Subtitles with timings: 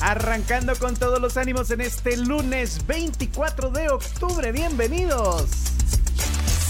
[0.00, 4.50] Arrancando con todos los ánimos en este lunes 24 de octubre.
[4.50, 5.44] Bienvenidos.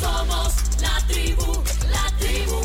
[0.01, 2.61] Somos la tribu, la tribu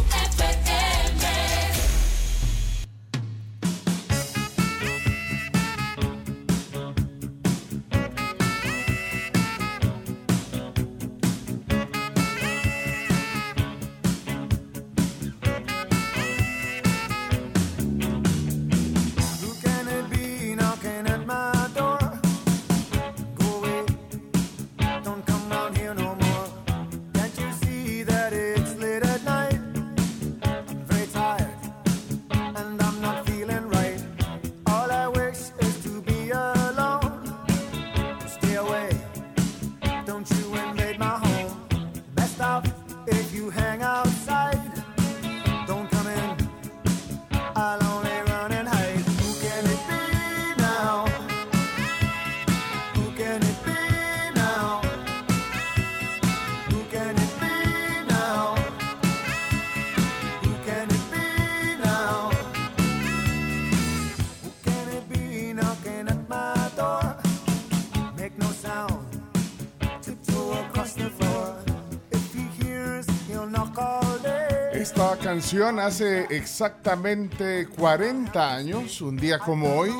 [75.36, 79.92] canción hace exactamente 40 años, un día como hoy,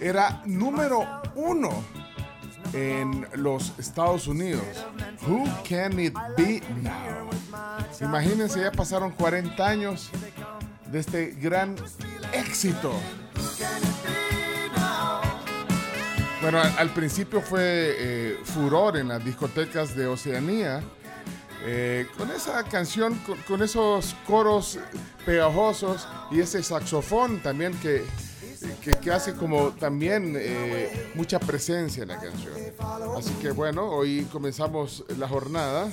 [0.00, 1.06] era número
[1.36, 1.70] uno
[2.72, 4.64] en los Estados Unidos.
[5.24, 7.30] Who can it be now?
[8.00, 10.10] Imagínense, ya pasaron 40 años
[10.90, 11.76] de este gran
[12.32, 12.92] éxito.
[16.42, 20.82] Bueno, al, principio fue eh, furor en las discotecas de Oceanía.
[21.64, 24.78] Eh, con esa canción, con, con esos coros
[25.26, 28.04] pegajosos y ese saxofón también que,
[28.82, 32.52] que, que hace como también eh, mucha presencia en la canción.
[33.18, 35.90] Así que bueno, hoy comenzamos la jornada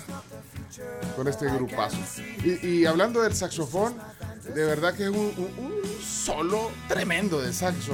[1.15, 1.97] con este grupazo.
[2.43, 3.95] Y, y hablando del saxofón,
[4.53, 7.93] de verdad que es un, un- un solo tremendo de saxo.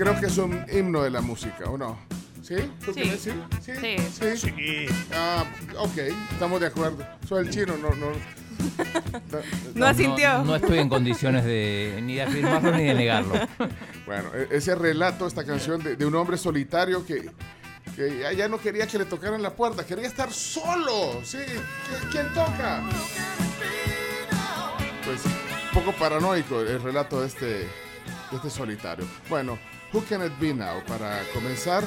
[0.00, 1.98] Creo que es un himno de la música, ¿o no?
[2.42, 2.54] ¿Sí?
[2.82, 3.02] ¿Tú Sí.
[3.02, 3.20] crees?
[3.20, 3.30] ¿Sí?
[3.60, 3.72] ¿Sí?
[4.18, 4.36] Sí.
[4.56, 4.86] ¿Sí?
[5.14, 5.44] Ah,
[5.78, 5.98] ok,
[6.32, 7.06] estamos de acuerdo.
[7.28, 8.06] Soy el chino, no, no.
[9.74, 10.38] No asintió.
[10.38, 13.34] No, no estoy en condiciones de ni de afirmarlo ni de negarlo.
[14.06, 17.30] Bueno, e- ese relato, esta canción de, de un hombre solitario que,
[17.94, 21.20] que ya, ya no quería que le tocaran la puerta, quería estar solo.
[21.24, 22.82] Sí, ¿Qui- ¿quién toca?
[25.04, 27.68] Pues un poco paranoico el relato de este, de
[28.32, 29.04] este solitario.
[29.28, 29.58] Bueno,
[29.92, 30.82] Who Can It Be Now?
[30.86, 31.84] Para comenzar,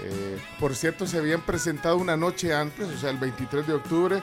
[0.00, 4.22] eh, por cierto, se habían presentado una noche antes, o sea, el 23 de octubre,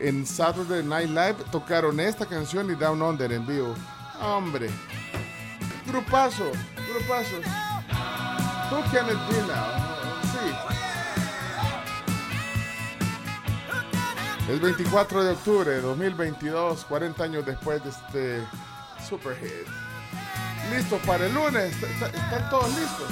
[0.00, 3.74] en Saturday Night Live, tocaron esta canción y Down Under en vivo.
[4.20, 4.70] Hombre,
[5.86, 6.50] grupazo,
[6.92, 7.36] grupazo.
[8.70, 9.66] Who Can It Be Now?
[10.22, 10.72] Sí.
[14.52, 18.46] Es 24 de octubre de 2022, 40 años después de este
[19.06, 19.85] super hit.
[20.70, 21.64] ¿Listos para el lunes?
[21.64, 23.10] ¿Est- est- ¿Están todos listos?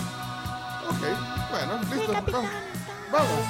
[0.88, 2.32] Ok, bueno, listos.
[2.32, 2.50] Vamos.
[3.12, 3.40] Vamos.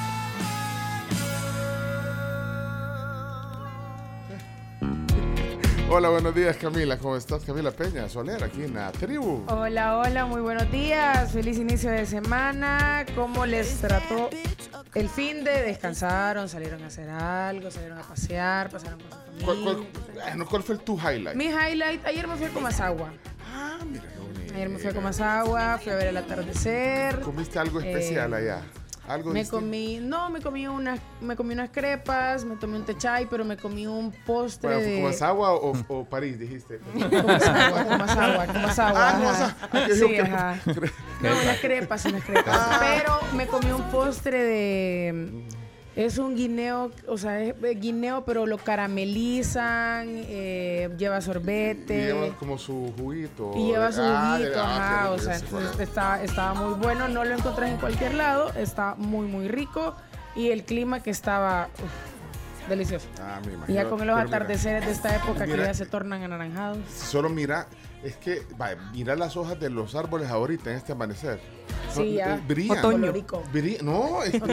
[5.91, 6.99] Hola, buenos días Camila.
[6.99, 7.45] ¿Cómo estás?
[7.45, 9.45] Camila Peña, Soler, aquí en la tribu.
[9.49, 11.31] Hola, hola, muy buenos días.
[11.33, 13.05] Feliz inicio de semana.
[13.15, 14.29] ¿Cómo les trató
[14.95, 15.63] el fin de?
[15.63, 16.49] ¿Descansaron?
[16.49, 17.71] ¿Salieron a hacer algo?
[17.71, 18.71] ¿Salieron a pasear?
[18.71, 19.45] ¿Pasaron con su
[20.49, 21.37] ¿Cuál, fue tu highlight?
[21.37, 23.13] Mi highlight, ayer me fui a Comasagua.
[23.53, 24.55] Ah, mira qué bonito.
[24.55, 27.21] Ayer me fui a Comasagua, fui a ver el atardecer.
[27.21, 28.63] ¿Comiste algo especial Eh, allá?
[29.07, 29.61] ¿Algo Me distinto?
[29.63, 33.59] comí, no, me comí unas, me comí unas crepas, me tomé un techay, pero me
[33.59, 36.79] comí un postre Bueno, de ¿Comasagua o, o París, dijiste?
[36.95, 39.09] Comasagua, Comasagua, Comasagua.
[39.11, 39.57] Ah, ajá.
[39.73, 40.57] Ah, Sí, que- ajá.
[41.21, 42.79] No, unas crepas, unas crepas.
[42.81, 45.45] Pero me comí un postre de.
[45.97, 52.07] Es un guineo, o sea, es guineo, pero lo caramelizan, eh, lleva Y sorbete.
[52.07, 53.53] lleva como su juguito.
[53.57, 57.71] Y lleva su Ah, juguito, ah, ajá, o sea, estaba, muy bueno, no lo encontrás
[57.71, 59.95] en cualquier lado, está muy, muy rico
[60.35, 63.07] y el clima que estaba, uf, Delicioso.
[63.21, 63.75] Ah, me Y imagino.
[63.83, 66.79] ya con los mira, atardeceres de esta época que ya se tornan anaranjados.
[66.91, 67.67] Solo mira,
[68.05, 71.41] es que, va, mira las hojas de los árboles ahorita en este amanecer.
[71.93, 72.37] Sí, ya.
[72.37, 72.81] eh, Brillan.
[72.83, 73.43] Colorico.
[73.53, 74.47] Bri- No, es- no,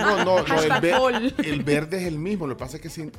[0.00, 2.88] no, no, no, el, ver- el verde es el mismo, lo que pasa es que
[2.90, 3.12] sin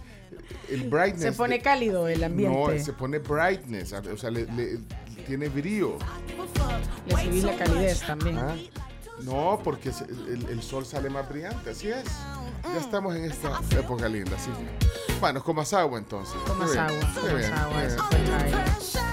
[0.70, 1.24] el brightness.
[1.24, 2.78] Se pone de- cálido el ambiente.
[2.78, 4.80] No, se pone brightness, o sea, le, le-
[5.28, 5.98] tiene brillo.
[7.08, 8.38] Le subís la calidez también.
[8.38, 8.56] Ah,
[9.24, 12.06] No, porque se- el, el sol sale más brillante, así es.
[12.64, 14.50] Ya estamos en esta época linda, sí.
[15.20, 16.36] Bueno, comas agua entonces.
[16.46, 19.09] Bien, agua, bien, agua.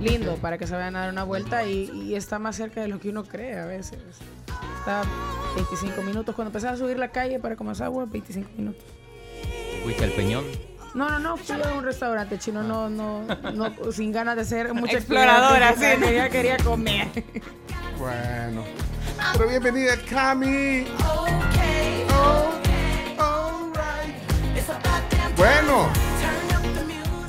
[0.00, 2.88] Lindo para que se vayan a dar una vuelta y, y está más cerca de
[2.88, 3.98] lo que uno cree a veces.
[4.78, 5.02] Está
[5.56, 6.34] 25 minutos.
[6.34, 8.82] Cuando empezás a subir la calle para comer agua, 25 minutos.
[9.82, 10.44] ¿Fuiste al Peñón?
[10.94, 14.74] No, no, no, fui a un restaurante chino, no, no, no, sin ganas de ser
[14.74, 15.84] mucha Exploradora, sí.
[16.14, 17.08] Ya quería comer.
[17.98, 18.64] Bueno.
[19.34, 20.86] Pero bienvenida, Cami.
[21.04, 21.26] Oh,
[23.18, 24.16] alright.
[25.36, 25.88] Bueno,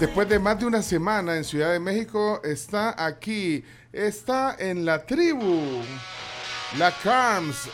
[0.01, 3.63] después de más de una semana en Ciudad de México, está aquí,
[3.94, 5.62] está en la tribu.
[6.80, 7.69] La Carms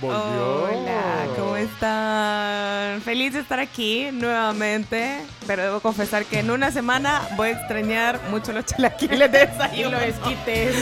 [0.00, 0.64] volvió.
[0.66, 3.02] Hola, ¿cómo están?
[3.02, 5.18] Feliz de estar aquí nuevamente,
[5.48, 9.46] pero debo confesar que en una semana voy a extrañar mucho los chilaquiles de Y
[9.46, 10.76] desayuno los esquites.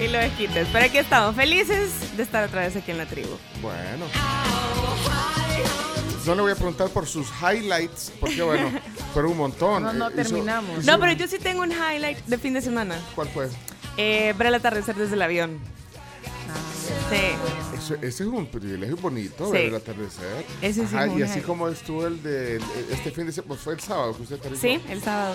[0.00, 0.66] y los esquites.
[0.72, 3.36] Pero aquí estamos, felices de estar otra vez aquí en la tribu.
[3.60, 4.06] Bueno.
[6.28, 8.70] No le voy a preguntar por sus highlights, porque bueno,
[9.14, 9.82] fueron un montón.
[9.82, 10.84] No, no Eh, hizo- terminamos.
[10.84, 13.00] No, pero yo sí tengo un highlight de fin de semana.
[13.14, 13.48] ¿Cuál fue?
[13.96, 15.58] Eh, ver el atardecer desde el avión.
[17.10, 17.78] Sí.
[17.78, 19.52] Eso- ese es un privilegio bonito, Sí.
[19.52, 20.44] ver el atardecer.
[20.60, 21.46] Ese sí Ajá, es y así highlight.
[21.46, 24.36] como estuvo el de el- este fin de semana, pues fue el sábado que usted
[24.36, 24.60] aterrizó.
[24.60, 25.34] Sí, el sábado.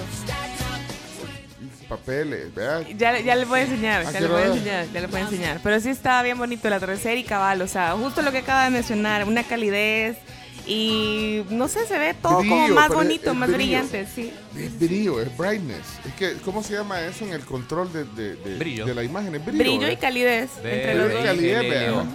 [1.89, 2.85] Papeles, ¿verdad?
[2.97, 5.19] Ya, ya les voy a enseñar, ¿A ya les voy a enseñar, ya les voy
[5.21, 5.59] a enseñar.
[5.63, 8.63] Pero sí estaba bien bonito el atardecer y cabal, o sea, justo lo que acaba
[8.65, 10.17] de mencionar, una calidez
[10.65, 13.79] y no sé, se ve todo como Brillo, más es- bonito, es más brillo.
[13.81, 14.33] brillante, sí.
[14.57, 15.85] Es brillo, es brightness.
[16.07, 18.85] Es que, ¿cómo se llama eso en el control de, de, de- Brillo.
[18.85, 19.35] de la imagen?
[19.35, 19.63] Es brillo.
[19.63, 19.97] Brillo y ¿eh?
[19.97, 21.35] calidez entre los Brillo y dos.
[21.35, 21.63] calidez.
[21.63, 22.05] Leo.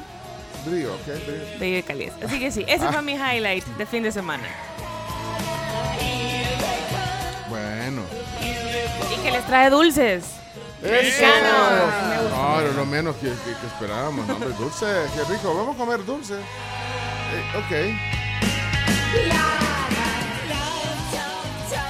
[0.66, 1.58] Brillo, ok, brillo.
[1.58, 2.12] Brillo y calidez.
[2.24, 2.92] Así que sí, ese Ah.
[2.92, 4.44] fue mi highlight de fin de semana.
[7.48, 8.02] Bueno.
[8.40, 10.24] Y que les trae dulces.
[10.82, 10.92] ¡Eso!
[10.92, 12.30] Mexicanos.
[12.30, 14.26] No, era lo menos que, que- que esperábamos.
[14.26, 15.54] No, hombre, dulce, qué rico.
[15.54, 16.34] Vamos a comer dulce.
[16.34, 18.27] Eh, ok.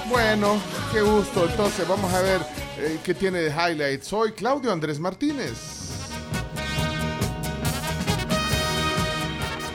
[0.08, 0.60] Bueno,
[0.92, 1.48] qué gusto.
[1.48, 2.40] Entonces, vamos a ver
[2.78, 4.02] eh, qué tiene de highlight.
[4.02, 5.52] Soy Claudio Andrés Martínez.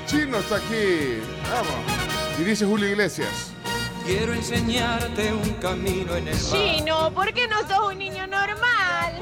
[0.05, 1.19] Chino está aquí.
[1.49, 2.39] Vamos.
[2.39, 3.51] Y dice Julio Iglesias.
[4.05, 6.51] Quiero enseñarte un camino en el mar.
[6.51, 9.21] Chino, ¿por qué no sos un niño normal?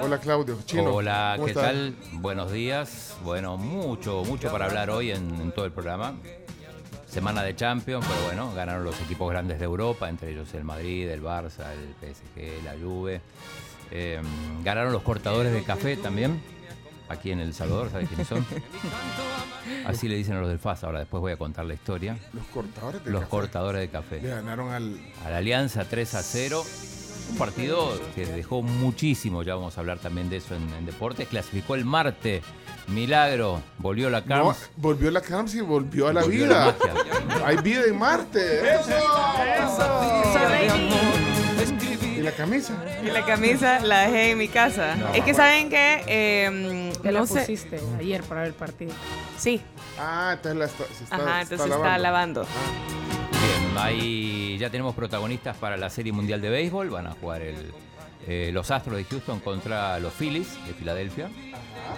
[0.00, 0.58] Hola, Claudio.
[0.66, 0.94] Chino.
[0.94, 1.94] Hola, ¿cómo ¿qué tal?
[2.12, 3.14] Buenos días.
[3.22, 6.14] Bueno, mucho, mucho para hablar hoy en, en todo el programa.
[7.14, 11.08] Semana de Champions, pero bueno, ganaron los equipos grandes de Europa, entre ellos el Madrid,
[11.08, 13.20] el Barça, el PSG, la Juve.
[13.92, 14.20] Eh,
[14.64, 16.42] ganaron los cortadores de café también,
[17.08, 18.44] aquí en El Salvador, ¿sabes quiénes son?
[19.86, 22.18] Así le dicen a los del FAS, ahora después voy a contar la historia.
[22.32, 23.30] Los cortadores de Los café.
[23.30, 24.18] cortadores de Le café.
[24.20, 24.98] ganaron al.
[25.24, 26.64] A la Alianza 3 a 0.
[27.30, 31.28] Un partido que dejó muchísimo, ya vamos a hablar también de eso en, en deportes.
[31.28, 32.42] Clasificó el Marte.
[32.88, 34.70] Milagro, volvió la No, Carms.
[34.76, 36.76] volvió la Carms y volvió a la Volvió vida.
[37.36, 37.46] la.
[37.46, 38.60] Hay vida en Marte.
[38.74, 40.00] ¡Eso!
[41.62, 42.74] escribir ¿Y la camisa?
[43.02, 44.94] Y la camisa la dejé en mi casa.
[44.96, 45.36] No, es que bueno.
[45.36, 47.40] saben que, eh, Ya la no sé.
[47.40, 48.92] pusiste ayer para ver el partido.
[49.38, 49.60] Sí,
[49.98, 52.42] Ah, entonces la está, se está, ajá, se entonces está lavando.
[52.42, 56.90] Bien, ahí ya tenemos protagonistas para la Serie Mundial de Béisbol.
[56.90, 57.72] Van a jugar el,
[58.26, 61.28] eh, los Astros de Houston contra los Phillies de Filadelfia.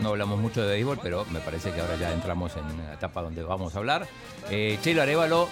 [0.00, 3.22] No hablamos mucho de béisbol, pero me parece que ahora ya entramos en una etapa
[3.22, 4.06] donde vamos a hablar.
[4.50, 5.48] Eh, Chelo Arevalo,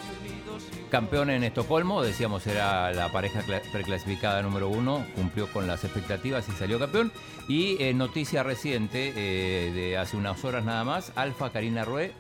[0.91, 6.47] campeón en Estocolmo, decíamos era la pareja cla- preclasificada número uno, cumplió con las expectativas
[6.49, 7.11] y salió campeón.
[7.49, 12.13] Y eh, noticia reciente eh, de hace unas horas nada más, Alfa Karina Rue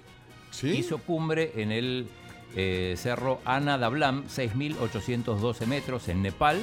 [0.51, 0.69] Sí.
[0.71, 2.09] hizo cumbre en el
[2.57, 6.63] eh, cerro Ana Dablam, 6.812 metros en Nepal.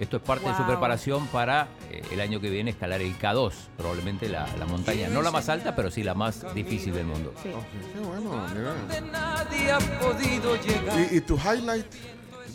[0.00, 3.52] Esto es parte de su preparación para eh, el año que viene escalar el K2,
[3.76, 7.34] probablemente la, la montaña, no la más alta, pero sí la más difícil del mundo.
[7.42, 7.50] Sí.
[7.92, 9.02] Qué bueno, mira.
[9.12, 10.98] nadie ha podido llegar.
[11.12, 11.86] ¿Y, y tu highlight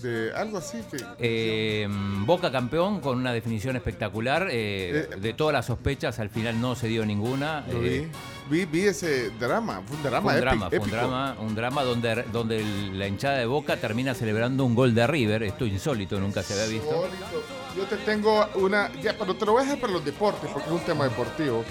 [0.02, 0.98] de algo así que.
[1.20, 1.88] Eh,
[2.26, 4.48] Boca campeón con una definición espectacular.
[4.52, 7.64] eh, Eh, de todas las sospechas, al final no se dio ninguna.
[7.72, 8.12] Lo eh, vi.
[8.50, 8.66] Vi.
[8.66, 9.82] Vi ese drama.
[9.86, 10.96] Fue un drama, Fue un drama, fue un épico.
[10.98, 15.44] drama, un drama donde, donde la hinchada de Boca termina celebrando un gol de River.
[15.44, 16.88] Esto insólito, nunca se había visto.
[16.96, 17.26] Insólito.
[17.76, 18.92] Yo te tengo una.
[19.02, 21.64] Ya, pero te lo voy a dejar para los deportes porque es un tema deportivo.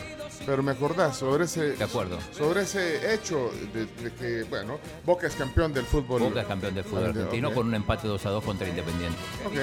[0.47, 2.19] Pero me acordás sobre ese, De acuerdo.
[2.37, 6.21] sobre ese hecho de, de que, bueno, Boca es campeón del fútbol.
[6.21, 9.19] Boca es campeón del fútbol argentino con un empate 2 a 2 contra Independiente.
[9.47, 9.55] Ok.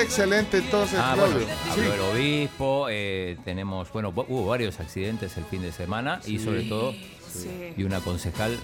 [0.00, 1.34] Excelente, entonces, Ah, Claudio.
[1.46, 1.80] bueno, Sí.
[1.80, 6.38] habló el obispo, eh, tenemos, bueno, hu- hubo varios accidentes el fin de semana y
[6.40, 7.72] sobre todo, Sí.
[7.76, 8.58] y una concejal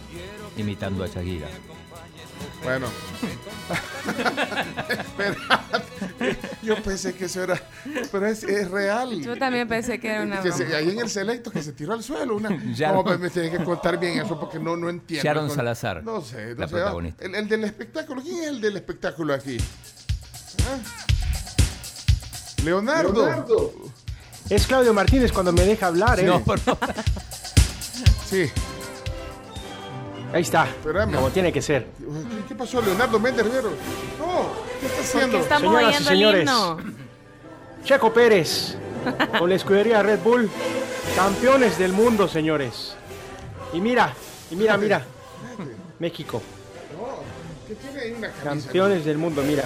[0.56, 1.46] imitando a Shakira.
[2.64, 2.88] Bueno.
[4.88, 5.40] Espérate.
[6.62, 7.60] Yo pensé que eso era.
[8.12, 9.20] Pero es, es real.
[9.22, 10.78] Yo también pensé que era una Que se- broma.
[10.78, 12.36] ahí en el selecto que se tiró al suelo.
[12.36, 15.24] Una, Ya no, me tienen que contar bien eso porque no, no entiendo.
[15.24, 16.74] Sharon Con- Salazar, No sé, no la sé.
[16.74, 17.24] protagonista.
[17.24, 18.22] El, el del espectáculo.
[18.22, 19.56] ¿Quién es el del espectáculo aquí?
[20.68, 20.78] ¿Ah?
[22.64, 23.72] Leonardo.
[24.48, 26.24] Es Claudio Martínez cuando me deja hablar, ¿eh?
[26.24, 26.76] No, por no.
[28.28, 28.50] Sí,
[30.32, 30.66] Ahí está.
[30.68, 31.12] Espérame.
[31.14, 31.86] Como tiene que ser.
[31.98, 33.70] ¿Qué, qué pasó, Leonardo Méndez Rivero?
[34.18, 35.36] No, ¿qué está ¿Por haciendo?
[35.36, 36.40] qué estamos Señoras y oyendo el señores.
[36.42, 36.78] himno?
[37.84, 38.76] Checo Pérez,
[39.38, 40.50] con la escudería Red Bull,
[41.16, 42.94] campeones del mundo, señores.
[43.72, 44.12] Y mira,
[44.50, 45.02] y mira, mira.
[45.98, 46.42] México,
[47.68, 48.44] ¿Qué tiene ahí una camisa?
[48.66, 49.64] campeones del mundo, mira.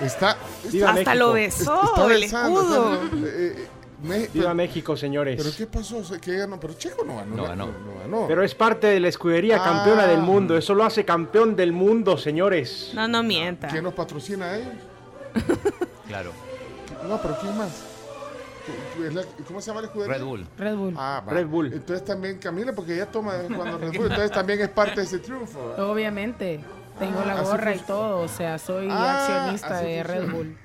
[0.00, 0.36] Está.
[0.70, 1.14] Viva Hasta México.
[1.26, 2.94] lo besó, está el besando, escudo.
[2.94, 3.68] está- eh,
[4.06, 5.36] me- Viva pero, México, señores.
[5.42, 6.02] pero ¿qué pasó?
[6.04, 6.58] Se- que ganó?
[6.60, 7.36] Pero Checo no ganó.
[7.36, 7.66] No ganó.
[7.66, 8.24] No ganó.
[8.28, 9.64] Pero es parte de la escudería Ah.
[9.64, 10.56] campeona del mundo.
[10.56, 12.92] Eso lo hace campeón del mundo, señores.
[12.94, 13.68] No, no mienta.
[13.68, 14.72] ¿Quién nos patrocina a ellos?
[16.08, 16.30] Claro,
[17.08, 17.82] No, pero ¿quién más?
[19.46, 20.14] ¿Cómo se llama la escudería?
[20.16, 20.46] Red Bull.
[20.56, 20.94] Red Bull.
[20.96, 21.32] Ah, va.
[21.32, 21.72] Red Bull.
[21.72, 25.18] Entonces también Camila, porque ella toma cuando Red Bull, entonces también es parte de ese
[25.18, 25.60] triunfo.
[25.78, 26.60] Obviamente.
[26.98, 28.20] Tengo la así gorra y todo.
[28.22, 30.30] O sea, soy Ah, accionista de Red.
[30.30, 30.56] Bull.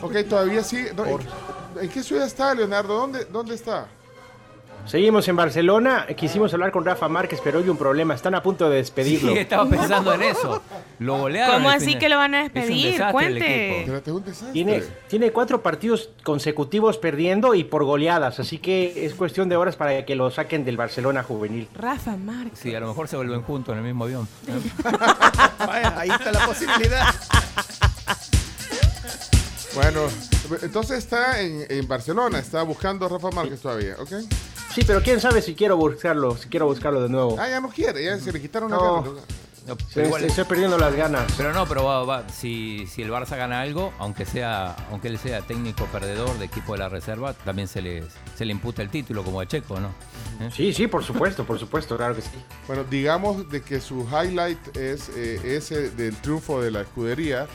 [0.00, 0.84] Ok, todavía sí.
[0.96, 1.20] No, ¿en,
[1.80, 2.94] en qué ciudad está, Leonardo?
[2.94, 3.86] ¿Dónde, dónde está?
[4.86, 6.06] Seguimos en Barcelona.
[6.14, 8.12] Quisimos hablar con Rafa Márquez, pero hoy un problema.
[8.14, 9.32] Están a punto de despedirlo.
[9.32, 10.62] Sí, estaba pensando en eso.
[10.98, 11.54] Lo golearon.
[11.56, 13.02] ¿Cómo así que lo van a Es un despedir?
[13.10, 14.02] Cuente.
[14.52, 19.76] Tiene, tiene cuatro partidos consecutivos perdiendo y por goleadas, así que es cuestión de horas
[19.76, 21.66] para que lo saquen del Barcelona juvenil.
[21.74, 22.58] Rafa Márquez.
[22.58, 24.28] Sí, a lo mejor se vuelven juntos en el mismo avión.
[25.66, 27.06] Vaya, ahí está la posibilidad.
[29.74, 30.02] Bueno,
[30.62, 34.12] entonces está en, en Barcelona, está buscando a Rafa Márquez todavía, ¿ok?
[34.72, 37.36] Sí, pero quién sabe si quiero buscarlo, si quiero buscarlo de nuevo.
[37.38, 39.02] Ah, ya no quiere, ya se le quitaron la No.
[39.02, 39.22] ganas.
[39.66, 41.24] No, Se- pero, igual- estoy perdiendo las ganas.
[41.38, 45.18] pero no, pero va, va, si, si el Barça gana algo, aunque sea, aunque él
[45.18, 48.04] sea técnico perdedor de equipo de la reserva, también se le,
[48.36, 49.88] se le imputa el título como a Checo, ¿no?
[50.40, 50.50] ¿Eh?
[50.54, 52.28] Sí, sí, por supuesto, por supuesto, claro que sí.
[52.66, 57.46] Bueno, digamos de que su highlight es eh, ese del triunfo de la escudería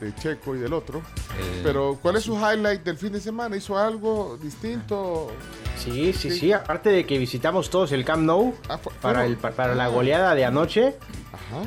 [0.00, 1.02] de Checo y del otro.
[1.38, 3.56] El- Pero, ¿cuál es su highlight del fin de semana?
[3.56, 5.30] ¿Hizo algo distinto?
[5.76, 9.50] Sí, sí, sí, aparte de que visitamos todos el Camp Nou Ah, para, el, pa-
[9.52, 10.94] para la goleada de anoche,
[11.32, 11.62] Ajá.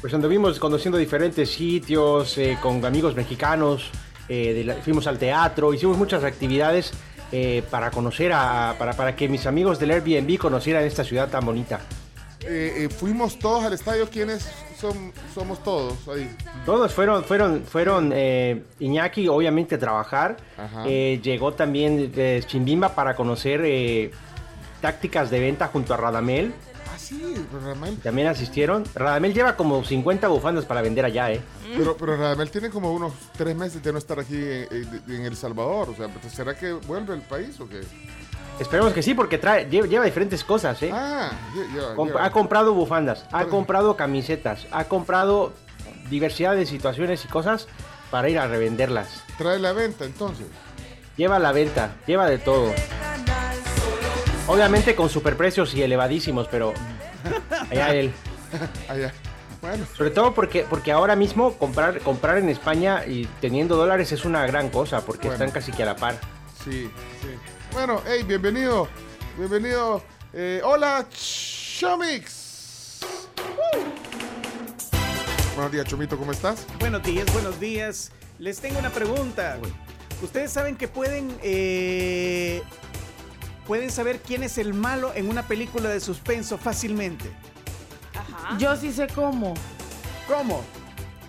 [0.00, 3.90] pues anduvimos conociendo diferentes sitios, eh, con amigos mexicanos,
[4.28, 6.92] eh, de la- fuimos al teatro, hicimos muchas actividades
[7.32, 11.44] eh, para conocer a, para, para que mis amigos del Airbnb conocieran esta ciudad tan
[11.44, 11.80] bonita.
[12.46, 14.08] Eh, eh, fuimos todos al estadio.
[14.08, 16.28] ¿Quiénes son, somos todos ahí?
[16.64, 20.36] Todos fueron, fueron, fueron eh, Iñaki, obviamente, a trabajar.
[20.86, 22.12] Eh, llegó también
[22.46, 24.10] Chimbimba para conocer
[24.80, 26.54] tácticas de venta junto a Radamel.
[26.92, 27.96] Ah, sí, Radamel.
[27.98, 28.84] También asistieron.
[28.94, 31.40] Radamel lleva como 50 bufandas para vender allá, ¿eh?
[31.76, 35.24] Pero, pero Radamel tiene como unos tres meses de no estar aquí en, en- en
[35.26, 35.90] El Salvador.
[35.90, 37.80] O sea, ¿será que vuelve al país o qué?
[38.60, 40.90] Esperemos que sí, porque trae, lleva, lleva diferentes cosas, ¿eh?
[40.92, 41.30] Ah,
[41.96, 42.24] Comp- ya.
[42.24, 45.52] Ha comprado bufandas, ha comprado camisetas, ha comprado
[46.10, 47.66] diversidad de situaciones y cosas
[48.10, 49.24] para ir a revenderlas.
[49.38, 50.46] trae la venta entonces.
[51.16, 52.72] Lleva la venta, lleva de todo.
[54.46, 56.72] Obviamente con superprecios y elevadísimos, pero
[57.70, 58.12] allá él.
[58.88, 59.12] Allá.
[59.60, 64.24] Bueno, Sobre todo porque, porque ahora mismo comprar, comprar en España y teniendo dólares es
[64.24, 65.44] una gran cosa, porque Bueno.
[65.44, 66.14] están casi que a la par.
[66.64, 66.90] sí,
[67.20, 67.28] sí.
[67.72, 68.88] Bueno, hey, bienvenido.
[69.38, 70.02] Bienvenido.
[70.32, 72.98] Eh, hola, Chomix.
[75.54, 76.66] Buenos días, Chomito, ¿cómo estás?
[76.80, 78.10] Buenos días, buenos días.
[78.38, 79.56] Les tengo una pregunta.
[80.20, 82.62] Ustedes saben que pueden eh,
[83.66, 87.30] pueden saber quién es el malo en una película de suspenso fácilmente.
[88.14, 88.58] Ajá.
[88.58, 89.54] Yo sí sé cómo.
[90.26, 90.64] ¿Cómo?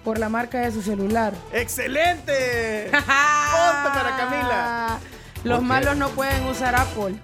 [0.04, 1.34] Por la marca de su celular.
[1.54, 2.86] ¡Excelente!
[2.92, 3.06] Ponte
[3.94, 5.00] para Camila.
[5.44, 7.16] Los malos no pueden usar Apple.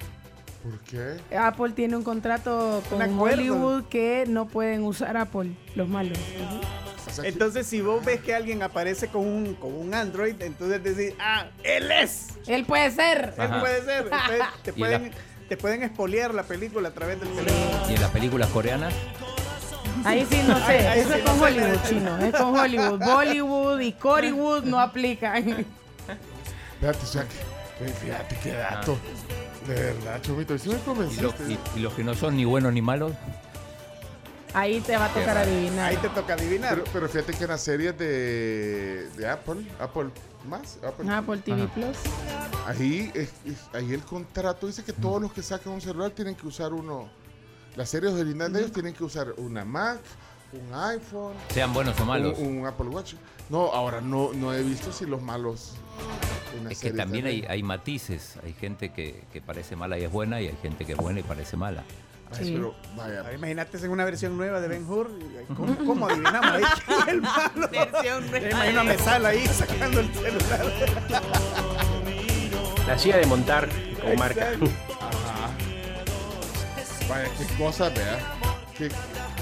[0.63, 1.37] ¿Por qué?
[1.37, 3.19] Apple tiene un contrato con.
[3.19, 6.17] Hollywood que no pueden usar Apple, los malos.
[7.07, 10.35] O sea, que- Entonces, si vos ves que alguien aparece con un, con un Android,
[10.41, 12.27] entonces decís, ah, él es.
[12.47, 13.33] Él puede ser.
[13.37, 14.03] Él puede ser.
[14.11, 15.11] Entonces, te, Y la- pueden,
[15.47, 17.89] te pueden expoliar la película a través del teléfono.
[17.89, 18.93] Y en las películas coreanas,
[20.03, 20.63] Ahí sí no sé.
[20.63, 21.43] Ahí- ahí Eso sí es no con sé.
[21.45, 22.17] Hollywood, chino.
[22.19, 22.99] Es con Hollywood.
[23.05, 25.47] Bollywood y Corywood no aplican.
[26.75, 27.25] Espérate, o sea,
[28.01, 28.97] Fíjate qué dato.
[29.67, 31.43] De verdad, Chomito, y sí me Y, lo- convenciste.
[31.47, 33.13] y- y los que no son ni buenos ni malos,
[34.53, 35.89] Ahí te va a tocar adivinar.
[35.91, 36.71] Ahí te toca adivinar.
[36.75, 40.09] Pero, pero fíjate que en las series de, de Apple, Apple
[40.47, 41.97] más, Apple, Apple TV Plus.
[42.65, 46.33] ahí, es- es- ahí el contrato dice que todos los que sacan un celular tienen
[46.33, 47.07] que usar uno.
[47.75, 49.99] Las series originales de ellos tienen que usar una Mac,
[50.53, 52.39] un iPhone, sean buenos o malos.
[52.39, 53.13] un, un Apple Watch.
[53.49, 55.73] No, ahora no, no he visto si los malos.
[56.69, 58.35] Es que también hay, hay matices.
[58.43, 61.19] Hay gente que, que parece mala y es buena, y hay gente que es buena
[61.19, 61.83] y parece mala.
[62.31, 62.51] Ay, Sí.
[62.55, 65.09] pero vaya, Ahora, Imagínate en una versión nueva de Ben Hur.
[65.55, 66.63] ¿Cómo, cómo adivinamos ahí
[67.01, 67.69] es el malo?
[67.71, 70.73] Versión imagino a ahí sacando el celular.
[72.85, 73.69] La silla de montar
[74.01, 74.49] con marca.
[74.51, 75.49] Ajá.
[77.09, 78.19] Vaya, qué cosas, vea.
[78.77, 78.89] Qué,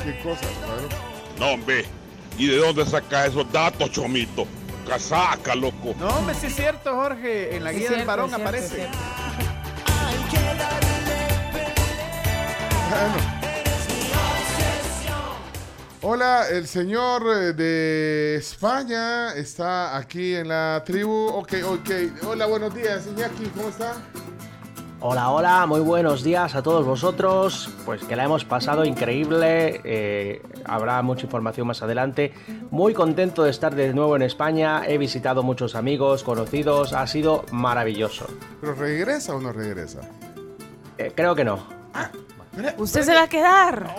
[0.04, 0.90] qué cosas, claro.
[1.40, 1.86] No, hombre.
[2.38, 4.46] ¿Y de dónde sacas esos datos, Chomito?
[4.88, 5.96] Casaca, loco.
[6.00, 7.56] No, hombre, sí es cierto, Jorge.
[7.56, 8.76] En la Es guía cierto, del varón cierto, aparece.
[8.76, 8.98] cierto.
[12.90, 13.36] Bueno.
[16.08, 21.30] Hola, el señor eh, de España está aquí en la tribu.
[21.30, 21.90] Ok, ok.
[22.28, 23.96] Hola, buenos días, Iñaki, ¿cómo está?
[25.08, 27.70] Hola, hola, muy buenos días a todos vosotros.
[27.86, 29.80] Pues que la hemos pasado increíble.
[29.84, 32.34] eh, habrá mucha información más adelante.
[32.72, 34.82] Muy contento de estar de nuevo en España.
[34.88, 36.94] He visitado muchos amigos, conocidos.
[36.94, 38.26] Ha sido maravilloso.
[38.60, 40.02] ¿Pero regresa o no regresa?
[40.98, 41.68] Eh, creo que no.
[42.80, 43.96] Usted se va a quedar.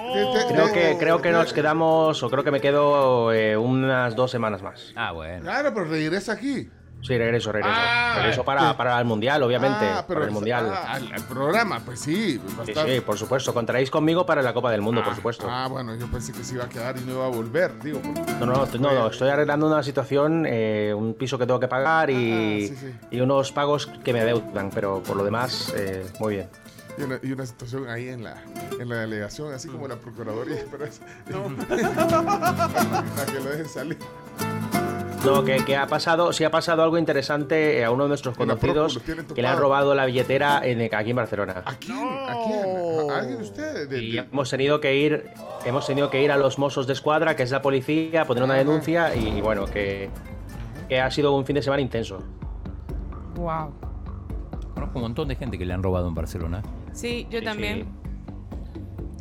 [0.48, 4.60] Creo que, creo que nos quedamos, o creo que me quedo eh, unas dos semanas
[4.60, 4.92] más.
[4.96, 5.42] Ah, bueno.
[5.44, 6.68] Claro, pero regresa aquí.
[7.06, 7.76] Sí, regreso, regreso.
[7.78, 9.84] Ah, regreso para, que- para el mundial, obviamente.
[9.88, 10.72] Ah, pero para el mundial.
[10.75, 12.40] ah, al, al programa, pues sí.
[12.64, 13.54] Sí, sí, por supuesto.
[13.54, 15.46] Contaréis conmigo para la Copa del Mundo, por Ah, supuesto.
[15.48, 18.00] Ah, bueno, yo pensé que se iba a quedar y no iba a volver, digo.
[18.40, 22.10] No, no, no, no, estoy arreglando una situación, eh, un piso que tengo que pagar
[22.10, 22.94] y, Ah, sí, sí.
[23.12, 26.48] y unos pagos que me deudan, pero por lo demás, eh, muy bien.
[26.98, 28.42] Y una, y una situación ahí en la,
[28.80, 31.00] en la delegación, así como la Procuraduría, pero es,
[31.68, 33.98] para que lo dejen salir.
[35.25, 38.36] No, que, que ha pasado, sí ha pasado algo interesante eh, a uno de nuestros
[38.36, 39.00] conocidos
[39.34, 41.62] que le han robado la billetera en, aquí en Barcelona.
[41.64, 41.97] ¿A quién?
[41.99, 43.10] ¿A quién?
[43.10, 43.88] ¿A alguien de ustedes?
[43.90, 45.25] De- Y hemos tenido que ir,
[45.64, 48.45] hemos tenido que ir a los Mossos de Escuadra, que es la policía, a poner
[48.45, 50.10] una denuncia y, bueno, que,
[50.88, 52.19] que ha sido un fin de semana intenso.
[53.34, 53.73] Wow.
[54.75, 56.62] Conozco un montón de gente que le han robado en Barcelona.
[56.93, 57.88] Sí, yo Sí, también.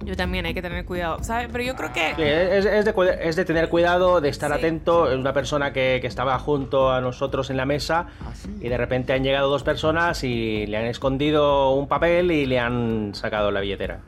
[0.05, 1.49] Yo también hay que tener cuidado, ¿sabes?
[1.51, 4.51] Pero yo creo Sí, que es, es de, cu- es de tener cuidado, de estar
[4.51, 4.57] Sí.
[4.59, 5.09] atento.
[5.11, 8.55] Es una persona que, que estaba junto a nosotros en la mesa Ah, sí.
[8.61, 12.59] y de repente han llegado dos personas y le han escondido un papel y le
[12.59, 14.01] han sacado la billetera.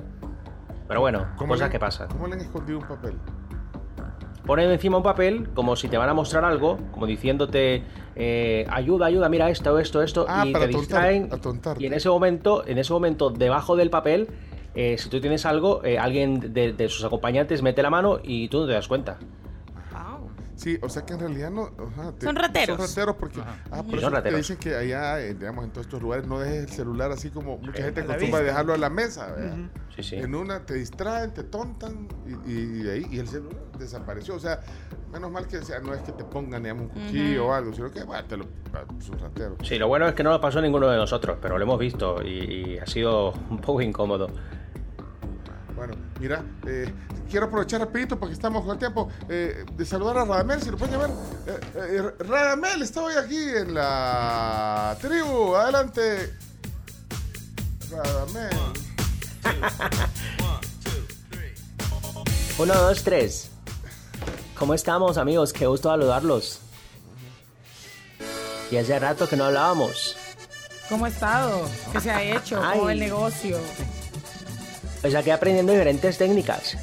[0.88, 2.08] Pero bueno, ¿Cómo cosas le- que pasan.
[2.10, 3.16] ¿Cómo le han escondido un papel?
[4.46, 7.84] Ponen encima un papel como si te van a mostrar algo, como diciéndote
[8.16, 11.30] eh, ayuda, ayuda, mira esto, esto, esto, Ah, y para te distraen.
[11.34, 11.84] atontarte.
[11.84, 14.30] Y en ese momento, en ese momento, debajo del papel,
[14.80, 18.48] eh, si tú tienes algo, eh, alguien de, de sus acompañantes mete la mano y
[18.48, 19.18] tú no te das cuenta.
[19.92, 20.30] Wow.
[20.56, 21.64] Sí, o sea que en realidad no.
[21.78, 22.78] ajá, te- Son rateros.
[22.78, 23.40] Son rateros porque.
[23.72, 24.40] Ah, por Son eso te rateros.
[24.40, 27.58] dicen que allá, eh, digamos, en todos estos lugares no dejes el celular así como
[27.58, 29.32] mucha gente a la acostumbra a dejarlo a la mesa.
[29.34, 29.56] ¿verdad?
[29.96, 30.16] Sí, sí.
[30.16, 32.08] En una te distraen, te tontan
[32.46, 34.34] y, y de ahí y el celular desapareció.
[34.36, 34.60] O sea,
[35.12, 37.72] menos mal que o sea, no es que te pongan digamos, un cuchillo o algo,
[37.74, 38.46] sino que bueno, te lo
[39.00, 39.56] es un ratero.
[39.64, 42.22] Sí, lo bueno es que no lo pasó ninguno de nosotros, pero lo hemos visto
[42.24, 44.28] y, y ha sido un poco incómodo.
[45.78, 46.92] Bueno, mira, eh,
[47.30, 50.78] quiero aprovechar rapidito porque estamos con el tiempo eh, de saludar a Radamel, si lo
[50.78, 51.12] pueden ver.
[51.46, 55.56] Eh, eh, Radamel, estoy aquí en la tribu.
[55.56, 56.34] Adelante.
[57.92, 58.58] Radamel.
[62.58, 63.52] Uno, dos, tres.
[64.58, 65.54] ¿Cómo estamos, amigos?
[65.54, 66.60] Qué gusto saludarlos.
[68.72, 70.18] Y hace rato que no hablábamos.
[70.90, 71.70] ¿Cómo ha estado?
[71.94, 72.60] ¿Qué se ha hecho?
[72.60, 73.60] ¿Cómo el negocio?
[75.02, 76.78] Pues aquí aprendiendo diferentes técnicas.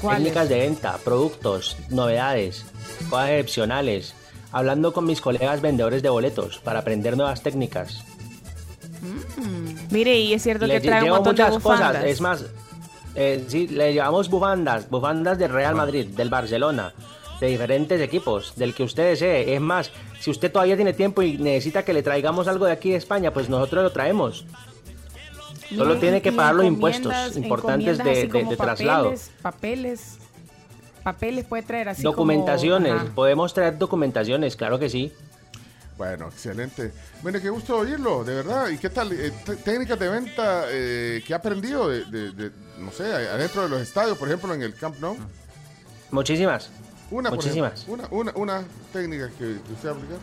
[0.00, 0.24] ¿Cuáles?
[0.24, 2.64] Técnicas de venta, productos, novedades,
[3.08, 4.14] cosas excepcionales.
[4.52, 8.04] Hablando con mis colegas vendedores de boletos para aprender nuevas técnicas.
[9.90, 12.04] Mire, y es cierto que trae un llevo montón muchas cosas.
[12.04, 12.44] Es más,
[13.14, 16.92] eh, sí, le llevamos bufandas, bufandas del Real Madrid, del Barcelona,
[17.40, 19.54] de diferentes equipos, del que usted desee.
[19.54, 22.90] Es más, si usted todavía tiene tiempo y necesita que le traigamos algo de aquí
[22.90, 24.44] de España, pues nosotros lo traemos.
[25.74, 29.04] Solo tiene que pagar los impuestos importantes de, de- como de traslado.
[29.10, 30.18] Papeles, papeles,
[31.02, 33.06] papeles puede traer así como- Documentaciones, Ajá.
[33.14, 35.12] podemos traer documentaciones, claro que sí.
[35.98, 36.92] Bueno, excelente.
[37.22, 38.68] Bueno, qué gusto oírlo, de verdad.
[38.68, 39.12] ¿Y qué tal?
[39.12, 39.32] eh,
[39.64, 43.80] técnicas de venta eh, que ha aprendido, de, de- de, no sé, adentro de los
[43.80, 45.16] estadios, por ejemplo, en el Camp Nou.
[46.10, 46.70] Muchísimas.
[47.10, 47.82] Una, por Muchísimas.
[47.84, 50.14] ejemplo, una, una, una técnica que, que usted aplica.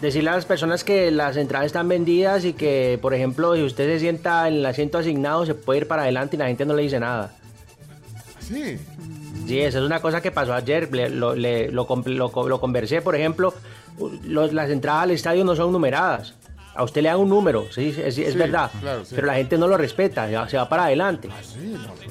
[0.00, 3.88] Decirle a las personas que las entradas están vendidas y que, por ejemplo, si usted
[3.88, 6.74] se sienta en el asiento asignado, se puede ir para adelante y la gente no
[6.74, 7.32] le dice nada.
[8.40, 8.78] Sí.
[9.46, 10.92] Sí, esa es una cosa que pasó ayer.
[10.94, 13.54] le- lo, le- lo lo co- lo conversé, por ejemplo,
[14.24, 16.34] los- las entradas al estadio no son numeradas.
[16.74, 18.70] A usted le dan un número, sí, es, es Sí, verdad.
[18.80, 19.14] claro, sí.
[19.14, 21.28] Pero la gente no lo respeta, se va, se va para adelante.
[21.42, 22.08] Sí, no, pues,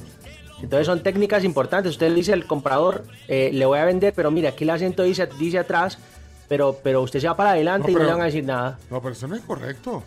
[0.61, 1.91] Entonces son técnicas importantes.
[1.91, 5.03] Usted le dice al comprador, eh, le voy a vender, pero mire, aquí el asiento
[5.03, 5.99] dice, dice atrás,
[6.47, 8.77] pero, pero usted se va para adelante No, y no le van a decir nada.
[8.89, 10.03] no, pero eso no es correcto.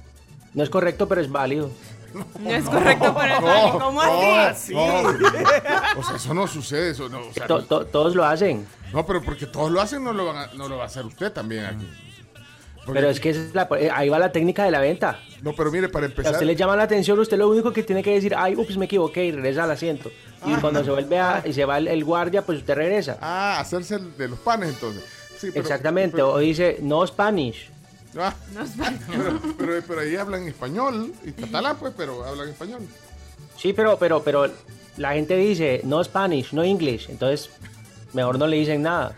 [0.55, 1.71] No es correcto, pero es válido.
[2.41, 3.79] No es correcto, pero es válido.
[3.79, 4.75] ¿Cómo así?
[4.75, 4.81] no.
[5.97, 6.91] O sea, eso no sucede.
[6.91, 8.67] Eso no, o sea, To- to- todos lo hacen.
[8.93, 11.05] no, pero porque todos lo hacen, no lo, van a- no lo va a hacer
[11.07, 11.89] usted también aquí.
[12.85, 15.21] Porque- Pero es que esa es la- eh, ahí va la técnica de la venta.
[15.43, 16.33] No, pero mire, para A empezar.
[16.33, 18.87] usted le llama la atención, usted lo único que tiene que decir, ay, ups, me
[18.87, 20.11] equivoqué y regresa al asiento.
[20.45, 23.19] Y cuando se vuelve a, y se va el, el guardia, pues usted regresa.
[23.21, 25.05] Ah, hacerse el de los panes entonces.
[25.41, 26.17] Sí, pero- Exactamente.
[26.17, 27.71] pero- o dice, no Spanish.
[28.19, 28.35] ah,
[29.11, 32.81] pero, pero, pero ahí hablan español y catalán, pues, pero hablan español.
[33.57, 34.51] Sí, pero, pero, pero
[34.97, 37.09] la gente dice, no Spanish, no English.
[37.09, 37.51] Entonces,
[38.13, 39.15] mejor no le dicen nada.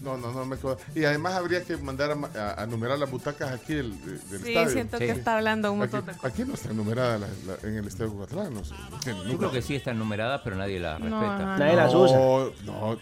[0.00, 0.78] No, no, no me acuerdo.
[0.96, 4.42] Y además habría que mandar a, a- a numerar las butacas aquí del, de- del
[4.42, 4.70] Sí, estadio.
[4.70, 5.18] siento que Sí.
[5.18, 6.32] está hablando un Aquí, montón de cosas.
[6.32, 8.52] aquí no está numerada la- la- en el estadio de Cucatlán.
[8.52, 11.34] No sé, no sé, Yo creo que sí están numeradas, pero nadie las No, respeta.
[11.52, 11.58] ajá.
[11.58, 12.16] Nadie las usa.
[12.18, 12.98] No, no.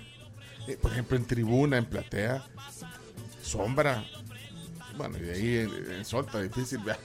[0.71, 2.45] Eh, por ejemplo, en tribuna, en platea,
[3.43, 4.05] sombra.
[4.97, 6.79] Bueno, y de ahí en, en está difícil.
[6.85, 6.97] vea.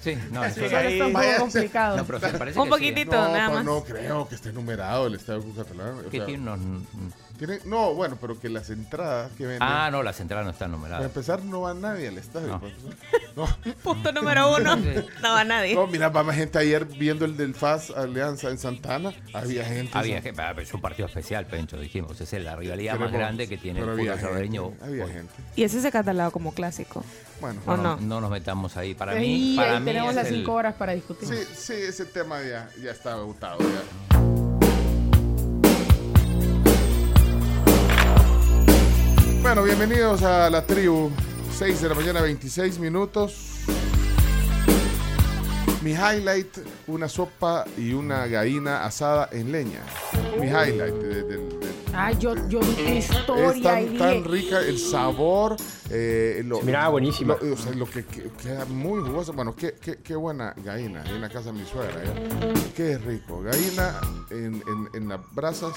[0.00, 1.96] Sí, no, eso- Sí, Solo está un poco complicado.
[1.96, 2.90] no, pero se parece Un que sí, ¿eh?
[2.92, 3.12] poquitito.
[3.16, 3.64] No, nada más.
[3.64, 5.64] no creo que esté numerado el estadio o sea,
[6.10, 6.60] tiene unos-
[7.38, 9.62] tiene- no, bueno, pero que las entradas que venden.
[9.62, 11.04] Ah, no, las entradas no están Para numeradas.
[11.06, 12.48] empezar, no va nadie al estadio.
[12.48, 12.60] No.
[12.60, 14.76] pues, Punto número uno.
[14.76, 15.74] No va nadie.
[15.74, 19.12] no, mira, va más gente ayer viendo el del FAS Alianza en Santana.
[19.32, 19.96] Había gente.
[19.96, 22.20] Había que, ah, es un partido especial, Pencho, dijimos.
[22.20, 24.68] Es la rivalidad más grande que tiene el había fútbol salvadoreño.
[24.70, 25.32] gente, Había gente.
[25.56, 27.02] Y ese se catalogado como clásico.
[27.40, 27.96] Bueno, ¿O No, no?
[27.96, 28.92] no nos metamos ahí.
[28.94, 31.28] Para Ahí, mí, para ahí mí tenemos las el- cinco horas para discutir.
[31.28, 33.58] sí, sí, ese tema ya, ya está agotado.
[33.60, 34.20] ya.
[39.42, 41.10] Bueno, bienvenidos a la tribu.
[41.56, 43.46] 6 de la mañana, 26 minutos.
[45.82, 49.80] Mi highlight, una sopa y una gallina asada en leña.
[50.38, 55.56] Mi highlight de- Ay, yo, yo vi tu Es historia y tan, rica el sabor.
[55.90, 57.36] Eh, lo, Se miraba buenísima.
[57.42, 59.32] Lo, o sea, lo que, que- queda muy jugoso.
[59.32, 61.04] Bueno, qué, qué, qué buena gallina.
[61.06, 62.02] En la casa de mi suegra.
[62.04, 62.14] ¿ya?
[62.74, 63.42] Qué rico.
[63.42, 64.00] Gallina
[64.30, 65.72] en, en, en las brasas.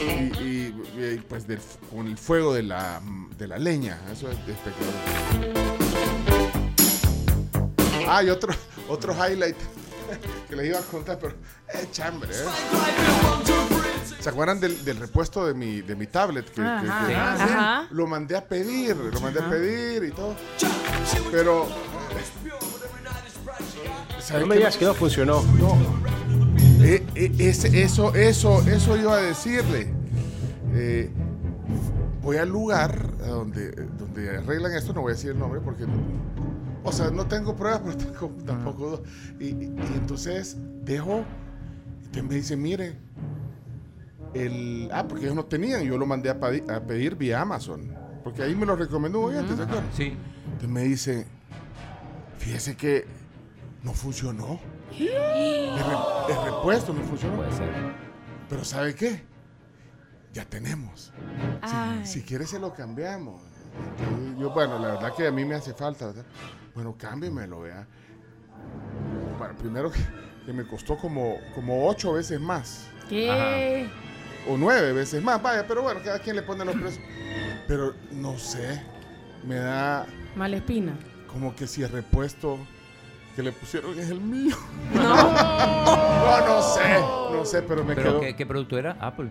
[0.00, 0.04] Y,
[0.42, 1.60] y- y, pues del-
[1.90, 3.00] con el fuego de la,
[3.38, 3.98] de la leña.
[4.12, 4.94] Eso es espectacular.
[8.06, 8.52] Ah, y otro,
[8.88, 9.56] otro highlight
[10.48, 11.34] que les iba a contar, pero
[11.72, 12.44] es chambre, ¿eh?
[14.20, 16.46] ¿Se acuerdan del, del repuesto de mi, de mi tablet?
[16.46, 17.44] Que, que- Ajá, que- ajá.
[17.44, 17.88] Ajá.
[17.90, 20.34] Lo mandé a pedir, lo mandé a pedir y todo.
[21.30, 21.66] Pero.
[24.20, 25.42] ¿sabe No me digas que no funcionó.
[26.82, 29.92] Eh, eh, ese- eso, eso, eso iba a decirle.
[30.74, 31.10] Eh,
[32.22, 35.86] voy al lugar a donde, donde arreglan esto, no voy a decir el nombre porque
[35.86, 35.92] no,
[36.84, 39.02] o sea, no tengo pruebas, pero tengo- tampoco.
[39.40, 41.24] Y, y- y entonces dejo,
[42.04, 42.96] y te me dice, mire,
[44.34, 47.94] el, ah, porque ellos no tenían, yo lo mandé a, padi- a pedir vía Amazon,
[48.24, 49.88] porque ahí me lo recomendó un oyente, ¿se acuerdan?
[49.96, 50.16] Sí.
[50.46, 51.26] Entonces me dice,
[52.38, 53.06] fíjese que
[53.82, 54.58] no funcionó.
[54.98, 57.36] El, re- el repuesto no funcionó.
[57.36, 57.68] Puede ser.
[58.48, 59.22] Pero ¿sabe qué?
[60.32, 61.12] Ya tenemos.
[62.04, 62.06] Si-.
[62.20, 63.40] Si, quiere se lo cambiamos.
[64.36, 66.06] Yo, yo, bueno, la verdad que a mí me hace falta.
[66.06, 66.24] ¿verdad?
[66.74, 67.86] Bueno, cámbiemelo, vea.
[69.38, 70.00] Bueno, primero que,
[70.46, 72.88] que me costó como, como ocho veces más.
[73.08, 73.86] ¿qué?
[74.48, 75.42] O nueve veces más.
[75.42, 77.02] Vaya, pero bueno, cada quien le pone los precios.
[77.66, 78.82] Pero no sé.
[79.44, 80.06] Me da
[80.36, 80.92] Malespina.
[81.30, 82.58] como que si el repuesto
[83.36, 84.56] que le pusieron es el mío.
[84.94, 87.00] No, no sé.
[87.32, 88.20] No sé, pero me ¿Pero quedó.
[88.20, 88.96] ¿qué, qué producto era?
[89.00, 89.30] Apple.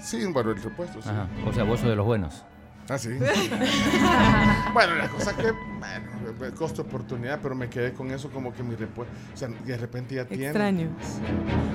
[0.00, 1.08] Sí, bueno, el repuesto, sí.
[1.08, 1.26] Ajá.
[1.46, 2.44] O sea, vos sos de los buenos.
[2.88, 3.10] Ah, sí.
[4.74, 8.74] bueno, la cosa que, bueno, costo oportunidad, pero me quedé con eso como que mi
[8.74, 10.46] repuesto, o sea, de repente ya tiene.
[10.46, 10.88] Extraño.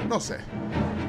[0.10, 0.38] No sé.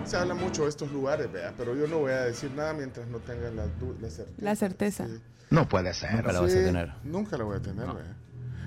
[0.05, 3.07] Se habla mucho de estos lugares, vea, pero yo no voy a decir nada mientras
[3.09, 4.33] no tenga la, la certeza.
[4.39, 5.07] La certeza.
[5.07, 5.21] Sí.
[5.51, 6.15] No puede ser.
[6.15, 6.93] Nunca la vas a tener.
[7.05, 8.17] Nunca la voy a tener, vea.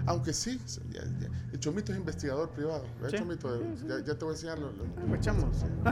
[0.05, 0.59] Aunque sí,
[0.91, 2.83] ya- ya- el Chomito es investigador privado.
[3.01, 3.23] ¿verdad, Sí.
[3.23, 3.61] Chomito?
[3.87, 5.45] Ya, ya te voy a enseñar lo, lo- Lo echamos.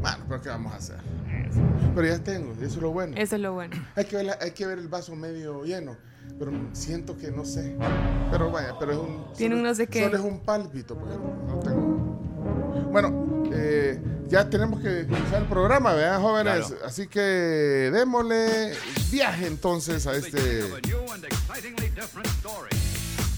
[0.00, 0.96] Bueno, pero ¿qué vamos a hacer?
[1.94, 3.16] Pero ya tengo, y eso es lo bueno.
[3.16, 3.74] Eso es lo bueno.
[3.94, 5.96] Hay que, ver la- hay que ver el vaso medio lleno,
[6.38, 7.76] pero siento que no sé.
[8.30, 9.24] Pero vaya, pero es un...
[9.36, 10.04] Tiene solo- un no sé qué.
[10.04, 12.90] Solo es un pálpito, porque no tengo...
[12.92, 16.66] Bueno, eh, ya tenemos que comenzar el programa, ¿verdad, jóvenes?
[16.66, 16.84] Claro.
[16.84, 17.20] Así que
[17.92, 18.74] démosle
[19.10, 20.62] viaje entonces a este.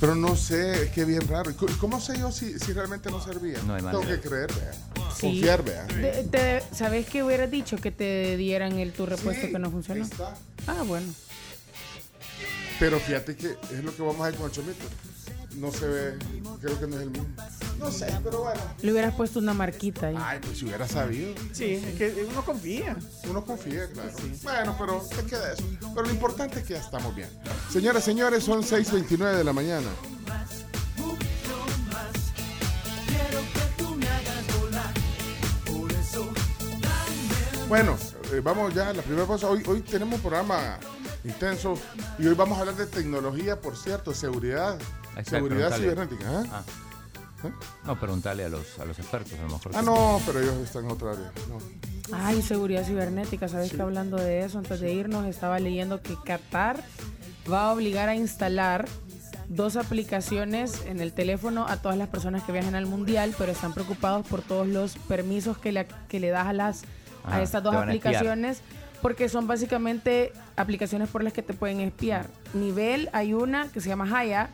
[0.00, 1.50] Pero no sé, es que bien raro.
[1.50, 3.58] ¿Y cu- ¿Cómo sé yo si, si realmente no servía?
[3.66, 4.74] No hay Tengo que creer, ¿verdad?
[5.16, 5.22] Sí.
[5.40, 5.64] Confiar.
[5.64, 7.76] De- te- ¿Sabes qué hubieras dicho?
[7.78, 10.04] Que te dieran el tu repuesto Sí, que no funcionó.
[10.04, 10.34] está.
[10.68, 11.12] Ah, bueno.
[12.78, 14.84] Pero fíjate que es lo que vamos a hacer con el chomito.
[15.58, 16.18] No se ve,
[16.60, 17.26] creo que no es el mismo.
[17.80, 18.60] No sé, pero bueno.
[18.80, 20.16] Le hubieras puesto una marquita ahí.
[20.16, 21.34] Ay, pues si hubiera sabido.
[21.52, 22.96] Sí, es que uno confía.
[23.28, 24.12] Uno confía, claro.
[24.44, 25.64] Bueno, pero ¿qué queda eso?
[25.80, 27.28] Pero lo importante es que ya estamos bien.
[27.72, 29.88] Señoras, señores, son 6.29 de la mañana.
[37.68, 37.96] Bueno,
[38.32, 39.48] eh, vamos ya a la primera cosa.
[39.48, 40.78] Hoy, hoy tenemos un programa
[41.24, 41.74] intenso
[42.18, 44.78] y hoy vamos a hablar de tecnología, por cierto, seguridad.
[45.18, 46.24] Ahí está, seguridad cibernética.
[46.30, 46.44] ¿ah?
[46.52, 46.62] Ah.
[47.84, 49.72] No, preguntarle a los, a los expertos, a lo mejor.
[49.74, 51.32] Ah, no, pero ellos están en otra área.
[51.48, 51.58] No.
[52.16, 53.48] Ay, seguridad cibernética.
[53.48, 56.84] ¿Sabes que hablando de eso, antes de irnos, estaba leyendo que Qatar
[57.52, 58.86] va a obligar a instalar
[59.48, 63.74] dos aplicaciones en el teléfono a todas las personas que viajen al mundial, pero están
[63.74, 66.82] preocupados por todos los permisos que le, que le das a las
[67.24, 68.62] a estas dos aplicaciones.
[69.02, 72.26] Porque son básicamente aplicaciones por las que te pueden espiar.
[72.54, 74.50] Nivel, hay una que se llama Haya,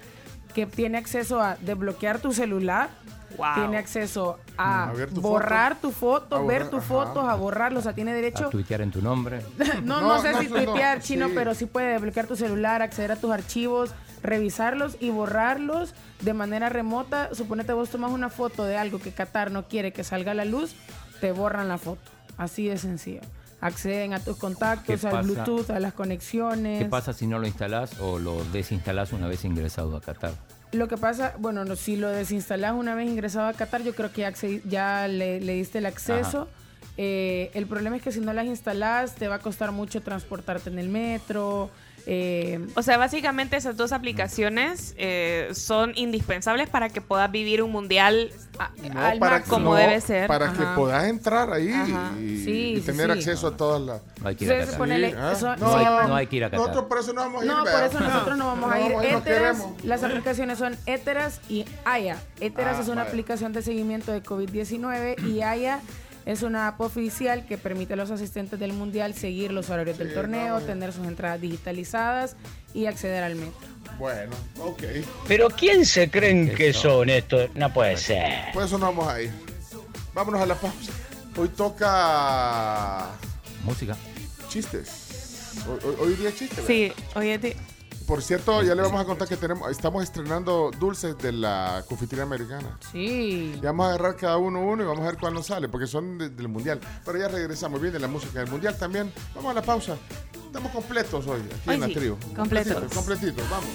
[0.55, 2.89] que tiene acceso a desbloquear tu celular,
[3.37, 3.55] Wow.
[3.57, 7.29] tiene acceso a, Mm, A ver tu borrar tu foto, A ver borrar, tus fotos,
[7.29, 9.41] a borrarlo, o sea, tiene A derecho tuitear en tu nombre.
[9.83, 11.33] no, No, no sé no, si no, tuitear chino, sí.
[11.35, 13.91] pero sí puede desbloquear tu celular, acceder a tus archivos,
[14.23, 17.35] revisarlos y borrarlos de manera remota.
[17.35, 20.45] Suponete vos tomas una foto de algo que Qatar no quiere que salga a la
[20.45, 20.77] luz,
[21.21, 22.13] te borran la foto.
[22.39, 23.21] Así de sencillo.
[23.65, 25.25] Acceden a tus contactos, ¿Qué al?
[25.25, 26.83] Bluetooth, a las conexiones.
[26.83, 30.33] ¿Qué pasa si no lo instalás o lo desinstalás una vez ingresado a Qatar?
[30.73, 34.13] Lo que pasa, bueno, no, si lo desinstalas una vez ingresado a Qatar, yo creo
[34.13, 34.31] que
[34.67, 36.47] ya, le, le diste el acceso.
[36.99, 40.69] Eh, el problema es que si no las instalas, te va a costar mucho transportarte
[40.69, 41.71] en el metro.
[42.07, 47.73] Eh, O sea, básicamente esas dos aplicaciones eh, son indispensables para que puedas vivir un
[47.73, 50.29] mundial a- No, al para máximo que- como no, debe ser.
[50.29, 51.69] Para que puedas entrar ahí
[52.21, 53.19] y, Sí, y sí, tener sí.
[53.19, 54.03] acceso a todas las.
[54.21, 55.37] No hay que ir a Qatar.
[55.37, 56.05] Sí, ¿ah?
[56.09, 56.61] no, hay que ir a Qatar.
[56.61, 57.51] Nosotros por eso no vamos a ir.
[57.51, 58.93] No, por eso nosotros no vamos a ir.
[58.93, 59.23] Eteras,
[59.59, 59.85] queremos.
[59.85, 62.17] las aplicaciones son Eteras y Aya.
[62.41, 63.09] Eteras Ah, es una vaya.
[63.11, 65.81] aplicación de seguimiento de COVID-19 y Aya
[66.27, 70.15] es una app oficial que permite a los asistentes del mundial seguir los horarios del
[70.15, 72.37] torneo, no, tener sus entradas digitalizadas
[72.73, 73.55] y acceder al metro.
[73.99, 74.83] Bueno, ok.
[75.29, 77.51] Pero ¿quién se creen que son estos?
[77.55, 78.53] No puede ser.
[78.53, 79.31] Por eso no vamos a ir.
[80.15, 80.93] Vámonos a la pausa.
[81.37, 83.09] Hoy toca
[83.65, 83.97] Música.
[84.49, 85.53] chistes.
[85.69, 86.65] Hoy, hoy- hoy día chistes.
[86.67, 87.53] Sí, oye, ti-
[88.07, 92.25] Por cierto, ya le vamos a contar que tenemos, estamos estrenando dulces de la confitería
[92.25, 92.79] americana.
[92.93, 93.55] Sí.
[93.63, 95.87] Ya vamos a agarrar cada uno uno y vamos a ver cuál nos sale, porque
[95.87, 96.81] son de- del mundial.
[97.05, 99.11] Pero ya regresamos bien de la música del mundial también.
[99.35, 99.97] Vamos a la pausa.
[100.47, 102.35] Estamos completos hoy, aquí Hoy en la sí, completos.
[102.37, 103.71] Completitos, completitos, vamos.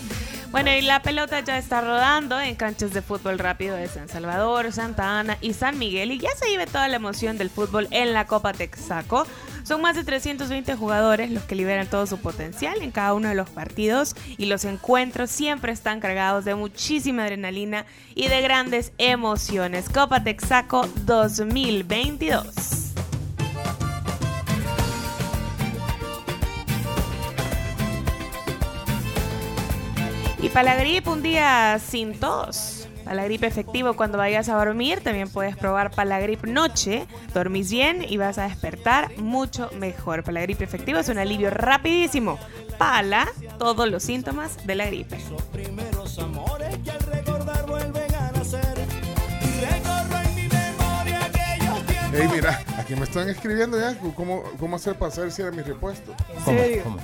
[0.51, 4.71] Bueno, y la pelota ya está rodando en canchas de fútbol rápido de San Salvador,
[4.71, 6.11] Santa Ana y San Miguel.
[6.11, 9.27] Y ya se vive toda la emoción del fútbol en la Copa Texaco.
[9.63, 13.35] Son más de 320 jugadores los que liberan todo su potencial en cada uno de
[13.35, 14.15] los partidos.
[14.39, 17.85] Y los encuentros siempre están cargados de muchísima adrenalina
[18.15, 19.87] y de grandes emociones.
[19.87, 22.89] Copa Texaco 2022.
[30.41, 32.87] Y para la gripe, un día sin tos.
[33.03, 37.07] Para la gripe efectivo cuando vayas a dormir, también puedes probar para la gripe noche.
[37.33, 40.23] Dormís bien y vas a despertar mucho mejor.
[40.23, 42.39] Para la gripe efectivo es un alivio rapidísimo.
[42.77, 45.17] Para todos los síntomas de la gripe.
[52.11, 55.61] Ey, mira, aquí me están escribiendo ya cómo, cómo hacer para saber si era mi
[55.61, 56.15] repuesto.
[56.29, 56.57] ¿En ¿Cómo?
[56.57, 56.83] serio?
[56.83, 56.97] ¿Cómo?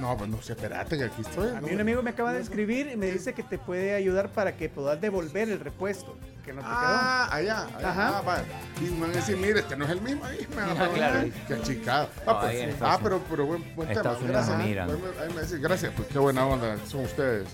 [0.00, 1.48] No, pues no sé, espérate que aquí estoy.
[1.50, 1.66] A ¿no?
[1.66, 4.56] mí un amigo me acaba de escribir y me dice que te puede ayudar para
[4.56, 7.90] que puedas devolver el repuesto que no te Ah, allá, allá.
[7.90, 8.18] Ajá.
[8.18, 8.44] Ah, vale.
[8.80, 10.46] Y me van a decir, mire, este no es el mismo ahí.
[10.50, 11.12] Me van a Ah, claro.
[11.20, 11.46] preguntar.
[11.48, 12.08] Qué achicado.
[12.24, 14.00] No, Ah, pues, ah, pero, pero buen, buen tema.
[14.00, 14.58] Estados Unidos Gracias.
[14.58, 14.90] no miran.
[14.90, 17.48] Ahí me- ahí me dice, Gracias, pues qué buena onda son ustedes.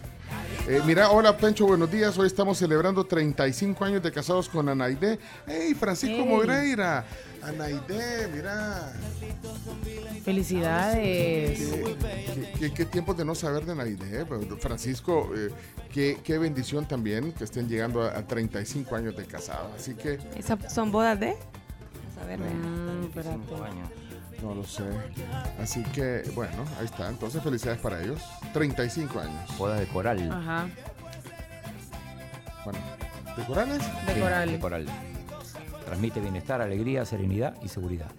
[0.69, 2.19] Eh, mira, hola Pencho, buenos días.
[2.19, 5.19] Hoy estamos celebrando 35 años de casados con Anaide.
[5.47, 6.27] ¡Ey, Francisco.
[6.27, 7.05] Moreira!
[7.43, 8.93] Anaide, mira.
[10.25, 11.59] Felicidades.
[11.59, 11.97] Qué,
[12.35, 14.27] qué- qué- qué tiempos de no saber de Anaide.
[14.27, 15.49] Pues, Francisco, eh,
[15.93, 19.73] qué, qué bendición también que estén llegando a, a 35 años de casados.
[19.75, 21.31] Así que ¿Esas son bodas de?
[22.21, 22.27] A
[23.63, 23.89] años.
[24.43, 24.85] No lo sé.
[25.61, 27.09] Así que, bueno, ahí está.
[27.09, 28.23] Entonces, felicidades para ellos.
[28.53, 29.59] 35 años.
[29.59, 30.31] Bodas de coral.
[30.33, 30.69] Ajá.
[32.65, 32.79] Bueno,
[33.37, 33.79] ¿de Corales?
[34.07, 34.53] De Sí, coral.
[34.53, 34.87] de coral.
[35.87, 38.11] Transmite bienestar, alegría, serenidad y seguridad.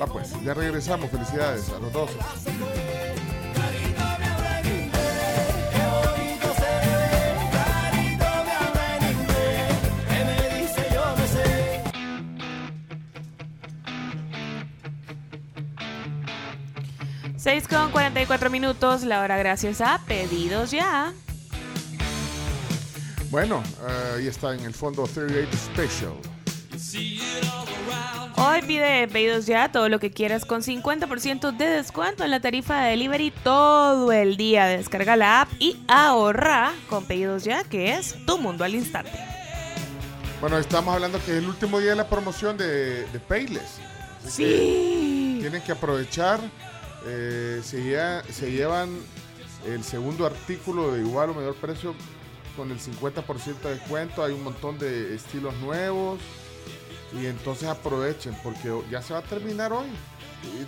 [0.00, 1.10] Va pues, ya regresamos.
[1.10, 2.10] Felicidades a los dos.
[17.48, 21.14] 6 con 44 minutos, la hora gracias a Pedidos Ya.
[23.30, 26.12] Bueno, eh, ahí está en el fondo 38 Special.
[28.36, 32.82] Hoy pide Pedidos Ya todo lo que quieras con 50% de descuento en la tarifa
[32.82, 34.66] de delivery todo el día.
[34.66, 39.12] Descarga la app y ahorra con Pedidos Ya, que es tu mundo al instante.
[40.42, 43.78] Bueno, estamos hablando que es el último día de la promoción de, de Payless.
[44.26, 45.34] Así Sí.
[45.36, 46.40] que tienen que aprovechar.
[47.06, 48.90] Eh, se, se llevan
[49.66, 51.94] el segundo artículo de igual o menor precio
[52.56, 54.24] con el 50% de descuento.
[54.24, 56.20] Hay un montón de estilos nuevos.
[57.12, 59.86] Y entonces aprovechen porque ya se va a terminar hoy.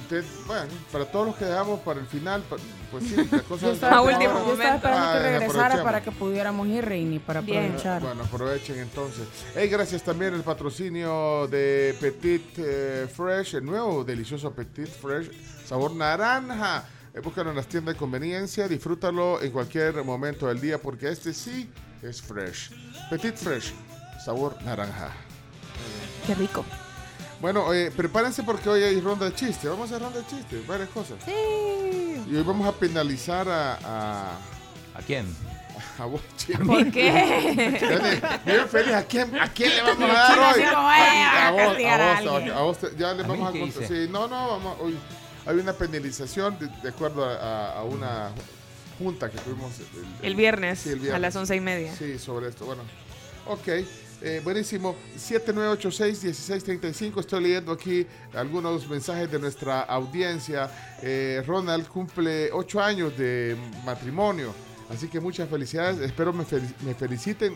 [0.09, 2.43] Te- bueno, para todos los que dejamos para el final,
[2.91, 6.67] pues sí, las cosas A último yo estaba esperando Ah, que regresara para que pudiéramos
[6.67, 7.65] ir, Reini, para Bien.
[7.67, 8.03] aprovechar.
[8.03, 9.29] Bueno, aprovechen entonces.
[9.55, 15.31] Hey, gracias también el patrocinio de Petit eh, Fresh, el nuevo delicioso Petit Fresh,
[15.65, 16.85] sabor naranja.
[17.15, 21.33] Eh, búscalo en las tiendas de conveniencia, disfrútalo en cualquier momento del día porque este
[21.33, 21.71] sí
[22.03, 22.71] es fresh.
[23.09, 23.73] Petit Fresh,
[24.25, 25.11] sabor naranja.
[26.27, 26.65] Qué rico.
[27.40, 29.64] Bueno, eh, prepárense porque hoy hay ronda de chistes.
[29.70, 31.16] Vamos a hacer ronda de chistes, varias cosas.
[31.24, 31.33] Sí.
[32.31, 34.33] Y hoy vamos a penalizar a, a,
[34.94, 35.26] ¿A quién?
[35.98, 36.66] a vos, Chino.
[36.66, 38.20] ¿Por qué?
[38.44, 40.62] Bien feliz, ¿a quién, ¿a quién le vamos a dar hoy?
[40.64, 41.70] como, "Ay, a vos, a vos,
[42.37, 42.55] alguien".
[42.57, 43.87] a vos ya le ¿A vamos a contar.
[43.88, 44.98] Sí, no, no, vamos, hoy
[45.46, 48.31] hay una penalización de, de acuerdo a, a- a una
[48.98, 51.14] junta que tuvimos el, El viernes, Sí, el viernes.
[51.16, 51.94] a las once y media.
[51.96, 52.66] Sí, sobre esto.
[52.66, 52.83] Bueno,
[53.46, 53.68] ok.
[54.23, 54.95] Eh, buenísimo.
[55.19, 57.21] 7986-1635.
[57.21, 60.71] Estoy leyendo aquí algunos mensajes de nuestra audiencia.
[61.03, 64.53] Eh, Ronald cumple 8 años de matrimonio.
[64.91, 65.99] Así que muchas felicidades.
[66.01, 67.55] Espero me, fel- me feliciten.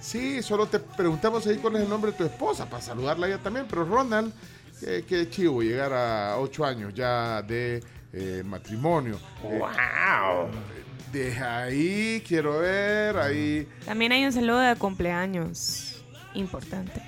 [0.00, 3.38] Sí, solo te preguntamos ahí cuál es el nombre de tu esposa para saludarla ella
[3.38, 3.66] también.
[3.68, 4.32] Pero Ronald,
[4.80, 9.18] qué, qué chivo llegar a 8 años ya de eh, matrimonio.
[9.44, 10.48] Eh, ¡Wow!
[11.12, 13.66] Deja ahí, quiero ver, ahí.
[13.84, 15.95] También hay un saludo de cumpleaños
[16.36, 17.02] importante.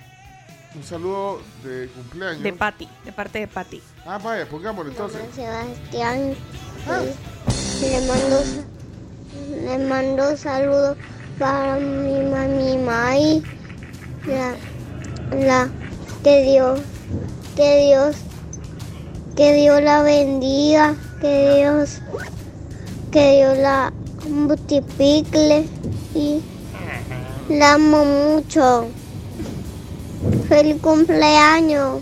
[0.75, 2.43] Un saludo de cumpleaños.
[2.43, 3.83] De Patty, de parte de Patty.
[4.05, 5.21] Ah, vaya, pongámoslo entonces.
[5.35, 6.35] Sebastián
[6.87, 7.15] pues,
[7.81, 8.43] le mando
[9.65, 10.97] le mando saludos
[11.39, 13.43] para mi mami Mai
[14.27, 14.55] la,
[15.37, 15.69] la
[16.23, 16.81] que Dios
[17.57, 18.17] que Dios
[19.37, 22.01] que Dios la bendiga que Dios
[23.13, 23.93] que Dios la
[24.29, 25.67] multiplique
[26.15, 26.43] y
[27.49, 28.89] la amo mucho
[30.49, 32.01] feliz cumpleaños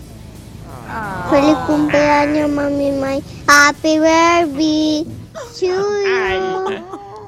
[1.29, 3.21] Feliz cumpleaños, mami Mai.
[3.47, 5.05] Happy birthday
[5.59, 6.83] to you.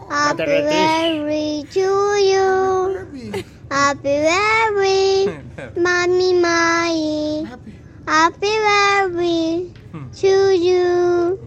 [0.09, 3.43] Happy birthday to you.
[3.69, 5.39] Happy birthday,
[5.75, 7.43] mami Mai.
[8.07, 9.73] Happy birthday
[10.21, 11.39] to you.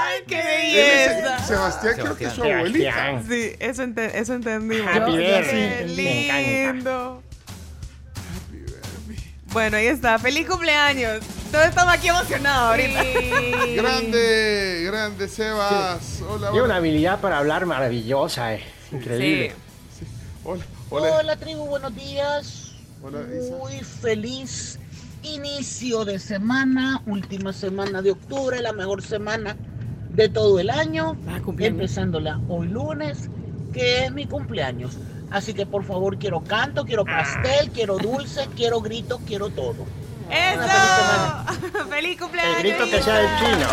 [0.00, 1.38] ¡Ay, qué belleza!
[1.46, 3.22] Sebastián, creo que es su abuelita.
[3.28, 4.86] Sí, eso, ente- eso entendimos.
[4.96, 5.86] Happy birthday.
[5.86, 6.72] Qué Me encanta.
[6.72, 7.22] lindo.
[9.52, 10.18] Bueno, ahí está.
[10.18, 11.20] ¡Feliz cumpleaños!
[11.50, 13.02] Todos estamos aquí emocionados ahorita.
[13.76, 16.22] Grande, grande Sebas.
[16.28, 18.62] Hola, Tiene una habilidad para hablar maravillosa, eh.
[18.92, 19.52] Increíble.
[20.44, 21.16] Hola, hola.
[21.20, 22.74] Hola tribu, buenos días.
[23.02, 23.56] Hola, Isa.
[23.56, 24.78] Muy feliz
[25.22, 29.56] inicio de semana, última semana de octubre, la mejor semana
[30.10, 33.28] de todo el año, Ah, empezándola hoy lunes,
[33.72, 34.96] que es mi cumpleaños.
[35.30, 39.84] Así que por favor quiero canto, quiero pastel, quiero dulce, quiero grito, quiero todo.
[40.30, 41.88] ¡Eso!
[41.88, 42.58] ¡Feliz El cumpleaños!
[42.58, 43.66] grito que sea del chino.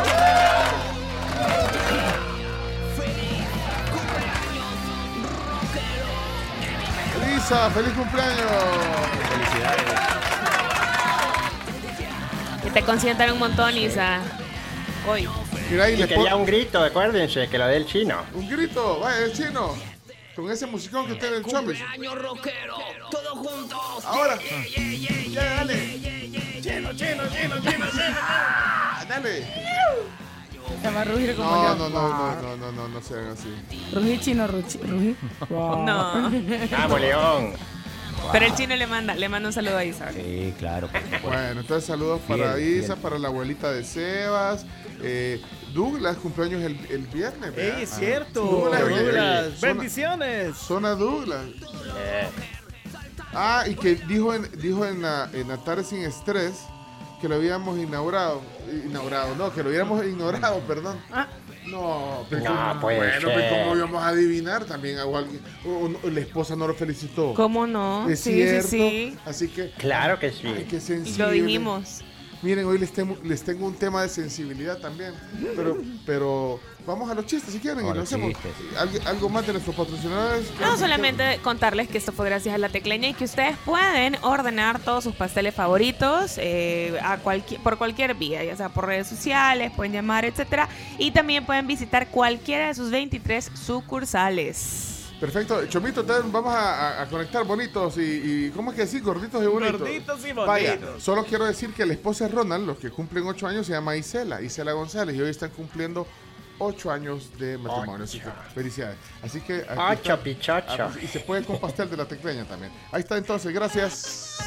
[7.23, 8.51] Elisa, feliz cumpleaños.
[12.63, 14.19] Que te consientan un montón, Isa.
[15.07, 15.27] Hoy.
[15.69, 18.17] Mira, Y le quería un grito, acuérdense, que lo dé el chino.
[18.33, 18.99] un grito.
[18.99, 19.73] Vaya, el chino.
[20.35, 21.79] Con ese musicón que tiene el chomis.
[22.15, 22.75] rockero,
[23.09, 24.05] todos juntos.
[24.05, 24.37] Ahora.
[25.29, 25.99] Ya, dale.
[26.61, 27.85] Chino, chino, chino, chino,
[28.21, 29.45] Ah, dale.
[30.81, 31.75] Se va a rugir como No, yo.
[31.75, 33.53] no, no, no, no, no, no, no sean así.
[33.93, 35.15] Rugir chino, ruchi- rugir.
[35.49, 35.85] Wow.
[35.85, 36.31] No.
[36.71, 37.53] Vamos, León.
[38.31, 40.11] Pero el chino le manda, le manda un saludo a Isa.
[40.11, 40.87] Sí, claro.
[40.87, 41.27] por supuesto.
[41.27, 42.97] Bueno, entonces saludos para Isa, fiel.
[43.01, 44.65] para la abuelita de Sebas.
[45.01, 45.39] Eh,
[45.75, 47.53] Douglas, cumpleaños el, el viernes.
[47.55, 47.77] ¿verdad?
[47.77, 48.41] ¡Ey, es cierto!
[48.45, 50.57] Douglas, Douglas, oye, zona- bendiciones.
[50.57, 51.45] Zona Douglas.
[53.33, 56.53] Ah, y que dijo en, dijo en, la, en la tarde sin estrés
[57.21, 58.41] que lo habíamos inaugurado.
[58.85, 60.97] Inaugurado, no, que lo hubiéramos ignorado, perdón.
[61.67, 63.49] No, pero No ¿cómo- puede bueno, pero ser.
[63.63, 64.65] ¿cómo íbamos a adivinar?
[64.65, 67.33] También o alguien- o- o la esposa no lo felicitó.
[67.33, 68.07] ¿Cómo no?
[68.09, 68.67] Es sí, cierto.
[68.69, 69.17] sí, sí.
[69.25, 69.71] Así que.
[69.71, 70.47] Claro que sí.
[70.47, 71.25] Ay, qué Y sensible.
[71.25, 72.01] lo dijimos.
[72.45, 75.15] Miren, hoy les tengo, les tengo un tema de sensibilidad también.
[75.55, 77.83] Pero, pero vamos a los chistes si quieren.
[77.83, 78.33] y lo hacemos.
[78.33, 78.51] chistes.
[78.77, 80.45] ¿Algo, algo más de nuestros patrocinadores?
[80.61, 84.79] No, solamente contarles que esto fue gracias a la tecleña y que ustedes pueden ordenar
[84.79, 89.71] todos sus pasteles favoritos eh, a cualquier, por cualquier vía, ya sea por redes sociales,
[89.75, 90.69] pueden llamar, etcétera,
[90.99, 94.94] y también pueden visitar cualquiera de sus 23 sucursales.
[95.19, 95.65] Perfecto.
[95.67, 98.01] Chomito, entonces vamos a, a- a conectar bonitos y,
[98.47, 99.01] y- ¿cómo es que decir?
[99.01, 99.79] Gorditos y bonitos.
[99.79, 101.03] Gorditos y Vaya, bonitos.
[101.03, 103.95] solo quiero decir que la esposa de Ronald, los que cumplen ocho años, se llama
[103.95, 106.05] Isela, Isela González, y hoy están cumpliendo
[106.59, 108.03] ocho años de matrimonio.
[108.03, 108.97] Así que, felicidades.
[109.23, 109.65] Así que.
[109.67, 110.17] aquí Ocho, está.
[110.17, 110.65] pichocho.
[110.83, 112.71] Ah, Y se puede con pastel de la tecleña también.
[112.91, 114.37] Ahí está entonces, gracias.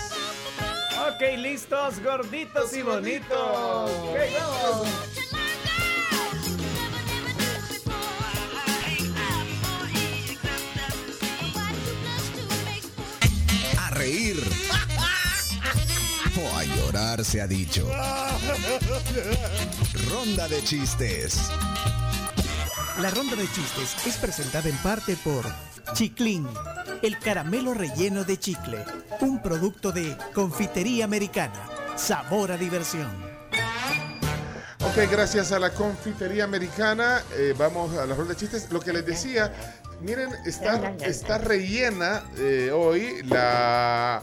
[1.00, 3.38] Ok, listos, gorditos y bonitos.
[3.90, 4.88] Ok, vamos.
[17.24, 17.88] Se ha dicho.
[20.10, 21.40] Ronda de chistes.
[23.00, 25.44] La ronda de chistes es presentada en parte por
[25.94, 26.46] Chiclin,
[27.02, 28.84] el caramelo relleno de chicle,
[29.20, 31.68] un producto de confitería americana.
[31.96, 33.10] Sabor a diversión.
[34.80, 38.70] Ok, gracias a la confitería americana, eh, vamos a la ronda de chistes.
[38.70, 39.52] Lo que les decía,
[40.00, 44.22] miren, está, está rellena eh, hoy la...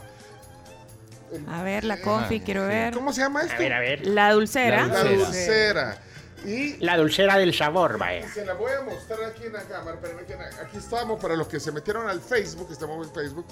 [1.49, 2.93] A ver, la confi, quiero ver.
[2.93, 3.55] ¿Cómo se llama esto?
[3.55, 4.07] A ver, a ver.
[4.07, 4.87] La dulcera.
[4.87, 5.97] La dulcera.
[6.45, 8.27] Y La dulcera del sabor, vaya.
[8.31, 9.97] se la voy a mostrar aquí en la cámara.
[10.01, 10.19] Pero
[10.61, 13.45] aquí, estamos, para los que se metieron al Facebook, estamos en Facebook.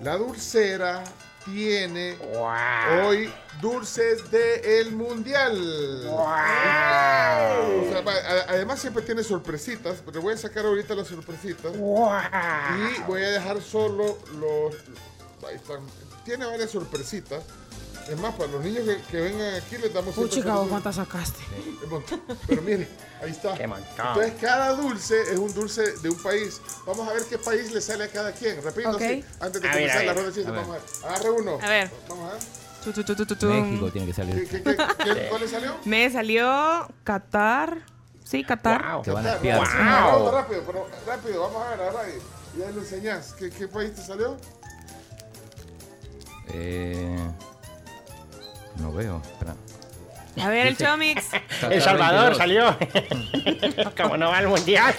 [0.00, 1.04] La dulcera
[1.44, 2.16] tiene
[3.04, 6.06] hoy dulces del mundial.
[6.08, 6.24] O
[7.92, 11.72] sea, va- a- además siempre tiene sorpresitas, pero voy a sacar ahorita las sorpresitas.
[11.74, 14.74] Y voy a dejar solo los...
[15.48, 15.80] Ahí están.
[16.24, 17.42] Tiene varias sorpresitas.
[18.08, 20.68] Es más, para los niños que, que vengan aquí les damos ¿vos sorpresas.
[20.68, 21.38] cuántas sacaste?
[22.48, 22.88] Pero mire,
[23.22, 23.54] ahí está.
[23.54, 23.62] Qué.
[23.62, 26.60] Entonces, cada dulce es un dulce de un país.
[26.84, 28.60] Vamos a ver qué país le sale a cada quien.
[28.62, 28.98] Repito, Ok.
[28.98, 30.14] sí, antes de A ver, comenzar a la ver.
[30.16, 30.46] ronda de chistes.
[30.46, 30.60] A ver.
[30.62, 31.12] Vamos a ver.
[31.16, 31.58] Agarre uno.
[31.62, 31.90] A ver.
[32.08, 32.42] Vamos a ver.
[32.82, 33.46] Tu, tu, tu, tu, tu, tu.
[33.46, 34.48] México tiene que ¿Qué, salir.
[34.48, 34.76] qué, qué,
[35.14, 35.76] qué- cuál le salió?
[35.84, 37.78] Me salió Qatar.
[38.24, 38.94] Sí, Qatar.
[38.94, 39.02] Wow.
[39.02, 39.60] Te van a espiar.
[39.60, 41.42] Uno rápido, pero rápido.
[41.42, 42.18] Vamos a ver, agarra ahí.
[42.58, 43.32] Y ahí lo enseñás.
[43.34, 44.36] ¿Qué, qué país te salió?
[46.48, 47.16] Eh,
[48.76, 49.20] no veo.
[49.24, 49.54] espera.
[50.42, 51.26] A ver, el Chomix.
[51.70, 52.38] El Salvador 22.
[52.38, 53.84] salió.
[53.96, 54.94] Como no va al mundial.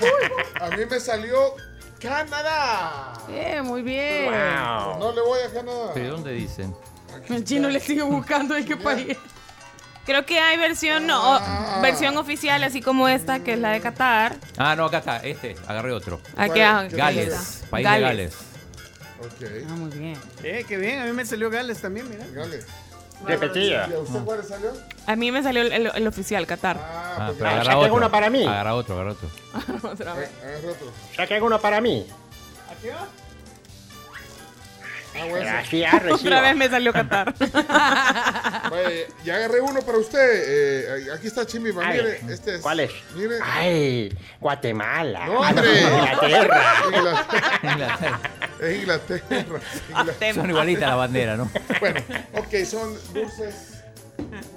[0.61, 1.55] A mí me salió
[1.99, 3.13] Canadá.
[3.27, 4.25] Bien, muy bien.
[4.25, 4.99] Wow.
[4.99, 5.93] No le voy a Canadá.
[5.95, 6.75] ¿De dónde dicen?
[7.29, 9.17] El chino le sigue buscando en qué país.
[10.05, 13.79] Creo que hay versión, no, o- versión oficial, así como esta, que es la de
[13.81, 14.35] Qatar.
[14.57, 15.17] Ah, no, acá está.
[15.17, 15.55] Este.
[15.65, 16.19] Agarré otro.
[16.35, 17.63] Aquí, ah, ¿Qué Gales.
[17.69, 18.35] País de Gales.
[19.25, 19.47] Ok.
[19.69, 20.17] Ah, muy bien.
[20.43, 22.25] Eh, qué bien, a mí me salió Gales también, mira.
[22.33, 22.65] Gales.
[23.25, 23.87] Repetida.
[23.89, 24.71] ¿Y a usted cuál le salió?
[25.05, 26.77] A mí me salió el, el- el oficial, Qatar.
[26.79, 27.95] Ah, Ah, porque pero Ah, agarra saquen otro.
[27.95, 28.45] uno para mí.
[28.45, 29.29] Agarra otro, agarra otro.
[29.91, 30.29] Otra vez.
[30.43, 30.91] agarra otro.
[31.15, 32.05] Saquen uno para mí.
[32.71, 33.07] ¿Aquí va?
[35.15, 35.49] Ah, bueno.
[35.57, 36.15] Así ah, recibo.
[36.15, 37.33] Otra vez me salió Qatar.
[37.37, 38.89] Vaya,
[39.23, 40.17] ya agarré uno para usted.
[40.99, 41.87] Eh, aquí está Chimima.
[41.87, 42.61] Ay, Mire, este es.
[42.61, 42.91] ¿Cuál es?
[43.15, 43.35] Mire.
[43.43, 45.25] Ay, Guatemala.
[45.27, 45.81] No, Ah, hombre.
[45.81, 46.63] Inglaterra.
[46.93, 47.49] Inglaterra.
[47.63, 48.19] Inglaterra.
[48.61, 49.59] Es Inglaterra.
[49.89, 50.33] Inglaterra.
[50.33, 51.51] Son igualitas las banderas, ¿no?
[51.79, 52.01] Bueno,
[52.33, 53.83] ok, son dulces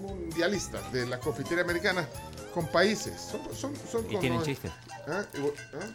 [0.01, 2.07] mundialistas de la confitería americana
[2.55, 3.13] con países.
[3.21, 4.71] Son, son, son Y con- tienen chistes.
[5.09, 5.23] ¿Ah?
[5.23, 5.87] ¿ah?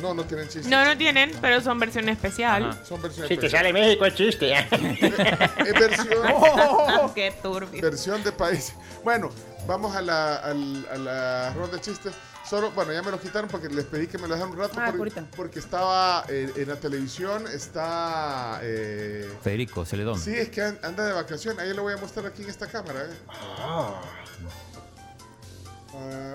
[0.00, 0.66] No, no tienen chistes.
[0.66, 2.70] No, no tienen, pero son versión especial.
[2.70, 2.84] Ajá.
[2.84, 3.72] Son versiones Si te especiales.
[3.72, 4.52] sale México es chiste.
[5.66, 7.80] Es versión, Oh, qué turbio.
[7.82, 8.72] versión de país.
[9.02, 9.30] Bueno,
[9.66, 12.12] vamos a la, al- a la ronda de chistes.
[12.48, 14.74] Solo, bueno, ya me lo quitaron porque les pedí que me lo dejaran un rato
[14.78, 15.58] Ah, porque, ahorita.
[15.58, 18.60] estaba eh, en la televisión, está...
[18.62, 20.18] eh, Federico Celedón.
[20.20, 21.58] sí, es que an- anda de vacación.
[21.58, 23.00] Ahí lo voy a mostrar aquí en esta cámara.
[23.04, 23.14] eh.
[23.60, 23.94] Ah,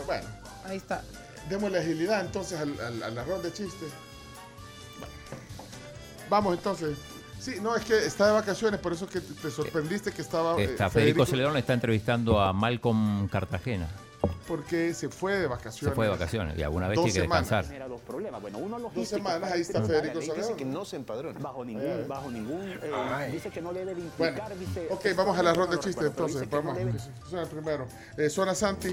[0.05, 0.27] bueno,
[0.65, 1.03] Ahí está.
[1.49, 3.89] Démosle agilidad entonces al- al- a la ronda de chistes.
[6.29, 6.97] Vamos entonces.
[7.39, 10.59] Sí, no, es que está de vacaciones, por eso que te sorprendiste que estaba...
[10.59, 13.87] eh, Está Federico Celedón está entrevistando a Malcolm Cartagena.
[14.45, 15.91] Porque se fue de vacaciones.
[15.91, 17.43] Se fue de vacaciones y alguna vez Dos tiene que semanas.
[17.45, 17.65] descansar.
[17.71, 18.41] Genera dos problemas.
[18.41, 21.39] Bueno, uno Dos semanas, ahí está Federico ley dice que no se empadrone.
[21.39, 24.87] Bajo ningún, bajo ningún, eh, dice que no debe de Bueno, implicar, dice.
[24.89, 26.41] ok, vamos a la ronda de chistes entonces.
[26.41, 27.87] dice que no Vamos, debe- el primero.
[28.17, 28.91] Eh, suena Santi.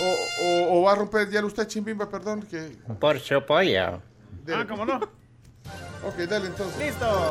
[0.00, 2.42] O, o- o va a romper ya usted, Chimbimba, perdón.
[2.42, 4.00] Que Por su pollo.
[4.44, 4.96] de- Ah, ¿cómo no?
[6.04, 6.78] Ok, dale entonces.
[6.78, 7.28] Listo.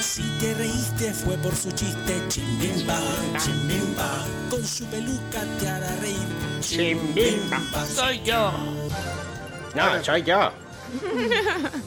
[0.00, 2.98] Si te reíste fue por su chiste, chimbimba,
[3.38, 4.24] chimbimba.
[4.50, 6.18] Con su peluca te hará reír.
[6.60, 7.58] Chimbimba.
[7.86, 8.52] Soy yo.
[9.74, 10.52] No, soy yo.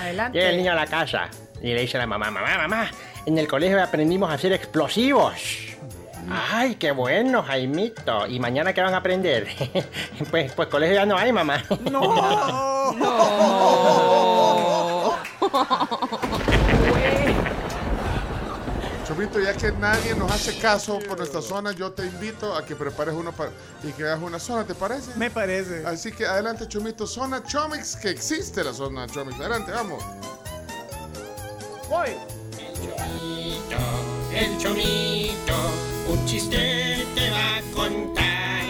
[0.00, 0.38] Adelante.
[0.38, 1.28] Llega el niño a la casa
[1.62, 2.90] y le dice a la mamá, mamá, mamá,
[3.26, 5.73] en el colegio aprendimos a hacer explosivos.
[6.30, 8.26] Ay, qué bueno, Jaimito.
[8.26, 9.48] ¿Y mañana qué van a aprender?
[10.30, 11.62] pues, pues colegio ya no hay, mamá.
[11.90, 12.14] No.
[19.06, 22.74] Chomito, ya que nadie nos hace caso por nuestra zona, yo te invito a que
[22.74, 23.50] prepares uno para,
[23.82, 25.14] y que hagas una zona, ¿te parece?
[25.16, 25.84] Me parece.
[25.86, 27.06] Así que adelante, Chomito.
[27.06, 29.38] Zona Chomix, que existe la zona Chomix.
[29.38, 30.02] Adelante, vamos.
[31.90, 32.16] Voy.
[34.34, 35.54] El chomito,
[36.08, 38.64] un chiste te va a contar.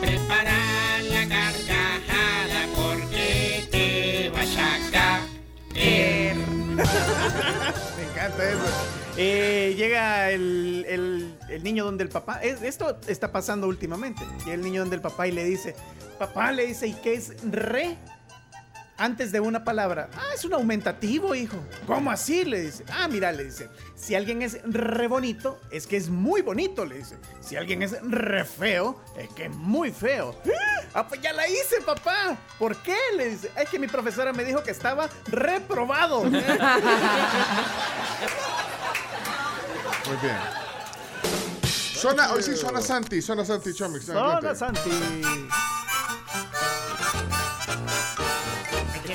[0.00, 4.78] Prepara la carcajada porque te vas a
[5.72, 6.36] caer.
[7.96, 8.64] Me encanta eso.
[9.18, 12.40] Eh, llega el, el- el niño donde el papá.
[12.42, 14.22] es- esto está pasando últimamente.
[14.40, 15.74] Llega el niño donde el papá y le dice:
[16.18, 17.96] Papá le dice, ¿y qué es re?
[18.98, 20.08] Antes de una palabra.
[20.16, 21.58] Ah, es un aumentativo, hijo.
[21.86, 22.44] ¿Cómo así?
[22.44, 22.84] Le dice.
[22.90, 23.68] Ah, mira, le dice.
[23.94, 27.18] Si alguien es re bonito, es que es muy bonito, le dice.
[27.40, 30.34] Si alguien es re feo, es que es muy feo.
[30.94, 32.38] Ah, pues ya la hice, papá.
[32.58, 32.96] ¿Por qué?
[33.16, 33.50] Le dice.
[33.56, 36.24] Es que mi profesora me dijo que estaba reprobado.
[40.06, 40.36] Muy bien.
[41.96, 44.06] Zona, hoy sí, zona Santi, zona Santi Chomix.
[44.06, 44.54] Zona adelante.
[44.54, 44.90] Santi.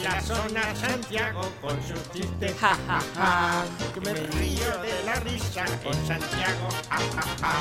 [0.04, 3.64] La zona Santiago con sus chistes, ja, ja, ja.
[3.94, 7.54] Que me río de la risa con Santiago, ja, ja, ja.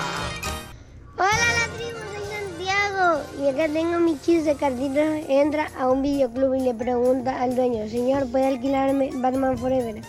[1.18, 3.20] Hola la tribu, soy Santiago.
[3.38, 4.56] Y acá tengo mi chiste.
[4.56, 10.00] Cartito entra a un videoclub y le pregunta al dueño, señor, ¿puede alquilarme Batman Forever?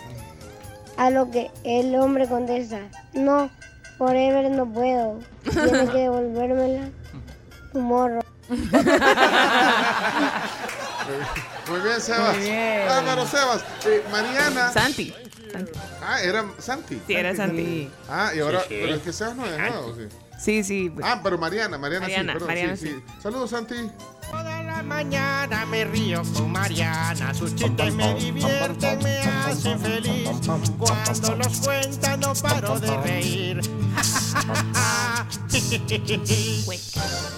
[0.96, 3.50] A lo que el hombre contesta, no,
[3.98, 5.18] Forever no puedo.
[5.50, 6.88] Tiene que devolvérmela
[7.72, 8.22] tu morro.
[11.72, 12.36] Muy bien, Sebas.
[12.36, 12.88] Muy bien.
[12.88, 13.64] Álvaro Sebas.
[13.86, 14.70] Eh, Mariana.
[14.72, 15.14] Santi.
[15.52, 15.72] Santi.
[16.02, 17.00] Ah, era Santi.
[17.06, 17.90] Sí, era Santi.
[18.10, 18.78] Ah, y ahora, Sí, sí.
[18.82, 20.02] pero es que Sebas no es nuevo, sí.
[20.38, 20.92] Sí, sí.
[21.02, 22.94] Ah, pero Mariana, Mariana, Mariana, sí, perdón, Mariana sí, sí.
[23.06, 23.14] sí.
[23.22, 23.74] Saludos, Santi.
[24.30, 30.28] Toda la mañana me río con Mariana, sus chistes me divierten, me hacen feliz.
[30.78, 33.60] Cuando los cuenta no paro de reír.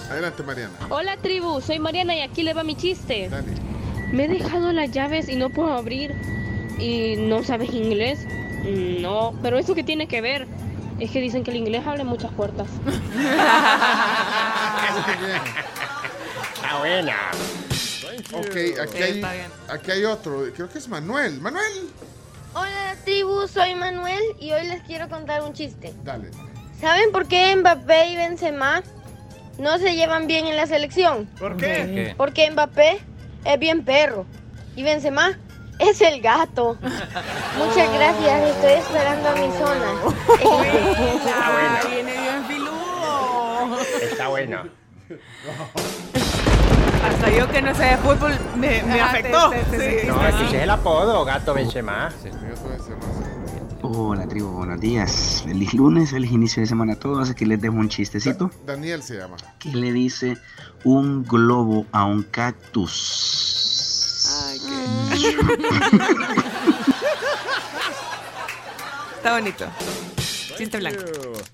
[0.09, 0.73] Adelante, Mariana.
[0.89, 3.29] Hola tribu, soy Mariana y aquí le va mi chiste.
[3.29, 3.74] Dale.
[4.15, 6.15] Me he dejado las llaves y no puedo abrir.
[6.79, 8.25] ¿Y no sabes inglés?
[9.01, 10.47] No, pero eso que tiene que ver
[11.01, 12.69] es que dicen que el inglés abre muchas puertas.
[16.55, 17.17] Está buena.
[18.31, 19.21] Ok, aquí hay,
[19.67, 20.45] aquí hay otro.
[20.55, 21.41] Creo que es Manuel.
[21.41, 21.89] Manuel.
[22.53, 25.93] Hola tribu, soy Manuel y hoy les quiero contar un chiste.
[26.05, 26.31] Dale.
[26.79, 28.81] ¿Saben por qué Mbappé y Benzema
[29.59, 31.25] no se llevan bien en la selección?
[31.37, 31.65] ¿Por qué?
[31.65, 32.13] qué?
[32.15, 33.01] Porque Mbappé
[33.45, 34.25] es bien perro
[34.75, 35.37] y Benzema
[35.79, 36.77] es el gato.
[37.57, 39.91] Muchas gracias, estoy esperando a mi zona.
[41.15, 41.89] Está bueno.
[41.89, 43.77] Viene bien filudo.
[44.01, 44.63] Está bueno.
[47.07, 49.49] Hasta yo que no sé de fútbol me, me afectó.
[49.51, 50.07] te- te- te Sí.
[50.07, 52.11] No, es que ese es el apodo, gato Benzema.
[53.87, 55.43] Hola tribu, buenos días.
[55.45, 57.29] Feliz lunes, feliz inicio de semana a todos.
[57.29, 58.49] Aquí les dejo un chistecito.
[58.65, 59.37] Daniel se llama.
[59.59, 60.37] ¿Qué le dice
[60.83, 62.89] un globo a un cactus?
[69.17, 69.65] Está bonito.
[70.57, 71.03] Chiste blanco.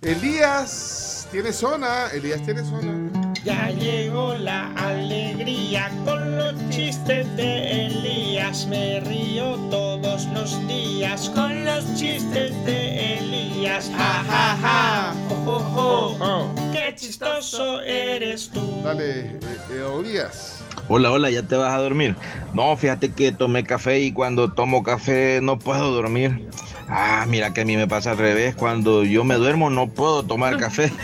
[0.01, 2.07] Elías tiene zona.
[2.13, 3.33] Elías tiene zona.
[3.43, 8.67] Ya llegó la alegría con los chistes de Elías.
[8.67, 13.89] Me río todos los días con los chistes de Elías.
[13.95, 15.15] Ja, ja, ja.
[15.45, 16.55] Jo, jo, jo.
[16.71, 18.81] Qué chistoso eres tú.
[18.83, 19.39] Dale, eh,
[19.71, 20.63] eh, Elías.
[20.87, 22.15] Hola, hola, ¿ya te vas a dormir?
[22.53, 26.49] No, fíjate que tomé café y cuando tomo café no puedo dormir.
[26.93, 28.53] Ah, mira que a mí me pasa al revés.
[28.53, 30.91] Cuando yo me duermo no puedo tomar café.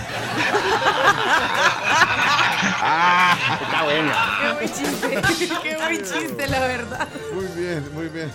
[3.61, 4.11] Está bueno.
[4.41, 5.21] Qué buen chiste.
[5.63, 7.07] Qué buen chiste, la verdad.
[7.33, 8.29] Muy bien, muy bien.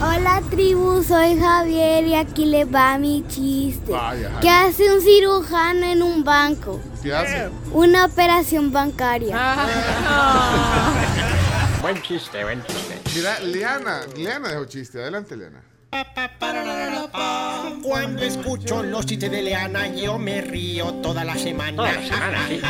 [0.00, 3.92] Hola tribu, soy Javier y aquí le va mi chiste.
[3.92, 4.30] Vaya.
[4.40, 6.80] ¿Qué hace un cirujano en un banco?
[7.02, 7.50] ¿Qué hace?
[7.72, 9.36] Una operación bancaria.
[11.82, 12.98] Buen chiste, buen chiste.
[13.14, 14.00] Mira, Leana.
[14.16, 15.00] Leana dejó chiste.
[15.00, 15.60] Adelante, Leana.
[17.82, 21.76] Cuando escucho los chistes de Leana, yo me río toda la semana.
[21.76, 22.62] Toda la semana, sí.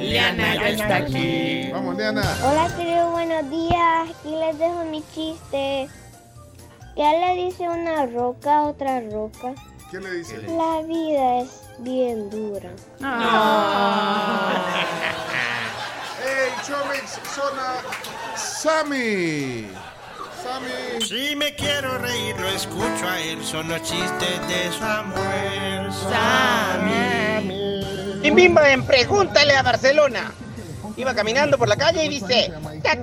[0.00, 1.70] Leana ya está aquí.
[1.72, 2.22] Vamos, Leana.
[2.44, 4.10] Hola, querido, buenos días.
[4.10, 5.88] Aquí les dejo mi chiste.
[6.94, 9.54] ¿Qué le dice una roca a otra roca?
[9.90, 10.42] ¿Qué le dice?
[10.42, 12.70] La vida es bien dura.
[16.24, 17.18] ¡Ey, Chomix!
[17.34, 17.82] ¡Zona!
[18.36, 19.68] ¡Sammy!
[21.06, 23.44] Si me quiero reír, lo escucho a él.
[23.44, 25.92] Son los chistes de Samuel.
[25.92, 27.82] Sammy.
[28.22, 30.32] Bim Bim Bam, pregúntale a Barcelona.
[30.96, 32.96] Iba caminando por la calle y dice: "Ta.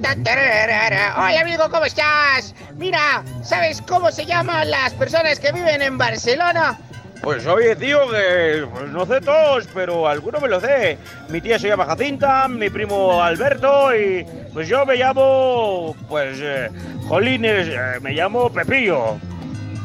[1.18, 2.54] Hola amigo, ¿cómo estás?
[2.76, 6.78] Mira, ¿sabes cómo se llaman las personas que viven en Barcelona?
[7.22, 10.98] Pues oye, tío, que pues, no sé todos, pero alguno me lo sé.
[11.28, 16.70] Mi tía se llama Jacinta, mi primo Alberto y pues yo me llamo, pues, eh,
[17.08, 19.18] Jolines, eh, me llamo Pepillo.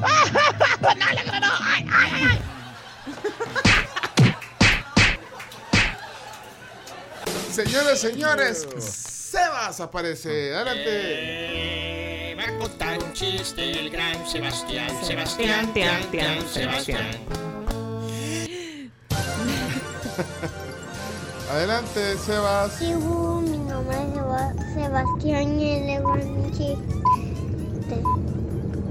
[7.55, 10.57] Señores, señores, Sebas aparece.
[10.57, 11.94] Adelante.
[12.47, 14.89] A contar un chiste el gran Sebastián.
[14.89, 17.07] Sebastián, Sebastián, tian, tian, tian, tian, Sebastián.
[21.51, 22.73] Adelante, Sebas.
[22.79, 28.03] Sí, uh, mi nombre es Seba- Sebastián y le voy mi chiste.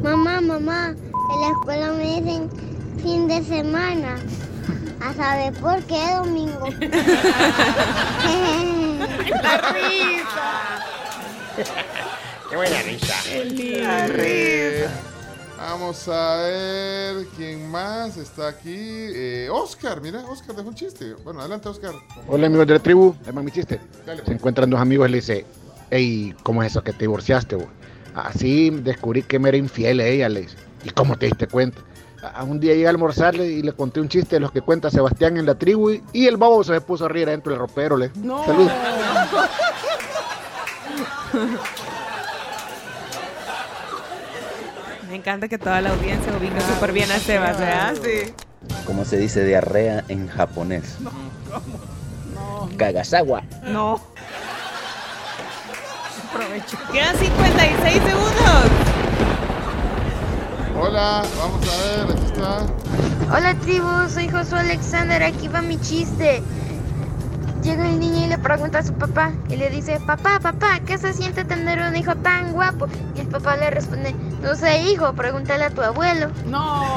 [0.01, 2.49] Mamá, mamá, en la escuela me dicen
[3.01, 4.15] fin de semana.
[5.01, 6.65] A saber por qué domingo.
[9.43, 10.79] ¡La risa!
[12.53, 13.15] ¡Qué buena risa!
[13.31, 14.87] Eh,
[15.57, 18.75] Vamos a ver quién más está aquí.
[18.75, 21.15] Eh, Oscar, mira, Oscar dejó un chiste.
[21.23, 21.95] Bueno, adelante, Oscar.
[22.27, 23.81] Hola amigos de la tribu, es mi chiste.
[24.05, 25.47] Dale, Se encuentran dos amigos y le dice,
[25.89, 27.55] hey, ¿cómo es eso que te divorciaste?
[27.55, 27.65] vos?"
[28.13, 30.57] Así descubrí que me era infiel a ella, le dice.
[30.83, 31.81] ¿Y cómo te diste cuenta?
[32.35, 34.91] A un día llegué a almorzarle y le conté un chiste de los que cuenta
[34.91, 37.97] Sebastián en la tribu y, y el bobo se puso a reír adentro del ropero.
[37.97, 38.11] Le.
[38.13, 38.45] No.
[38.45, 38.69] Salud.
[45.13, 47.93] Me encanta que toda la audiencia ubica súper bien a Sebas, ¿verdad?
[48.03, 48.33] Sí.
[48.83, 50.97] ¿Cómo se dice diarrea en japonés?
[52.77, 53.43] Kagasawa.
[53.61, 54.01] No.
[56.31, 56.77] Aprovecho.
[56.91, 58.71] Quedan 56 segundos.
[60.81, 62.65] Hola, vamos a ver, aquí está.
[63.37, 66.41] Hola tribu, soy Josué Alexander, aquí va mi chiste.
[67.63, 70.97] Llega el niño y le pregunta a su papá y le dice, papá, papá, ¿qué
[70.97, 72.87] se siente tener un hijo tan guapo?
[73.15, 76.29] Y el papá le responde, no sé hijo, pregúntale a tu abuelo.
[76.45, 76.83] No.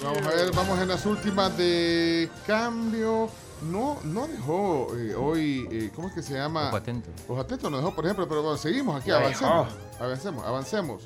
[0.00, 3.28] Vamos a ver, vamos en las últimas de cambio.
[3.62, 6.68] No, no dejó eh, hoy, eh, ¿cómo es que se llama?
[6.68, 7.10] Ojo atento.
[7.26, 9.68] Ojo atento no dejó, por ejemplo, pero bueno, seguimos aquí, avancemos.
[9.98, 11.02] Avancemos, avancemos.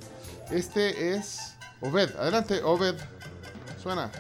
[0.51, 2.15] Este es Obed.
[2.17, 2.97] Adelante, Obed.
[3.83, 4.11] Suena.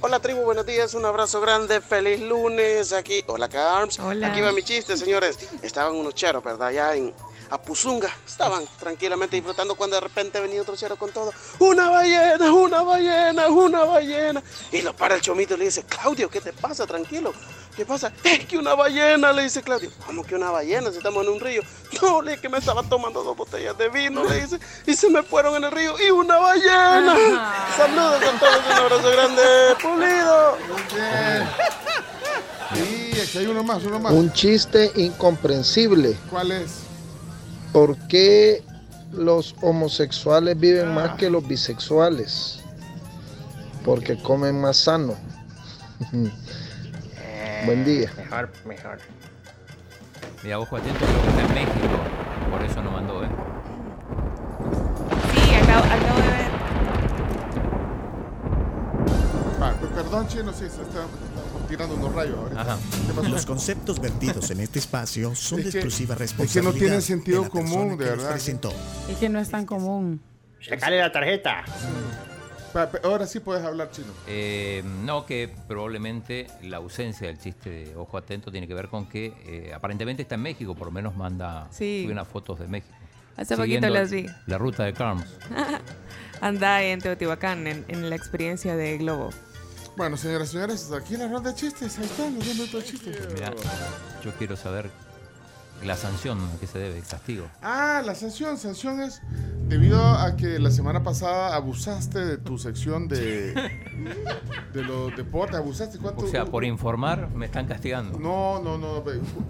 [0.00, 4.28] Hola tribu, buenos días, un abrazo grande, feliz lunes, aquí, hola Carms, Hola.
[4.28, 6.68] aquí va mi chiste señores, estaban unos cheros, ¿verdad?
[6.68, 7.12] Allá en
[7.50, 12.82] Apuzunga, estaban tranquilamente disfrutando cuando de repente venía otro chero con todo, una ballena, una
[12.82, 16.86] ballena, una ballena, y lo para el chomito y le dice, Claudio, ¿qué te pasa?
[16.86, 17.32] Tranquilo,
[17.78, 18.12] ¿qué pasa?
[18.24, 21.38] Es que una ballena, le dice Claudio, ¿cómo que una ballena si estamos en un
[21.38, 21.62] río?
[22.02, 25.08] No, le dije que me estaba tomando dos botellas de vino, le dice, y se
[25.08, 27.14] me fueron en el río, y una ballena.
[27.76, 29.42] Saludos a todos, un abrazo grande,
[29.80, 30.58] pulido.
[32.74, 34.12] Y aquí hay uno más, uno más.
[34.12, 36.16] Un chiste incomprensible.
[36.30, 36.80] ¿Cuál es?
[37.72, 38.64] ¿Por qué
[39.12, 42.58] los homosexuales viven más que los bisexuales?
[43.84, 45.14] Porque comen más sano.
[47.64, 48.10] Buen día.
[48.16, 48.98] Mejor, mejor.
[50.42, 51.98] Mira, ojo atento, creo que está en México.
[52.50, 53.28] Por eso no mandó, ¿eh?
[55.34, 56.48] Sí, acabo, acabo de ver.
[59.60, 62.76] Ah, per- perdón, chino, sí, se está, está tirando unos rayos ahorita.
[63.28, 66.78] Los conceptos vertidos en este espacio son Es de que- exclusiva es que no responsabilidad.
[66.78, 68.30] tienen sentido común, de verdad.
[68.30, 68.72] presentó.
[69.08, 70.20] Es que no es tan común.
[70.60, 71.64] Sacale la tarjeta.
[73.02, 74.08] Ahora sí puedes hablar chino.
[74.26, 79.08] Eh, no, que probablemente la ausencia del chiste de Ojo Atento tiene que ver con
[79.08, 82.02] que eh, aparentemente está en México, por lo menos manda Sí.
[82.04, 82.94] sube unas fotos de México.
[83.36, 84.26] Hace poquito las vi.
[84.46, 85.24] La ruta de Carms.
[86.40, 89.30] Anda en Teotihuacán, en, en la experiencia de Globo.
[89.96, 92.84] Bueno, señoras y señores, aquí en la ronda de chistes, ahí están los 10 minutos
[92.84, 93.28] de chistes.
[93.34, 93.52] Mira,
[94.24, 94.90] yo quiero saber
[95.84, 97.46] la sanción a qué se debe, el castigo.
[97.62, 99.22] Ah, la sanción, sanción es
[99.68, 103.52] debido a que la semana pasada abusaste de tu sección de,
[104.72, 106.24] de los deportes, abusaste cuánto.
[106.24, 108.18] O sea, por informar me están castigando.
[108.18, 109.02] No, no, no,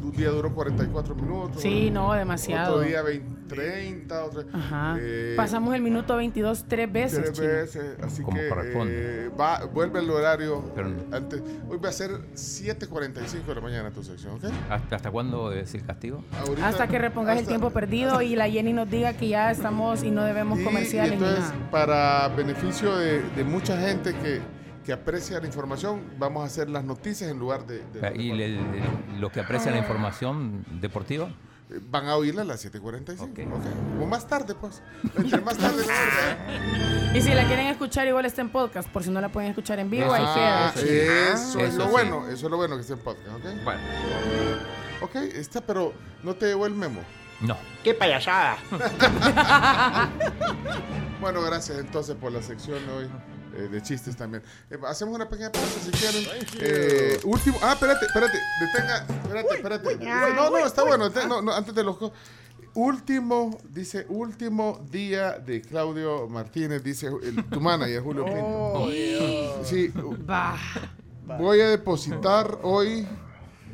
[0.02, 1.62] un día duró 44 minutos.
[1.62, 2.76] Sí, no, demasiado.
[2.76, 4.44] Otro día 20 30, otra.
[4.52, 4.96] Ajá.
[5.00, 7.18] eh, Pasamos el minuto 22 tres veces.
[7.20, 7.48] Tres chino.
[7.48, 8.92] veces, así Como que corresponde.
[9.26, 10.62] eh, va, vuelve el horario
[11.12, 11.42] antes.
[11.68, 14.44] Hoy va a ser 7.45 de la mañana tu sección, ¿ok?
[14.70, 16.22] ¿Hasta, hasta cuándo es el castigo?
[16.46, 20.02] Ahorita- Hasta que repongas el tiempo perdido y la Jenny nos diga que ya estamos
[20.04, 21.70] y no debemos Y- comerciales y ni entonces, nada.
[21.70, 24.40] para beneficio de, de mucha gente que,
[24.84, 27.78] que aprecia la información, vamos a hacer las noticias en lugar de...
[27.92, 31.28] de- ¿Y el- el- los que aprecian la información deportiva?
[31.90, 33.20] Van a oírla a las 7.45.
[33.20, 34.02] ok.
[34.02, 34.82] O más tarde, pues.
[35.16, 35.84] Entre más tarde.
[37.14, 39.78] Y si la quieren escuchar, igual está en podcast, por si no la pueden escuchar
[39.78, 41.32] en vivo, ahí Ah, queda.
[41.32, 41.90] eso, es Eso lo sí.
[41.90, 43.44] bueno, eso es lo bueno que esté en podcast, ¿ok?
[43.64, 43.80] Bueno.
[45.00, 47.00] Ok, está, pero no te llegó el memo.
[47.40, 47.56] No.
[47.82, 48.58] ¡Qué payasada!
[51.20, 53.08] Bueno, gracias entonces por la sección hoy
[53.58, 54.42] eh, de chistes también.
[54.70, 56.24] Eh, hacemos una pequeña pausa si quieren.
[56.60, 57.58] Eh, último.
[57.62, 58.38] Ah, espérate, espérate.
[58.60, 58.96] Detenga.
[59.22, 59.96] Espérate, espérate.
[60.34, 61.10] No, no, está bueno.
[61.10, 61.96] deten- no, no, antes de los.
[62.74, 68.88] Último, dice, último día de Claudio Martínez, dice el, tu manager, Julio Pinto.
[69.64, 69.92] Sí,
[71.38, 73.06] voy a depositar hoy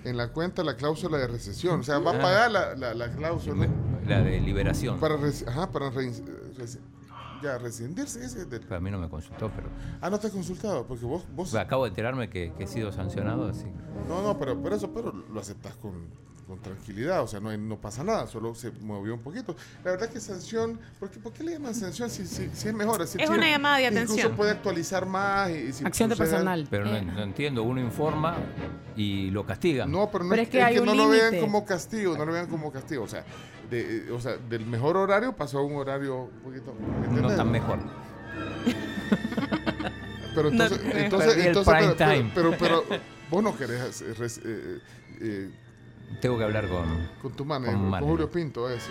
[0.05, 1.81] en la cuenta la cláusula de recesión.
[1.81, 3.69] O sea, va a pagar la, la, la cláusula.
[4.07, 4.99] La de liberación.
[5.01, 6.25] Para, reci- ajá, para reci-
[7.43, 8.25] ya, rescindirse.
[8.25, 9.69] Ese de- A mí no me consultó, pero...
[10.01, 11.25] Ah, no te he consultado, porque vos...
[11.35, 13.67] vos Acabo de enterarme que, que he sido sancionado, así.
[14.09, 16.09] no, no, pero, pero eso pero lo aceptas con,
[16.47, 19.57] con tranquilidad, o sea, no, hay- no pasa nada, solo se movió un poquito.
[19.85, 22.75] La verdad que sanción, ¿por qué, por qué le llaman sanción si, si, si es
[22.75, 23.01] mejor?
[23.03, 24.37] así Es una llamada de Incluso atención.
[24.37, 26.67] puede actualizar más y, y si Acción de personal.
[26.71, 27.03] Pero no, Eh.
[27.03, 28.37] no entiendo, uno informa
[28.97, 29.87] y lo castiga.
[29.87, 31.65] No, pero no Pero es, es que es hay que un no lo vean como
[31.65, 33.25] castigo, no lo vean como castigo, o sea,
[33.71, 36.75] de, o sea, del mejor horario pasó a un horario un poquito...
[36.79, 37.37] No ¿entendés?
[37.37, 37.79] tan mejor.
[40.35, 42.31] Pero No entonces, te- entonces, entonces, prime pero, time.
[42.35, 44.81] pero, pero, pero vos no querés eh,
[45.21, 45.51] eh,
[46.21, 47.09] Tengo que hablar con...
[47.21, 48.01] con tu manager, Con.
[48.01, 48.91] Julio Pinto, eso.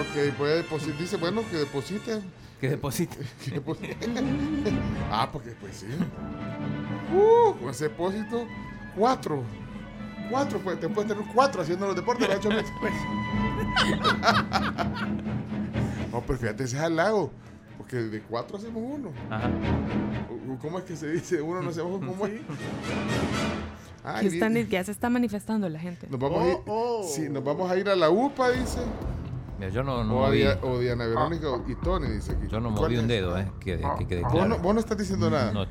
[0.00, 2.22] Ok, depositar, dice, bueno, que deposite.
[2.60, 3.16] Que deposite.
[3.44, 3.96] Que deposite.
[5.10, 5.86] ah, porque pues sí.
[7.12, 8.46] Uh, con ese depósito,
[8.96, 9.42] cuatro.
[10.30, 12.72] Cuatro, pues, te puedes tener cuatro haciendo los deportes, lo ha hecho Messi.
[16.10, 17.30] No, pero fíjate, ese es al lago.
[17.76, 19.12] Porque de cuatro hacemos uno.
[19.28, 19.50] Ajá.
[20.62, 21.42] ¿Cómo es que se dice?
[21.42, 22.40] Uno no hacemos cómo es.
[24.04, 26.06] Ay, Que están- ya se está manifestando la gente.
[26.10, 26.56] nos vamos, a ir,
[27.08, 28.80] sí, nos vamos a ir a la UPA, dice.
[29.58, 32.48] Mira, yo no, no o, moví, o Diana Verónica y Tony, dice aquí.
[32.50, 34.48] yo no ¿Cuál moví un dedo, eh, que, que quede Vos claro.
[34.48, 35.52] no, vos no estás diciendo nada.
[35.52, 35.62] No,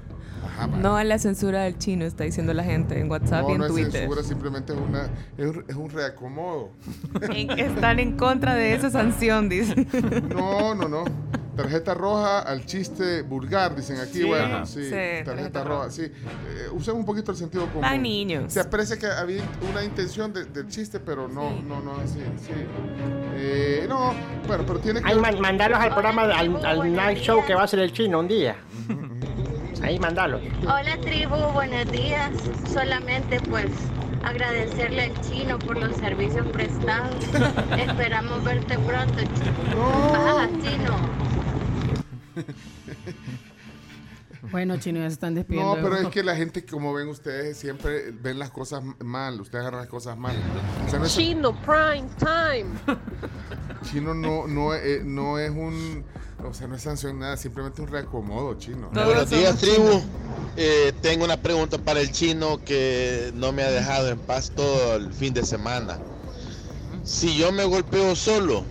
[0.45, 0.67] Ajá.
[0.67, 3.65] No a la censura del chino, está diciendo la gente en WhatsApp y en no
[3.65, 3.91] es Twitter.
[3.93, 5.03] censura, simplemente es, una,
[5.38, 6.71] es, un, es un reacomodo.
[7.34, 9.86] En- Están en contra de esa sanción, dice.
[10.36, 11.03] No, no, no.
[11.56, 14.20] Tarjeta roja al chiste vulgar, dicen aquí.
[14.20, 14.24] Sí.
[14.24, 14.86] bueno, sí.
[14.86, 15.91] Sí, tarjeta, tarjeta roja, roja.
[15.91, 16.01] sí.
[16.04, 17.82] Eh, usemos un poquito el sentido común.
[17.82, 18.51] Van niños.
[18.51, 22.54] Se aprecia que había una intención de- del chiste, pero no, no, no, así, sí.
[23.36, 24.14] Eh, no,
[24.47, 25.08] bueno, pero tiene que.
[25.12, 28.20] Ahí man- mandalos al programa, al, al night show que va a hacer el chino
[28.20, 28.56] un día.
[29.84, 30.41] Ahí mandalos.
[30.62, 32.32] Hola tribu, buenos días.
[32.72, 33.66] Solamente pues
[34.24, 37.14] agradecerle al chino por los servicios prestados.
[37.78, 40.12] Esperamos verte pronto, chino.
[40.14, 41.32] Baja, chino.
[44.51, 45.75] Bueno, chino, ya se están despidiendo.
[45.77, 49.39] No, pero es que la gente, como ven ustedes, siempre ven las cosas mal.
[49.39, 50.36] Ustedes agarran las cosas mal.
[50.86, 52.97] O sea, no es- Chino Prime Time.
[53.89, 56.03] chino no, no, eh, no es un.
[56.45, 58.89] O sea, no es sanción nada, simplemente un reacomodo chino.
[58.93, 60.01] Buenos días, tribu.
[60.57, 64.97] Eh, tengo una pregunta para el chino que no me ha dejado en paz todo
[64.97, 65.99] el fin de semana.
[67.05, 68.65] Si yo me golpeo solo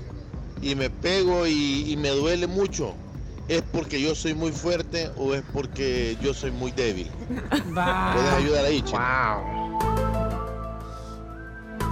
[0.61, 2.95] y me pego y, y me duele mucho,
[3.49, 7.11] ¿es porque yo soy muy fuerte o es porque yo soy muy débil?
[7.51, 9.79] ¿Puedes ayudar ahí, chino?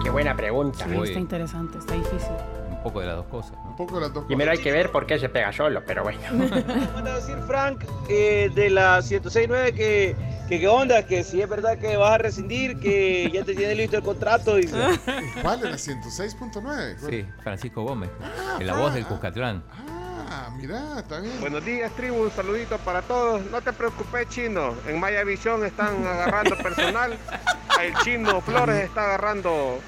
[0.03, 0.87] Qué buena pregunta.
[0.89, 2.33] Sí, está interesante, está difícil.
[2.71, 3.53] un poco de las dos cosas.
[3.65, 6.03] Un poco de las dos Primero hay que ver por qué se pega solo, pero
[6.03, 6.21] bueno.
[6.95, 10.17] Manda a decir Frank eh, de la 1069 que,
[10.49, 13.75] que qué onda, que si es verdad que vas a rescindir, que ya te tiene
[13.75, 14.59] listo el contrato.
[14.59, 14.67] Y...
[15.43, 15.65] ¿Cuál?
[15.65, 16.97] ¿En la 106.9?
[17.09, 18.11] Sí, Francisco Gómez,
[18.59, 19.63] en la voz del Cuscatlán.
[19.71, 19.90] Ah,
[20.57, 21.35] mira, está bien.
[21.41, 22.23] Buenos días, tribu.
[22.23, 23.43] Un saludito para todos.
[23.51, 24.75] No te preocupes, chino.
[24.87, 27.17] En Maya Visión están agarrando personal.
[27.83, 29.79] El chino Flores está agarrando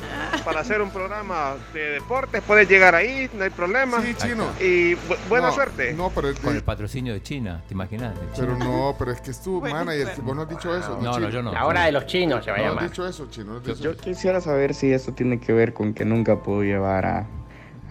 [0.47, 2.43] para hacer un programa de deportes.
[2.43, 4.01] Puedes llegar ahí, no hay problema.
[4.01, 4.47] Sí, chino.
[4.61, 5.93] Y bu- buena No, suerte.
[5.93, 8.15] No, pero, Con el patrocinio de China, ¿te imaginas?
[8.37, 10.09] Pero no, pero es que es tu manager.
[10.23, 10.99] Vos no has dicho eso.
[11.03, 11.53] No, no, yo no.
[11.53, 12.89] La hora de los chinos se va a No has llamar.
[12.91, 13.53] dicho eso, chino.
[13.53, 16.63] no has dicho Yo quisiera saber si esto tiene que ver con que nunca pudo
[16.63, 17.27] llevar a,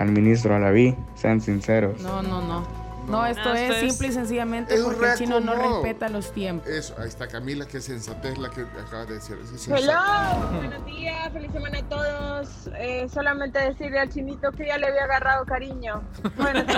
[0.01, 2.01] al ministro a la vi, sean sinceros.
[2.01, 2.80] No, no, no.
[3.07, 6.07] No, esto No, es esto es- simple y sencillamente es porque el chino no respeta
[6.09, 6.69] los tiempos.
[6.69, 9.37] Eso, ahí está Camila, que sensatez la que acaba de decir.
[9.49, 10.55] Sí, sí, Hello, sí.
[10.57, 12.69] buenos días, feliz semana a todos.
[12.77, 16.01] Eh, solamente decirle al chinito que ya le había agarrado cariño.
[16.37, 16.63] Bueno,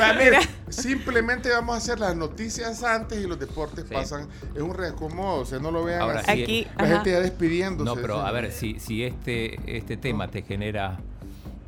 [0.00, 4.28] Va, mira, simplemente vamos a hacer las noticias antes y los deportes pasan.
[4.54, 6.32] Es un reacomodo, o sea, no lo vean Ahora así.
[6.36, 6.42] sí.
[6.42, 6.94] Aquí, la ajá.
[6.96, 7.84] gente ya despidiéndose.
[7.84, 8.26] No, pero sí.
[8.26, 10.98] a ver, si, si este, este tema te genera.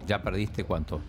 [0.06, 1.00] Ya perdiste cuánto?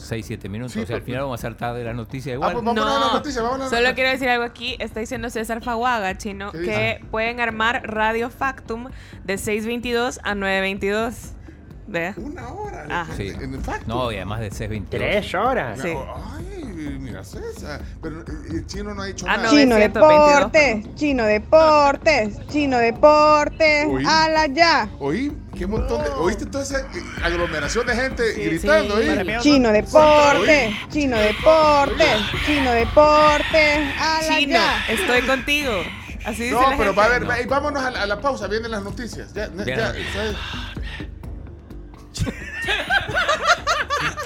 [0.00, 0.72] 6, 7 minutos.
[0.72, 2.52] Sí, o sea, al final vamos a hacer tarde la noticia igual.
[2.52, 4.76] pues vámonos a las noticias, vámonos a las- Solo quiero decir algo aquí.
[4.78, 7.00] Está diciendo César Faguaga, chino, ¿Qué que dice?
[7.10, 8.88] pueden armar Radio Factum
[9.24, 11.32] de 6.22 a 9.22.
[11.86, 12.14] Vea.
[12.18, 12.86] Una hora.
[12.90, 13.14] Ajá.
[13.16, 13.32] Sí.
[13.86, 14.88] No, y además de 6.22.
[14.90, 15.80] Tres horas.
[15.80, 15.88] Sí.
[15.88, 16.57] Ay,
[16.98, 17.80] mira César.
[18.02, 19.50] Pero eh, el chino no ha dicho Ah, nada.
[19.50, 24.04] Chino Deportes, Chino Deportes, Chino Deportes, Oí.
[24.06, 24.88] ala ya.
[24.98, 26.10] Oí, qué montón de.
[26.10, 26.84] ¿Oíste toda esa eh,
[27.22, 29.38] aglomeración de gente gritando ahí?
[29.40, 34.84] Chino Deportes, Chino Deportes, Chino Deportes, ala Chino, ya.
[34.88, 35.72] estoy contigo.
[36.24, 36.98] Así dice No, la pero gente.
[37.00, 39.32] va a ver, va- y vámonos a la, a la pausa, vienen las noticias.
[39.34, 39.92] Ya, ya, Bien, ya.
[40.12, 40.36] ¿sabes?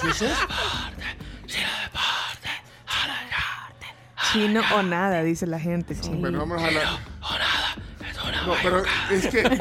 [0.01, 0.35] ¿Qué es eso?
[4.31, 5.99] Chino o nada, dice la gente.
[5.99, 6.17] Chino.
[6.19, 6.83] Bueno, vámonos a la.
[8.45, 9.43] No, pero es que.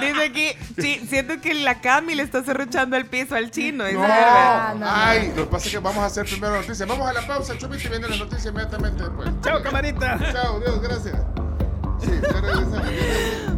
[0.00, 0.48] Dice aquí,
[0.80, 3.84] sí, siento que la Cami le está cerruchando el piso al chino.
[3.84, 4.82] dice No, Herbert.
[4.84, 6.88] ay, lo que pasa es que vamos a hacer primero las noticias.
[6.88, 9.30] Vamos a la pausa, Chupito, y viene la noticia inmediatamente después.
[9.42, 10.18] Chao, camarita.
[10.32, 11.16] Chao, Dios, gracias.
[12.00, 12.82] Sí, ya regresamos.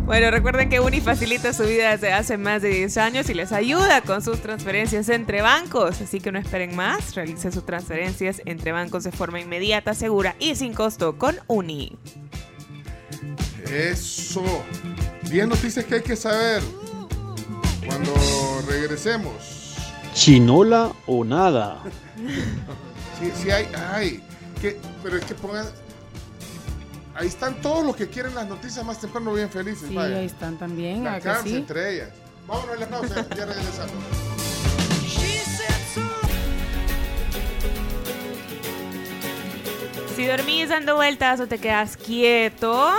[0.07, 3.51] Bueno, recuerden que Uni facilita su vida desde hace más de 10 años y les
[3.51, 6.01] ayuda con sus transferencias entre bancos.
[6.01, 10.55] Así que no esperen más, realice sus transferencias entre bancos de forma inmediata, segura y
[10.55, 11.99] sin costo con Uni.
[13.69, 14.45] Eso.
[15.29, 16.63] 10 noticias que hay que saber
[17.85, 18.15] cuando
[18.69, 19.33] regresemos.
[20.15, 21.83] Chinola o nada.
[23.19, 24.23] Sí, sí hay, ay,
[24.61, 25.65] que, pero es que pongan,
[27.17, 29.89] ahí están todos los que quieren las noticias más temprano bien felices.
[29.89, 30.19] Sí, vaya.
[30.19, 31.05] ahí están también.
[31.05, 32.11] La entre ellas.
[32.47, 33.95] Vámonos a la pausa, ya regresamos.
[40.15, 42.91] Si dormís dando vueltas o te quedas quieto,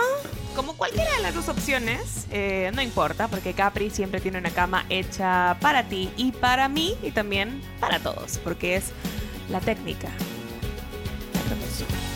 [0.55, 4.85] como cualquiera de las dos opciones, eh, no importa, porque Capri siempre tiene una cama
[4.89, 8.91] hecha para ti y para mí y también para todos, porque es
[9.49, 10.09] la técnica.
[11.49, 12.06] La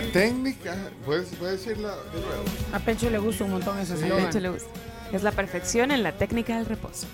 [0.00, 2.44] técnica, ¿puedes, puedes decirla de nuevo?
[2.72, 4.04] A Pecho le gusta un montón ese Sí.
[4.04, 4.26] eslogan.
[4.26, 4.68] Pecho le gusta.
[5.12, 7.06] Es la perfección en la técnica del reposo.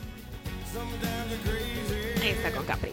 [2.21, 2.93] Ahí está con Capri.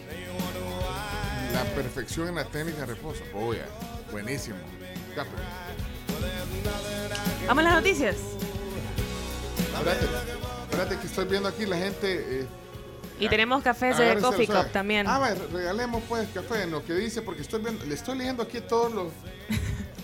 [1.52, 3.22] La perfección en la técnica de reposo.
[3.34, 3.66] Oh, ya.
[4.10, 4.56] Buenísimo.
[5.14, 5.32] Capri.
[7.46, 8.16] Vamos a las noticias.
[9.76, 10.06] Espérate,
[10.70, 12.40] espérate que estoy viendo aquí la gente.
[12.40, 12.46] eh,
[13.24, 14.46] Y tenemos cafés de Coffee.
[14.46, 15.06] Cup también.
[15.06, 18.42] Ah, vaya, regalemos pues café en lo que dice, porque estoy viendo, le estoy leyendo
[18.42, 19.06] aquí todos los.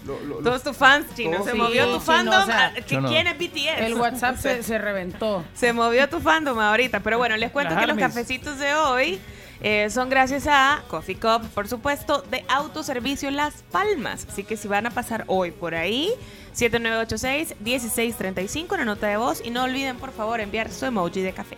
[0.07, 1.33] lo- lo- Todos tus fans, chino.
[1.33, 2.43] todos Se Sí, movió tu chino, fandom.
[2.43, 3.09] o sea, ¿qué- No, no.
[3.11, 3.85] ¿Quién es BTS?
[3.87, 5.45] El WhatsApp se, se reventó.
[5.55, 7.01] Se movió tu fandom ahorita.
[7.01, 9.21] Pero bueno, les cuento Las que los cafecitos de hoy
[9.63, 14.27] eh, son gracias a Coffee Cup, por supuesto, de Autoservicio Las Palmas.
[14.31, 16.11] Así que si van a pasar hoy por ahí,
[16.57, 19.41] 7986-1635, una nota de voz.
[19.45, 21.57] Y no olviden, por favor, enviar su emoji de café.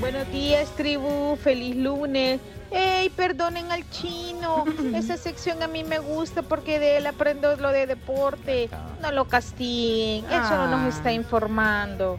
[0.00, 1.36] Buenos días, tribu.
[1.36, 2.40] Feliz lunes.
[2.70, 4.64] Ey, perdonen al chino.
[4.94, 8.70] Esa sección a mí me gusta porque de él aprendo lo de deporte.
[9.02, 10.24] No lo castiguen.
[10.26, 12.18] Eso no nos está informando.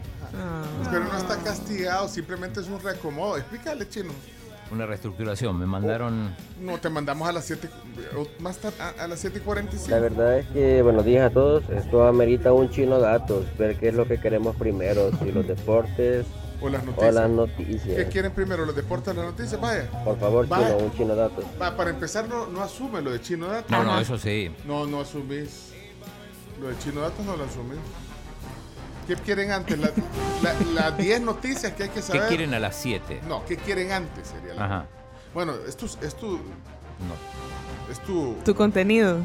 [0.90, 3.38] Pero no está castigado, simplemente es un reacomodo.
[3.38, 4.12] Explícale, chino.
[4.70, 5.58] Una reestructuración.
[5.58, 6.36] Me mandaron.
[6.60, 7.68] No, te mandamos a las 7,
[8.16, 9.90] o más tarde, a, a las 7 y 45.
[9.90, 11.64] La verdad es que buenos días a todos.
[11.70, 16.26] Esto amerita un chino datos, ver qué es lo que queremos primero, si los deportes
[16.62, 17.14] O las o noticias.
[17.14, 18.12] las ¿Qué noticias.
[18.12, 19.60] quieren primero, los deportes o las noticias?
[19.60, 19.88] Vaya.
[20.04, 20.68] Por favor, Vaya.
[20.68, 21.44] chino, un chino datos.
[21.60, 23.70] Va, para empezar, no, no asume lo de Chino Datos.
[23.70, 24.54] No, no, eso sí.
[24.66, 25.72] No, no asumís.
[26.60, 27.78] Lo de Chino Datos no lo asumís.
[29.06, 29.78] ¿Qué quieren antes?
[29.78, 29.92] Las
[30.42, 32.28] la, las 10 noticias que hay que ¿Qué saber.
[32.28, 33.22] quieren a las 7?
[33.28, 34.28] No, ¿qué quieren antes?
[34.28, 34.86] Sería la- Ajá.
[35.34, 36.36] Bueno, es tu, es tu.
[36.36, 37.90] No.
[37.90, 38.34] Es tu.
[38.44, 39.18] Tu contenido.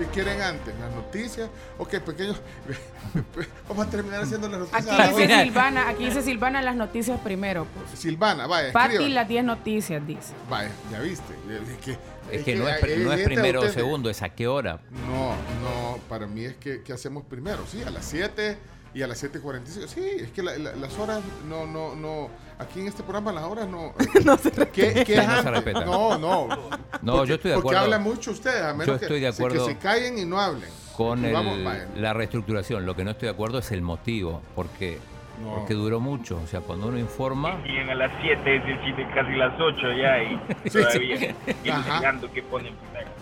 [0.00, 0.74] ¿Qué quieren antes?
[0.80, 1.50] ¿Las noticias?
[1.78, 2.40] Ok, pequeños.
[3.68, 4.88] Vamos a terminar haciendo las noticias.
[4.88, 5.42] Aquí a dice.
[5.42, 7.66] Silvana, aquí dice Silvana las noticias primero.
[7.66, 7.98] Pues.
[8.00, 8.72] Silvana, vaya.
[8.72, 10.32] Pati las 10 noticias, dice.
[10.48, 11.34] Vaya, ya viste.
[11.52, 11.98] Es que,
[12.34, 14.80] Es que no es, no es gente primero o segundo, es a qué hora.
[15.06, 15.30] No,
[15.62, 18.56] no, para mí es que, que hacemos primero, sí, a las 7
[18.94, 19.86] y a las 7.45.
[19.86, 22.30] Sí, es que la- la- las horas no, no, no,
[22.60, 23.92] aquí en este programa las horas no...
[24.24, 25.52] no se ¿Qué, qué Sí, no se antes?
[25.52, 25.86] respetan.
[25.86, 26.46] No, no.
[26.48, 27.78] No, Porque- yo estoy de Porque acuerdo.
[27.80, 30.40] hablan mucho ustedes, a menos Yo que- estoy de que, acuerdo se callen y no
[30.40, 30.68] hablen.
[30.96, 31.88] Con Y el- vamos, vaya.
[31.96, 32.84] la reestructuración.
[32.86, 34.98] Lo que no estoy de acuerdo es el motivo, porque
[35.42, 36.38] Porque duró mucho.
[36.44, 37.62] O sea, cuando uno informa.
[37.62, 41.26] Siguen a las 7, es decir, casi las 8 ya y Sí, todavía sí.
[41.64, 42.74] investigando qué ponen.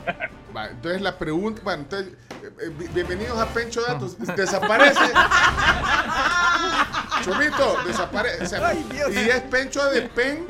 [0.58, 4.16] Va, entonces la pregunta, bueno, entonces, eh, eh, bi- bienvenidos a Pencho Datos.
[4.34, 4.98] Desaparece.
[7.24, 8.44] Chomito, desaparece.
[8.44, 10.46] O sea, y es Pencho de Pen.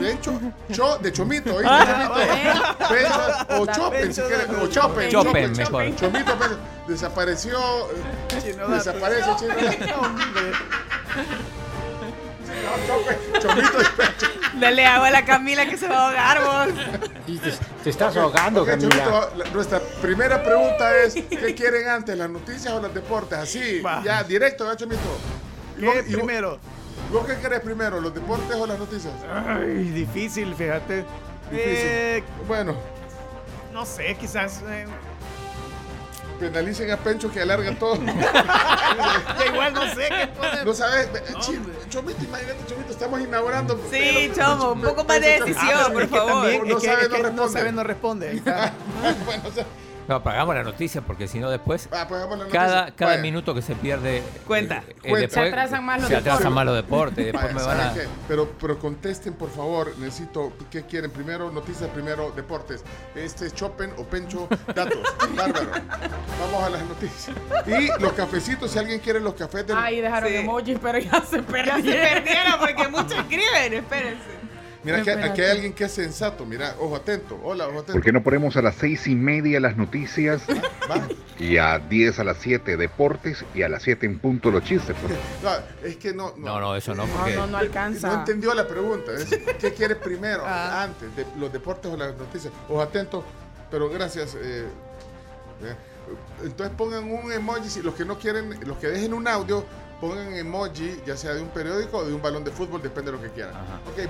[0.00, 0.40] Pencho,
[0.72, 2.88] cho, de Chomito, ¿oíste, Ah, Chomito?
[2.88, 4.46] Pencho, o Chopen, si quieres.
[4.60, 5.10] O Chopen.
[5.10, 5.96] Chopen, mejor.
[5.96, 6.58] Chomito, Pencho.
[6.86, 7.58] Desapareció.
[7.90, 9.54] eh, Desaparece, Chino.
[13.40, 14.26] Chomito y Pencho.
[14.60, 16.40] Dale agua a la Camila que se va a ahogar,
[16.72, 16.84] vos.
[17.82, 19.28] Te estás ahogando, Ok, Camila.
[19.52, 23.38] Nuestra primera pregunta es: ¿qué quieren antes, las noticias o los deportes?
[23.38, 25.00] Así, ya, directo, ¿verdad, Chomito?
[25.78, 26.58] ¿Y vos- y vos- primero?
[27.12, 29.12] ¿Vos qué querés primero, los deportes o las noticias?
[29.46, 31.04] Ay, difícil, fíjate.
[31.50, 31.74] Difícil.
[31.86, 32.74] Eh, bueno,
[33.72, 34.62] no sé, quizás.
[34.68, 34.86] eh,
[36.38, 37.96] penalicen a Pencho que alarga todo.
[38.04, 40.66] ya igual no sé qué poner.
[40.66, 41.08] No sabes,
[41.88, 43.80] Chomito, imagínate, Chomito, estamos inaugurando.
[43.90, 46.32] Sí, Chomo, un poco más de decisión, por favor.
[46.44, 47.52] también, No sabe, no responde.
[47.52, 48.28] sabe, no responde.
[48.30, 48.72] Ahí está.
[49.24, 49.64] bueno, o sea,
[50.08, 51.88] No, apagamos la noticia porque si no después.
[51.92, 52.96] ah, hagamos la Cada, noticia.
[52.96, 53.22] cada Vaya.
[53.22, 54.22] minuto que se pierde.
[54.46, 54.84] Cuenta.
[54.88, 55.18] eh, Cuenta.
[55.20, 56.54] después Se atrasan más los se atrasan deportes.
[56.54, 57.24] más los deportes.
[57.26, 57.94] Después Vaya, me van a.
[58.28, 59.96] Pero, pero contesten, por favor.
[59.98, 61.10] Necesito, ¿qué quieren?
[61.10, 62.84] Primero noticias, primero deportes.
[63.14, 64.98] Este es Chopen o Pencho Datos.
[65.36, 65.70] Bárbaro.
[66.40, 67.36] Vamos a las noticias.
[67.66, 69.76] Y los cafecitos, si alguien quiere los cafés del...
[69.76, 70.36] Ahí dejaron Sí.
[70.36, 71.82] emojis, pero ya se Ya se perdieron.
[71.82, 74.43] perdieron porque muchos escriben, espérense.
[74.84, 75.30] Mira, que, Espérate.
[75.32, 76.44] aquí hay alguien que es sensato.
[76.44, 77.40] Mira, ojo atento.
[77.42, 77.92] Hola, ojo atento.
[77.94, 80.42] ¿Por qué no ponemos a las seis y media las noticias
[80.90, 81.08] Va.
[81.38, 84.94] y a 10 a las 7 deportes y a las 7 en punto los chistes?
[85.00, 85.14] pues?
[85.42, 85.50] No,
[85.88, 86.34] es que no...
[86.36, 87.34] No, no, eso no, No, porque.
[87.34, 88.08] no, no alcanza.
[88.08, 89.12] No entendió la pregunta.
[89.12, 89.26] Es,
[89.58, 90.42] ¿Qué quiere primero?
[90.46, 90.82] Ah.
[90.84, 92.52] Antes, de, los deportes o las noticias.
[92.68, 93.24] Ojo atento,
[93.70, 94.34] pero gracias.
[94.34, 94.66] eh,
[95.62, 95.74] eh,
[96.44, 99.64] entonces pongan un emoji, si los que no quieren, los que dejen un audio,
[100.00, 103.16] pongan emoji, ya sea de un periódico o de un balón de fútbol, depende de
[103.16, 103.54] lo que quieran.
[103.54, 104.08] Ok,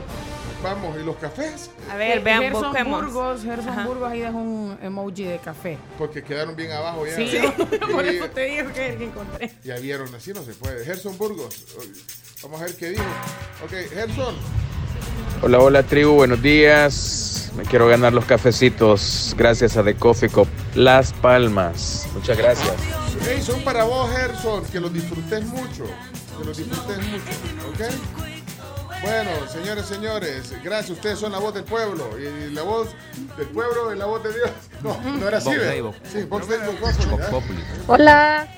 [0.62, 1.70] vamos, ¿y los cafés?
[1.90, 3.04] A ver, vean, Gerson busquemos.
[3.04, 3.86] Burgos, Gerson Ajá.
[3.86, 5.78] Burgos ahí dejó un emoji de café.
[5.98, 7.16] Porque quedaron bien abajo ya.
[7.16, 7.30] Sí,
[7.92, 9.52] por Y- eso te digo que que encontré.
[9.62, 10.84] Ya vieron, así no se puede.
[10.84, 11.64] Gerson Burgos,
[12.42, 13.04] vamos a ver qué dijo.
[13.64, 14.34] Ok, Gerson.
[15.42, 17.50] Hola, hola tribu, buenos días.
[17.56, 22.08] Me quiero ganar los cafecitos gracias a The Coffee Cup Las Palmas.
[22.14, 22.74] Muchas gracias.
[23.26, 25.84] Hey, son para vos, Gerson, que los disfrutes mucho.
[26.38, 27.94] Que los disfrutes mucho, ¿ok?
[29.02, 30.90] Bueno, señores, señores, gracias.
[30.90, 32.10] Ustedes son la voz del pueblo.
[32.18, 32.88] Y la voz
[33.36, 34.50] del pueblo es la voz de Dios.
[34.82, 35.50] No, no era así.
[36.10, 36.26] Sí.
[37.86, 38.48] Hola,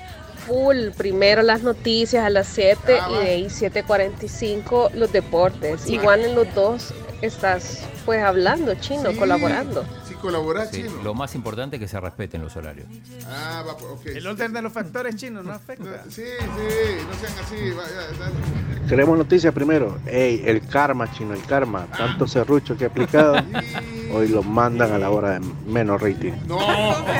[0.45, 0.89] full.
[0.97, 5.81] Primero las noticias a las 7 Ah, y de ahí 7.45 los deportes.
[5.81, 5.95] Sí.
[5.95, 9.85] Igual en los dos estás pues hablando chino, Sí, colaborando.
[10.21, 11.03] Colaborar, Sí, chino.
[11.03, 12.87] lo más importante es que se respeten los horarios.
[13.27, 14.05] Ah, va, ok.
[14.07, 16.03] El orden de los factores chinos no afecta.
[16.09, 17.71] Sí, sí, no sean así.
[17.71, 18.87] vaya, dale.
[18.89, 19.99] Queremos noticias primero.
[20.07, 21.85] Ey, el karma, chino, el karma.
[21.97, 23.35] Tanto serrucho que he aplicado.
[24.13, 26.31] Hoy lo mandan a la hora de menos rating.
[26.47, 26.57] No,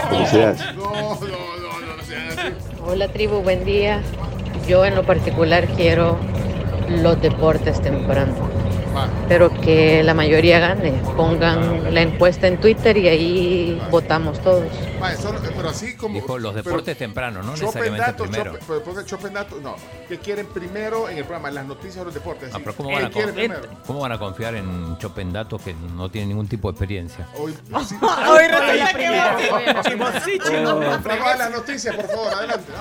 [0.10, 0.60] Felicidades.
[0.76, 2.54] no, no, no, no, no sean así.
[2.86, 4.02] Hola tribu, buen día.
[4.68, 6.18] Yo en lo particular quiero
[6.90, 8.34] los deportes temprano.
[9.28, 10.92] Pero que la mayoría gane.
[11.16, 14.64] Pongan la encuesta en Twitter y ahí votamos todos.
[15.56, 16.16] Pero así como.
[16.16, 18.58] Dijo los pero- deportes temprano, no necesariamente datos, primero.
[18.68, 19.76] pero pongan chopen datos, no.
[20.08, 21.52] ¿Qué quieren primero en el programa?
[21.52, 22.50] Las noticias o los deportes.
[22.54, 23.84] Ah, pero ¿cómo ¿Qué van, a quieren confiar, primero?
[23.86, 27.28] ¿Cómo van a confiar en Chopen Datos que no tienen ningún tipo de experiencia?
[27.38, 27.54] Hoy,
[27.88, 27.96] sí.
[28.02, 30.22] Hoy resulta que primera, vos- hoy la primera.
[30.22, 30.74] Sí, chino.
[30.76, 32.72] Oh, Vamos a las noticias, por favor, adelante.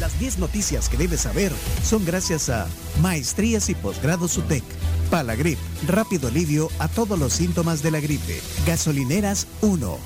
[0.00, 2.66] Las 10 noticias que debes saber son gracias a
[3.00, 4.62] Maestrías y Posgrados UTEC,
[5.10, 8.40] Palagrip, rápido alivio a todos los síntomas de la gripe.
[8.66, 9.98] Gasolineras 1.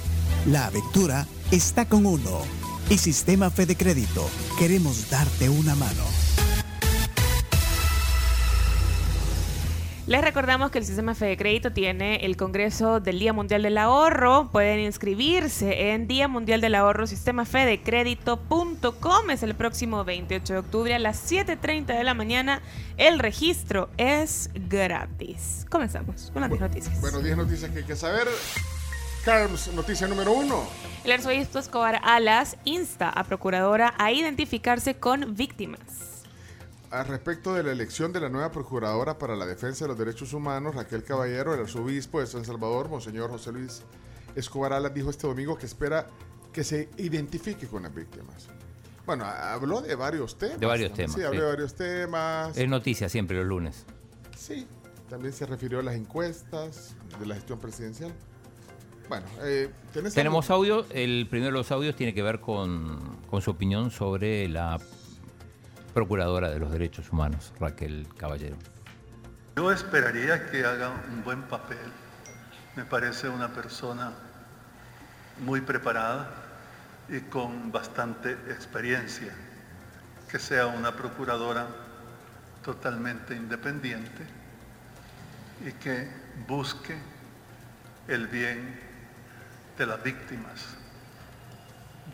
[0.46, 2.42] La aventura está con uno.
[2.88, 4.28] Y Sistema Fede Crédito.
[4.58, 6.29] Queremos darte una mano.
[10.10, 14.48] Les recordamos que el sistema Fede Crédito tiene el Congreso del Día Mundial del Ahorro.
[14.50, 19.30] Pueden inscribirse en Día Mundial del Ahorro sistemafedecredito.com.
[19.30, 22.60] Es el próximo 28 de octubre a las 7.30 de la mañana.
[22.96, 25.64] El registro es gratis.
[25.70, 27.00] Comenzamos con las 10 noticias.
[27.00, 28.26] Bueno, 10 noticias que hay que saber.
[29.24, 30.64] Carms, noticia número uno.
[31.04, 36.09] El arzobispo Escobar Alas insta a procuradora a identificarse con víctimas.
[36.90, 40.32] Al respecto de la elección de la nueva procuradora para la defensa de los derechos
[40.32, 43.82] humanos, Raquel Caballero, el arzobispo de San Salvador, Monseñor José Luis
[44.34, 46.08] Escobar Alas, dijo este domingo que espera
[46.52, 48.48] que se identifique con las víctimas.
[49.06, 50.58] Bueno, habló de varios temas.
[50.58, 51.44] De varios temas, Sí, habló sí.
[51.44, 52.56] de varios temas.
[52.56, 53.86] Es noticia siempre los lunes.
[54.36, 54.66] Sí,
[55.08, 58.12] también se refirió a las encuestas de la gestión presidencial.
[59.08, 60.84] Bueno, eh, ¿tenés Tenemos audio.
[60.90, 64.78] El primero de los audios tiene que ver con, con su opinión sobre la
[65.90, 68.56] procuradora de los derechos humanos, Raquel Caballero.
[69.56, 71.78] Yo esperaría que haga un buen papel.
[72.76, 74.12] Me parece una persona
[75.44, 76.30] muy preparada
[77.08, 79.34] y con bastante experiencia.
[80.30, 81.66] Que sea una procuradora
[82.62, 84.24] totalmente independiente
[85.66, 86.08] y que
[86.46, 86.96] busque
[88.08, 88.78] el bien
[89.76, 90.66] de las víctimas,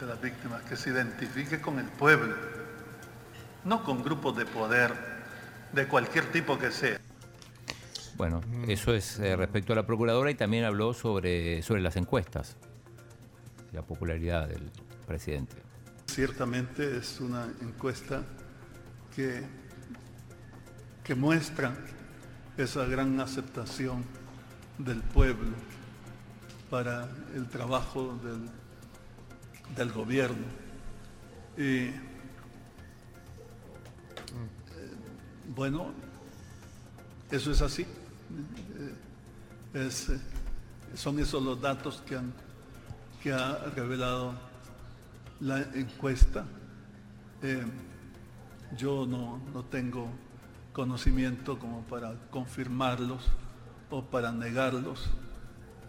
[0.00, 2.34] de las víctimas, que se identifique con el pueblo,
[3.66, 4.92] no con grupos de poder
[5.72, 6.98] de cualquier tipo que sea.
[8.16, 12.56] Bueno, eso es eh, respecto a la procuradora y también habló sobre, sobre las encuestas,
[13.72, 14.70] la popularidad del
[15.06, 15.56] presidente.
[16.06, 18.22] Ciertamente es una encuesta
[19.14, 19.42] que,
[21.04, 21.76] que muestra
[22.56, 24.04] esa gran aceptación
[24.78, 25.50] del pueblo
[26.70, 28.48] para el trabajo del,
[29.76, 30.46] del gobierno.
[31.58, 31.90] Y
[35.54, 35.92] bueno,
[37.30, 37.82] eso es así.
[37.82, 37.86] Eh,
[39.74, 39.90] eh,
[40.94, 42.32] son esos los datos que, han,
[43.22, 44.34] que ha revelado
[45.40, 46.44] la encuesta.
[47.42, 47.64] Eh,
[48.76, 50.08] yo no, no tengo
[50.72, 53.22] conocimiento como para confirmarlos
[53.90, 55.08] o para negarlos,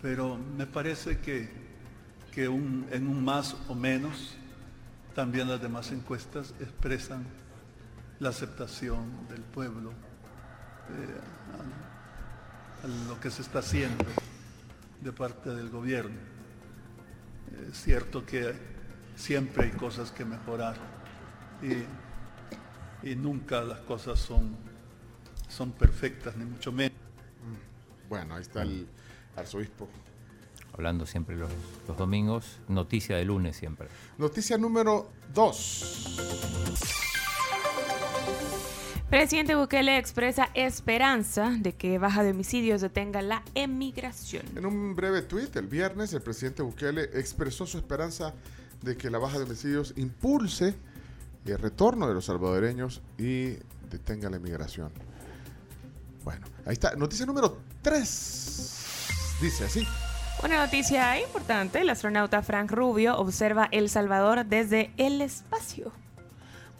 [0.02, 1.50] pero me parece que,
[2.32, 4.36] que un- en un más o menos
[5.16, 7.26] también las demás encuestas expresan
[8.20, 9.94] la aceptación del pueblo eh,
[12.84, 14.06] a, a lo que se está haciendo
[15.02, 16.18] de parte del gobierno.
[17.70, 18.54] Es cierto que
[19.16, 20.76] siempre hay cosas que mejorar
[21.62, 24.56] y, y nunca las cosas son,
[25.48, 26.98] son perfectas, ni mucho menos.
[28.10, 28.88] Bueno, ahí está el
[29.36, 29.88] arzobispo.
[30.74, 31.50] Hablando siempre los,
[31.88, 33.88] los domingos, noticia de lunes siempre.
[34.18, 36.47] Noticia número 2.
[39.18, 44.46] Presidente Bukele expresa esperanza de que baja de homicidios detenga la emigración.
[44.56, 48.36] En un breve tuit el viernes, el presidente Bukele expresó su esperanza
[48.84, 50.76] de que la baja de homicidios impulse
[51.48, 53.56] el retorno de los salvadoreños y
[53.90, 54.92] detenga la inmigración.
[56.24, 56.94] Bueno, ahí está.
[56.94, 58.06] Noticia número 3.
[59.42, 59.84] Dice así.
[60.44, 65.92] Una noticia importante, el astronauta Frank Rubio observa El Salvador desde el espacio.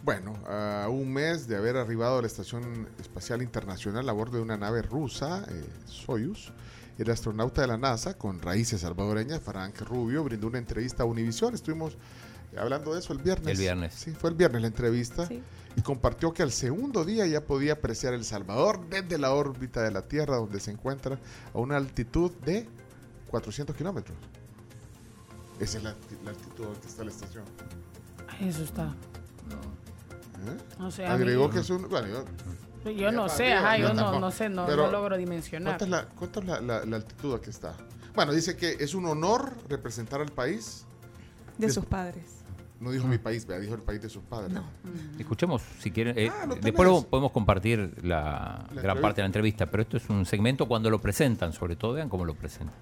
[0.08, 4.42] Bueno, a un mes de haber arribado a la Estación Espacial Internacional a bordo de
[4.42, 6.50] una nave rusa, eh, Soyuz,
[6.96, 11.52] el astronauta de la NASA, con raíces salvadoreñas, Frank Rubio, brindó una entrevista a Univision.
[11.52, 11.98] Estuvimos
[12.56, 13.48] hablando de eso el viernes.
[13.48, 13.92] El viernes.
[13.92, 15.28] Sí, fue el viernes la entrevista.
[15.76, 19.90] Y compartió que al segundo día ya podía apreciar El Salvador desde la órbita de
[19.90, 21.18] la Tierra, donde se encuentra
[21.52, 22.66] a una altitud de
[23.30, 24.16] 400 kilómetros.
[25.60, 25.94] Esa es la,
[26.24, 27.44] la altitud donde está la estación.
[28.40, 28.94] Eso está.
[30.46, 30.82] ¿Eh?
[30.82, 31.88] O sea, Agregó mí- que es un...
[31.88, 32.06] Bueno,
[32.84, 35.76] yo, Yo no sé, yo- ajá, yo no, no sé, no, Pero, no logro dimensionar.
[35.78, 37.74] ¿Cuánta es, la, cuánta es la, la- la altitud a que está?
[38.14, 40.84] Bueno, dice que es un honor representar al país.
[41.58, 42.36] De Des- sus padres.
[42.80, 44.56] No dijo mi país, vea, dijo el país de sus padres.
[45.18, 46.16] Escuchemos, si quieren.
[46.16, 49.00] eh, Ah, lo después podemos compartir la, gran entrevista.
[49.02, 52.08] parte de la entrevista, pero esto es un segmento cuando lo presentan, sobre todo, vean
[52.08, 52.76] cómo lo presentan.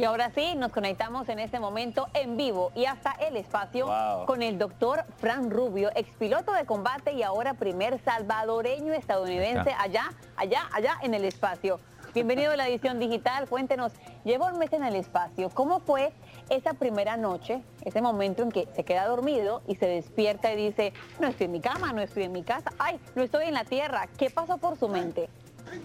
[0.00, 3.86] Y ahora sí, nos conectamos en este momento en vivo y hasta el espacio
[4.24, 10.62] con el doctor Fran Rubio, expiloto de combate y ahora primer salvadoreño estadounidense allá, allá,
[10.72, 11.80] allá en el espacio.
[12.14, 13.46] Bienvenido a la edición digital.
[13.46, 13.92] Cuéntenos,
[14.24, 15.50] llevo un mes en el espacio.
[15.50, 16.14] ¿Cómo fue
[16.48, 20.94] esa primera noche, ese momento en que se queda dormido y se despierta y dice,
[21.18, 23.64] no estoy en mi cama, no estoy en mi casa, ay, no estoy en la
[23.64, 24.08] tierra?
[24.16, 25.28] ¿Qué pasó por su mente?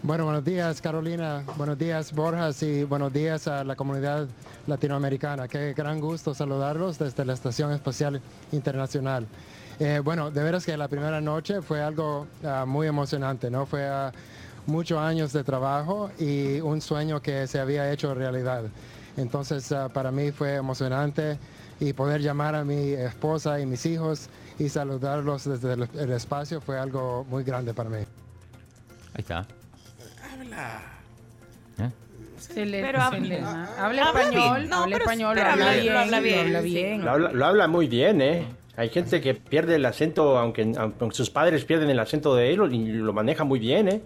[0.03, 4.27] Bueno, buenos días Carolina, buenos días Borjas y buenos días a la comunidad
[4.67, 5.47] latinoamericana.
[5.47, 8.21] Qué gran gusto saludarlos desde la Estación Espacial
[8.51, 9.27] Internacional.
[9.79, 13.65] Eh, bueno, de veras que la primera noche fue algo ah, muy emocionante, ¿no?
[13.65, 14.11] Fue ah,
[14.67, 18.63] muchos años de trabajo y un sueño que se había hecho realidad.
[19.17, 21.37] Entonces, ah, para mí fue emocionante
[21.79, 26.61] y poder llamar a mi esposa y mis hijos y saludarlos desde el, el espacio
[26.61, 27.97] fue algo muy grande para mí.
[27.97, 29.45] Ahí está.
[30.55, 30.81] Habla.
[32.37, 34.69] Se le- Pero se habla- le- Ah, habla habla español, bien.
[34.69, 36.73] No, habla español, pero habla bien, lo habla bien, lo habla sí.
[36.73, 37.05] bien.
[37.05, 38.47] Lo habla, lo habla muy bien, ¿eh?
[38.77, 42.73] Hay gente que pierde el acento, aunque, aunque sus padres pierden el acento de él,
[42.73, 44.01] y lo maneja muy bien, ¿eh?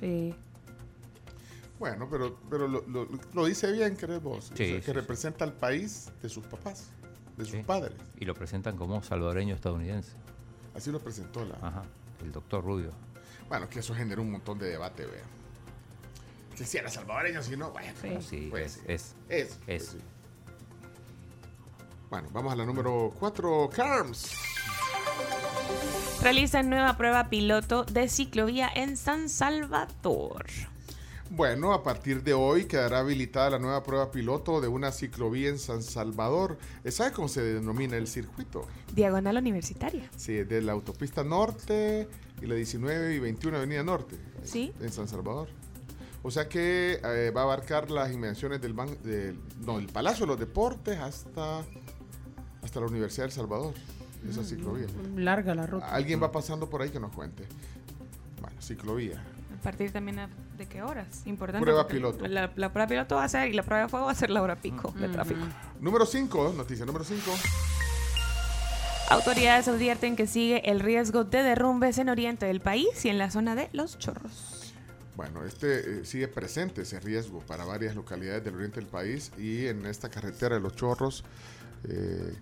[0.00, 0.34] Sí.
[1.78, 4.46] Bueno, pero, pero lo, lo- lo dice bien, ¿crees vos?
[4.46, 4.92] Sí, O sea, sí, que sí.
[4.92, 6.90] representa al país de sus papás,
[7.36, 7.62] de sus Sí.
[7.64, 7.94] padres.
[8.18, 10.12] Y lo presentan como salvadoreño estadounidense.
[10.74, 11.54] Así lo presentó la.
[11.66, 11.82] Ajá,
[12.24, 12.90] el doctor Rubio.
[13.48, 15.22] Bueno, que eso generó un montón de debate, vea.
[16.56, 17.92] que si era salvadoreño, si no, bueno.
[18.04, 19.92] Ah, Sí, pues es, es, Es.
[19.94, 19.96] es.
[22.10, 24.32] Bueno, vamos a la número 4, Carms.
[26.22, 30.46] Realizan nueva prueba piloto de ciclovía en San Salvador.
[31.30, 35.58] Bueno, a partir de hoy quedará habilitada la nueva prueba piloto de una ciclovía en
[35.58, 36.56] San Salvador.
[36.88, 38.66] ¿Sabe cómo se denomina el circuito?
[38.94, 40.08] Diagonal Universitaria.
[40.16, 42.08] Sí, de la autopista norte
[42.40, 44.16] y la 19 y 21 Avenida Norte.
[44.42, 44.72] Sí.
[44.80, 45.48] En San Salvador.
[46.22, 50.24] O sea que eh, va a abarcar las inmediaciones del, ban- del, no, el Palacio
[50.24, 51.60] de los Deportes hasta,
[52.62, 53.74] hasta la Universidad del Salvador.
[54.28, 54.86] Esa ciclovía.
[55.14, 55.94] Larga la ruta.
[55.94, 57.44] Alguien va pasando por ahí que nos cuente.
[58.40, 59.22] Bueno, ciclovía.
[59.58, 61.22] A partir también a- de qué horas.
[61.26, 61.62] Importante.
[61.64, 62.26] Prueba piloto.
[62.26, 64.30] La, la prueba piloto va a ser y la prueba de fuego va a ser
[64.30, 65.40] la hora pico de tráfico.
[65.80, 67.20] Número 5, noticia número 5.
[69.10, 73.30] Autoridades advierten que sigue el riesgo de derrumbes en oriente del país y en la
[73.30, 74.74] zona de Los Chorros.
[75.16, 79.66] Bueno, este eh, sigue presente ese riesgo para varias localidades del oriente del país y
[79.66, 81.24] en esta carretera de los Chorros,
[81.88, 82.34] eh,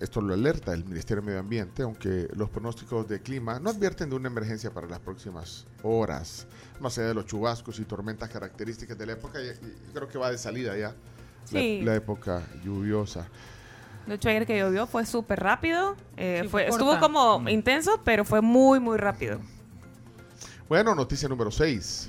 [0.00, 4.08] esto lo alerta el Ministerio de Medio Ambiente, aunque los pronósticos de clima no advierten
[4.10, 6.46] de una emergencia para las próximas horas,
[6.80, 9.38] más allá de los chubascos y tormentas características de la época,
[9.92, 10.94] creo que va de salida ya la-
[11.60, 11.80] Sí.
[11.82, 13.26] la, época lluviosa.
[14.06, 15.96] De hecho, ayer que llovió fue súper rápido.
[16.16, 19.40] eh, Sí, fue, fue estuvo como intenso, pero fue muy, muy rápido.
[20.68, 22.08] Bueno, noticia número 6.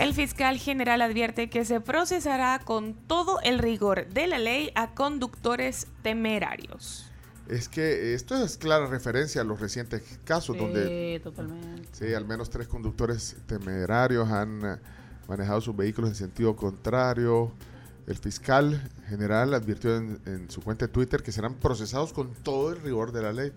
[0.00, 4.94] El fiscal general advierte que se procesará con todo el rigor de la ley a
[4.94, 7.04] conductores temerarios.
[7.50, 11.86] Es que esto es clara referencia a los recientes casos donde Sí, totalmente.
[11.92, 14.80] Sí, al menos tres conductores temerarios han
[15.28, 17.52] manejado sus vehículos en sentido contrario.
[18.06, 22.72] El fiscal general advirtió en, en su cuenta de Twitter que serán procesados con todo
[22.72, 23.52] el rigor de la ley.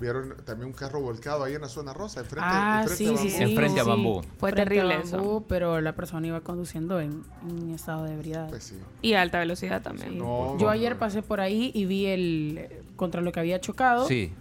[0.00, 3.16] Vieron también un carro volcado ahí en la zona rosa, enfrente, Ah, enfrente sí, de
[3.16, 3.36] sí, Bambú.
[3.38, 3.42] sí.
[3.52, 3.88] Enfrente a sí.
[3.90, 4.22] Bambú.
[4.38, 8.48] Fue Frente a terrible Bambú, pero la persona iba conduciendo en, en estado de ebriedad.
[8.48, 8.76] Pues sí.
[9.02, 10.10] Y a alta velocidad también.
[10.10, 10.16] Sí.
[10.18, 10.98] No, Yo no, ayer no.
[11.00, 14.06] pasé por ahí y vi el contra lo que había chocado.
[14.06, 14.32] Sí.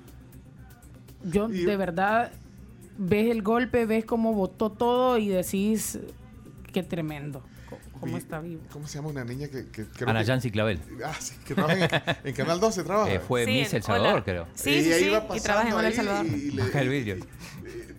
[1.23, 2.31] Yo Y- de verdad
[2.97, 5.99] ves el golpe, ves cómo botó todo y decís
[6.71, 7.41] qué tremendo.
[7.99, 8.61] Cómo Vi- está vivo.
[8.71, 10.79] ¿Cómo se llama una niña que, que creo Ana que- Yancy Clavel.
[11.03, 13.13] Ah, sí, que trabaja en, en Canal 12 trabaja.
[13.13, 13.85] Eh, fue Sí, Miss El hola.
[13.95, 14.47] Salvador, creo.
[14.55, 15.05] Sí, sí, Ella sí.
[15.05, 16.25] iba Y trabaja en Hola El ahí Salvador.
[16.25, 17.17] y le- Baja el vidrio.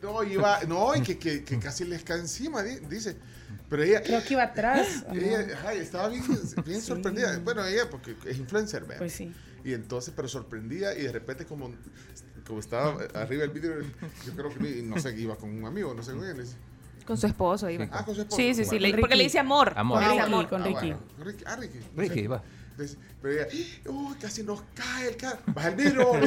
[0.02, 3.16] no, iba, no, y que, que, que casi les cae encima, di- dice.
[3.68, 5.04] Pero ella, Creo que iba atrás.
[5.12, 6.22] Ella ay, estaba bien,
[6.64, 7.38] bien sorprendida.
[7.40, 8.98] Bueno, ella porque es influencer, ¿verdad?
[8.98, 9.32] Pues sí.
[9.64, 11.74] Y entonces, pero sorprendida y de repente como,
[12.46, 13.72] como estaba arriba del vídeo,
[14.24, 16.36] yo creo que no sé, iba con un amigo, no sé con quién.
[16.38, 16.56] le dice,
[17.08, 17.86] Con su esposo iba.
[17.90, 18.36] Ah, con su esposo.
[18.36, 18.78] Sí, sí, sí.
[18.78, 18.94] Bueno.
[18.94, 19.72] le- porque le dice amor.
[19.76, 20.00] Amor.
[20.02, 20.48] Le dice Ricky, amor.
[20.48, 20.80] con Ah, Ricky.
[20.92, 21.44] bueno, con Ricky.
[21.46, 21.78] Ah, Ricky.
[21.96, 22.28] Ricky, sé.
[22.28, 22.42] va.
[23.20, 23.46] Pero ella,
[23.86, 25.38] uy, casi nos cae el carro.
[25.46, 26.12] Baja el vidrio.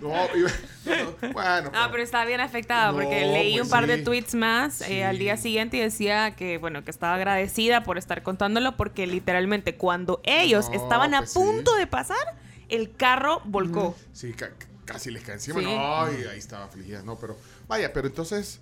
[0.00, 0.50] no, iba-
[0.84, 1.70] no, bueno.
[1.74, 5.18] Ah, pero estaba bien afectada porque leí pues un par de tweets más eh, al
[5.18, 10.20] día siguiente y decía que, bueno, que estaba agradecida por estar contándolo porque literalmente cuando
[10.24, 11.38] ellos No, estaban a pues sí.
[11.38, 12.36] punto de pasar,
[12.68, 13.96] el carro volcó.
[14.12, 14.50] Sí, ca-
[14.86, 15.60] casi les cae encima.
[15.60, 15.66] Sí.
[15.66, 17.02] No, y ahí estaba afligida.
[17.02, 17.36] No, pero
[17.68, 18.60] vaya, pero entonces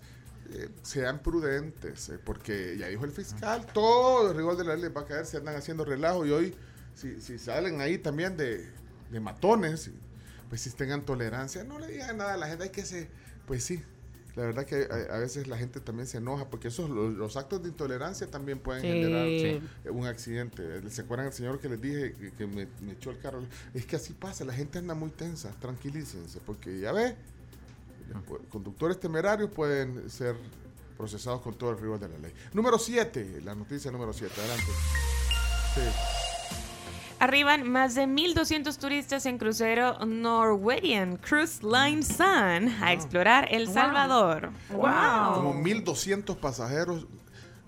[0.50, 4.82] eh, sean prudentes, eh, porque ya dijo el fiscal, todo el rigor de la ley
[4.82, 6.54] les va a caer si andan haciendo relajo y hoy,
[6.94, 8.68] si, si salen ahí también de,
[9.10, 9.90] de matones,
[10.48, 13.08] pues si tengan tolerancia, no le digan nada a la gente, hay que se,
[13.46, 13.82] pues sí.
[14.36, 17.36] La verdad que a, a veces la gente también se enoja porque esos los, los
[17.36, 18.88] actos de intolerancia también pueden Sí.
[18.88, 19.68] generar Sí.
[19.84, 20.90] eh, un accidente.
[20.90, 23.44] ¿Se acuerdan el señor que les dije que, que me, me echó el carro?
[23.74, 27.14] Es que así pasa, la gente anda muy tensa, tranquilícense, porque ya ve,
[28.12, 30.34] los conductores temerarios pueden ser
[30.98, 32.32] procesados con todo el rigor de la ley.
[32.52, 34.70] Número 7, la noticia número 7, adelante.
[35.74, 35.80] Sí.
[37.24, 43.66] Arriban más de 1.200 turistas en crucero Norwegian Cruise Line Sun a explorar El.
[43.66, 44.50] Salvador.
[44.68, 45.34] Wow.
[45.36, 47.06] Como 1.200 pasajeros,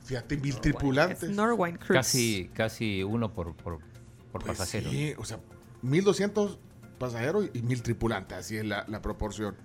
[0.04, 1.30] fíjate, mil tripulantes.
[1.30, 1.96] Norwegian Cruise.
[2.06, 3.78] Casi, casi uno por, por,
[4.30, 4.90] por Pues pasajero.
[4.90, 5.38] sí, o sea,
[5.82, 6.58] 1.200
[6.98, 9.56] pasajeros y 1.000 tripulantes, así es la, la proporción.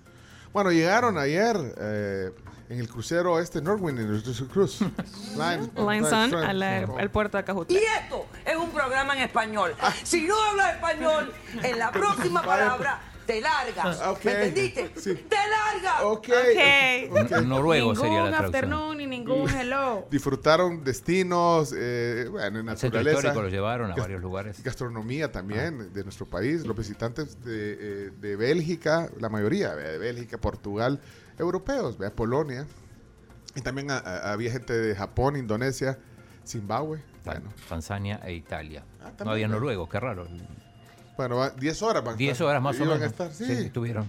[0.53, 2.31] Bueno, llegaron ayer eh,
[2.71, 4.79] en el crucero este Norwin, en el Cruise
[5.35, 7.73] Line, Line Sun al, puerto de Cajuta.
[7.73, 9.75] Y esto es un programa en español.
[10.03, 11.33] Si no hablas español,
[11.63, 14.01] en la próxima palabra te largas.
[14.07, 14.25] Ok.
[14.25, 14.91] ¿Me entendiste?
[14.95, 15.13] Sí.
[15.15, 16.01] ¡Te largas!
[16.03, 16.29] Ok.
[17.11, 17.31] Ok.
[17.31, 18.45] N- Noruego sería ningún la traducción.
[18.45, 20.07] afternoon ni ningún hello.
[20.09, 23.17] Disfrutaron destinos, eh, bueno, naturaleza.
[23.17, 24.63] histórico lo llevaron a varios lugares.
[24.63, 26.65] Gastronomía también de nuestro país.
[26.65, 27.77] Los visitantes de,
[28.07, 29.89] eh, de Bélgica, la mayoría ¿vea?
[29.91, 30.99] de Bélgica, Portugal,
[31.41, 32.11] europeos, ¿vea?
[32.15, 32.65] Polonia.
[33.55, 35.97] Y también a- a- había gente de Japón, Indonesia,
[36.47, 37.01] Zimbabue.
[37.25, 38.83] Bueno, Tanzania e Italia.
[39.01, 39.55] Ah, también, no había ¿no?
[39.55, 40.27] noruegos, qué raro.
[41.17, 42.47] bueno va- 10 horas van a 10 estar.
[42.47, 43.01] horas más o menos.
[43.01, 43.45] estar, sí.
[43.45, 44.07] Sí, estuvieron.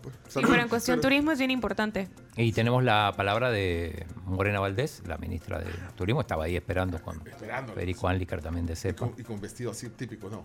[0.00, 0.48] pues, Sí, salud.
[0.48, 2.08] pero en cuestión turismo es bien importante.
[2.36, 7.20] Y tenemos la palabra de Morena Valdés, la ministra de Turismo, estaba ahí esperando con
[7.26, 7.74] Esperando.
[7.74, 8.98] Federico Anlicar también de Y CEPA.
[9.10, 10.44] con, y con vestido así típico, no.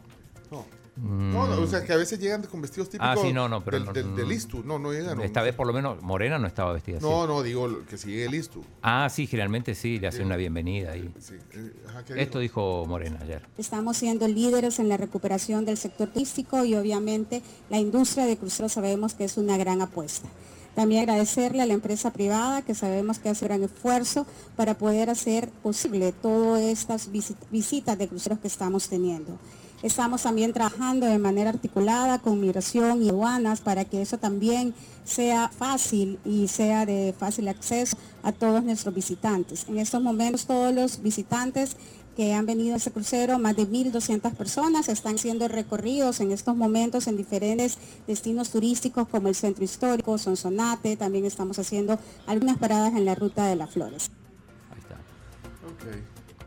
[0.51, 0.65] No.
[0.95, 1.31] Mm.
[1.31, 3.63] No, no, o sea, que a veces llegan con vestidos típicos Ah, sí, no, no,
[3.63, 4.63] pero del, no- del, del Istu.
[4.65, 5.21] No, no llegan.
[5.21, 7.05] Esta vez por lo menos Morena no estaba vestida así.
[7.05, 8.61] No, no, digo que si llegue el Istu.
[8.81, 11.09] Ah, sí, generalmente sí, le hacen una bienvenida ahí.
[11.19, 11.35] Sí.
[11.53, 13.47] eh, ajá, ¿qué Esto dijo Morena ayer.
[13.57, 18.73] Estamos siendo líderes en la recuperación del sector turístico y obviamente la industria de cruceros
[18.73, 20.27] sabemos que es una gran apuesta.
[20.75, 24.25] También agradecerle a la empresa privada que sabemos que hace gran esfuerzo
[24.57, 29.37] para poder hacer posible todas estas visit- visitas de cruceros que estamos teniendo.
[29.81, 34.73] Estamos también trabajando de manera articulada con migración y aduanas para que eso también
[35.05, 39.65] sea fácil y sea de fácil acceso a todos nuestros visitantes.
[39.69, 41.77] En estos momentos todos los visitantes
[42.17, 46.57] que han venido a ese crucero, más de 1.200 personas están siendo recorridos en estos
[46.57, 51.97] momentos en diferentes destinos turísticos como el Centro Histórico, Sonsonate, también estamos haciendo
[52.27, 54.11] algunas paradas en la Ruta de las Flores.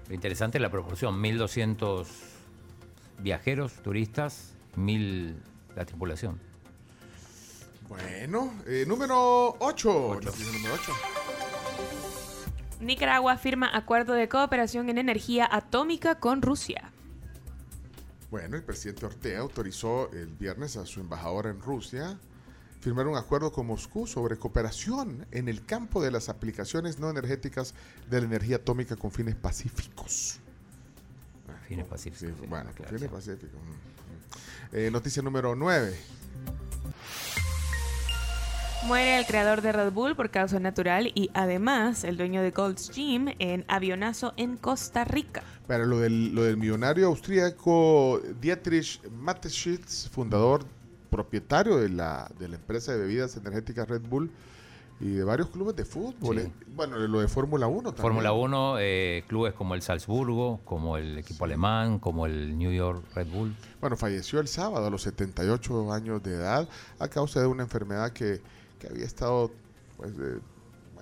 [0.08, 2.31] Lo interesante es la proporción, 1.200
[3.22, 5.34] viajeros, turistas, 1.000
[5.76, 6.38] la tripulación.
[7.88, 10.20] Bueno, eh, número 8.
[10.22, 10.92] Número 8.
[12.80, 16.90] Nicaragua firma acuerdo de cooperación en energía atómica con Rusia.
[18.30, 22.18] Bueno, el presidente Ortega autorizó el viernes a su embajadora en Rusia
[22.80, 27.74] firmar un acuerdo con Moscú sobre cooperación en el campo de las aplicaciones no energéticas
[28.10, 30.41] de la energía atómica con fines pacíficos.
[31.72, 32.38] Fines pacíficos.
[32.38, 33.24] Sí, bueno, pacíficos.
[33.24, 34.76] Mm, mm.
[34.76, 35.96] Eh, noticia número 9.
[38.84, 42.90] Muere el creador de Red Bull por causa natural y además el dueño de Gold's
[42.90, 45.42] Gym en avionazo en Costa Rica.
[45.66, 50.66] Para lo del, lo del millonario austríaco Dietrich Mateschitz, fundador,
[51.08, 54.30] propietario de la, de la empresa de bebidas energéticas Red Bull
[55.02, 56.38] y de varios clubes de fútbol.
[56.38, 56.46] Sí.
[56.46, 56.52] eh.
[56.76, 58.00] Bueno, lo de Fórmula 1 también.
[58.02, 63.04] Fórmula 1, eh, clubes como el Salzburgo, como el equipo alemán, como el New York
[63.14, 63.54] Red Bull.
[63.80, 66.68] Bueno, falleció el sábado a los 78 años de edad
[66.98, 68.40] a causa de una enfermedad que,
[68.78, 69.50] que había estado
[69.96, 70.38] pues, eh,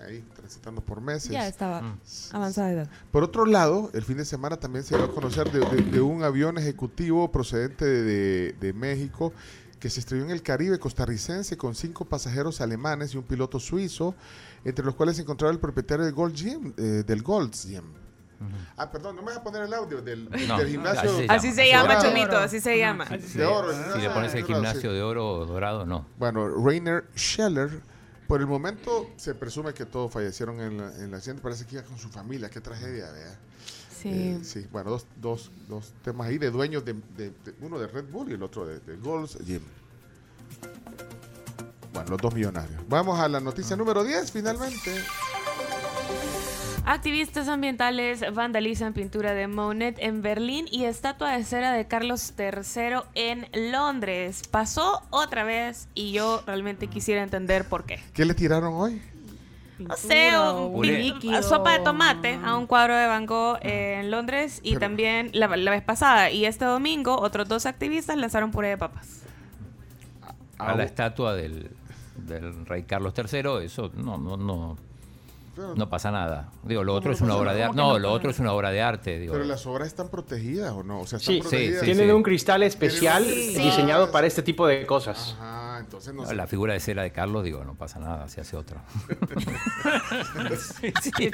[0.06, 1.30] ahí transitando por meses.
[1.30, 1.98] Ya estaba Mm.
[2.32, 2.90] avanzada de edad.
[3.10, 6.00] Por otro lado, el fin de semana también se dio a conocer de, de- de
[6.00, 9.32] un avión ejecutivo procedente de, de- de México
[9.80, 14.14] que se estrelló en el Caribe costarricense con cinco pasajeros alemanes y un piloto suizo,
[14.64, 17.84] entre los cuales se encontraba el propietario del Gold Gym, eh, del Gold's Gym.
[18.76, 21.10] Ah, perdón, no me vas a poner el audio del, No, del gimnasio.
[21.28, 22.08] Así se llama, dorado.
[22.08, 23.04] Chomito, así se llama.
[23.04, 23.70] De oro.
[23.92, 26.06] Si le pones el gimnasio de oro dorado, no.
[26.18, 27.82] Bueno, Rainer Scheller,
[28.26, 31.42] por el momento se presume que todos fallecieron en la, en la accidente.
[31.42, 32.48] Parece que iba con su familia.
[32.48, 33.38] Qué tragedia, vea.
[34.00, 34.08] Sí.
[34.10, 37.86] Eh, sí, bueno, dos, dos, dos temas ahí de dueños de, de- de- uno de
[37.86, 39.60] Red Bull y el otro de, de Gold's Gym.
[41.92, 42.80] Bueno, los dos millonarios.
[42.88, 44.94] Vamos a la noticia número 10, finalmente.
[46.86, 53.02] Activistas ambientales vandalizan pintura de Monet en Berlín y estatua de cera de Carlos III
[53.14, 54.42] en Londres.
[54.50, 58.00] Pasó otra vez y yo realmente quisiera entender por qué.
[58.14, 59.00] ¿Qué le tiraron hoy?
[59.88, 61.14] No sé, un Puré.
[61.20, 65.30] pi- sopa de tomate a un cuadro de Van Gogh en Londres y Pero- también
[65.32, 69.22] la, la vez pasada y este domingo otros dos activistas lanzaron puré de papas.
[70.58, 71.70] A la estatua del,
[72.16, 74.76] del rey Carlos III, eso no, no, no,
[75.76, 76.48] no pasa nada.
[76.62, 77.76] Digo, lo otro no es una obra de arte.
[77.76, 79.18] ¿Cómo que No, no lo otro es una obra de arte.
[79.18, 79.32] Digo.
[79.32, 81.00] Pero las obras están protegidas o no?
[81.00, 81.82] O sea, están Sí, protegidas.
[81.82, 83.56] tienen un cristal especial Sí.
[83.58, 85.36] diseñado para este tipo de cosas.
[85.40, 86.34] Ah, entonces no No, sé.
[86.34, 88.82] La figura de cera de Carlos, digo, no pasa nada, se hace otra.
[91.02, 91.30] Sí,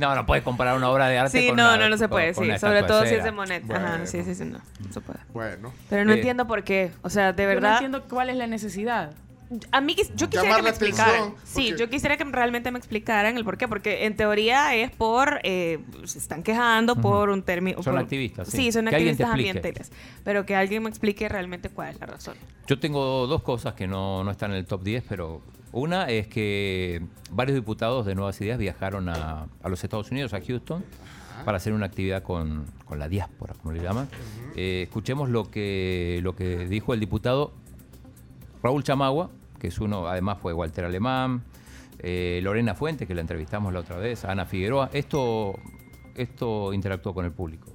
[0.00, 2.08] no, no puedes comparar una obra de arte Sí, con no, una- no, no se
[2.08, 2.58] puede, con sí.
[2.58, 3.64] Sobre todo si es de Monet.
[3.66, 3.86] Bueno.
[3.86, 5.18] Ajá, sí, sí, sí, no, no se puede.
[5.32, 5.72] Bueno.
[5.88, 6.92] Pero no Eh, entiendo por qué.
[7.02, 7.72] O sea, de Yo no verdad.
[7.74, 9.12] entiendo cuál es la necesidad.
[9.72, 11.34] A mí, yo quisiera Llamar que me atención, explicaran.
[11.44, 13.68] Sí, porque- yo quisiera que realmente me explicaran el por qué.
[13.68, 15.40] Porque en teoría es por.
[15.42, 17.82] eh, se están quejando por un término.
[17.82, 18.56] Son por- activistas, sí.
[18.56, 19.68] Sí, son Que alguien te activistas explique.
[19.68, 19.92] ambientales.
[20.24, 22.36] Pero que alguien me explique realmente cuál es la razón.
[22.66, 26.26] Yo tengo dos cosas que no, no están en el top 10, pero una es
[26.28, 30.84] que varios diputados de Nuevas Ideas viajaron a, a los Estados Unidos, a Houston,
[31.44, 34.08] para hacer una actividad con, con la diáspora, como le llaman.
[34.56, 37.52] Eh, escuchemos lo que, lo que dijo el diputado
[38.62, 39.30] Raúl Chamagua,
[39.64, 41.42] que es uno, además fue Walter Alemán,
[41.98, 44.90] eh, Lorena Fuente, que la entrevistamos la otra vez, Ana Figueroa.
[44.92, 45.58] Esto,
[46.14, 47.72] esto interactuó con el público.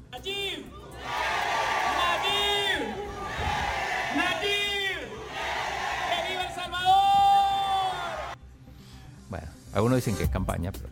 [9.32, 10.90] Bueno, algunos dicen que es campaña, pero...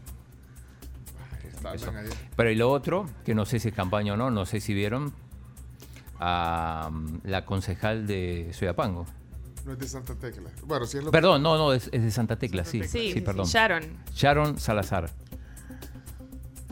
[1.75, 1.91] Eso.
[2.35, 4.73] Pero y lo otro, que no sé si es campaña o no, no sé si
[4.73, 5.13] vieron
[6.19, 9.05] a mm, la concejal de Soyapango.
[9.67, 10.49] No es de Santa Tecla.
[10.63, 12.81] Bueno, sí es lo Perdón, no, no, es, es de Santa Tecla, sí.
[12.87, 13.45] Sí, Sí, perdón.
[13.45, 13.83] Sharon.
[14.15, 15.11] Sharon Salazar.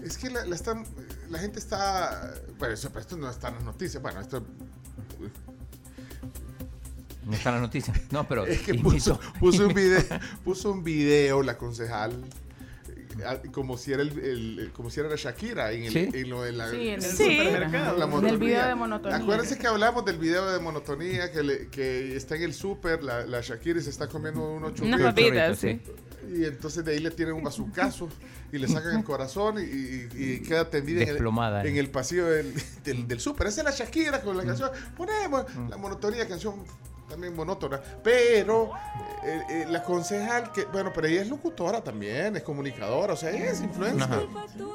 [0.01, 0.85] Es que la, la están-
[1.29, 2.33] la gente está.
[2.57, 4.01] Bueno, eso, pero esto no está en las noticias.
[4.01, 4.45] Bueno, esto.
[7.25, 7.99] No está en las noticias.
[8.11, 8.45] No, pero.
[8.47, 10.01] Es que puso, puso un video,
[10.45, 12.23] puso un video la concejal
[13.51, 16.09] como si era el, el- como si era la Shakira en, el, Sí.
[16.13, 17.97] en lo de la, Sí, en el supermercado.
[17.97, 19.17] la video de monotonía.
[19.17, 23.25] Acuérdense que hablamos del video de monotonía que, le- que está en el súper, la,
[23.25, 25.03] la Shakira y se está comiendo unos Unas churritos.
[25.13, 25.81] papitas, sí.
[26.35, 28.09] Y entonces de ahí le tienen un bazucazo
[28.51, 32.25] y le sacan el corazón y, y- y queda tendida en el, en el pasillo
[32.25, 33.47] del, del, del súper.
[33.47, 34.47] Esa es la Shakira con la Mm.
[34.47, 34.69] canción.
[34.97, 36.55] Ponemos la monotonía, canción
[37.09, 37.79] también monótona.
[38.03, 38.71] Pero
[39.23, 43.31] eh, eh, la concejal, que bueno, pero ella es locutora también, es comunicadora, o sea,
[43.31, 44.03] ella es influencer.
[44.03, 44.21] Ajá.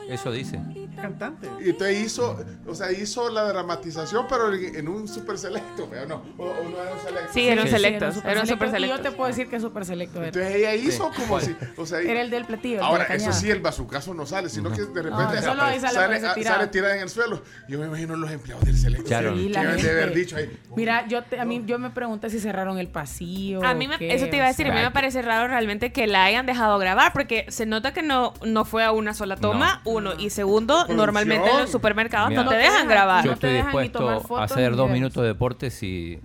[0.09, 0.61] Eso dice.
[0.97, 1.49] Cantante.
[1.65, 6.45] Y entonces hizo, o sea, hizo la dramatización, pero en, un super selecto, no, o,
[6.45, 7.33] o no era un selecto.
[7.33, 8.05] Sí, era un selecto.
[8.07, 9.03] era un Era un super Y yo selecto.
[9.03, 10.19] te puedo decir que es súper selecto.
[10.19, 10.29] era.
[10.29, 11.23] Entonces ella hizo Sí.
[11.23, 12.77] como si, o sea, Era el del platillo.
[12.79, 15.81] de Ahora, la eso sí, el bazucazo no sale, sino que de repente No, ahí
[15.81, 17.43] sale, ah, sale tirada en el suelo.
[17.69, 19.07] Yo me imagino los empleados del selecto.
[19.07, 19.35] Claro.
[19.37, 20.59] Sí, que deben de haber dicho ahí.
[20.77, 21.91] Mira, yo, te- a mí, yo me
[22.29, 23.65] si cerraron el pasillo.
[23.65, 25.49] A mí me, qué, eso te iba a o decir, a mí me parece raro
[25.49, 29.15] realmente que la hayan dejado grabar, porque se nota que no, no fue a una
[29.15, 30.97] sola toma, uno, y segundo, Producción.
[30.99, 32.43] normalmente en los supermercados Mira.
[32.45, 33.25] no te dejan grabar.
[33.25, 36.21] Yo estoy dispuesto a hacer dos minutos de deporte si,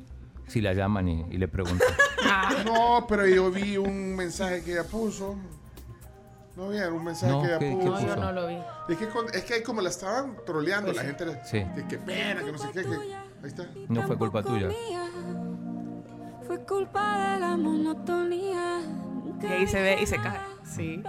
[0.47, 1.87] si la llaman y, y le preguntan.
[2.65, 5.35] No, pero yo vi un mensaje que ella puso.
[6.57, 8.01] No vieron un mensaje No, que ella ¿qué- qué puso.
[8.01, 8.57] No, yo no lo vi.
[8.89, 11.63] Es que, con- es que ahí como la estaban troleando, la gente Sí.
[11.75, 13.65] que, que pena, que no sé qué, que ahí está.
[13.89, 14.69] No fue culpa tuya.
[16.47, 18.81] Fue culpa de la monotonía.
[19.41, 20.39] Y ahí se ve y se cae.
[20.75, 21.03] Sí.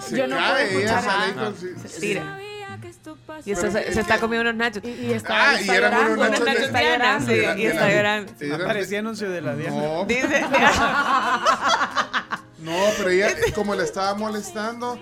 [0.00, 1.46] Se Yo no cae, puedo ella escuchar sale nada.
[1.50, 2.00] con- sí, Se sí.
[2.00, 2.38] tira.
[2.80, 3.48] Que esto pasó.
[3.48, 4.82] Y eso Pero se, es se está que- comiendo unos nachos.
[4.84, 6.14] Y, y está, Ah, y está eran llorando.
[6.14, 8.32] unos nachos de- nachos Diana, sí, de la- y de está la- llorando.
[8.38, 9.76] Sí, eran- Parecía anuncio de la Diana.
[9.76, 10.40] No, Dice,
[12.58, 14.98] No, pero ella, como le estaba molestando,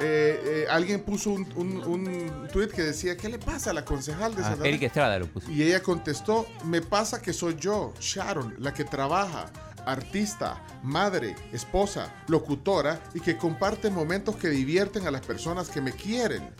[0.00, 3.84] eh, eh, alguien puso un, un, un tweet que decía, ¿qué le pasa a la
[3.84, 5.50] concejal de Ah, Santa Fe?" Eric Estrada lo puso.
[5.50, 9.50] Y ella contestó, me pasa que soy yo, Sharon, la que trabaja,
[9.86, 15.92] artista, madre, esposa, locutora y que comparte momentos que divierten a las personas que me
[15.92, 16.50] quieren.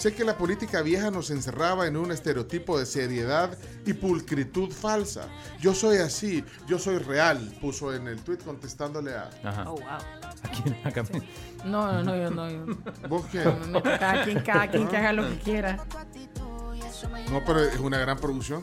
[0.00, 3.50] Sé que la política vieja nos encerraba en un estereotipo de seriedad
[3.84, 5.28] y pulcritud falsa.
[5.60, 9.28] Yo soy así, yo soy real, puso en el tweet contestándole a...
[9.44, 9.64] Ajá.
[9.68, 9.82] Oh, wow.
[9.90, 10.74] ¿A quién?
[10.86, 11.04] Acá.
[11.66, 12.48] No, no, no, yo no.
[12.50, 12.64] yo-
[13.10, 13.44] ¿Vos qué?
[13.44, 13.82] no meto.
[13.82, 15.84] Cada quien, cada quien que haga lo que quiera.
[17.30, 18.62] No, pero es una gran producción.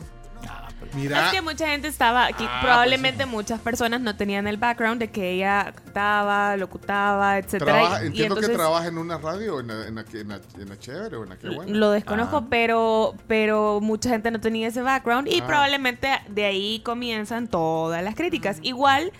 [0.94, 4.98] Mira, Es que mucha gente estaba aquí, Ah, probablemente muchas personas no tenían el background
[5.00, 7.72] de que ella cantaba, locutaba, etcétera.
[7.72, 10.20] trabaja- y- y entiendo que entonces- trabaja en una radio, en la, en la, que-
[10.20, 11.72] en la, en la chévere o en la que buena.
[11.76, 12.46] Lo desconozco, Ah.
[12.48, 15.46] pero, pero mucha gente no tenía ese background y Ah.
[15.46, 18.58] probablemente de ahí comienzan todas las críticas.
[18.62, 19.12] Igual,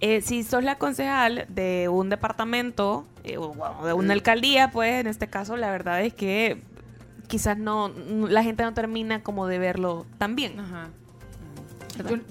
[0.00, 5.00] eh, si sos la concejal de un departamento eh, o bueno, de una alcaldía, pues
[5.00, 6.62] en este caso la verdad es que
[7.26, 7.88] quizás no
[8.28, 10.60] la gente no termina como de verlo tan bien.
[10.60, 10.90] Ajá.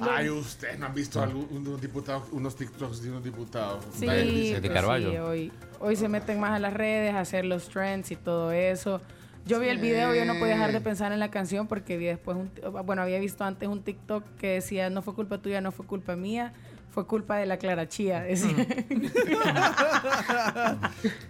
[0.02, 3.84] Ay, ustedes no han visto algún- unos diputados, unos TikToks de unos diputados.
[3.98, 4.72] Sí, de pues.
[4.74, 5.12] Carvalho.
[5.12, 8.52] sí, hoy, hoy se meten más a las redes, a hacer los trends y todo
[8.52, 9.02] eso.
[9.46, 12.06] Yo vi el video, yo no podía dejar de pensar en la canción porque vi
[12.06, 12.52] después, un,
[12.86, 16.16] bueno, había visto antes un TikTok que decía, no fue culpa tuya, no fue culpa
[16.16, 16.52] mía,
[16.92, 18.26] fue culpa de la Clara Chía.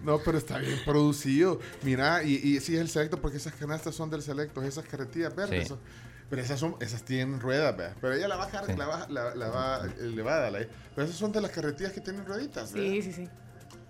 [0.04, 1.60] No, pero está bien producido.
[1.82, 5.34] Mira, y, y sí es el selecto porque esas canastas son del selecto, esas carretillas
[5.34, 5.64] verdes.
[5.64, 5.68] Sí.
[5.68, 5.80] son-
[6.28, 7.96] pero esas son, esas tienen ruedas, ¿verdad?
[8.00, 8.72] Pero ella la va Sí.
[8.76, 12.24] la va, la, la va elevada, la- pero esas son de las carretillas que tienen
[12.26, 12.88] rueditas, ¿verdad?
[12.90, 13.28] sí, sí, sí.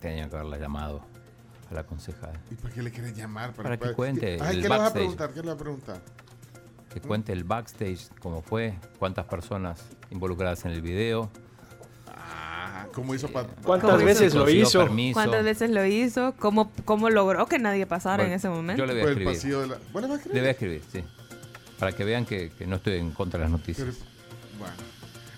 [0.01, 1.03] Tenían que haberla llamado
[1.71, 2.39] a la concejal.
[2.51, 3.53] ¿Y para qué le quieren llamar?
[3.55, 4.93] Para que cuente Ay, el ¿qué le vas a backstage.
[4.95, 5.31] preguntar?
[5.31, 6.01] ¿Qué le vas a preguntar?
[6.93, 11.31] Que cuente el backstage, cómo fue, cuántas personas involucradas en el video.
[12.09, 13.49] Ah, ¿cómo hizo para...?
[13.65, 14.79] ¿Cuántas ¿Cómo veces lo hizo?
[14.81, 15.15] permiso.
[15.15, 16.35] ¿Cuántas veces lo hizo?
[16.39, 18.79] ¿Cómo, cómo logró que nadie pasara Bueno, en ese momento?
[18.81, 19.59] Yo le voy a Por el escribir.
[19.59, 19.77] de la...
[19.93, 20.35] ¿Vos le vas a escribir?
[20.35, 21.05] Le voy a escribir, sí.
[21.79, 23.87] Para que vean que, que no estoy en contra de las noticias.
[23.87, 24.75] Pero- bueno.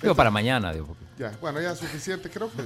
[0.00, 0.86] Digo, para mañana, digo.
[0.86, 2.62] porque- Ya, bueno, ya suficiente, creo que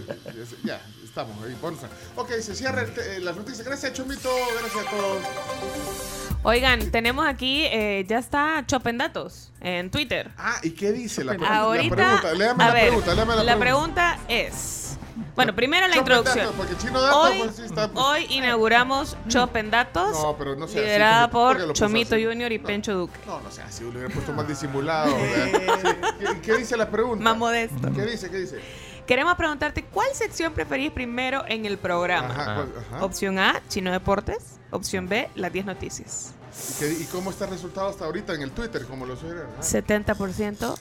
[0.65, 1.57] ya, estamos ahí.
[1.61, 1.89] Bonza.
[2.17, 3.67] Ok, se cierra el eh, las noticias.
[3.67, 4.29] Gracias, Chomito.
[4.61, 6.32] Gracias a todos.
[6.45, 10.29] Oigan, tenemos aquí, eh, ya está Chopen Datos en Twitter.
[10.37, 12.35] Ah, ¿y qué dice la, Ahorita, la pregunta?
[12.35, 14.17] Léame a la ver, pregunta, léame la, la pregunta.
[14.17, 14.99] pregunta es,
[15.37, 16.39] bueno, primero la introducción.
[16.47, 20.67] Datos, porque Chino Datos, Hoy, pues, sí está- hoy inauguramos Chopen Datos, No, pero no
[20.67, 22.25] sea así, liderada por Chomito así.
[22.25, 23.21] Junior y Pencho Duque.
[23.25, 25.15] No, no sé, si lo hubiera puesto más disimulado.
[26.19, 27.23] ¿Qué, qué dice la pregunta?
[27.23, 27.93] Más modesto.
[27.95, 28.29] ¿Qué dice?
[28.31, 28.61] ¿Qué dice?
[29.07, 32.29] Queremos preguntarte, ¿cuál sección preferís primero en el programa?
[32.29, 33.05] Ajá.
[33.05, 34.59] Opción A, Chino Deportes.
[34.71, 36.33] Opción B, las 10 noticias.
[36.71, 38.85] ¿Y, qué- y cómo está el resultado hasta ahorita en el Twitter?
[38.87, 39.45] Como lo sugieren.
[39.57, 39.63] ¿no?
[39.63, 40.79] 70%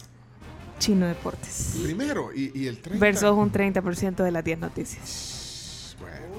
[0.79, 1.77] Chino Deportes.
[1.83, 2.99] Primero, y, y el 30.
[3.03, 5.95] Versus un 30% de las 10 noticias.
[5.99, 6.30] Bueno,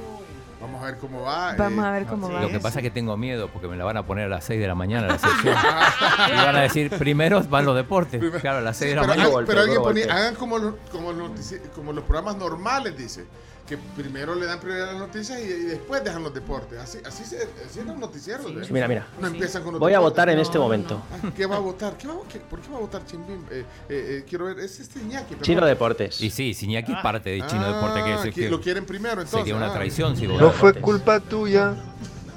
[0.83, 1.55] vamos a ver cómo va.
[1.57, 2.41] Vamos eh, a ver cómo va.
[2.41, 4.45] Lo que pasa es que tengo miedo porque me la van a poner a las
[4.45, 5.55] 6 de la mañana la sección.
[6.29, 8.23] y van a decir, primero van los deportes.
[8.41, 9.29] Claro, a las 6 de la Pero, mañana.
[9.35, 13.27] hagan- pero alguien ponía, hagan como los, como, los notici- como los programas normales, dice.
[13.66, 16.78] Que primero le dan prioridad a las noticias y, y después dejan los deportes.
[16.80, 18.44] Así, así, se, así eran los noticieros.
[18.70, 19.06] Mira, mira.
[19.20, 20.12] No empiezan con los Voy a deportes.
[20.12, 21.01] votar en este momento.
[21.12, 21.97] Ah, ¿Qué va a votar?
[21.97, 23.44] ¿Qué va, qué- ¿Por qué va a votar Chimbim?
[23.51, 25.28] Eh, eh, eh, quiero ver, es este Iñaki.
[25.34, 25.43] perdón.
[25.44, 26.20] Chino Deportes.
[26.20, 28.02] Y sí, Siñaki es parte de Chino Deporte.
[28.02, 29.39] Que Ah, es que lo quieren primero entonces.
[29.39, 29.74] Sería una ah.
[29.74, 30.82] traición si No fue Deportes.
[30.82, 31.74] culpa tuya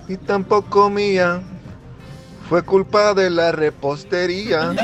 [0.08, 1.42] y tampoco mía.
[2.48, 4.76] Fue culpa de la repostería.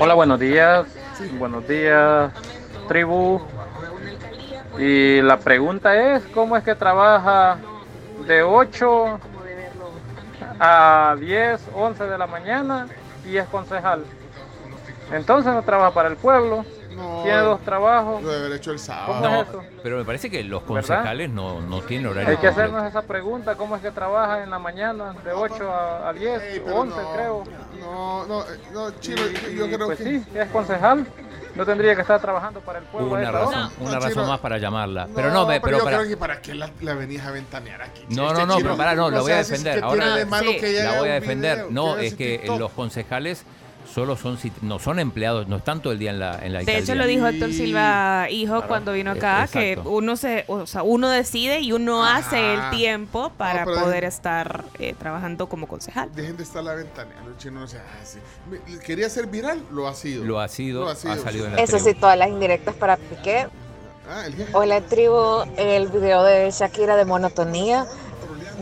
[0.00, 0.86] Hola, buenos días.
[1.38, 2.32] Buenos días,
[2.88, 3.40] tribu.
[4.78, 7.58] Y la pregunta es, ¿cómo es que trabaja
[8.26, 9.18] de 8
[10.58, 12.88] a 10, 11 de la mañana
[13.26, 14.04] y es concejal?
[15.12, 16.64] Entonces no trabaja para el pueblo,
[17.22, 18.22] tiene dos trabajos.
[18.22, 19.20] Lo debe haber hecho el sábado.
[19.22, 19.62] ¿Cómo es eso?
[19.82, 22.60] Pero me parece que los concejales no, no tienen horario Hay que completo.
[22.60, 26.62] hacernos esa pregunta, ¿cómo es que trabaja en la mañana de 8 a, a 10,
[26.64, 27.44] pero 11 no, creo?
[27.80, 29.20] No, no, eh, no, Chino,
[29.54, 30.04] yo creo pues que...
[30.04, 31.06] sí, es concejal.
[31.54, 33.12] No tendría que estar trabajando para el pueblo.
[33.12, 33.70] Una razón, hora.
[33.80, 35.08] una No, razón más para llamarla.
[35.14, 37.82] Pero no, me- pero yo para, creo que para qué la, la venías a ventanear
[37.82, 38.04] aquí.
[38.08, 39.82] No, Este no, no, chino, pero para, no, la voy a defender.
[39.84, 41.66] Ahora la voy a defender.
[41.70, 43.44] No, es que los concejales
[43.92, 46.78] solo son no son empleados, no están todo el día en la en la De
[46.78, 48.68] hecho, lo dijo Héctor Silva, hijo, Claro.
[48.68, 49.90] cuando vino Eh, acá, que exacto.
[49.90, 54.08] uno se, o sea, uno decide y uno hace el tiempo para pero poder dejen-
[54.08, 56.10] estar eh, trabajando como concejal.
[56.14, 57.66] Dejen de estar la ventaneando, el chino no.
[58.50, 60.24] Me- Quería ser viral, lo ha sido.
[60.24, 63.46] Lo ha sido, Lo ha salido en la Eso sí, todas las indirectas para Piqué.
[64.08, 64.24] Ah.
[64.52, 67.86] Hola tribu, el video de Shakira de monotonía.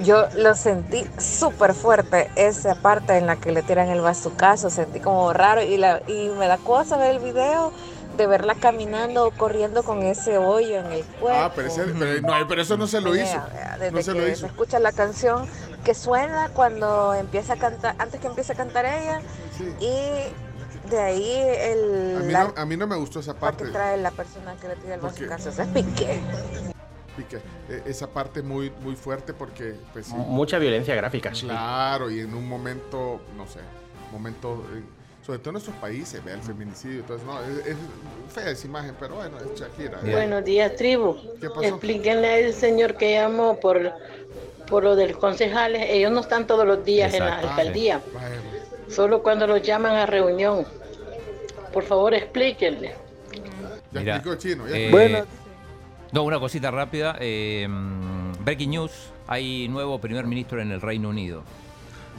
[0.04, 5.00] Yo lo sentí súper fuerte, esa parte en la que le tiran el bazucazo, sentí
[5.00, 7.72] como raro y, la, y me da cosa ver el video
[8.16, 11.38] de verla caminando o corriendo con ese hoyo en el cuerpo.
[11.40, 13.22] Ah, pero, ese- pero no, pero eso no se lo hizo.
[13.52, 14.46] vea, Desde No se que lo se hizo.
[14.46, 15.46] escucha la canción
[15.84, 19.20] que suena cuando empieza a cantar, antes que empiece a cantar ella,
[19.80, 23.40] y de ahí el A mí, la no, a mí no me gustó esa que
[23.40, 23.64] parte.
[23.70, 26.20] trae la persona que le tira el bazucazo, ese es Piqué.
[27.20, 27.36] Piqué.
[27.68, 30.14] Eh, Esa parte muy, muy fuerte porque, pues sí.
[30.14, 31.34] Mucha violencia gráfica.
[31.34, 31.46] sí.
[31.46, 33.60] Claro, y en un momento, no sé,
[34.10, 34.82] momento, eh,
[35.24, 37.76] sobre todo en nuestros países, vea el feminicidio, entonces no, es, es
[38.32, 40.00] fea esa imagen, pero bueno, es Shakira.
[40.02, 41.16] Buenos días, tribu.
[41.40, 41.62] ¿Qué pasó?
[41.62, 43.92] Explíquenle al señor que llamó por,
[44.66, 45.86] por lo de los concejales.
[45.90, 48.36] Ellos no están todos los días en la alcaldía, Vaya,
[48.88, 50.64] solo cuando los llaman a reunión.
[51.72, 52.94] Por favor, explíquenle.
[53.92, 55.26] Ya Mira, explicó Chino, ya eh, explicó.
[56.12, 57.16] No, una cosita rápida.
[57.20, 57.68] eh,
[58.44, 58.90] breaking news:
[59.26, 61.42] hay nuevo primer ministro en el Reino Unido.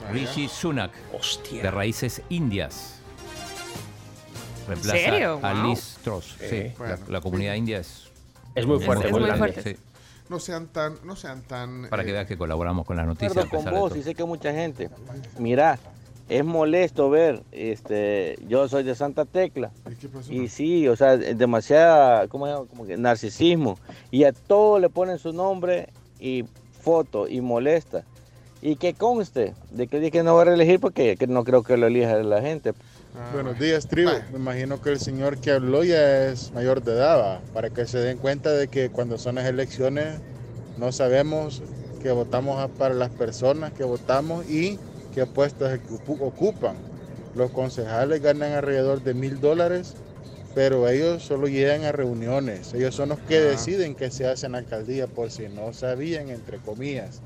[0.00, 0.12] Vaya.
[0.12, 0.92] Rishi Sunak,
[1.52, 2.98] de raíces indias.
[4.66, 5.40] Reemplaza serio?
[5.42, 5.64] a Wow.
[5.70, 6.36] Liz Truss.
[6.40, 6.46] Sí.
[6.48, 6.96] Sí, Bueno.
[7.06, 8.10] la, la comunidad india es.
[8.54, 9.62] Es muy fuerte, Es muy fuerte.
[9.62, 9.76] Sí,
[10.28, 11.88] No sean tan, no sean tan.
[11.90, 13.36] para que eh, veas que colaboramos con las noticias.
[13.44, 14.88] a con de vos y sé que mucha gente.
[15.38, 15.78] Mira,
[16.38, 20.32] es molesto ver, este, yo soy de Santa Tecla ¿y qué pasó?
[20.32, 22.66] y sí, o sea, es demasiada, ¿cómo se llama?
[22.66, 23.78] Como que narcisismo
[24.10, 26.44] y a todo le ponen su nombre y
[26.80, 28.04] foto y molesta.
[28.62, 31.64] Y que conste de que dije que no va a reelegir porque que no creo
[31.64, 32.72] que lo elija la gente.
[33.32, 34.12] Buenos días, tribu.
[34.30, 37.40] Me imagino que el señor que habló ya es mayor de edad, ¿va?
[37.52, 40.20] para que se den cuenta de que cuando son las elecciones
[40.78, 41.60] no sabemos
[42.02, 44.78] que votamos para las personas que votamos y
[45.14, 46.76] qué puestos ocu- ocupan.
[47.34, 49.94] Los concejales ganan alrededor de mil dólares,
[50.54, 52.74] pero ellos solo llegan a reuniones.
[52.74, 53.40] Ellos son los que Ah.
[53.42, 57.20] deciden qué se hace en la alcaldía, por si no sabían, entre comillas.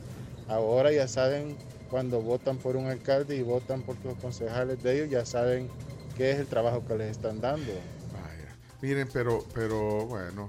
[0.48, 1.56] Ahora ya saben
[1.90, 5.68] cuando votan por un alcalde y votan por los concejales de ellos, ya saben
[6.16, 7.72] qué es el trabajo que les están dando.
[8.12, 8.54] Vaya.
[8.80, 10.48] Miren, pero, pero bueno,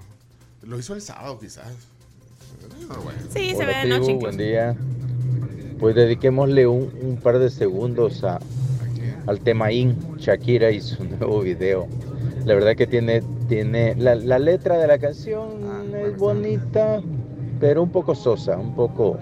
[0.63, 1.67] lo hizo el sábado quizás.
[2.87, 3.19] Bueno.
[3.33, 4.75] Sí, se ve de noche Buen día.
[5.79, 8.39] Pues dediquémosle un, un par de segundos a,
[9.27, 11.87] al tema In, Shakira y su nuevo video.
[12.45, 17.01] La verdad que tiene, tiene la, la letra de la canción Ah, es bonita,
[17.59, 19.17] pero un poco sosa, un poco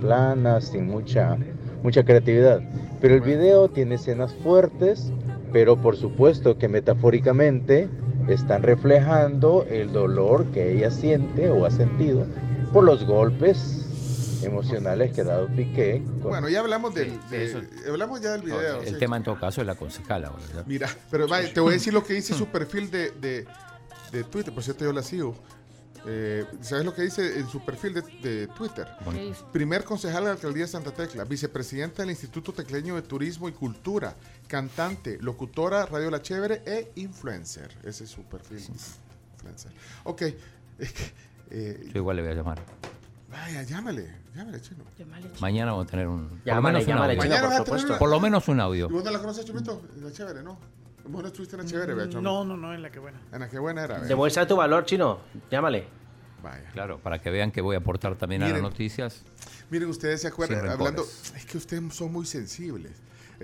[0.00, 1.36] plana, sin mucha,
[1.82, 2.60] mucha creatividad.
[3.00, 5.12] Pero el video tiene escenas fuertes,
[5.52, 7.88] pero por supuesto que metafóricamente
[8.28, 12.24] están reflejando el dolor que ella siente o ha sentido
[12.72, 13.91] por los golpes
[14.44, 16.02] emocionales que ha dado Piqué.
[16.04, 18.82] con- Bueno, ya hablamos del, Sí, de- eso- hablamos ya del No, video.
[18.82, 18.98] el sí.
[18.98, 20.30] tema en todo caso es la concejala.
[20.30, 20.64] ¿verdad?
[20.66, 23.46] Mira, pero vaya, te voy a decir lo que dice su perfil de, de,
[24.12, 25.34] de Twitter, por cierto yo la sigo.
[26.04, 28.88] Eh, ¿Sabes lo que dice en su perfil de, de Twitter?
[29.52, 33.52] Primer concejal de la alcaldía de Santa Tecla, vicepresidenta del Instituto Tecleño de Turismo y
[33.52, 34.16] Cultura,
[34.48, 37.70] cantante, locutora, Radio La Chévere e influencer.
[37.84, 38.58] Ese es su perfil.
[39.34, 39.72] Influencer.
[40.04, 40.22] Ok.
[41.54, 42.58] Eh, Yo igual le voy a llamar.
[43.32, 44.84] Vaya, llámale, llámale, chino.
[45.40, 46.28] Mañana vamos a tener un.
[46.28, 47.22] por lo Llámale, un llámale, audio.
[47.22, 47.88] Chino, Mañana por supuesto.
[47.88, 48.86] una- Por lo menos un audio.
[48.88, 49.82] ¿Y vos no la conoces, Chumito?
[50.00, 50.58] La Chévere, ¿no?
[51.04, 52.20] Vos no estuviste en la Chévere, ¿verdad?
[52.20, 53.20] No, no, no, en la que buena.
[53.32, 53.94] En la que buena era.
[53.94, 54.08] ¿verdad?
[54.08, 55.18] Demuestra tu valor, chino.
[55.50, 55.86] Llámale.
[56.42, 56.70] Vaya.
[56.72, 59.22] Claro, para que vean que voy a aportar también a las noticias.
[59.70, 61.02] Miren, ustedes se acuerdan, hablando,
[61.36, 62.92] es que ustedes son muy sensibles.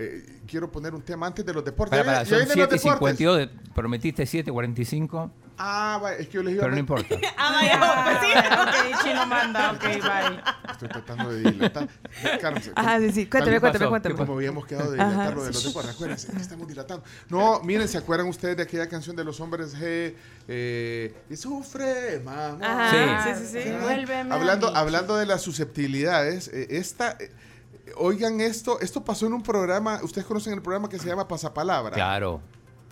[0.01, 1.99] Eh, quiero poner un tema antes de los deportes.
[1.99, 3.19] Para, para, son vienen los deportes.
[3.19, 5.29] 7.52, de- prometiste 7.45,
[5.61, 7.15] Ah, vaya, es que yo les iba pero a no importa.
[7.37, 8.95] Ah, vaya, pues sí.
[8.95, 10.71] ok, chino manda, ok, bye.
[10.71, 11.89] Estoy tratando de dilatar.
[12.39, 13.25] Carmen, Ajá, sí, sí.
[13.25, 14.15] Cuéntame, cuéntame, cuéntame.
[14.15, 15.31] Como habíamos quedado de dilatar Ajá.
[15.31, 15.91] lo de los deportes.
[15.95, 17.03] Acuérdense, estamos dilatando.
[17.27, 20.13] No, miren, ¿se acuerdan ustedes de aquella canción de los hombres G?
[20.47, 22.57] Eh, y sufre, mamá.
[22.61, 23.69] Ajá, sí, sí, sí.
[23.81, 27.29] Vuélveme a Hablando, hablando de las susceptibilidades, eh, esta, eh,
[27.97, 31.91] oigan esto, esto pasó en un programa, ustedes conocen el programa que se llama Pasapalabra.
[31.95, 32.41] Claro,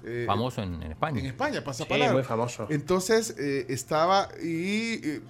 [0.04, 1.20] Eh, famoso en, en España.
[1.20, 2.14] En España, Sí, Pasapalabra.
[2.14, 2.68] muy famoso.
[2.70, 5.22] Entonces eh, estaba y eh,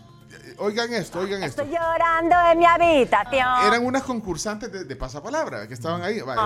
[0.60, 1.62] oigan esto, oigan esto.
[1.62, 3.48] Estoy llorando en mi habitación.
[3.68, 6.22] Eran unas concursantes de, de pasapalabra que estaban ahí.
[6.22, 6.42] Vaya.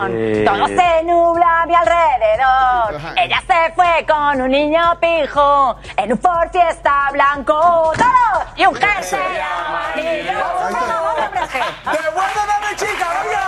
[0.45, 2.95] Todo se nubla a mi alrededor.
[2.95, 3.13] Ajá.
[3.17, 7.91] Ella se fue con un niño pijo en un Ford Fiesta blanco.
[7.97, 8.45] ¡Todo!
[8.55, 10.39] Y un jersey amarillo.
[11.85, 13.47] ¡Devuélveme chica, venga!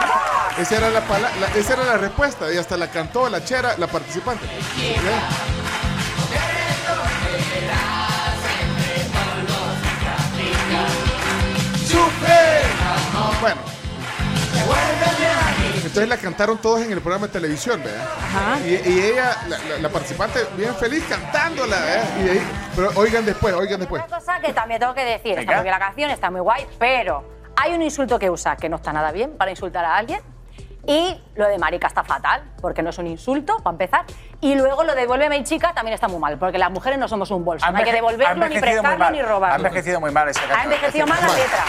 [0.57, 3.88] Esa era la, la- esa era la respuesta y hasta la cantó la chera, la
[3.88, 4.45] participante.
[11.94, 12.61] ¡Sufre!
[13.41, 13.61] Bueno.
[15.76, 18.07] Entonces la cantaron todos en el programa de televisión, ¿verdad?
[18.18, 18.60] Ajá.
[18.65, 22.03] Y, y ella, la, la- la participante, bien feliz cantándola, ¿verdad?
[22.26, 24.02] Y ahí- pero oigan después, oigan después.
[24.07, 25.56] Una cosa que también tengo que decir, Venga.
[25.56, 27.24] porque la canción está muy guay, pero
[27.56, 30.20] hay un insulto que usa que no está nada bien para insultar a alguien.
[30.88, 34.06] Y lo de marica está fatal, porque no es un insulto, para empezar.
[34.44, 37.32] Y luego lo de devuélveme chica también está muy mal, porque las mujeres no somos
[37.32, 37.65] un bolso.
[37.65, 39.68] Ha No hay que ha devolverlo, ni prestarlo, ni Ha robarlo.
[39.68, 40.74] envejecido muy mal esa Ha canción.
[40.74, 41.65] envejecido mal la letra.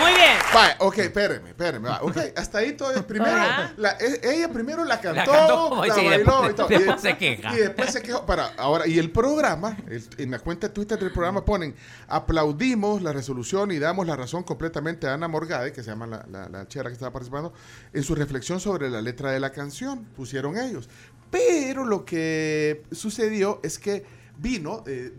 [0.00, 0.32] Muy bien.
[0.52, 1.88] Vaya, ok, espérenme, espérenme.
[1.88, 3.06] va, Ok, hasta ahí todo.
[3.06, 3.36] Primero,
[3.76, 5.32] la- e- ella primero la cantó,
[5.80, 6.68] la y bailó después- y todo.
[6.68, 7.52] después Y- se queja.
[7.54, 8.26] Y después se quejó.
[8.26, 11.74] Para, ahora, y el programa, el- en la cuenta de Twitter del programa ponen,
[12.08, 16.24] aplaudimos la resolución y damos la razón completamente a Ana Morgade, que se llama la,
[16.30, 17.52] la- la chera que estaba participando,
[17.92, 20.04] en su reflexión sobre la letra de la canción.
[20.16, 20.88] Pusieron ellos.
[21.36, 24.04] Pero lo que sucedió es que
[24.38, 24.82] vino...
[24.86, 25.12] eh,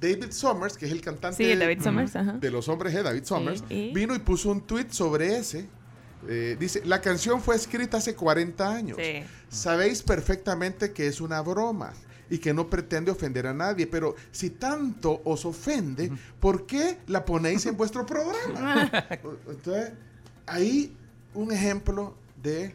[0.00, 2.32] David Summers, que es el cantante Sí, David Summers, ajá.
[2.32, 5.66] de los hombres G, David Summers, y- vino y puso un tweet sobre ese.
[6.28, 8.98] Eh, dice, la canción fue escrita hace 40 años.
[9.00, 9.22] Sí.
[9.48, 11.94] Sabéis perfectamente que es una broma
[12.28, 17.24] y que no pretende ofender a nadie, pero si tanto os ofende, ¿por qué la
[17.24, 18.90] ponéis en vuestro programa?
[19.48, 19.92] Entonces,
[20.44, 20.94] ahí
[21.32, 22.74] un ejemplo de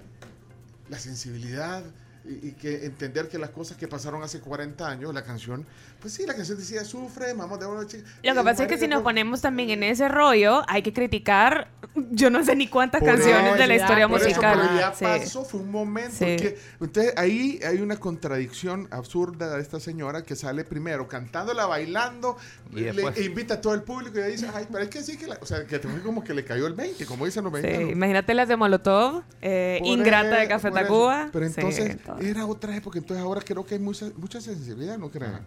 [0.89, 1.83] la sensibilidad
[2.29, 5.65] y, que entender que las cosas que pasaron hace 40 años, la canción,
[5.99, 8.03] pues sí, la canción decía, sufre, mamá de una chica.
[8.23, 10.93] Lo que Y pasa es que si nos ponemos también en ese rollo, hay que
[10.93, 11.67] criticar,
[12.11, 14.59] yo no sé ni cuántas Por canciones eso, de la historia por eso, musical.
[14.61, 15.03] pero ya Sí.
[15.05, 16.11] pasó, fue un momento.
[16.17, 16.25] Sí.
[16.37, 22.37] que- entonces ahí hay una contradicción absurda de esta señora que sale primero cantándola, bailando,
[22.71, 25.03] Y le- e invita a todo el público y ella dice, ay, pero es que
[25.03, 27.43] sí que la, o sea, que fue como que le cayó el 20, como dicen
[27.43, 27.91] los Sí, mexicanos.
[27.91, 30.71] imagínate las de Molotov, eh, Ingrata de Café.
[30.71, 31.29] Tacuba.
[31.33, 32.17] Pero Sí, entonces todo.
[32.19, 35.39] era otra época, entonces ahora creo que hay mucha, mucha sensibilidad, ¿no creen?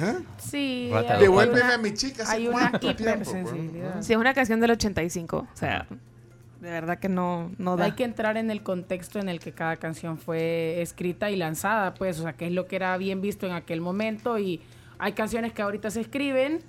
[0.00, 0.18] ¿Eh?
[0.38, 0.90] Sí.
[0.94, 2.22] Hay de Devuélveme una- a mi chica.
[2.24, 4.02] ¿hace Hay una hipersensibilidad.
[4.02, 5.36] Sí, es una canción del 85.
[5.52, 5.86] O sea,
[6.60, 7.86] de verdad que no, no da.
[7.86, 11.94] Hay que entrar en el contexto en el que cada canción fue escrita y lanzada,
[11.94, 14.60] pues, o sea, qué es lo que era bien visto en aquel momento y
[14.98, 16.60] hay canciones que ahorita se escriben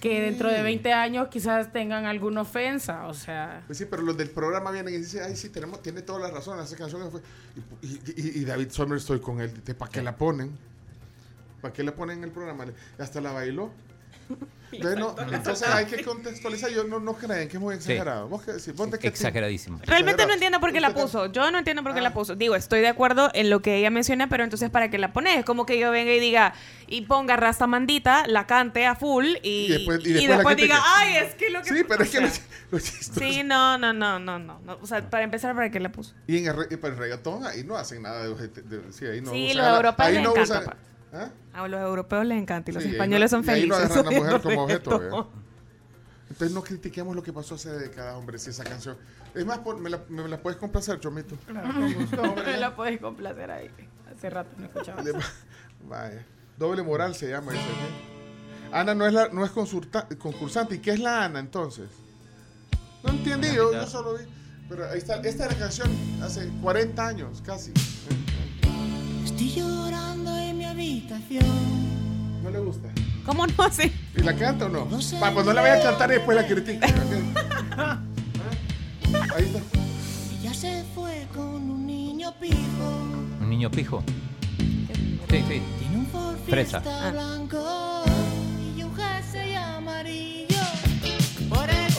[0.00, 4.16] que dentro de 20 años quizás tengan alguna ofensa, o sea, Pues sí, pero los
[4.16, 7.20] del programa vienen y dicen, ay, sí, tenemos, tiene toda la razón, esa canción fue...
[7.82, 10.52] Y, y- y- y David Sommer estoy con él, ¿para qué la ponen?
[11.66, 12.64] ¿Para qué la ponen en el programa?
[12.96, 13.72] Hasta la bailó.
[14.72, 18.28] Entonces, no, entonces hay que contextualizar, yo no, no creen que es muy exagerado.
[18.28, 18.74] ¿Vos qué decís?
[18.74, 19.80] ¿Vos de qué Exageradísimo.
[19.84, 21.26] Realmente no entiendo por qué la puso.
[21.30, 21.94] Yo no entiendo por Ah.
[21.94, 22.34] qué la puso.
[22.34, 25.38] Digo, estoy de acuerdo en lo que ella menciona, pero entonces ¿para qué la pones?
[25.38, 26.52] Es como que yo venga y diga,
[26.88, 31.16] y ponga Rasta Mandita, la cante a full y, Y después- y diga, que- ay,
[31.18, 31.68] es que lo que...
[31.70, 32.28] Sí, pero es que lo,
[32.72, 34.60] lo Sí, no, no, no, no, no.
[34.82, 36.12] O sea, para empezar, ¿para qué la puso?
[36.26, 38.34] Y en el, re- y para el reggaetón ahí no hacen nada de...
[38.48, 40.76] de- de- sí, ahí no Sí, usan los europeos ahí les no encanta, usan-
[41.16, 41.30] ¿Ah?
[41.54, 43.96] A los europeos les encanta y los Sí, españoles no- son y ahí no felices.
[43.96, 44.98] agarran a la mujer como objeto.
[44.98, 45.24] ¿verdad?
[46.28, 48.96] Entonces no critiquemos lo que pasó hace décadas, hombre, si esa canción...
[49.34, 51.36] Es más, pon- me la, me la puedes complacer, Chomito.
[51.48, 53.70] me la puedes complacer ahí.
[54.14, 55.02] Hace rato no escuchaba.
[55.02, 55.12] Le-
[55.88, 56.24] Vaya.
[56.58, 57.60] Doble moral se llama eso.
[57.62, 58.68] ¿sí?
[58.72, 60.76] Ana no es, la, no es consulta- concursante.
[60.76, 61.88] ¿Y qué es la Ana entonces?
[63.04, 64.24] No entendí, yo, yo solo vi.
[64.68, 65.16] Pero ahí está.
[65.16, 65.90] Esta era la canción
[66.22, 67.72] hace 40 años, casi.
[69.24, 70.34] Estoy llorando
[70.76, 72.42] habitación.
[72.42, 72.88] ¿No le gusta?
[73.24, 73.90] ¿Cómo no sé?
[74.14, 74.86] ¿Y la canta o no?
[75.18, 76.86] Pa, pues no la voy a cantar y después la critica.
[79.34, 79.60] Ahí está.
[80.40, 82.56] Ella se fue con un niño pijo.
[83.40, 84.02] Un niño pijo.
[84.58, 85.62] Sí, sí.
[85.78, 86.80] Tiene un Ford Fresa.
[86.80, 88.04] Fiesta blanco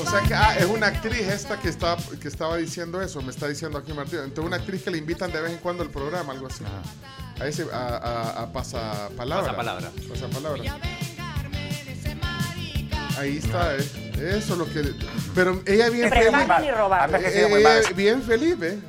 [0.09, 3.47] sea que ah, es una actriz esta que estaba, que estaba diciendo eso, me está
[3.47, 4.19] diciendo aquí Martín.
[4.19, 6.63] Entonces una actriz que le invitan de vez en cuando al programa, algo así.
[7.39, 9.55] A ese, a, a, a pasapalabra.
[9.55, 9.91] Pasapalabra.
[10.09, 10.79] Pasapalabra.
[13.17, 13.79] Ahí está, eh.
[14.37, 14.93] eso es lo que...
[15.33, 16.31] Pero ella bien feliz.
[16.61, 17.15] ni robar.
[17.15, 18.79] Eh, ella bien feliz, ¿eh?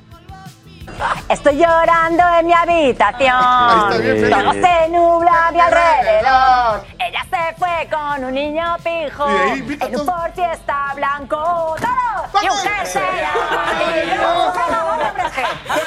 [1.29, 3.91] Estoy llorando en mi habitación.
[3.91, 4.31] Está bien.
[4.31, 6.87] Todo se nubla a mi alrededor.
[6.99, 9.29] Ella se fue con un niño pijo.
[9.29, 11.77] En un Ford Fiesta blanco.
[11.81, 12.43] ¡Todo!
[12.43, 13.03] Y un jersey.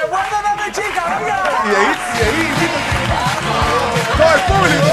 [0.02, 1.38] ¡Devuélveme a mi chica, venga!
[1.66, 2.72] Y ahí, y ahí
[4.18, 4.88] todo el público.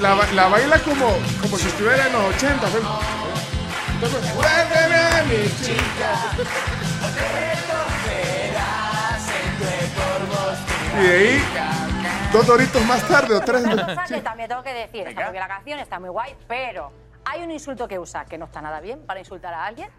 [0.00, 1.06] La, la baila como,
[1.40, 2.66] como si estuviera en los 80.
[4.00, 6.10] "Vuélveme a mi chica".
[10.98, 11.44] Y de ahí,
[12.32, 13.64] dos doritos más tarde o tres.
[13.64, 16.90] Una cosa que también tengo que decir, está, porque la canción está muy guay, pero
[17.24, 19.90] hay un insulto que usa que no está nada bien para insultar a alguien.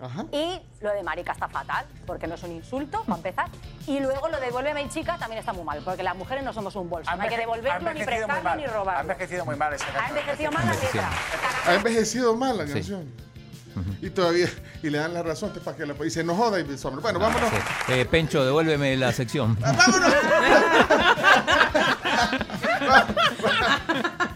[0.00, 0.26] Ajá.
[0.30, 3.48] Y lo de marica está fatal, porque no es un insulto, para empezar.
[3.86, 6.52] Y luego lo de devuélveme mi chica también está muy mal, porque las mujeres no
[6.52, 7.14] somos un bolso.
[7.16, 9.12] No hay que devolverlo, ni prestarlo, ni Ha robarlo.
[9.12, 11.10] envejecido muy mal esa Ha envejecido mal la letra.
[11.66, 13.26] Ha envejecido mal la canción.
[14.00, 14.48] Y todavía,
[14.82, 17.02] y le dan la razón para que la y se nos joda y somos.
[17.02, 17.50] Bueno, vámonos.
[17.88, 19.58] Eh, Pencho, devuélveme la sección.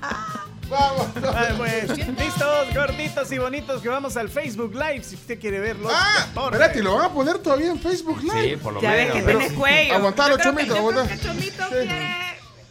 [0.70, 1.06] Vamos.
[1.24, 5.88] Ah, pues, listos, gorditos y bonitos, que vamos al Facebook Live si usted quiere verlo.
[5.92, 8.50] Ah, espérate, ¿y lo van a poner todavía en Facebook Live?
[8.50, 9.94] Sí, por lo Ya ves que tenés cuello.
[9.94, 12.16] Aguantalo, Chomito, yo creo que Chomito quiere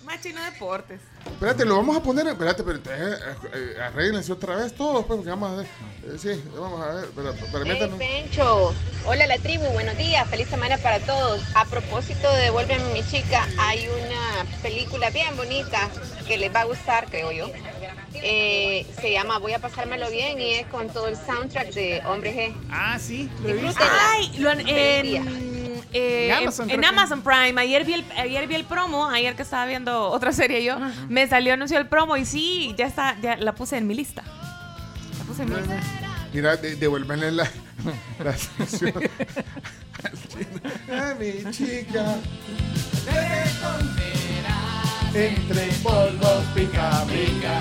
[0.03, 1.01] Machino Deportes.
[1.25, 2.25] Espérate, lo vamos a poner.
[2.27, 3.17] Espérate, pero eh,
[3.53, 5.67] eh, arréglense otra vez todos, pues, porque vamos a ver.
[6.05, 7.05] eh, sí, vamos a ver.
[7.15, 7.91] Pero, pero Hey.
[7.97, 8.73] Pencho.
[9.05, 11.41] Hola la tribu, buenos días, feliz semana para todos.
[11.53, 15.89] A propósito de Devuélveme mi chica, hay una película bien bonita
[16.27, 17.47] que les va a gustar, creo yo.
[18.15, 22.33] Eh, se llama Voy a pasármelo bien y es con todo el soundtrack de Hombre
[22.35, 22.55] G.
[22.71, 23.83] Ah, sí, lo he visto.
[24.11, 25.15] Ay, lo en, eh,
[25.91, 27.59] En en- Amazon, en que- Amazon Prime.
[27.61, 30.77] Ayer vi, el, ayer vi el promo, ayer que estaba viendo otra serie yo,
[31.07, 34.23] me salió anuncio el promo y sí, ya está, ya la puse en mi lista.
[35.17, 35.79] La puse en mi lista.
[36.33, 37.49] Mira, de, devuélvenle la,
[38.23, 38.93] la sección.
[40.91, 42.15] A mi chica.
[45.13, 47.59] Entre polvos pica, pica.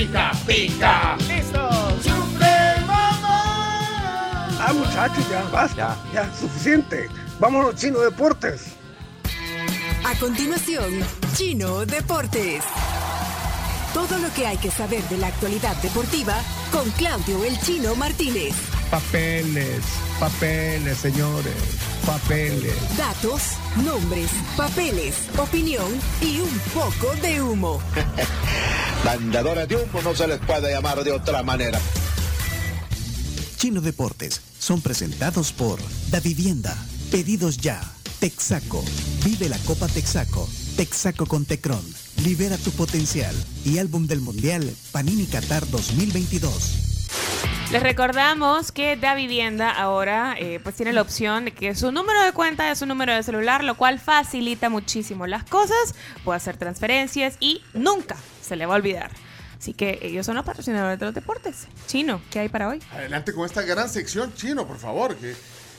[0.00, 1.18] Pica, pica.
[1.28, 2.06] ¡Listos!
[4.58, 5.94] Ah, muchachos, ya basta.
[6.14, 7.06] Ya, suficiente.
[7.38, 8.76] Vámonos, Chino Deportes.
[10.02, 11.00] A continuación,
[11.34, 12.64] Chino Deportes.
[13.92, 16.36] Todo lo que hay que saber de la actualidad deportiva
[16.72, 18.54] con Claudio El Chino Martínez.
[18.90, 19.84] Papeles,
[20.18, 21.54] papeles, señores.
[22.06, 22.96] Papeles.
[22.96, 23.42] Datos,
[23.84, 27.82] nombres, papeles, opinión y un poco de humo.
[29.04, 31.80] Mandadores de humo no se les puede llamar de otra manera.
[33.56, 35.78] Chino Deportes son presentados por
[36.10, 36.76] Da Vivienda,
[37.10, 37.80] Pedidos Ya,
[38.20, 38.84] Texaco,
[39.24, 40.46] Vive la Copa Texaco,
[40.76, 41.82] Texaco con Tecron,
[42.22, 43.34] Libera tu potencial.
[43.64, 46.88] Y álbum del Mundial Panini Qatar 2022.
[47.72, 52.22] Les recordamos que Da Vivienda ahora eh, pues tiene la opción de que su número
[52.22, 56.58] de cuenta es su número de celular, lo cual facilita muchísimo las cosas, puede hacer
[56.58, 58.16] transferencias y nunca
[58.50, 59.10] se le va a olvidar.
[59.58, 61.66] Así que ellos son los patrocinadores de los deportes.
[61.86, 62.80] Chino, ¿qué hay para hoy?
[62.92, 65.16] Adelante con esta gran sección chino, por favor.
[65.16, 65.34] ¿Qué,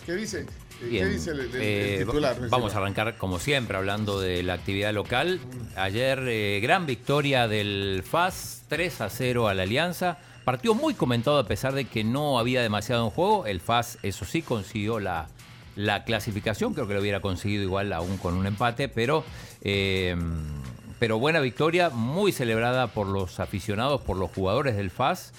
[0.06, 0.46] qué dice?
[0.80, 2.38] ¿Qué dice el, el- el eh, titular?
[2.50, 5.40] vamos a arrancar como siempre hablando de la actividad local.
[5.76, 10.18] Ayer eh, gran victoria del FAS 3 a 0 a la Alianza.
[10.46, 13.46] Partido muy comentado a pesar de que no había demasiado en juego.
[13.46, 15.28] El FAS, eso sí, consiguió la,
[15.76, 16.74] la clasificación.
[16.74, 19.24] Creo que lo hubiera conseguido igual aún con un empate, pero,
[19.62, 20.16] eh,
[21.02, 25.34] pero buena victoria, muy celebrada por los aficionados, por los jugadores del FAS.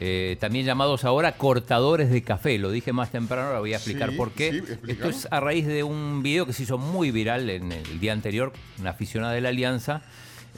[0.00, 2.58] eh, también llamados ahora cortadores de café.
[2.58, 4.50] Lo dije más temprano, ahora voy a explicar Sí, por qué.
[4.66, 8.00] sí, Esto es a raíz de un video que se hizo muy viral en el
[8.00, 10.02] día anterior, una aficionada de la Alianza,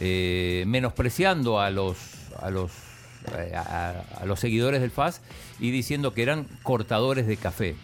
[0.00, 1.98] eh, menospreciando a los,
[2.40, 2.70] a los
[3.36, 5.20] eh, a, a los seguidores del FAS
[5.60, 7.76] y diciendo que eran cortadores de café.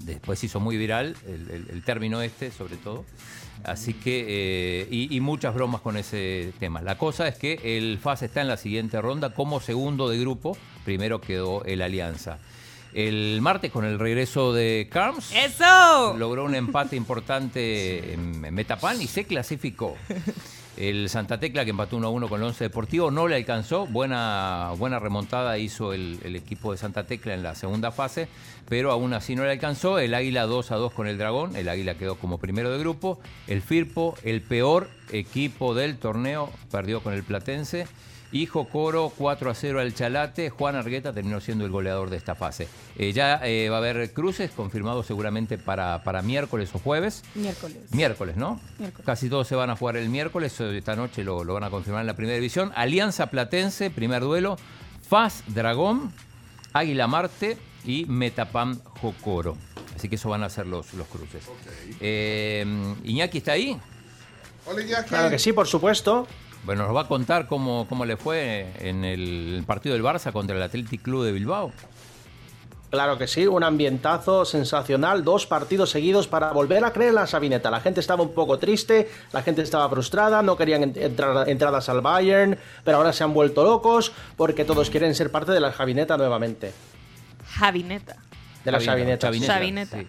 [0.00, 3.06] Después se hizo muy viral el, el- el término este, sobre todo.
[3.64, 6.80] Así que, eh, y, y muchas bromas con ese tema.
[6.82, 10.56] La cosa es que el FAS está en la siguiente ronda como segundo de grupo.
[10.84, 12.38] Primero quedó el Alianza.
[12.92, 16.16] El martes, con el regreso de Carms, ¡Eso!
[16.18, 19.96] logró un empate importante en en Metapan y se clasificó.
[20.80, 23.86] El Santa Tecla, que empató 1 a 1 con el Once Deportivo, no le alcanzó.
[23.86, 28.28] Buena, buena remontada hizo el, el equipo de Santa Tecla en la segunda fase,
[28.66, 29.98] pero aún así no le alcanzó.
[29.98, 31.54] El Águila 2 a 2 con el Dragón.
[31.54, 33.20] El Águila quedó como primero de grupo.
[33.46, 37.86] El Firpo, el peor equipo del torneo, perdió con el Platense.
[38.32, 40.50] Y Jocoro 4 a 0 al Chalate.
[40.50, 42.68] Juan Argueta terminó siendo el goleador de esta fase.
[42.96, 47.24] Eh, ya eh, va a haber cruces confirmados seguramente para, para miércoles o jueves.
[47.34, 47.76] Miércoles.
[47.90, 48.60] Miércoles, ¿no?
[48.78, 49.04] Miércoles.
[49.04, 50.60] Casi todos se van a jugar el miércoles.
[50.60, 52.70] eh, Esta noche lo, lo van a confirmar en la primera división.
[52.76, 54.56] Alianza Platense, primer duelo.
[55.08, 56.12] FAS Dragón,
[56.72, 59.56] Águila Marte y Metapam Jocoro.
[59.96, 61.42] Así que eso van a ser los, los cruces.
[62.00, 62.64] Eh,
[63.02, 63.76] Iñaki está ahí.
[64.66, 65.08] Hola, Iñaki.
[65.08, 66.28] Claro que sí, por supuesto.
[66.64, 70.56] Bueno, nos va a contar cómo, cómo le fue en el partido del Barça contra
[70.56, 71.72] el Athletic Club de Bilbao.
[72.90, 77.26] Claro que sí, un ambientazo sensacional, dos partidos seguidos para volver a creer en la
[77.28, 77.70] Sabineta.
[77.70, 81.88] La gente estaba un poco triste, la gente estaba frustrada, no querían en- entrar, entradas
[81.88, 85.72] al Bayern, pero ahora se han vuelto locos porque todos quieren ser parte de la
[85.72, 86.72] Sabineta nuevamente.
[87.46, 88.16] Javineta.
[88.64, 89.28] De la Sabineta.
[90.00, 90.06] Sí.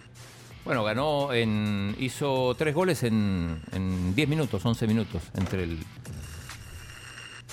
[0.64, 1.96] Bueno, ganó en.
[1.98, 5.78] hizo tres goles en, en 10 minutos, 11 minutos, entre el.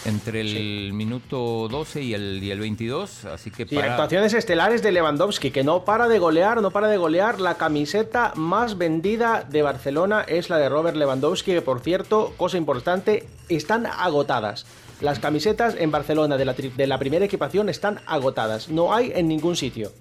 [0.06, 3.92] Entre el minuto 12 y el, y el 22, así que Sí, para...
[3.92, 7.42] actuaciones estelares de Lewandowski, que no para de golear, no para de golear.
[7.42, 12.58] La camiseta más vendida de Barcelona es la de Robert Lewandowski, que por cierto, cosa
[12.58, 14.66] importante, están agotadas.
[15.02, 18.70] Las camisetas en Barcelona de la, tri- de la primera equipación están agotadas.
[18.70, 19.92] No hay en ningún sitio.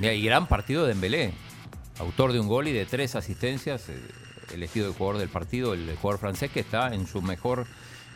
[0.00, 1.32] Y gran partido de Dembélé,
[1.98, 3.94] autor de un gol y de tres asistencias, eh,
[4.54, 7.66] elegido el jugador del partido, el jugador francés que está en su mejor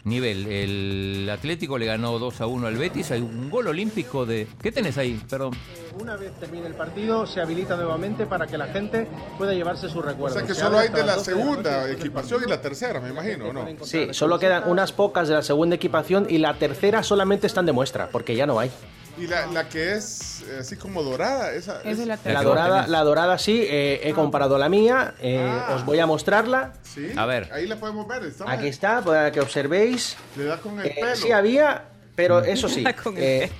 [0.06, 0.46] nivel.
[0.46, 4.46] El Atlético le ganó 2 a 1 al Betis, hay un gol olímpico de...
[4.62, 5.20] ¿Qué tenés ahí?
[5.28, 5.52] Perdón.
[6.00, 9.06] Una vez termine el partido, se habilita nuevamente para que la gente
[9.38, 10.38] pueda llevarse sus O recuerdos.
[10.38, 12.60] sea que Se solo hay de la las 12 de la segunda equipación y la
[12.60, 13.66] tercera, me imagino, ¿no?
[13.82, 17.72] Sí, solo quedan unas pocas de la segunda equipación y la tercera solamente están de
[17.72, 18.70] muestra, porque ya no hay.
[19.18, 21.80] Y la, la que es eh, así como dorada, esa.
[21.82, 25.84] Esa es la La dorada, la dorada sí, eh, he comparado la mía, eh, os
[25.86, 26.74] voy a mostrarla.
[26.82, 27.48] Sí, A ver.
[27.52, 28.24] Ahí la podemos ver.
[28.24, 30.16] está Aquí está, para que observéis.
[30.36, 31.16] Le da con el Eh, pelo.
[31.16, 31.84] sí había,
[32.14, 32.84] pero eso sí.
[33.02, 33.50] Con el eh,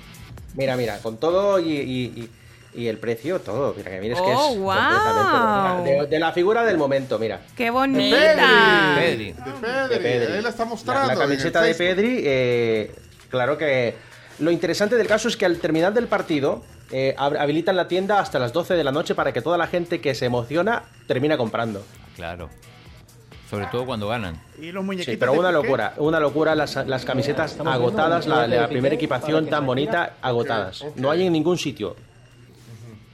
[0.53, 2.29] mira, mira, con todo y, y- y-
[2.75, 3.73] y el precio, todo.
[3.75, 6.01] Mira, que mires que es Oh, completamente- wow.
[6.03, 7.41] de, de la figura del momento, mira.
[7.55, 8.93] ¡Qué bonita!
[8.95, 9.31] Pedri.
[9.33, 9.89] De Pedri.
[9.95, 10.33] De Pedri.
[10.33, 11.07] Ahí la está mostrando.
[11.07, 11.73] la camiseta de.
[11.73, 12.95] Pedri, eh,
[13.29, 13.95] claro que
[14.39, 18.19] lo interesante del caso es que al terminar del partido eh, hab- habilitan la tienda
[18.19, 21.37] hasta las 12 de la noche para que toda la gente que se emociona termine
[21.37, 21.83] comprando.
[22.15, 22.49] Claro.
[23.49, 24.41] Sobre todo cuando ganan.
[24.61, 25.13] Y los muñequitos.
[25.13, 29.65] Sí, pero una locura, una locura las, las camisetas agotadas, la, la primera equipación tan
[29.65, 30.83] bonita, agotadas.
[30.95, 31.95] No hay en ningún sitio.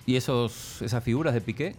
[0.07, 1.75] ¿Y esos, esas figuras de Piqué?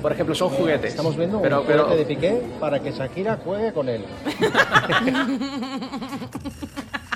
[0.00, 0.90] Por ejemplo, son juguetes.
[0.90, 4.04] Estamos viendo pero, un pero, juguete de Piqué para que Shakira juegue con él.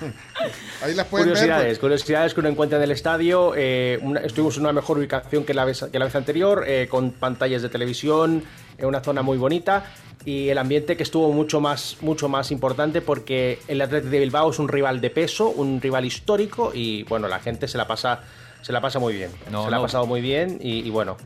[0.83, 1.35] Ahí las pueden ver.
[1.35, 1.79] Curiosidades, pues.
[1.79, 3.53] curiosidades que uno encuentra en el estadio.
[3.57, 6.87] eh, una- estuvimos en una mejor ubicación que la vez, que la vez anterior, eh,
[6.91, 8.43] con pantallas de televisión,
[8.79, 9.85] en una zona muy bonita.
[10.25, 14.51] Y el ambiente que estuvo mucho más, mucho más importante porque el Athletic de Bilbao
[14.53, 18.21] es un rival de peso, un rival histórico y bueno, la gente se la pasa,
[18.63, 19.31] se la pasa muy bien.
[19.51, 19.83] No, se la no.
[19.83, 21.17] ha pasado muy bien y, y bueno,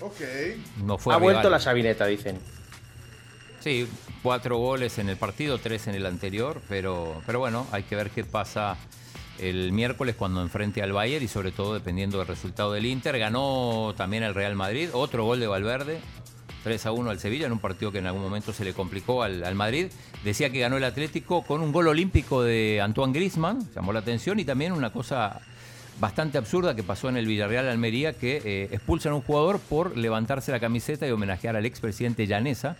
[0.00, 0.20] Ok.
[0.84, 2.36] No fue ha vuelto la sabineta, dicen.
[3.62, 3.86] Sí,
[4.24, 8.10] cuatro goles en el partido, tres en el anterior, pero, pero bueno, hay que ver
[8.10, 8.76] qué pasa
[9.38, 13.16] el miércoles cuando enfrente al Bayern y sobre todo dependiendo del resultado del Inter.
[13.20, 16.00] Ganó también el Real Madrid, otro gol de Valverde,
[16.64, 19.22] 3 a 1 al Sevilla en un partido que en algún momento se le complicó
[19.22, 19.92] al, al Madrid.
[20.24, 24.40] Decía que ganó el Atlético con un gol olímpico de Antoine Griezmann, llamó la atención
[24.40, 25.40] y también una cosa
[26.00, 29.96] bastante absurda que pasó en el Villarreal Almería, que eh, expulsan a un jugador por
[29.96, 32.76] levantarse la camiseta y homenajear al expresidente Llanesa,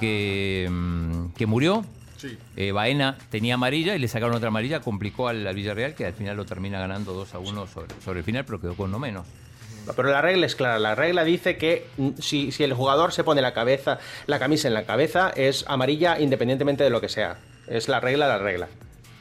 [0.00, 1.84] que, mm, que murió.
[2.16, 2.38] Sí.
[2.56, 6.14] Eh, Baena tenía amarilla y le sacaron otra amarilla, complicó al, al Villarreal, que al
[6.14, 8.98] final lo termina ganando 2 a 1 sobre, sobre el final, pero quedó con no
[8.98, 9.26] menos.
[9.94, 13.22] Pero la regla es clara, la regla dice que mm, si, si el jugador se
[13.22, 17.36] pone la cabeza, la camisa en la cabeza, es amarilla independientemente de lo que sea.
[17.66, 18.68] Es la regla, la regla.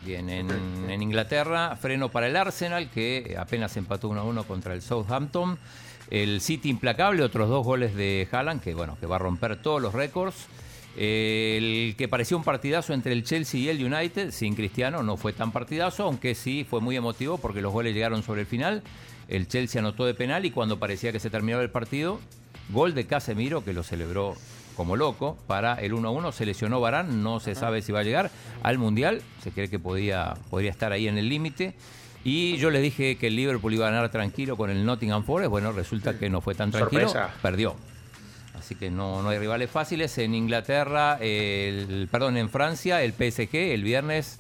[0.04, 0.50] Bien, en,
[0.88, 5.58] en Inglaterra, freno para el Arsenal, que apenas empató 1 a 1 contra el Southampton.
[6.10, 9.82] El City implacable, otros dos goles de Haaland, que bueno, que va a romper todos
[9.82, 10.48] los récords.
[10.98, 15.18] Eh, el que parecía un partidazo entre el Chelsea y el United, sin Cristiano, no
[15.18, 18.82] fue tan partidazo, aunque sí fue muy emotivo porque los goles llegaron sobre el final.
[19.28, 22.20] El Chelsea anotó de penal y cuando parecía que se terminaba el partido,
[22.70, 24.36] gol de Casemiro, que lo celebró
[24.76, 26.32] como loco, para el 1-1.
[26.32, 28.30] Se lesionó Barán, no se sabe si va a llegar
[28.62, 29.22] al Mundial.
[29.42, 31.74] Se cree que podía, podría estar ahí en el límite.
[32.26, 35.52] Y yo les dije que el Liverpool iba a ganar tranquilo con el Nottingham Forest.
[35.52, 37.08] Bueno, resulta que no fue tan tranquilo.
[37.08, 37.36] Sorpresa.
[37.40, 37.76] Perdió.
[38.58, 40.18] Así que no, no hay rivales fáciles.
[40.18, 44.40] En Inglaterra, el, perdón, en Francia, el PSG el viernes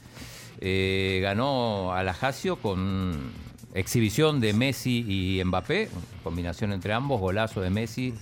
[0.62, 2.16] eh, ganó a la
[2.60, 3.32] con
[3.76, 5.90] exhibición de Messi y Mbappé,
[6.24, 8.16] combinación entre ambos, golazo de Messi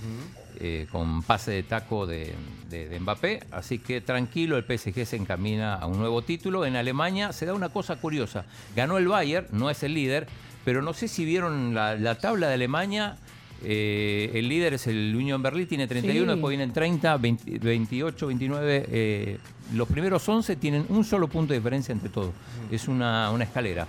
[0.59, 2.33] eh, con pase de taco de,
[2.73, 3.43] de- de Mbappé.
[3.51, 6.65] Así que tranquilo, el PSG se encamina a un nuevo título.
[6.65, 8.45] En Alemania se da una cosa curiosa.
[8.75, 10.27] Ganó el Bayern, no es el líder,
[10.65, 13.17] pero no sé si vieron la, la tabla de Alemania.
[13.65, 16.35] Eh, el líder es el Union Berlin, tiene 31, Sí.
[16.35, 18.85] después vienen 30, 20, 28, 29.
[18.89, 19.37] eh,
[19.73, 22.31] los primeros 11 tienen un solo punto de diferencia entre todos.
[22.69, 23.87] Es una, una escalera.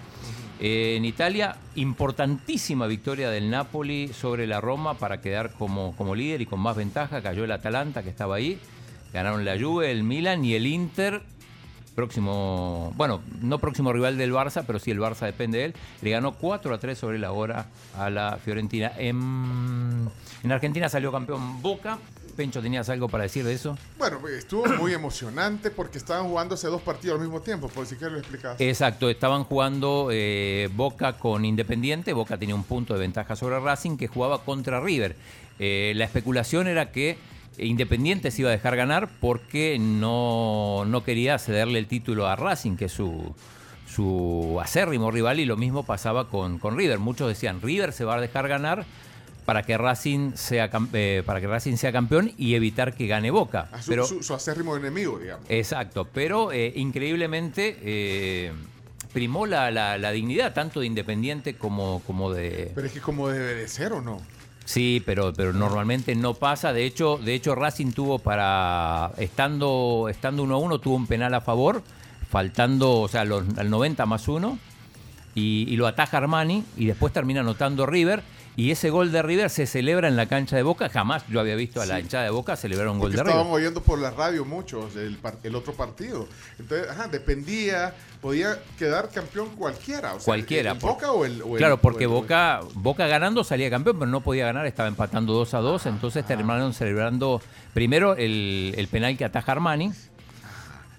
[0.61, 6.41] Eh, en Italia, importantísima victoria del Napoli sobre la Roma para quedar como, como líder
[6.41, 7.23] y con más ventaja.
[7.23, 8.59] Cayó el Atalanta que estaba ahí.
[9.13, 11.23] Ganaron la Juve, el Milan y el Inter.
[11.95, 15.75] Próximo, bueno, no próximo rival del Barça, pero sí el Barça depende de él.
[16.03, 17.67] Le ganó 4 a 3 sobre la hora
[17.97, 18.91] a la Fiorentina.
[18.99, 20.09] En,
[20.43, 21.99] en Argentina salió campeón Boca.
[22.35, 23.79] Pencho, ¿tenías algo para decir de eso?
[23.99, 28.13] Bueno, estuvo muy emocionante porque estaban jugándose dos partidos al mismo tiempo, por si quieres
[28.13, 28.61] lo explicas.
[28.61, 32.13] Exacto, estaban jugando eh, Boca con Independiente.
[32.13, 35.17] Boca tenía un punto de ventaja sobre Racing que jugaba contra River.
[35.59, 37.17] Eh, la especulación era que
[37.57, 42.77] Independiente se iba a dejar ganar porque no, no quería cederle el título a Racing,
[42.77, 43.33] que es su,
[43.89, 46.99] su acérrimo rival, y lo mismo pasaba con, con River.
[46.99, 48.85] Muchos decían, River se va a dejar ganar
[49.45, 53.69] para que Racing sea, eh, para que Racing sea campeón y evitar que gane Boca.
[53.81, 55.45] Su, Pero, su- su acérrimo enemigo, digamos.
[55.49, 58.53] Exacto, pero eh, increíblemente eh,
[59.13, 62.73] primó la, la- la dignidad tanto de Independiente como, como de...
[62.75, 64.19] Pero es que como debe de ser o no.
[64.65, 66.73] Sí, pero, pero normalmente no pasa.
[66.73, 71.35] De hecho, de hecho Racing tuvo para, estando estando 1 a 1, tuvo un penal
[71.35, 71.83] a favor,
[72.31, 74.59] faltando, o sea, los, al 90 más 1,
[75.35, 78.23] y, y lo ataja Armani, y después termina anotando River.
[78.57, 80.89] Y ese gol de River se celebra en la cancha de Boca.
[80.89, 82.03] Jamás yo había visto a la Sí.
[82.03, 83.53] hinchada de Boca celebrar un gol de estaban River.
[83.53, 86.29] oyendo por la radio muchos el, el otro partido.
[86.61, 90.15] Entonces, ajá, dependía, podía quedar campeón cualquiera.
[90.15, 90.71] O sea, Cualquiera.
[90.73, 94.21] ¿El por- Boca o el, o claro, porque Boca, Boca ganando salía campeón, pero no
[94.21, 95.87] podía ganar, estaba empatando 2 a 2.
[95.87, 99.91] Entonces terminaron celebrando primero el, el penal que ataja Armani.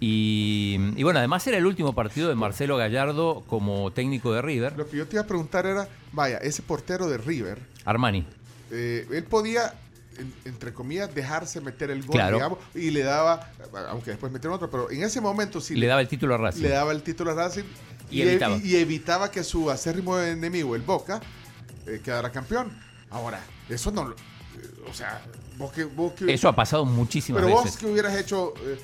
[0.08, 4.78] Y, y bueno, además era el último partido de Marcelo Gallardo como técnico de River.
[4.78, 8.24] Lo que yo te iba a preguntar era, vaya, ese portero de River, Armani.
[8.70, 9.74] eh, él podía,
[10.20, 12.38] en- entre comillas, dejarse meter el gol, Claro.
[12.38, 13.50] digamos, y le daba,
[13.90, 16.62] aunque después metieron otro, pero en ese momento sí Le daba el título a Racing.
[16.62, 17.64] le daba el título a Racing
[18.12, 18.58] Y evitaba.
[18.58, 21.20] y evitaba que su acérrimo enemigo, el Boca,
[21.88, 22.72] eh, quedara campeón.
[23.10, 25.20] Ahora, eso no, lo- eh, o sea,
[25.58, 27.80] vos que, vos que- Eso ha pasado muchísimas Pero vos veces.
[27.80, 28.78] que hubieras hecho, eh,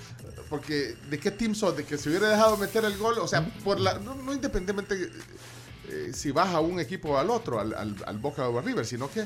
[0.51, 1.75] porque ¿de qué team sos?
[1.75, 5.09] De que se hubiera dejado meter el gol, o sea, por la, no, no independientemente
[5.89, 8.63] eh, si vas a un equipo o al otro, al, al, al Boca o al
[8.65, 9.23] River, sino que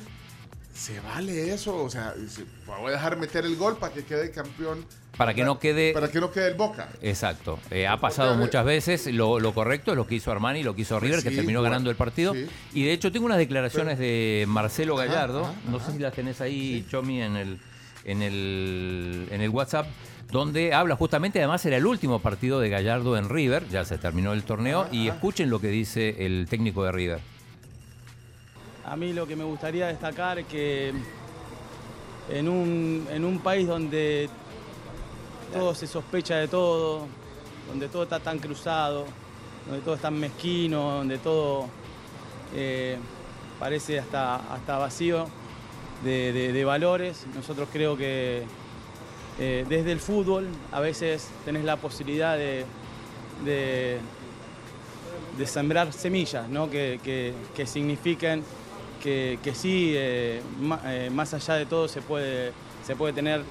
[0.74, 4.32] se vale eso, o sea, se- voy a dejar meter el gol para que quede
[4.32, 4.86] campeón.
[5.18, 5.94] Para que no quede...
[5.94, 6.90] Para que no quede el Boca.
[7.02, 7.58] Exacto.
[7.72, 9.08] Eh, ha pasado muchas veces.
[9.08, 11.62] Lo, lo correcto es lo que hizo Armani, lo que hizo River, que Sí, terminó
[11.62, 12.34] bueno, ganando el partido.
[12.34, 12.46] sí.
[12.74, 15.46] Y de hecho tengo unas declaraciones de Marcelo Gallardo.
[15.46, 17.60] ajá, no sé si las tenés ahí, Chomi, en el,
[18.04, 19.88] en, el, en el WhatsApp.
[20.32, 24.34] Donde habla justamente, además era el último partido de Gallardo en River, ya se terminó
[24.34, 27.20] el torneo, y escuchen lo que dice el técnico de River.
[28.86, 30.94] A mí lo que me gustaría destacar es que
[32.30, 34.30] en un, en un país donde
[35.54, 37.08] todo se sospecha de todo,
[37.70, 39.06] donde todo está tan cruzado,
[39.68, 41.68] donde todo es tan mezquino, donde todo
[42.56, 42.98] eh,
[43.60, 45.28] parece hasta, hasta vacío
[46.04, 48.44] de, de- de valores, nosotros creo que
[49.40, 52.66] eh, desde el fútbol a veces tenés la posibilidad de,
[53.44, 53.98] de-
[55.38, 56.70] de sembrar semillas, ¿no?
[56.70, 58.44] que, que- que signifiquen
[59.04, 62.54] que, que sí, eh, ma- eh, más allá de todo se puede,
[62.86, 63.44] se puede tener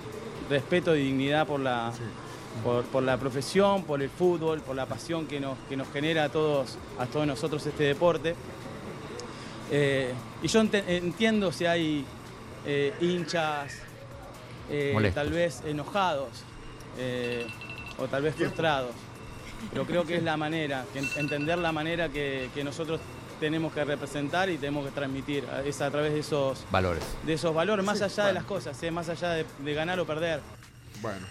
[0.49, 1.93] respeto y dignidad por la,
[2.65, 6.25] por, por la profesión, por el fútbol, por la pasión que nos, que nos genera
[6.25, 8.35] a todos, a todos nosotros este deporte.
[9.71, 10.13] Eh,
[10.43, 12.05] y yo entiendo si hay
[13.01, 13.75] hinchas
[14.71, 16.29] eh, tal vez enojados
[16.99, 17.47] eh,
[17.99, 18.93] o tal vez frustrados,
[19.71, 23.01] pero creo que es la manera, que entender la manera que, que nosotros
[23.41, 27.03] tenemos que representar y tenemos que transmitir, a- es a través de esos, Valores.
[27.25, 28.91] de esos valores, más Sí, allá de las cosas, ¿eh?
[28.91, 30.41] más allá de, de ganar o perder.
[31.03, 31.27] Bueno.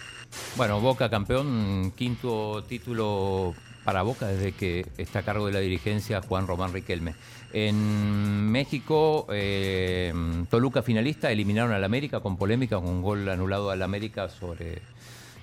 [0.56, 3.54] Bueno, Boca campeón, quinto título
[3.84, 7.14] para Boca desde que está a cargo de la dirigencia Juan Román Riquelme.
[7.56, 10.12] En México, eh,
[10.50, 14.82] Toluca finalista, eliminaron al América con polémica, con un gol anulado al América sobre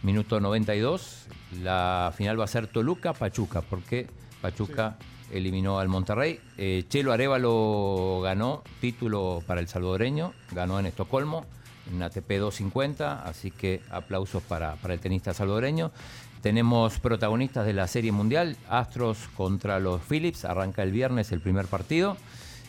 [0.04, 1.28] minuto 92.
[1.64, 4.08] La final va a ser Toluca-Pachuca, porque
[4.42, 4.98] Pachuca
[5.32, 6.42] eliminó al Monterrey.
[6.58, 11.46] Eh, Chelo Arevalo ganó título para el salvadoreño, ganó en Estocolmo,
[11.90, 15.94] en ATP 250, así que aplausos para, para el tenista salvadoreño.
[16.42, 21.68] Tenemos protagonistas de la Serie Mundial, Astros contra los Phillips, arranca el viernes el primer
[21.68, 22.18] partido.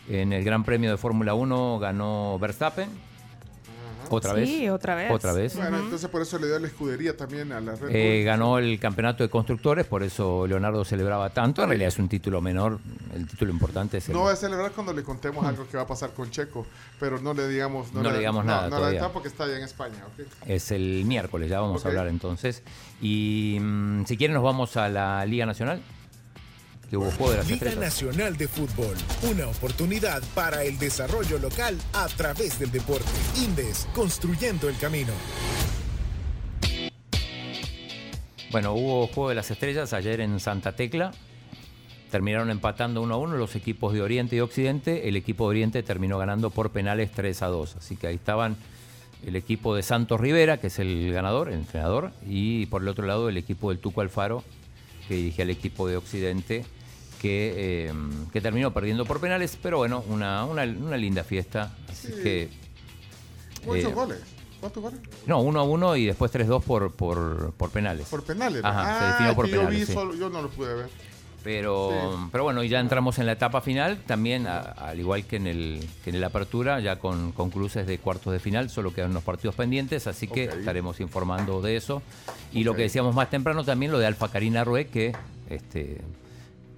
[0.08, 2.90] En el Gran Premio de Fórmula 1 ganó Verstappen.
[4.16, 4.48] Otra vez.
[4.48, 5.10] Sí, otra vez.
[5.10, 5.56] Otra vez.
[5.56, 7.90] Bueno, entonces por eso le dio la escudería también a la Red Bull.
[7.96, 11.62] Eh, ganó el campeonato de constructores, por eso Leonardo celebraba tanto.
[11.62, 12.78] En realidad es un título menor,
[13.14, 14.14] el título importante es el...
[14.14, 16.66] No va a celebrar cuando le contemos algo que va a pasar con Checo,
[17.00, 19.00] pero no le digamos, No le digamos nada No, todavía.
[19.00, 20.04] la está porque está allá en España.
[20.46, 22.62] Es el miércoles, ya vamos a hablar entonces.
[23.00, 25.80] Y mm, si quieren nos vamos a la Liga Nacional,
[26.92, 27.78] que hubo juego de las Liga estrellas.
[27.78, 33.08] Nacional de Fútbol, una oportunidad para el desarrollo local a través del deporte.
[33.42, 35.14] Indes, construyendo el camino.
[38.50, 41.12] Bueno, hubo juego de las estrellas ayer en Santa Tecla.
[42.10, 45.08] Terminaron empatando uno a uno los equipos de Oriente y Occidente.
[45.08, 47.76] El equipo de Oriente terminó ganando por penales 3 a 2.
[47.76, 48.58] Así que ahí estaban
[49.26, 53.06] el equipo de Santos Rivera, que es el ganador, el entrenador, y por el otro
[53.06, 54.44] lado el equipo del Tuco Alfaro,
[55.08, 56.66] que dirige al equipo de Occidente,
[57.22, 57.92] que, eh,
[58.32, 59.56] que terminó perdiendo por penales.
[59.62, 61.74] Pero bueno, una, una, una linda fiesta.
[61.88, 62.22] Así Sí.
[62.22, 62.48] que.
[63.64, 64.18] ¿Cuántos eh, goles?
[64.60, 65.00] ¿Cuántos goles?
[65.26, 68.08] No, 1 a 1 y después 3-2 por, por, por penales.
[68.08, 68.62] Por penales.
[68.64, 69.80] Ajá, ah, se definió por que yo penales.
[69.80, 69.92] vi sí.
[69.92, 70.88] solo, yo no lo pude ver.
[71.42, 72.28] Pero, Sí.
[72.30, 75.48] pero bueno, y ya entramos en la etapa final, también a- al igual que en
[75.48, 79.10] el que en el apertura, ya con, con cruces de cuartos de final, solo quedan
[79.10, 82.00] unos partidos pendientes, así que estaremos informando de eso.
[82.52, 85.16] Y lo que decíamos más temprano también, lo de Alfa Karina Rue, que
[85.50, 86.00] este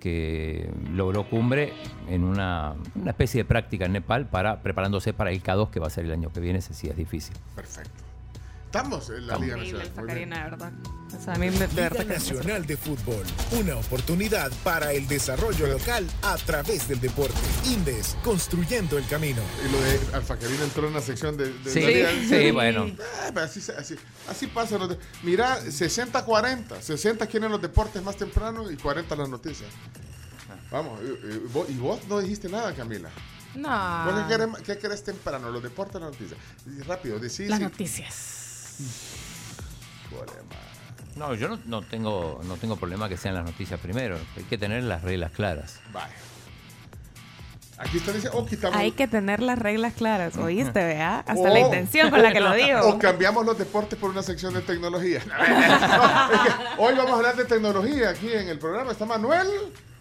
[0.04, 1.72] que logró cumbre
[2.10, 5.86] en una, una especie de práctica en Nepal para preparándose para el K2 que va
[5.86, 7.34] a ser el año que viene, ese sí es difícil.
[7.56, 8.03] Perfecto.
[8.74, 9.38] Estamos en la.
[9.38, 9.82] Liga Nacional.
[9.86, 10.30] esta Muy bien.
[10.30, 10.72] Karina, de verdad.
[11.16, 15.68] O sea, a mí me- de Liga Nacional de Fútbol, una oportunidad para el desarrollo
[15.68, 17.38] local a través del deporte.
[17.66, 19.40] Indes, construyendo el camino.
[19.64, 22.10] Y lo de Alfacarina entró en la sección de, de Sí, la Liga.
[22.28, 22.86] sí, bueno.
[23.22, 23.94] Ah, así, se- así,
[24.28, 24.76] así pasa.
[24.76, 26.80] los de- Mira, 60-40.
[26.82, 29.70] 60 quieren los deportes más temprano y 40 las noticias.
[30.72, 33.08] Vamos, y, y vos, y vos no dijiste nada, Camila.
[33.54, 34.04] No.
[34.04, 35.48] ¿Vos qué querés, qué querés temprano?
[35.52, 36.40] ¿Los deportes o las noticias?
[36.88, 37.48] Rápido, decís.
[37.48, 38.40] Las y- noticias.
[41.16, 44.58] No, yo no, no tengo no tengo problema que sean las noticias primero, hay que
[44.58, 45.80] tener las reglas claras.
[47.76, 48.76] Aquí está diciendo, o quitamos.
[48.78, 51.18] Hay que tener las reglas claras, ¿oíste, vea?
[51.20, 52.98] Hasta o- la intención con la que lo O digo.
[53.00, 55.20] cambiamos los deportes por una sección de tecnología.
[55.26, 56.52] No, es que
[56.82, 58.92] hoy vamos a hablar de tecnología aquí en el programa.
[58.92, 59.48] Está Manuel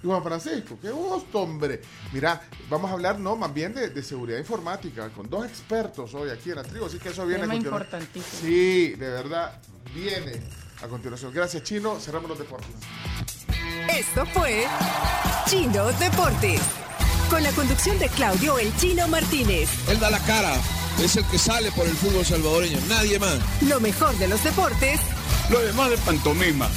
[0.04, 0.78] y Juan Francisco.
[0.82, 1.82] Qué gusto, hombre.
[2.12, 6.30] Mira, vamos a hablar, no, más bien de, de seguridad informática con dos expertos hoy
[6.30, 6.86] aquí en la tribu.
[6.86, 7.92] Así que eso viene Tema a continuación.
[7.92, 8.42] importantísimo.
[8.42, 9.60] Sí, de verdad,
[9.96, 10.42] viene
[10.82, 11.32] a continuación.
[11.34, 12.00] Gracias, Chino.
[12.00, 12.70] Cerramos los deportes.
[13.90, 14.66] Esto fue
[15.48, 16.62] Chino Deportes.
[17.30, 19.70] Con la conducción de Claudio El Chino Martínez.
[19.90, 20.54] Él da la cara,
[21.02, 23.40] es el que sale por el fútbol salvadoreño, nadie más.
[23.64, 25.00] Lo mejor de los deportes
[25.50, 26.70] Lo demás de pantomima.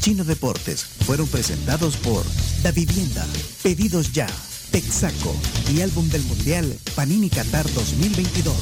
[0.00, 2.24] Chino Deportes fueron presentados por
[2.62, 3.26] Da Vivienda,
[3.62, 4.26] Pedidos Ya,
[4.72, 5.34] Texaco
[5.72, 8.54] y Álbum del Mundial Panini Qatar 2022.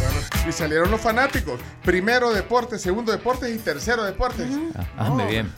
[0.00, 1.60] Bueno, y salieron los fanáticos.
[1.84, 4.48] Primero deportes, segundo deportes y tercero deportes.
[4.76, 5.52] Ah, hazme bien.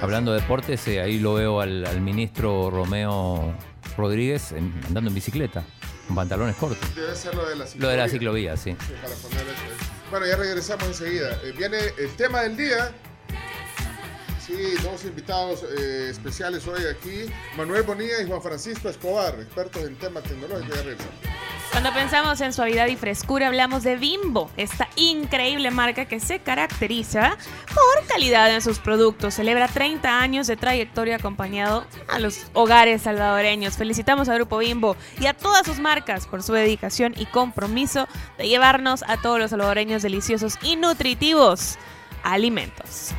[0.00, 3.52] Hablando de deportes, eh, ahí lo veo al, al ministro Romeo
[3.96, 5.64] Rodríguez en- andando en bicicleta,
[6.06, 6.94] con pantalones cortos.
[6.94, 8.76] Debe ser lo de la Lo de la ciclovía, sí.
[8.86, 9.86] Sí, para poner eso.
[10.10, 11.32] Bueno, ya regresamos enseguida.
[11.42, 12.94] Eh, viene el tema del día.
[14.46, 17.32] Sí, dos invitados eh, especiales hoy aquí.
[17.56, 20.76] Manuel Bonilla y Juan Francisco Escobar, expertos en temas tecnológicos.
[21.72, 27.36] Cuando pensamos en suavidad y frescura, hablamos de Bimbo, esta increíble marca que se caracteriza
[27.74, 29.34] por calidad en sus productos.
[29.34, 33.76] Celebra 30 años de trayectoria acompañado a los hogares salvadoreños.
[33.76, 38.06] Felicitamos al Grupo Bimbo y a todas sus marcas por su dedicación y compromiso
[38.38, 41.78] de llevarnos a todos los salvadoreños deliciosos y nutritivos
[42.22, 43.12] alimentos.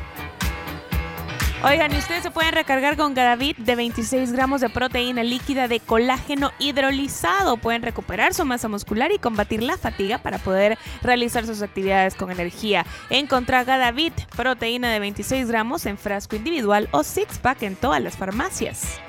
[1.64, 6.52] Oigan, ustedes se pueden recargar con Gadavit de 26 gramos de proteína líquida de colágeno
[6.60, 7.56] hidrolizado.
[7.56, 12.30] Pueden recuperar su masa muscular y combatir la fatiga para poder realizar sus actividades con
[12.30, 12.86] energía.
[13.10, 18.16] Encontrá Gadavit, proteína de 26 gramos en frasco individual o six pack en todas las
[18.16, 19.00] farmacias.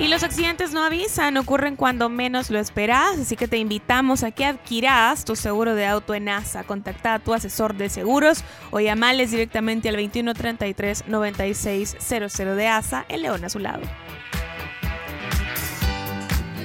[0.00, 4.30] Y los accidentes no avisan, ocurren cuando menos lo esperas, así que te invitamos a
[4.30, 6.62] que adquieras tu seguro de auto en ASA.
[6.62, 13.22] Contacta a tu asesor de seguros o llamales directamente al 2133 9600 de ASA en
[13.22, 13.82] León a su lado.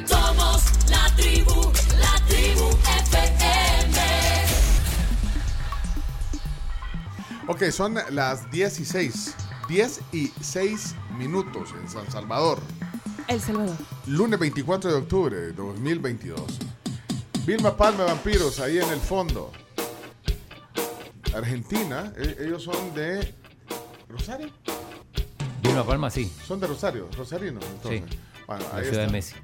[0.05, 2.69] Somos la tribu, la tribu
[3.07, 3.97] FM.
[7.47, 9.35] Ok, son las 10 y 6.
[9.67, 12.59] 10 y 6 minutos en San Salvador.
[13.27, 13.75] El Salvador.
[14.07, 16.41] Lunes 24 de octubre de 2022.
[17.45, 19.51] Vilma Palma Vampiros, ahí en el fondo.
[21.35, 23.33] Argentina, e- ellos son de
[24.09, 24.49] Rosario.
[25.61, 26.31] Vilma Palma, sí.
[26.45, 27.59] Son de Rosario, Rosarino.
[27.75, 28.03] Entonces.
[28.09, 28.17] Sí.
[28.45, 29.11] Bueno, La ahí ciudad de.
[29.11, 29.35] Messi.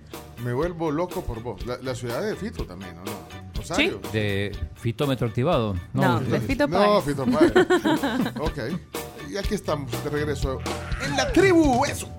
[0.43, 1.65] Me vuelvo loco por vos.
[1.65, 3.11] La, la ciudad de Fito también, ¿o no?
[3.56, 3.99] Rosario.
[4.14, 5.76] De fitómetro activado.
[5.93, 7.01] No, de Fito No.
[7.01, 7.53] Fito Páez.
[8.39, 8.57] ok.
[9.30, 10.60] Y aquí estamos de regreso
[11.06, 12.10] en la tribu, eso.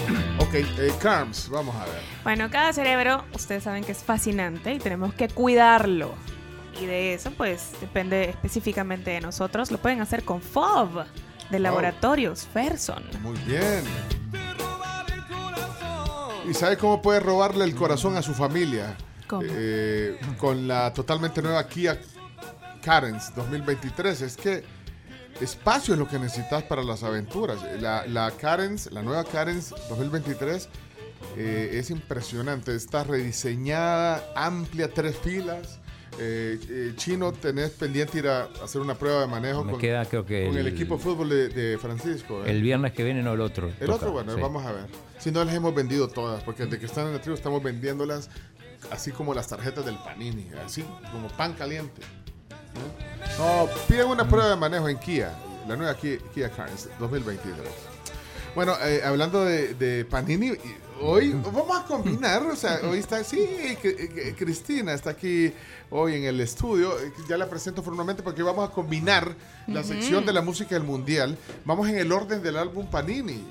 [0.38, 2.00] Ok, eh, Carms, vamos a ver.
[2.22, 6.14] Bueno, cada cerebro, ustedes saben que es fascinante y tenemos que cuidarlo.
[6.80, 9.70] Y de eso, pues, depende específicamente de nosotros.
[9.70, 11.04] Lo pueden hacer con FOB,
[11.50, 13.02] de Laboratorios Ferson.
[13.22, 13.82] Muy bien.
[16.48, 18.96] ¿Y sabe cómo puede robarle el corazón a su familia?
[19.26, 19.42] ¿Cómo?
[19.44, 21.98] Eh, con la totalmente nueva Kia
[22.82, 24.22] Carens 2023.
[24.22, 24.64] Es que
[25.40, 27.58] espacio es lo que necesitas para las aventuras.
[27.80, 30.68] La, la Carens, la nueva Carens 2023
[31.36, 32.74] eh, es impresionante.
[32.74, 35.80] Está rediseñada, amplia, tres filas.
[36.18, 40.04] Eh, eh, Chino, tenés pendiente ir a hacer una prueba de manejo Me con, queda,
[40.06, 40.46] creo que.
[40.46, 42.42] con el, equipo de fútbol de, de Francisco.
[42.44, 42.50] ¿eh?
[42.50, 43.68] El viernes que viene, no el otro.
[43.68, 44.40] El Toca, otro, bueno, sí.
[44.40, 44.86] vamos a ver.
[45.18, 48.30] Si no las hemos vendido todas, porque desde que están en la tribu estamos vendiéndolas
[48.90, 52.02] así como las tarjetas del Panini, así como pan caliente.
[52.78, 53.68] ¿No?
[53.88, 55.32] Piden una prueba de manejo en Kia,
[55.68, 57.58] la nueva Kia, Kia Carens 2022.
[58.54, 60.52] Bueno, eh, hablando de, de Panini,
[61.02, 63.38] hoy vamos a combinar, o sea, hoy está, sí,
[63.82, 65.52] Cri- eh, Cristina está aquí
[65.90, 69.34] hoy en el estudio, eh, ya la presento formalmente porque vamos a combinar
[69.66, 71.36] la sección de la música del mundial,
[71.66, 73.46] vamos en el orden del álbum Panini.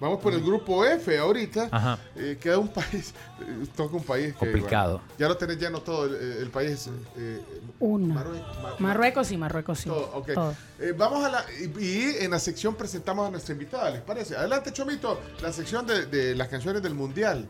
[0.00, 1.68] Vamos por el grupo F ahorita.
[1.70, 1.98] Ajá.
[2.16, 4.98] Eh, queda un país, eh, toca un país que, Complicado.
[4.98, 6.88] bueno, ya lo tenés lleno todo el, el país.
[7.16, 7.40] eh.
[7.80, 9.88] Marruecos, Ma- Marruecos y Marruecos sí.
[9.88, 10.32] todo, ok.
[10.34, 10.54] Todo.
[10.80, 11.44] Eh, vamos a la.
[11.60, 14.36] Y, y en la sección presentamos a nuestra invitada, ¿les parece?
[14.36, 17.46] Adelante, Chomito, la sección de, de las canciones del mundial.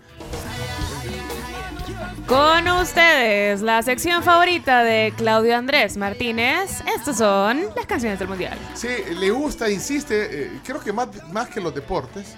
[2.27, 6.83] Con ustedes, la sección favorita de Claudio Andrés Martínez.
[6.95, 8.59] Estas son las canciones del Mundial.
[8.75, 8.89] Sí,
[9.19, 12.37] le gusta, insiste, eh, creo que más, más que los deportes,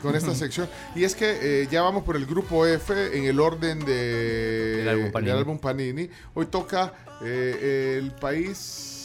[0.00, 0.68] con esta sección.
[0.94, 4.88] Y es que eh, ya vamos por el grupo F en el orden de, Del
[4.88, 5.30] álbum Panini.
[5.30, 6.10] del álbum Panini.
[6.34, 6.92] Hoy toca
[7.22, 8.95] eh, el país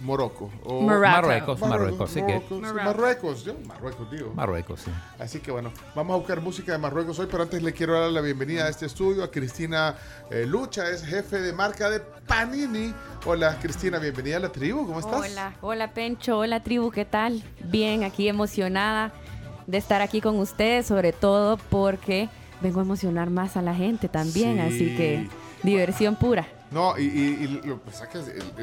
[0.00, 0.50] Morocco.
[0.64, 4.32] o- Marruecos, Marruecos, sí que- Marruecos, Marruecos, yo Marruecos digo.
[4.34, 4.90] Marruecos, sí.
[5.18, 8.10] Así que bueno, vamos a buscar música de Marruecos hoy, pero antes le quiero dar
[8.10, 9.94] la bienvenida a este estudio a Cristina
[10.30, 12.92] eh, Lucha, es jefe de marca de Panini.
[13.26, 15.20] Hola Cristina, bienvenida a la tribu, ¿cómo estás?
[15.30, 17.42] Hola, hola Pencho, hola tribu, ¿qué tal?
[17.64, 19.12] Bien, aquí emocionada
[19.66, 22.28] de estar aquí con ustedes, sobre todo porque
[22.60, 24.60] vengo a emocionar más a la gente también, Sí.
[24.60, 25.28] así que
[25.62, 26.46] diversión pura.
[26.74, 28.02] No, y, y- y lo, pues,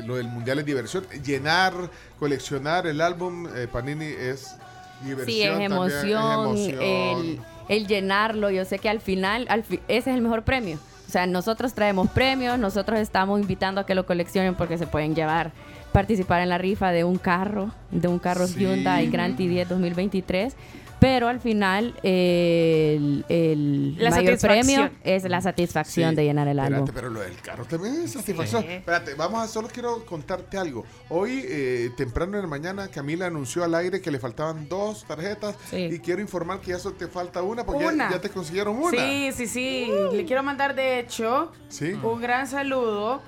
[0.06, 1.06] lo del mundial es diversión.
[1.26, 1.74] Llenar,
[2.20, 4.56] coleccionar el álbum eh, Panini es
[5.04, 5.26] diversión.
[5.36, 6.82] Sí, es también, emoción, es emoción.
[6.84, 10.78] El, el llenarlo, yo sé que al final, al fi- ese es el mejor premio.
[11.08, 15.14] O sea, nosotros traemos premios, nosotros estamos invitando a que lo coleccionen porque se pueden
[15.16, 15.52] llevar,
[15.92, 18.60] participar en la rifa de un carro, de un carro Sí.
[18.60, 20.54] Hyundai Grand i10 2023.
[21.02, 26.48] Pero al final eh, el, el La mayor premio es la satisfacción Sí, de llenar
[26.48, 26.92] el espérate, álbum.
[26.94, 28.62] pero lo del carro también es satisfacción.
[28.62, 28.70] Sí.
[28.74, 30.86] Espérate, vamos a solo quiero contarte algo.
[31.10, 35.56] Hoy, eh, temprano en la mañana, Camila anunció al aire que le faltaban dos tarjetas
[35.74, 38.12] y quiero informar que ya solo te falta una porque ya- Una.
[38.12, 38.92] Ya, te consiguieron una.
[38.92, 39.92] Sí, sí, sí.
[40.14, 41.94] Le quiero mandar, de hecho, Sí.
[42.04, 43.24] un gran saludo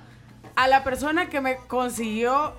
[0.55, 2.53] a la persona que me consiguió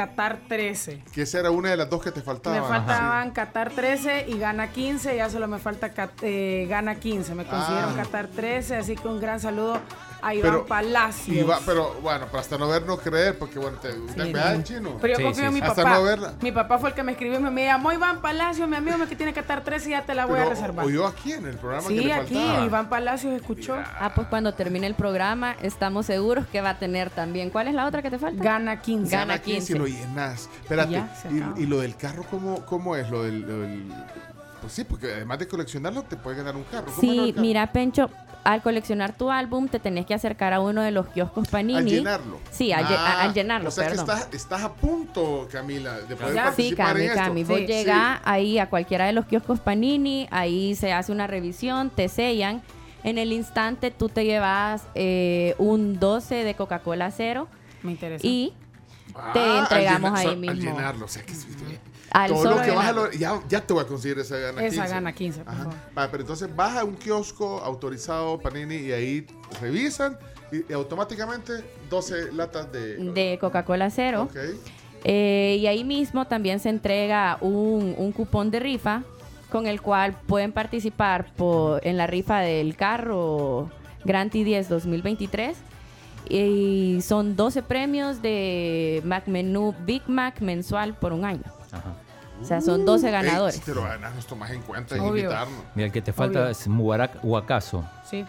[0.00, 1.02] Qatar 13.
[1.12, 2.58] Que esa era una de las dos que te faltaban.
[2.62, 5.90] Me faltaban Qatar 13 y Gana 15, ya solo me falta
[6.22, 7.34] eh, Gana 15.
[7.34, 8.02] Me consiguieron Ah.
[8.02, 9.78] Qatar 13, así que un gran saludo
[10.22, 11.36] a Iván Pero- Palacios.
[11.36, 14.64] Y pero bueno, para hasta no ver, no creer, porque bueno, te, te ¿verdad, en
[14.64, 14.96] chino.
[15.00, 15.94] Pero yo confío en mi Hasta papá.
[15.96, 16.34] no verla.
[16.40, 18.96] Mi papá fue el que me escribió y me, me llamó Iván Palacios, mi amigo,
[19.08, 20.84] que tiene Qatar 13 y ya te la voy a Pero reservar.
[20.86, 22.64] oyó aquí en el programa que Sí, le aquí faltaba.
[22.66, 23.76] Iván Palacios escuchó.
[23.98, 27.50] Ah, pues cuando termine el programa estamos seguros que va a tener también.
[27.50, 28.42] ¿Cuál es la otra que te falta?
[28.42, 29.10] Gana 15.
[29.10, 29.72] Gana Gana 15 15.
[29.74, 30.48] y lo llenas.
[30.62, 31.58] Espérate, acabó.
[31.58, 33.08] y, y lo del carro cómo, cómo es?
[33.10, 33.92] Lo del, lo del-
[34.60, 36.86] Pues sí, porque además de coleccionarlo, te puede ganar un carro.
[36.94, 37.42] ¿Cómo Sí, carro?
[37.42, 38.10] mira, Pencho,
[38.44, 41.78] al coleccionar tu álbum te tenés que acercar a uno de los kioscos Panini.
[41.78, 42.38] Al llenarlo.
[42.50, 44.06] Sí, al, lle- Ah, al llenarlo, O sea perdón.
[44.06, 47.22] que estás, estás a punto, Camila, de poder Sí, participar Cami, en esto.
[47.22, 47.44] Cami.
[47.44, 52.08] Vos llegás ahí a cualquiera de los kioscos Panini, ahí se hace una revisión, te
[52.08, 52.62] sellan.
[53.02, 57.48] En el instante tú te llevas eh, un 12 de Coca-Cola cero.
[57.82, 58.26] Me interesa.
[58.26, 58.52] Y
[59.14, 60.70] Ah, te entregamos llenar- ahí so- Al mismo.
[60.76, 61.32] llenarlo, o sea que
[62.12, 63.02] Al todo lo que vas a llenarlo.
[63.04, 64.88] lograr- ya, ya te voy a conseguir esa gana Esa 15.
[64.94, 65.62] gana 15, por Ajá.
[65.64, 65.78] favor.
[65.96, 69.26] Va, pero entonces vas a un kiosco autorizado Panini y ahí
[69.60, 70.18] revisan
[70.50, 71.52] y, y automáticamente
[71.88, 72.96] 12 latas de...
[73.12, 74.22] de Coca-Cola cero.
[74.30, 74.36] Ok.
[75.04, 79.02] Eh, y ahí mismo también se entrega un, un cupón de rifa
[79.50, 83.70] con el cual pueden participar por, en la rifa del carro
[84.04, 85.56] Grand i10 2023.
[86.28, 91.42] Y son 12 premios de Mac Menú Big Mac mensual por un año.
[92.40, 93.60] O sea, son 12 Ey, ganadores.
[93.60, 95.24] te lo ganas, nos tomas en cuenta en Obvio.
[95.24, 95.58] invitarnos.
[95.74, 96.50] Mira, el que te falta Obvio.
[96.50, 97.84] es Mubarak Huacaso.
[98.08, 98.24] Sí.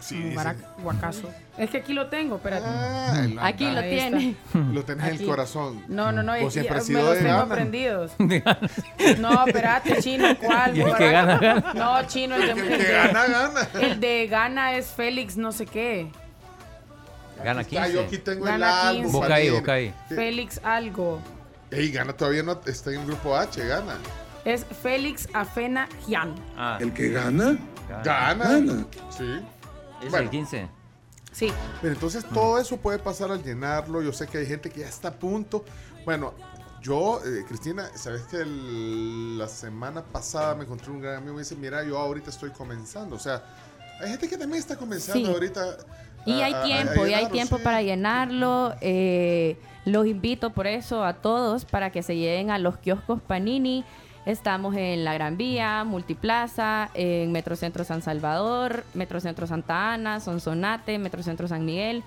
[0.00, 1.30] Sí, Mubarak Huacaso.
[1.56, 2.66] Es que aquí lo tengo, espérate.
[2.68, 4.30] Ah, Aquí lo Ahí tiene.
[4.30, 4.58] está.
[4.72, 5.82] Lo tenés en el corazón.
[5.88, 6.38] No, no, no.
[6.38, 7.44] Vos siempre has me sido los de tengo gana.
[7.44, 8.12] aprendidos.
[9.18, 10.76] No, espérate, chino, ¿cuál?
[10.76, 11.72] Y el que gana, gana.
[11.74, 13.68] No, chino, el de, El el que de- gana, gana.
[13.80, 16.08] El de gana es Félix, no sé qué.
[17.42, 18.06] Gana Aquí está, yo 15.
[18.16, 19.02] aquí tengo Gana el álbum.
[19.04, 19.16] 15.
[19.18, 19.58] Boca ahí, Panini.
[19.60, 19.94] boca ahí.
[20.08, 21.20] Félix algo.
[21.70, 23.96] Ey, gana todavía no está en el grupo H, gana.
[24.44, 26.34] Es Félix Afena Gian.
[26.56, 28.34] Ah, El que gana, Gana.
[28.44, 28.86] gana.
[29.10, 29.40] Sí.
[30.02, 30.24] ¿es Bueno.
[30.24, 30.68] el 15?
[31.32, 31.52] Sí.
[31.82, 34.00] Pero entonces todo eso puede pasar al llenarlo.
[34.02, 35.64] Yo sé que hay gente que ya está a punto.
[36.04, 36.32] Bueno,
[36.80, 41.36] yo, eh, Cristina, sabes que el- la semana pasada me encontré un gran amigo y
[41.36, 43.16] me dice, mira, yo ahorita estoy comenzando.
[43.16, 43.42] O sea,
[44.00, 45.34] hay gente que también está comenzando Sí.
[45.34, 45.76] ahorita.
[46.24, 47.64] Y a- hay a- a tiempo, y hay tiempo sí.
[47.64, 48.74] para llenarlo.
[48.80, 53.84] eh, los invito por eso a todos para que se lleguen a los kioscos Panini.
[54.26, 61.46] Estamos en La Gran Vía, Multiplaza, en Metrocentro San Salvador, Metrocentro Santa Ana, Sonsonate, Metrocentro
[61.46, 62.02] San Miguel,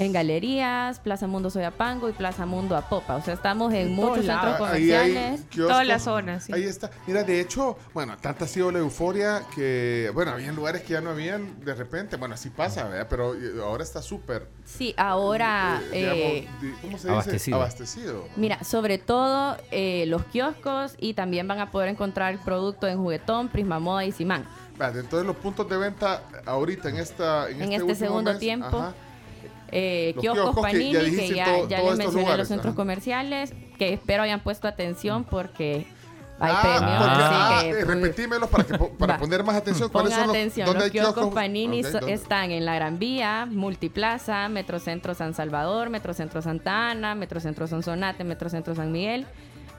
[0.00, 3.16] en Galerías, Plaza Mundo Soyapango y Plaza Mundo Apopa.
[3.16, 5.42] O sea, estamos en muchos centros comerciales.
[5.54, 6.54] Todas las zonas, sí.
[6.54, 6.90] Ahí está.
[7.06, 11.02] Mira, de hecho, bueno, tanta ha sido la euforia que, bueno, había lugares que ya
[11.02, 12.16] no habían de repente.
[12.16, 13.08] Bueno, así pasa, ¿verdad?
[13.10, 14.48] Pero eh, ahora está súper.
[14.64, 15.82] Sí, ahora...
[15.92, 17.10] eh, digamos, eh, ¿Cómo se dice?
[17.10, 17.56] Abastecido.
[17.58, 18.24] Abastecido.
[18.36, 22.96] Mira, sobre todo eh, los kioscos y también van a poder encontrar el producto en
[22.96, 24.46] Juguetón, Prisma Moda y Simán.
[24.78, 28.40] Vale, entonces los puntos de venta ahorita en esta en, En este, este segundo mes,
[28.40, 28.94] tiempo, ajá,
[29.72, 32.76] Eh, kioscos que Panini, ya que ya, todo- ya les mencioné lugares, los centros ajá.
[32.76, 35.86] comerciales, que espero hayan puesto atención porque
[36.40, 36.96] hay Ah, premios.
[36.98, 39.88] porque- así ah, que, eh, pues, repetímelos para, que, para poner más atención.
[39.90, 41.34] ¿Cuáles son los, atención, ¿dónde los hay kioscos kioscos?
[41.34, 48.24] Panini están en La Gran Vía, Multiplaza, Metrocentro San Salvador, Metrocentro Santa Ana, Metrocentro Sonsonate,
[48.24, 49.26] Metrocentro San Miguel,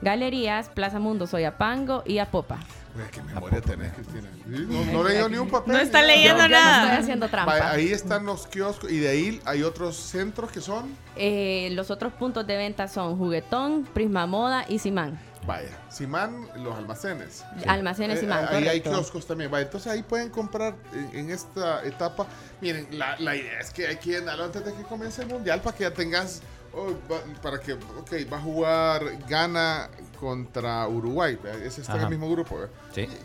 [0.00, 2.58] Galerías, Plaza Mundo Soyapango y Apopa.
[2.94, 4.28] Mira, qué memoria tenés, Cristina.
[4.44, 5.72] Sí, No, no leí ni un papel.
[5.72, 6.16] No está ni nada.
[6.16, 6.84] leyendo nada.
[6.84, 7.70] estoy haciendo trampa.
[7.70, 10.94] Ahí están los kioscos y de ahí hay otros centros que son.
[11.16, 15.18] Eh, los otros puntos de venta son Juguetón, Prisma Moda y Simán.
[15.46, 17.44] Vaya, Simán, los almacenes.
[17.66, 18.90] Almacenes Eh, Simán, ahí hay correcto.
[18.90, 19.50] kioscos también.
[19.50, 22.26] Vaya, entonces ahí pueden comprar en, en esta etapa.
[22.60, 25.60] Miren, la, la idea es que hay que llenarlo antes de que comience el mundial
[25.60, 26.42] para que ya tengas.
[26.74, 29.88] Oh, va- para que, ok, va a jugar Ghana
[30.18, 31.38] contra Uruguay.
[31.64, 32.56] Ese está en el mismo grupo.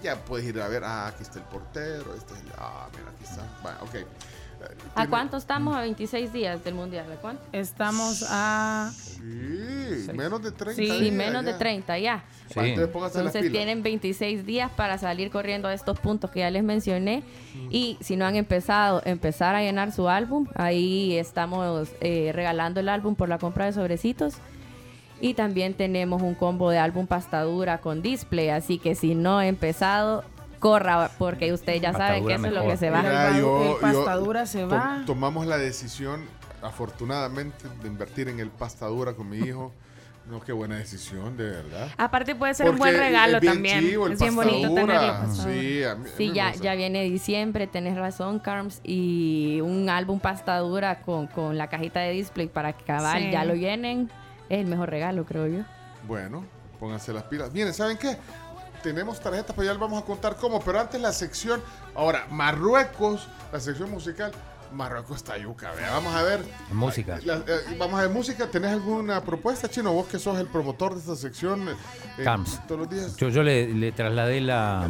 [0.04, 2.48] Ya puedes ir a ver, ah, aquí está el portero, este es el.
[2.58, 3.44] Ah, mira, aquí está.
[3.64, 3.96] Vaya, ok.
[4.96, 5.76] ¿A cuánto estamos?
[5.76, 7.12] A 26 días del Mundial.
[7.12, 7.44] ¿A cuánto?
[7.52, 8.92] Estamos a.
[8.96, 9.77] Sí,
[10.14, 11.58] menos de 30 Sí, Sí, días menos de ya.
[11.58, 12.24] 30 ya.
[12.54, 12.60] Sí.
[12.60, 17.24] Entonces tienen 26 días para salir corriendo a estos puntos que ya les mencioné.
[17.70, 20.48] Y si no han empezado, empezar a llenar su álbum.
[20.56, 24.36] Ahí estamos eh, regalando el álbum por la compra de sobrecitos.
[25.20, 28.50] Y también tenemos un combo de álbum pastadura con display.
[28.50, 30.24] Así que si no ha empezado,
[30.60, 33.02] corra porque ustedes ya saben que eso es lo que se va.
[33.02, 35.04] Mira, yo- el pastadura se to- va.
[35.06, 36.22] tomamos la decisión,
[36.62, 39.72] afortunadamente, de invertir en el pastadura con mi hijo.
[40.30, 41.88] No, qué buena decisión, de verdad.
[41.96, 43.80] Aparte puede ser un buen Porque regalo es bien también.
[43.80, 45.34] chivo el es bien bonito tenerlo.
[45.34, 49.90] Sí, a mí- a mí Sí, ya, ya viene diciembre, tenés razón, Carms, y un
[49.90, 53.32] álbum pastadura con, con la cajita de display para que cabal Sí.
[53.32, 54.12] ya lo llenen,
[54.50, 55.64] es el mejor regalo, creo yo.
[56.06, 56.44] Bueno,
[56.78, 57.54] pónganse las pilas.
[57.54, 58.18] Miren, ¿saben qué?
[58.84, 60.60] Tenemos tarjetas, pero ya les vamos a contar cómo.
[60.60, 61.62] Pero antes la sección,
[61.96, 64.34] ahora, Marruecos, la sección musical.
[64.74, 65.92] Marruecos está yuca, vea.
[65.92, 66.46] Vamos a ver.
[66.72, 67.20] Música.
[67.24, 68.48] La- eh, vamos a ver música.
[68.48, 69.94] ¿Tenés alguna propuesta, Chino?
[69.94, 71.68] Vos que sos el promotor de esta sección.
[71.70, 71.76] eh,
[72.18, 72.66] eh, Camps.
[72.68, 73.16] Todos los días.
[73.18, 74.88] Yo, yo le, le trasladé la,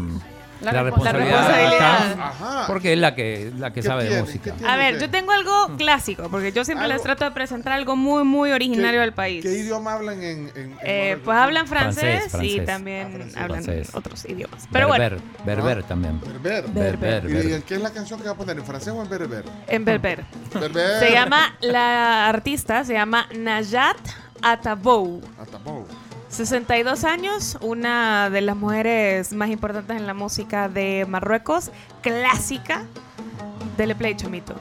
[0.62, 2.12] La la, respons- responsabilidad, la responsabilidad.
[2.12, 2.68] acá, Ajá.
[2.68, 4.24] porque es la que, la que ¿Qué sabe de tiene?
[4.24, 4.44] música.
[4.46, 4.74] ¿Qué tiene?
[4.74, 8.24] A ver, yo tengo algo clásico, porque yo siempre les trato de presentar algo muy,
[8.24, 9.44] muy originario ¿Qué- del país.
[9.44, 12.66] ¿Qué idioma hablan en, en- en Eh, pues hablan francés, Francés, y francés.
[12.66, 13.90] también hablan Francés.
[13.94, 14.68] otros idiomas.
[14.72, 16.20] Pero berber, bueno, berber también.
[16.22, 16.68] Berber.
[16.70, 17.64] Berber, ¿Y berber.
[17.64, 18.58] qué es la canción que va a poner?
[18.58, 19.44] ¿En francés o en berber?
[19.68, 20.26] en berber.
[20.54, 21.00] Berber.
[21.00, 23.98] Se llama, la artista se llama Najat
[24.42, 25.22] Atabou.
[25.40, 25.86] Atabou.
[26.38, 32.84] 62 años, una de las mujeres más importantes en la música de Marruecos, clásica.
[33.76, 34.54] Dele play, chomito.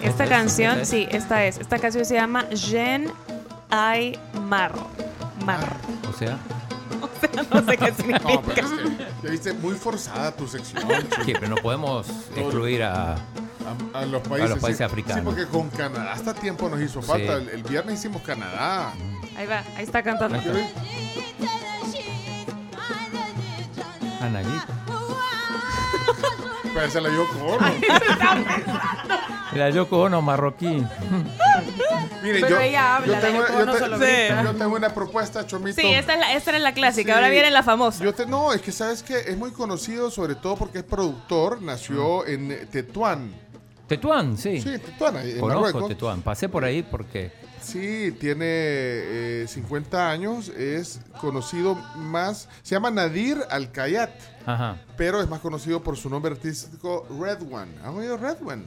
[0.00, 0.30] Esta es?
[0.30, 1.58] canción, sí, esta es.
[1.58, 3.12] Esta canción se llama Jean
[3.68, 4.72] Ay Mar.
[5.44, 5.76] Mar.
[6.08, 6.38] O sea,
[7.52, 8.28] No sé qué significa.
[8.32, 10.82] No, pero es que ya viste muy forzada tu sección.
[11.26, 13.16] que pero no podemos excluir a...
[13.94, 14.84] A, a los países, los países sí.
[14.84, 15.18] africanos.
[15.18, 17.38] Sí, porque con Canadá hasta tiempo nos hizo falta.
[17.38, 17.42] Sí.
[17.42, 18.92] El, el viernes hicimos Canadá.
[19.36, 20.38] Ahí va, ahí está cantando.
[20.38, 20.70] Ahí
[24.20, 24.62] Anayit.
[26.74, 27.58] Pero se la dio con.
[29.58, 30.82] La Yoko Ono marroquí.
[32.22, 34.42] Mire, Pero yo, ella habla, yo tengo, Yoko yo Ono te- solo sí, grita.
[34.44, 35.78] yo tengo una propuesta, Chomito.
[35.80, 37.14] Sí, esta, es la, esta era la clásica, Sí.
[37.16, 38.02] ahora viene la famosa.
[38.02, 41.60] Yo te- no, es que sabes que es muy conocido, sobre todo porque es productor,
[41.60, 43.34] nació en Tetuán.
[43.96, 44.60] Tetuán, sí.
[44.60, 45.88] Sí, Tetuán, ahí en Conozco Marruecos.
[45.88, 46.22] Tetuán.
[46.22, 47.30] Pasé por ahí porque...
[47.60, 54.10] Sí, tiene eh, 50 años, es conocido más, se llama Nadir Al-Kayat,
[54.46, 54.80] Ajá.
[54.96, 57.70] pero es más conocido por su nombre artístico Red One.
[57.84, 58.64] ¿Han oído Red One?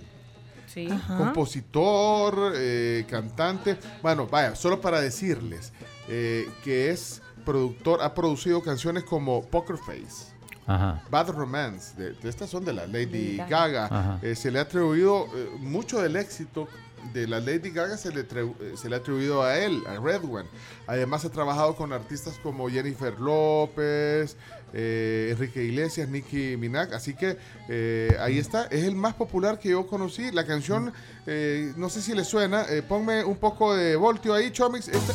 [0.68, 0.88] Sí.
[1.18, 3.78] Compositor, eh, cantante.
[4.02, 5.74] Bueno, vaya, solo para decirles
[6.08, 10.35] eh, que es productor, ha producido canciones como Poker Face.
[10.68, 11.04] Ajá.
[11.10, 14.20] Bad Romance, de, de estas son de la Lady Gaga.
[14.22, 16.68] Eh, se le ha atribuido eh, mucho del éxito
[17.14, 20.24] de la Lady Gaga, se le, eh, se le ha atribuido a él, a Red
[20.24, 20.50] One.
[20.88, 24.38] Además ha trabajado con artistas como Jennifer López,
[24.74, 26.94] eh, Enrique Iglesias, Nicki Minaj.
[26.94, 27.38] Así que
[27.70, 30.32] eh, ahí está, es el más popular que yo conocí.
[30.32, 30.92] La canción,
[31.28, 34.88] eh, no sé si le suena, eh, ponme un poco de voltio ahí, Chomix.
[34.88, 35.14] Esta-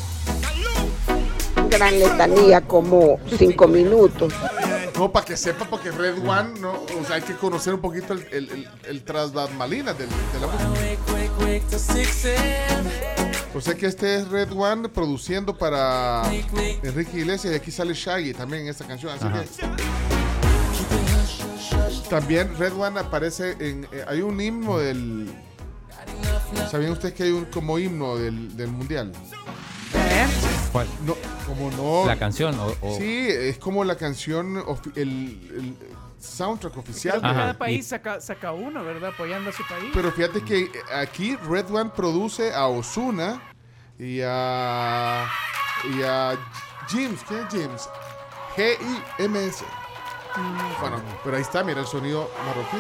[1.70, 4.32] gran letanía, como cinco minutos.
[4.96, 8.12] No, para que sepa, porque Red One, no, o sea, hay que conocer un poquito
[8.12, 10.68] el, el, el, el tras bambalinas del- de, la música.
[13.54, 16.22] O sea que este es Red One produciendo para
[16.82, 19.12] Enrique Iglesias y aquí sale Shaggy también en esta canción.
[19.12, 19.42] Así Ajá.
[19.42, 19.48] que
[22.08, 23.88] también Red One aparece en.
[23.92, 25.30] eh, hay un himno del.
[26.70, 29.12] ¿Sabían ustedes que hay un como himno del, del mundial?
[30.72, 30.86] ¿Cuál?
[31.04, 31.16] No,
[31.46, 32.06] como no.
[32.06, 32.74] La canción o...
[32.80, 34.62] o- Sí, es como la canción,
[34.94, 35.76] el, el
[36.20, 37.18] soundtrack oficial.
[37.20, 39.10] Creo que de- cada país saca, saca uno, ¿verdad?
[39.10, 39.90] Apoyando a su país.
[39.92, 43.42] Pero fíjate que aquí Red One produce a Osuna
[43.98, 45.28] y a.
[45.96, 46.38] y a
[46.88, 47.20] James.
[47.28, 47.88] ¿Qué es James?
[48.56, 49.64] G-I-M-S.
[50.80, 52.76] Bueno, pero ahí está, mira el sonido marroquí.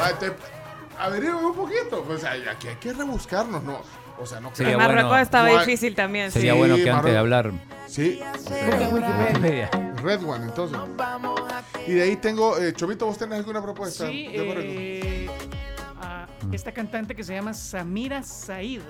[0.00, 0.32] Ah, te-
[0.98, 2.02] Averigüe un poquito.
[2.04, 3.80] Pues aquí hay que rebuscarnos, ¿no?
[4.20, 6.30] O sea, no Sería En bueno- Marruecos estaba difícil también.
[6.32, 7.52] Sería Sí, bueno que antes de Marruecos- hablar...
[7.86, 8.20] Sí.
[8.92, 9.70] Wikipedia.
[10.02, 10.78] Red One, entonces.
[11.86, 12.58] Y de ahí tengo.
[12.58, 14.06] Eh, Chovito, ¿vos tenés alguna propuesta?
[14.06, 14.64] Sí, de Marruecos?
[14.64, 15.30] eh,
[16.02, 18.82] a esta cantante que se llama Samira Said.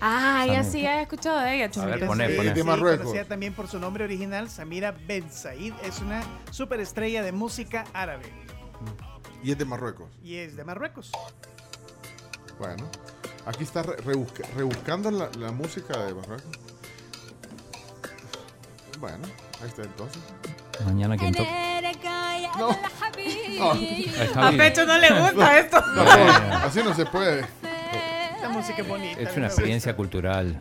[0.00, 0.64] Ah, ya Samira.
[0.64, 1.98] sí, he escuchado de ella, Chomito.
[1.98, 2.50] ver, poné, poné.
[2.50, 2.98] de Sí, Marruecos.
[3.06, 5.74] conocida también por su nombre original, Samira Ben Said.
[5.84, 8.24] Es una superestrella de música árabe
[9.42, 10.08] Y es de Marruecos.
[10.22, 11.12] y es de Marruecos.
[12.58, 12.88] Bueno,
[13.46, 16.58] aquí está re- rebusca- rebuscando la, la música de Marruecos.
[18.98, 19.26] Bueno,
[19.60, 20.22] ahí está entonces.
[20.84, 21.50] Mañana quien toca.
[22.58, 22.70] No.
[24.36, 24.50] A.
[24.52, 25.80] Pecho no le gusta esto.
[25.80, 26.02] No,
[26.56, 27.40] así no se puede.
[27.40, 29.20] Esta música es bonita.
[29.20, 30.60] Es una experiencia cultural.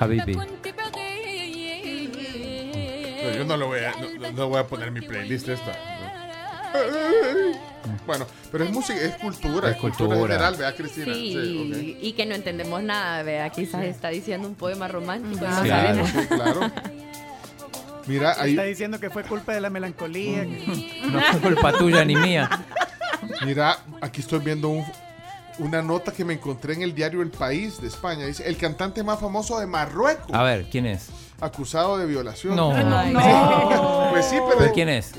[0.00, 0.34] Habibi.
[3.22, 5.48] Pero yo no lo voy a, no, no- no voy a poner en mi playlist
[5.48, 5.72] esta.
[8.06, 10.34] Bueno, pero es música, es cultura, Es cultura, cultura.
[10.34, 11.12] general, ¿verdad, Cristina?
[11.14, 16.06] Sí, y que no entendemos nada, vea, quizás está diciendo un poema romántico no Claro.
[16.06, 16.60] Sí, claro.
[18.06, 20.42] Mira, ahí, Está diciendo que fue culpa de la melancolía.
[20.42, 22.50] que- No fue culpa tuya ni mía.
[23.46, 24.84] mira, aquí estoy viendo un-
[25.58, 28.26] una nota que me encontré en el diario El País de España.
[28.26, 31.08] Dice, el cantante más famoso de Marruecos, A ver, ¿quién es?
[31.40, 32.56] acusado de violación.
[32.56, 32.72] No.
[32.74, 33.14] Ay,
[34.10, 35.12] Pues sí, pero ¿De quién es?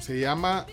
[0.00, 0.64] se llama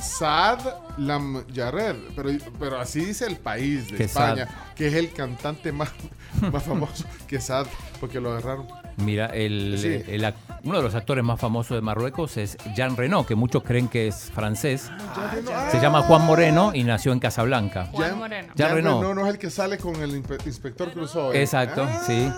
[0.00, 0.58] Saad
[0.98, 4.74] Lamjared, pero, pero así dice el país de Que España, Saad.
[4.74, 5.90] que es el cantante más,
[6.52, 7.66] más famoso que Saad,
[8.00, 8.66] porque lo agarraron.
[8.96, 10.02] Mira, el, Sí.
[10.12, 13.88] el uno de los actores más famosos de Marruecos es Jean Reno, que muchos creen
[13.88, 14.90] que es francés.
[15.70, 17.86] Se llama Juan Moreno y nació en Casablanca.
[17.92, 18.48] Juan Jean- Moreno.
[18.48, 19.00] Jean Jean Reno.
[19.02, 21.40] Reno no es el que sale con el inspe- inspector Crusoe.
[21.40, 22.30] Exacto, Ah, sí.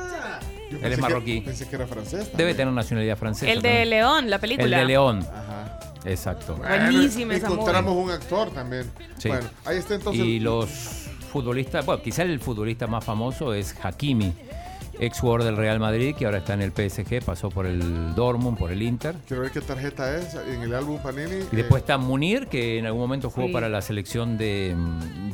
[0.70, 1.40] Él es que- marroquí.
[1.40, 2.30] pensé que era francés.
[2.36, 3.50] Debe tener nacionalidad francesa.
[3.50, 3.90] El de también.
[3.90, 4.64] León, la película.
[4.64, 5.18] El de León.
[5.20, 5.61] Ajá.
[6.04, 6.56] Exacto.
[6.56, 8.90] Buenísima esa Encontramos un actor también.
[9.18, 9.28] Sí.
[9.28, 10.24] Bueno, ahí está entonces.
[10.24, 10.68] Y los
[11.30, 14.32] futbolistas, bueno, quizá el futbolista más famoso es Hakimi,
[14.98, 18.58] ex jugador del Real Madrid, que ahora está en el PSG, pasó por el Dortmund,
[18.58, 19.14] por el Inter.
[19.26, 21.44] Quiero ver qué tarjeta es en el álbum Panini.
[21.52, 23.52] Y después está Munir, que en algún momento jugó Sí.
[23.52, 24.76] para la selección de,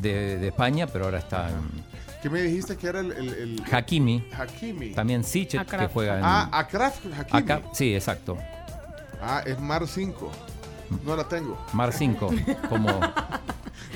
[0.01, 1.89] de- de España, pero ahora está en
[2.21, 3.11] ¿Qué me dijiste que era el.
[3.13, 4.23] el, el- Hakimi.
[4.37, 4.91] Hakimi.
[4.91, 6.23] También Sichet, que juega en...
[6.25, 7.39] Ah, Akraf Hakimi.
[7.39, 8.37] Acá, sí, exacto.
[9.21, 10.29] Ah, es Mar 5.
[11.05, 11.57] No la tengo.
[11.73, 12.29] Mar 5,
[12.69, 12.99] como...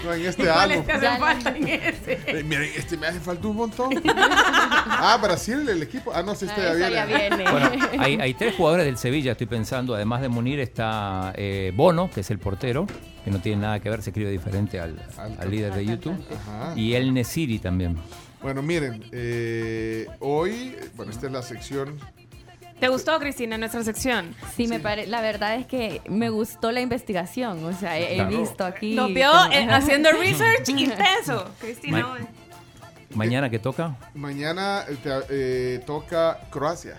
[0.03, 0.85] No, en este ¿Cuáles álbum.
[0.85, 2.19] te hacen falta en ese?
[2.27, 3.89] Eh, miren, este me hace falta un montón.
[4.05, 6.11] ah, Brasil, el equipo.
[6.13, 6.93] Ah, no, si este Ah, ya viene.
[6.95, 7.51] ya viene.
[7.51, 9.95] Bueno, hay, hay tres jugadores del Sevilla, estoy pensando.
[9.95, 12.85] Además de Munir está eh, Bono, que es el portero,
[13.23, 16.17] que no tiene nada que ver, se escribe diferente al, al líder de YouTube.
[16.47, 16.73] Ajá.
[16.75, 17.97] Y el Nesiri también.
[18.41, 21.97] Bueno, miren, eh, hoy, bueno, esta es la sección.
[22.79, 24.35] ¿Te gustó, Cristina, nuestra sección?
[24.57, 25.07] Sí, me pare...
[25.07, 27.63] la verdad es que me gustó la investigación.
[27.63, 28.37] O sea, he, he Claro.
[28.39, 28.93] visto aquí.
[28.95, 31.45] Nos vio como- eh, haciendo research intenso.
[31.59, 32.17] Cristina, Ma-.
[33.15, 36.97] Mañana que toca, Mañana eh, te- eh, toca Croacia.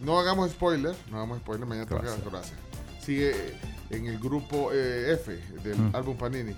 [0.00, 2.24] No hagamos spoiler, no hagamos spoiler, mañana toca Croacia.
[2.24, 2.56] Croacia.
[3.00, 3.54] Sigue eh,
[3.90, 5.32] en el grupo eh, F
[5.62, 5.96] del Mm.
[5.96, 6.54] álbum Panini.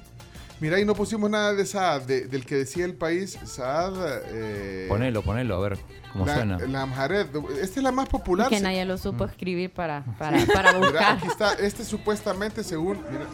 [0.58, 3.94] Mira, y no pusimos nada de Saad, de- del que decía el país, Saad.
[4.30, 5.78] Eh, ponelo, ponelo, a ver
[6.12, 6.58] cómo la, suena.
[6.58, 7.26] la Amhared.
[7.60, 8.46] Esta es la más popular.
[8.50, 9.28] Y que nadie lo supo Mm.
[9.30, 11.16] escribir para, para, para Mira, buscar.
[11.18, 13.26] aquí está, este supuestamente según mira,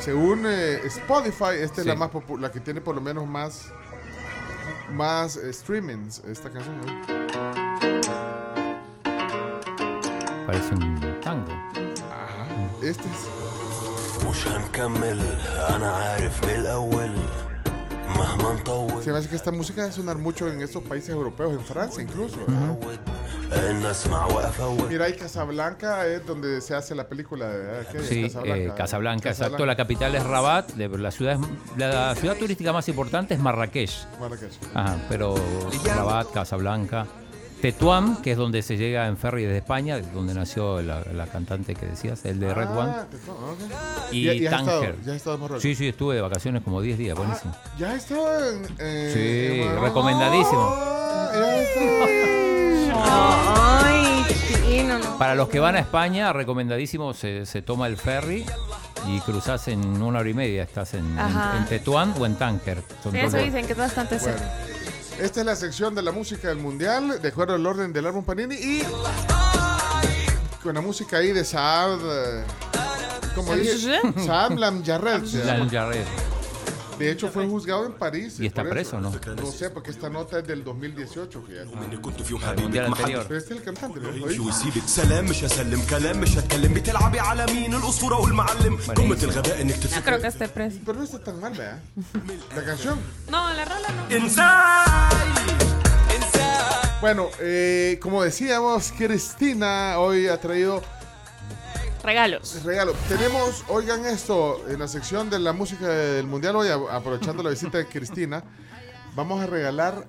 [0.00, 3.70] según eh, Spotify, esta es la más popu- la que tiene por lo menos más
[4.92, 6.80] más eh, streamings esta canción.
[10.46, 11.52] Parece un tango.
[11.52, 12.46] Ajá.
[12.82, 13.28] Este es
[19.02, 22.02] se me hace que esta música debe sonar mucho en estos países europeos, en Francia
[22.02, 22.38] incluso.
[24.88, 27.46] Mira, y Casablanca es donde se hace la película.
[27.52, 27.86] ¿eh?
[28.02, 29.64] Sí, eh, Casablanca, exacto.
[29.66, 30.74] La capital es Rabat.
[30.76, 31.38] La, ciudad,
[31.76, 33.90] la ciudad turística más importante es Marrakech.
[34.20, 34.52] Marrakech.
[34.74, 35.34] Ajá, pero
[35.84, 37.06] Rabat, Casablanca.
[37.60, 41.74] Tetuán, que es donde se llega en ferry desde España, donde nació la, la cantante
[41.74, 42.92] que decías, el de Red One.
[42.94, 44.12] Ah, Tetuán, ok.
[44.12, 44.96] Y ¿Ya- ya has estado- Tánger.
[45.04, 45.62] ya has estado en Marruecos?
[45.62, 47.54] Sí, sí, estuve de vacaciones como 10 días, buenísimo.
[47.78, 50.76] Ya estado en, eh, Sí, en recomendadísimo.
[51.34, 51.66] Ya he
[52.98, 54.24] Ay,
[54.64, 54.98] chino.
[55.18, 58.44] Para los que van a España, recomendadísimo, se, se toma el ferry
[59.08, 62.82] y cruzas en una hora y media, estás en, en, Tetuán o en Tánger.
[63.02, 64.54] Son Sí, dos eso dicen que es bastante Bueno, cerca.
[65.20, 68.24] Esta es la sección de la música del mundial, de acuerdo al orden del álbum
[68.24, 68.82] Panini y
[70.62, 72.44] con la música ahí de Saad, eh,
[73.34, 75.58] como dije, Saad llama.
[75.58, 76.35] Lamjarred.
[76.98, 78.38] De hecho, fue juzgado en París.
[78.40, 79.10] ¿Y está preso no?
[79.10, 81.44] No sé, porque esta nota es del 2018.
[82.42, 84.08] Ah, Pero este es el cantante, ¿no?
[90.02, 90.78] creo que esté preso.
[90.84, 91.80] Pero no está tan mal, ¿verdad?
[92.54, 92.98] La canción.
[93.30, 94.16] No, la rola no.
[94.16, 95.66] Inside.
[97.00, 100.82] Bueno, eh, como decíamos, Cristina hoy ha traído
[102.06, 102.62] Regalos.
[102.62, 102.92] regalo.
[103.08, 107.78] Tenemos, oigan esto, en la sección de la música del mundial, hoy aprovechando la visita
[107.78, 108.44] de Cristina,
[109.16, 110.06] vamos a regalar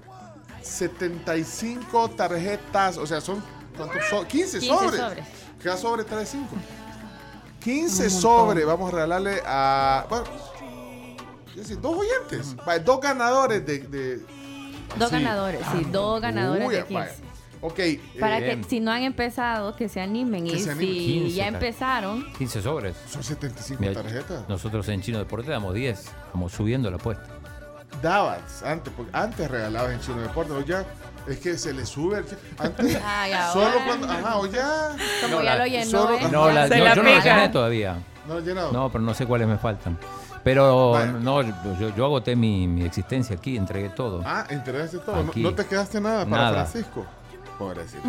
[0.61, 3.43] 75 tarjetas, o sea, son
[3.75, 5.01] ¿cuántos so- 15, 15 sobres.
[5.01, 5.25] sobres.
[5.63, 6.47] Cada sobre trae 5.
[7.63, 10.25] 15 sobres vamos a regalarle a, bueno,
[11.49, 12.55] es decir, dos oyentes,
[12.85, 13.79] dos ganadores de...
[13.79, 14.37] de-
[14.97, 15.15] Dos sí.
[15.15, 17.11] ganadores, sí, dos ganadores Uy, de vaya.
[17.73, 17.99] 15.
[18.13, 18.19] Ok.
[18.19, 20.45] Para eh, que si no han empezado, que se animen.
[20.45, 20.93] Que y se animen.
[20.95, 22.95] si 15 ya empezaron, 15 sobres.
[23.09, 24.47] Son 75 Mira, tarjetas.
[24.49, 27.25] Nosotros en Chino Deporte damos 10, como subiendo la apuesta.
[28.01, 30.85] dabas antes, porque antes regalabas en Chino Deporte, o ya
[31.27, 32.23] es que se le sube
[32.57, 36.27] antes Ay, solo cuando ajá, o ya como ya lo llenó, solo- ¿eh?
[36.31, 37.97] No, la- Se no, la yo no llené todavía.
[38.27, 38.71] no llenado.
[38.71, 39.97] No, pero no sé cuáles me faltan.
[40.43, 44.21] Pero no, yo, yo agoté mi, mi existencia aquí, entregué todo.
[44.25, 46.65] Ah, entregaste todo, no, no te quedaste nada para Nada.
[46.65, 47.05] Francisco.
[47.57, 48.03] Pobrecito.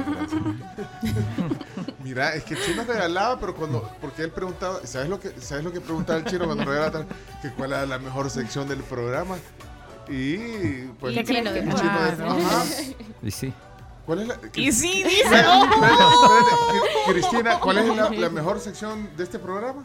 [2.04, 5.64] Mira, es que el chino regalaba, pero cuando porque él preguntaba, ¿sabes lo que sabes
[5.64, 7.06] lo que preguntaba el chino cuando regalaba
[7.40, 9.36] que cuál era la mejor sección del programa?
[10.08, 10.36] Y
[11.00, 12.64] pues Y Chino el chino de- ajá.
[13.22, 13.52] Y sí.
[14.06, 15.44] ¿Cuál es la Y sí, dice.
[15.46, 15.64] Oh.
[15.64, 16.54] espérate, espérate.
[16.72, 19.84] Cri- Cristina, ¿cuál es la, la mejor sección de este programa?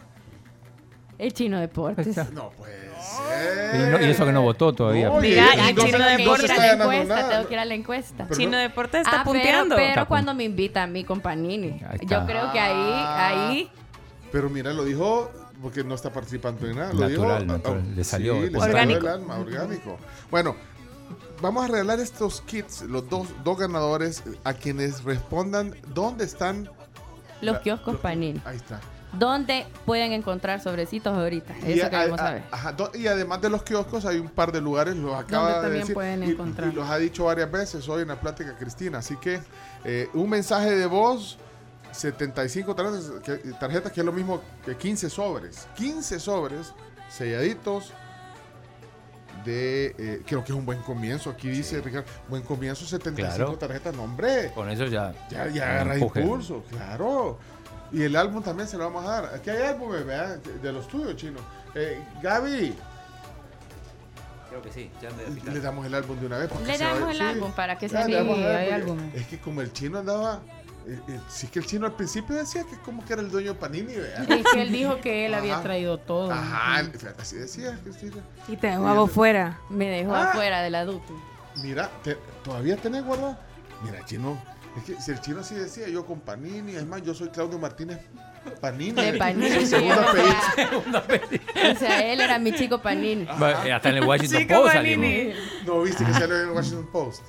[1.18, 2.16] El chino deportes.
[2.34, 3.90] No puede Y, ser.
[3.92, 5.10] no- y eso que no votó todavía.
[5.10, 6.92] No, Mira, y no Chino no Deportes se Tengo que ir está a la ganando
[6.94, 7.30] encuesta, nada.
[7.30, 8.24] tengo que ir a la encuesta.
[8.28, 9.76] Pero Chino no- Deporte está Ah, punteando.
[9.76, 12.20] Pero, pero Está cuando me invita a mi compañini, Ahí está.
[12.22, 13.04] yo creo que ahí,
[13.50, 13.72] ahí
[14.32, 15.30] Pero mira, lo dijo
[15.62, 16.94] porque no está participando en nada.
[16.94, 17.84] Lo Natural, dijo, natural.
[17.86, 19.00] ah, Le salió sí, le salió Orgánico.
[19.02, 19.98] el alma, orgánico.
[20.32, 20.56] Bueno,
[21.42, 26.70] vamos a regalar estos kits, los dos, dos ganadores, a quienes respondan dónde están.
[27.42, 28.42] Los la- kioscos Panini.
[28.46, 28.80] Ahí está.
[29.14, 31.56] ¿Dónde pueden encontrar sobrecitos ahorita?
[31.66, 32.44] Eso a- queremos a- saber.
[32.52, 35.62] ajá, do- y además de los kioscos hay un par de lugares, los acaba de
[35.62, 36.70] también decir, pueden y- encontrar.
[36.72, 38.98] Y, los ha dicho varias veces hoy en la plática Cristina.
[39.00, 39.40] Así que
[39.86, 41.38] eh, un mensaje de voz,
[41.92, 45.68] 75 tarjetas que, tarjetas, que es lo mismo que 15 sobres.
[45.76, 46.74] 15 sobres
[47.08, 47.94] selladitos
[49.46, 49.94] de...
[49.98, 51.30] eh, creo que es un buen comienzo.
[51.30, 53.58] Aquí dice Ricardo, buen comienzo, 75 Claro.
[53.58, 53.94] tarjetas.
[53.96, 54.52] No, hombre.
[54.56, 55.14] Con eso ya.
[55.30, 57.38] Ya, ya agarra impulso, claro.
[57.94, 59.36] Y el álbum también se lo vamos a dar.
[59.36, 60.38] Aquí hay álbumes, ¿verdad?
[60.40, 61.40] De los tuyos, chino.
[61.76, 62.76] Eh, Gaby,
[64.50, 64.92] Creo que sí.
[65.02, 66.50] Ya me le damos el álbum de una vez.
[66.66, 67.24] Le damos el sí.
[67.24, 68.30] álbum para que se Ya, le anime.
[68.34, 69.16] vamos a dar, hay porque álbumes.
[69.16, 70.42] Es que como el chino andaba.
[70.86, 73.54] eh, eh, sí que el chino al principio decía que como que era el dueño
[73.54, 74.30] de Panini, ¿verdad?
[74.32, 76.32] Es que él dijo que él había traído todo.
[76.32, 78.18] Ajá, fíjate, así decía Cristina.
[78.48, 79.60] Y te hago fuera.
[79.70, 80.30] Me dejó Ah.
[80.30, 81.14] afuera de la duty.
[81.64, 83.36] Mira, te- ¿todavía tenés guardado?
[83.84, 84.38] Mira, chino.
[84.78, 87.60] Es que si el chino así decía, yo con Panini, es más, yo soy Claudio
[87.60, 88.00] Martínez
[88.60, 88.92] Panini.
[89.02, 89.66] De Panini.
[89.66, 90.84] Segundo o apellido.
[91.54, 93.24] sea, o sea, él era mi chico Panini.
[93.24, 95.34] Eh, Hasta en el Washington Chico Post Panini.
[95.66, 97.22] No, viste que salió en el Washington Post.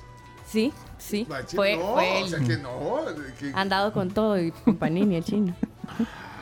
[0.47, 1.27] Sí, sí.
[1.55, 3.05] Fue, no, fue o sea que no.
[3.39, 5.55] que- Andado con todo y con Panini, el chino.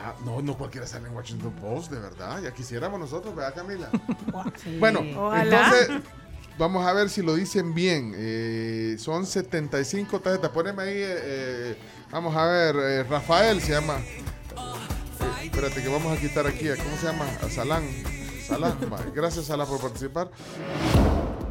[0.05, 2.41] Ah, no, no cualquiera sale en Washington Post, de verdad.
[2.41, 3.89] Ya quisiéramos nosotros, ¿verdad, Camila?
[4.57, 4.77] Sí.
[4.79, 5.65] Bueno, Ojalá.
[5.65, 5.89] entonces,
[6.57, 8.13] vamos a ver si lo dicen bien.
[8.15, 10.51] Eh, son 75 tarjetas.
[10.51, 11.77] Poneme ahí, eh, eh,
[12.11, 13.97] vamos a ver, eh, Rafael se llama.
[15.43, 17.25] Espérate, que vamos a quitar aquí, a- ¿cómo se llama?
[17.43, 17.83] A Salán.
[18.45, 18.77] Salán,
[19.15, 20.31] gracias Salán por participar.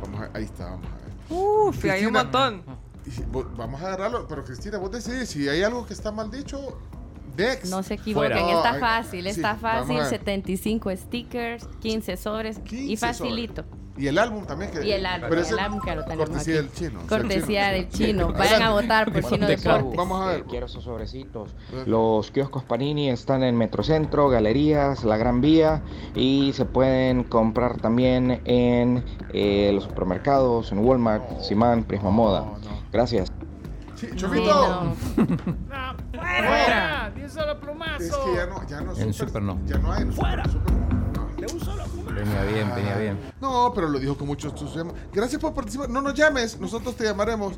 [0.02, 1.02] Vamos a- ahí está, vamos a ver.
[1.30, 2.62] Uf, hay un Cristina, montón.
[3.56, 6.78] Vamos a agarrarlo, pero Cristina, vos decidís, si hay algo que está mal dicho,
[7.36, 7.70] Dex.
[7.70, 8.56] No se equivoquen, Fuera.
[8.56, 9.96] está fácil, sí, está vamos fácil.
[9.96, 10.08] a ver.
[10.10, 13.64] 75 stickers, 15 sobres y 15 facilito.
[13.94, 14.70] Y el álbum también.
[14.70, 16.66] Que, Y el álbum, pero el álbum que lo tenemos Cortesía aquí.
[16.66, 17.00] del chino.
[17.06, 18.28] Cortesía el del chino.
[18.28, 18.34] Sí.
[18.38, 19.96] Vayan a votar por Chino Deportes.
[19.96, 20.40] Vamos a ver.
[20.40, 21.54] Eh, quiero esos sobrecitos.
[21.84, 25.82] Los kioscos Panini están en Metrocentro, Galerías, La Gran Vía
[26.14, 29.04] y se pueden comprar también en
[29.34, 32.46] eh, los supermercados, en Walmart, Simán, Prisma Moda.
[32.92, 33.30] Gracias.
[34.02, 34.96] Sí, Chomito.
[36.12, 37.12] ¡Fuera!
[37.14, 38.02] ¡De un solo plumazo!
[38.02, 39.60] Es que ya no, ya no, En super- Super no.
[39.64, 40.02] ya no hay.
[40.02, 40.91] en Super- Super no.
[41.46, 41.82] ¡De un solo!
[42.14, 43.18] Venía bien, venía bien.
[43.40, 44.92] No, pero lo dijo con mucho entusiasmo.
[45.12, 45.88] Gracias por participar.
[45.90, 47.54] No nos llames, nosotros te llamaremos.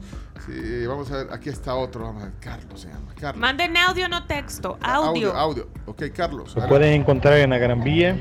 [0.46, 2.04] Sí, vamos a ver, aquí está otro.
[2.04, 3.12] Vamos a ver, Carlos se llama.
[3.20, 3.40] Carlos.
[3.40, 4.78] Manden audio, no texto.
[4.80, 5.32] Audio.
[5.34, 5.68] Audio, audio.
[5.84, 6.54] Ok, Carlos.
[6.56, 8.16] Lo pueden encontrar en la Gran Vía,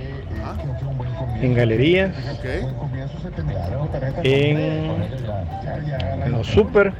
[1.41, 2.45] en galerías, Ok.
[4.23, 4.57] en,
[6.25, 6.93] en los super.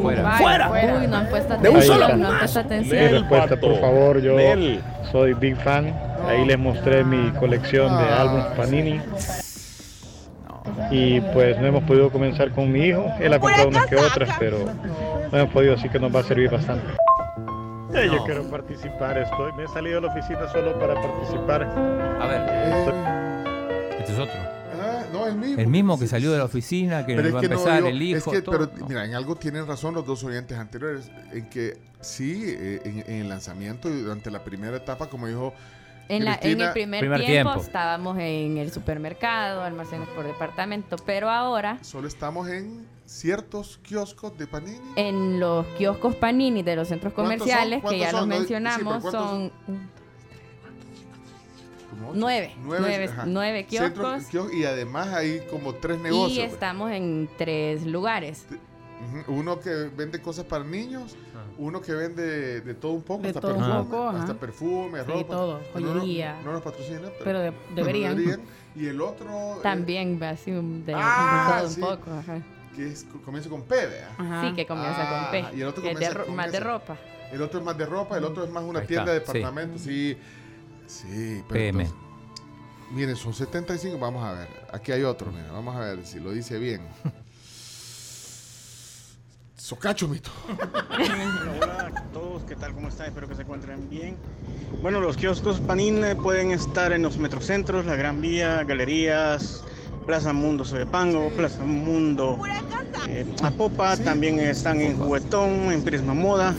[0.00, 0.32] Fuera.
[0.38, 0.70] Fuera.
[1.00, 2.00] Uy, no han puesto De un atención.
[2.00, 3.10] solo no han puesto atención.
[3.10, 4.36] respuesta, por favor, yo
[5.10, 6.11] soy big fan.
[6.26, 9.00] Ahí les mostré mi colección de álbumes Panini.
[10.90, 13.04] Y pues no hemos podido comenzar con mi hijo.
[13.20, 14.58] Él ha comprado unas que otras, pero
[15.30, 16.86] no hemos podido, así que nos va a servir bastante.
[17.94, 21.62] Eh, Yo quiero participar, estoy, me he salido de la oficina solo para participar.
[21.64, 24.00] A ver.
[24.00, 24.34] Este es otro.
[24.82, 25.60] Ah, no, el mismo.
[25.60, 28.00] El mismo que salió de la oficina, que va a que no, empezar yo- el
[28.00, 28.30] hijo.
[28.32, 28.70] es que, todo.
[28.70, 33.04] pero mira, en algo tienen razón los dos oyentes anteriores, en que sí, eh, en,
[33.14, 35.52] en el lanzamiento y durante la primera etapa, como dijo
[36.16, 37.60] En, la- en el primer, Primer tiempo, tiempo.
[37.66, 44.46] estábamos en el supermercado, almacenes por departamento, pero ahora solo estamos en ciertos kioscos de
[44.46, 44.78] Panini.
[44.96, 48.28] en los kioscos Panini de los centros comerciales, que ¿Cuántos ya los son?
[48.28, 49.52] Mencionamos, pero ¿cuántos son
[52.14, 56.32] nueve, nueve, nueve Centro- kioscos kios- y además hay como tres negocios.
[56.38, 56.52] y pues.
[56.52, 58.46] estamos en tres lugares.
[59.26, 61.16] Uno que vende cosas para niños,
[61.62, 64.18] uno que vende de todo un poco, De hasta todo un perfume, poco, ajá.
[64.20, 65.34] hasta perfume, Sí, ropa.
[65.34, 66.40] todo, No, no, joyería.
[66.44, 68.42] No, nos patrocina, pero, Pero de- deberían.
[68.74, 71.80] Y el otro, eh, También va así un- de, Ah, de todo sí.
[71.80, 72.10] un poco.
[72.12, 72.42] ajá.
[72.74, 74.08] que es, comienza con P, ¿vea?
[74.16, 74.48] Ajá.
[74.48, 75.56] Sí, que comienza Ah, con P.
[75.58, 76.96] y el otro de comienza con más de ropa.
[77.30, 79.32] El otro es más de ropa, el otro es más una Ahí tienda de está,
[79.32, 79.38] sí.
[79.38, 79.82] departamentos.
[79.82, 80.16] Sí,
[80.86, 81.82] sí, pero PM.
[81.84, 81.94] entonces-
[82.92, 84.48] miren, son 75, vamos a ver.
[84.72, 86.80] Aquí hay otro, mira, vamos a ver si lo dice bien.
[89.62, 90.28] Socacho, mito.
[91.60, 92.74] Hola a todos, ¿qué tal?
[92.74, 93.06] ¿Cómo están?
[93.06, 94.16] Espero que se encuentren bien.
[94.82, 99.62] Bueno, los kioscos Panin eh, pueden estar en los metrocentros, la Gran Vía, galerías,
[100.04, 102.40] Plaza Mundo Sobepango, Plaza Mundo
[103.08, 106.56] eh, Apopa, también están en Juguetón, en Prisma Moda.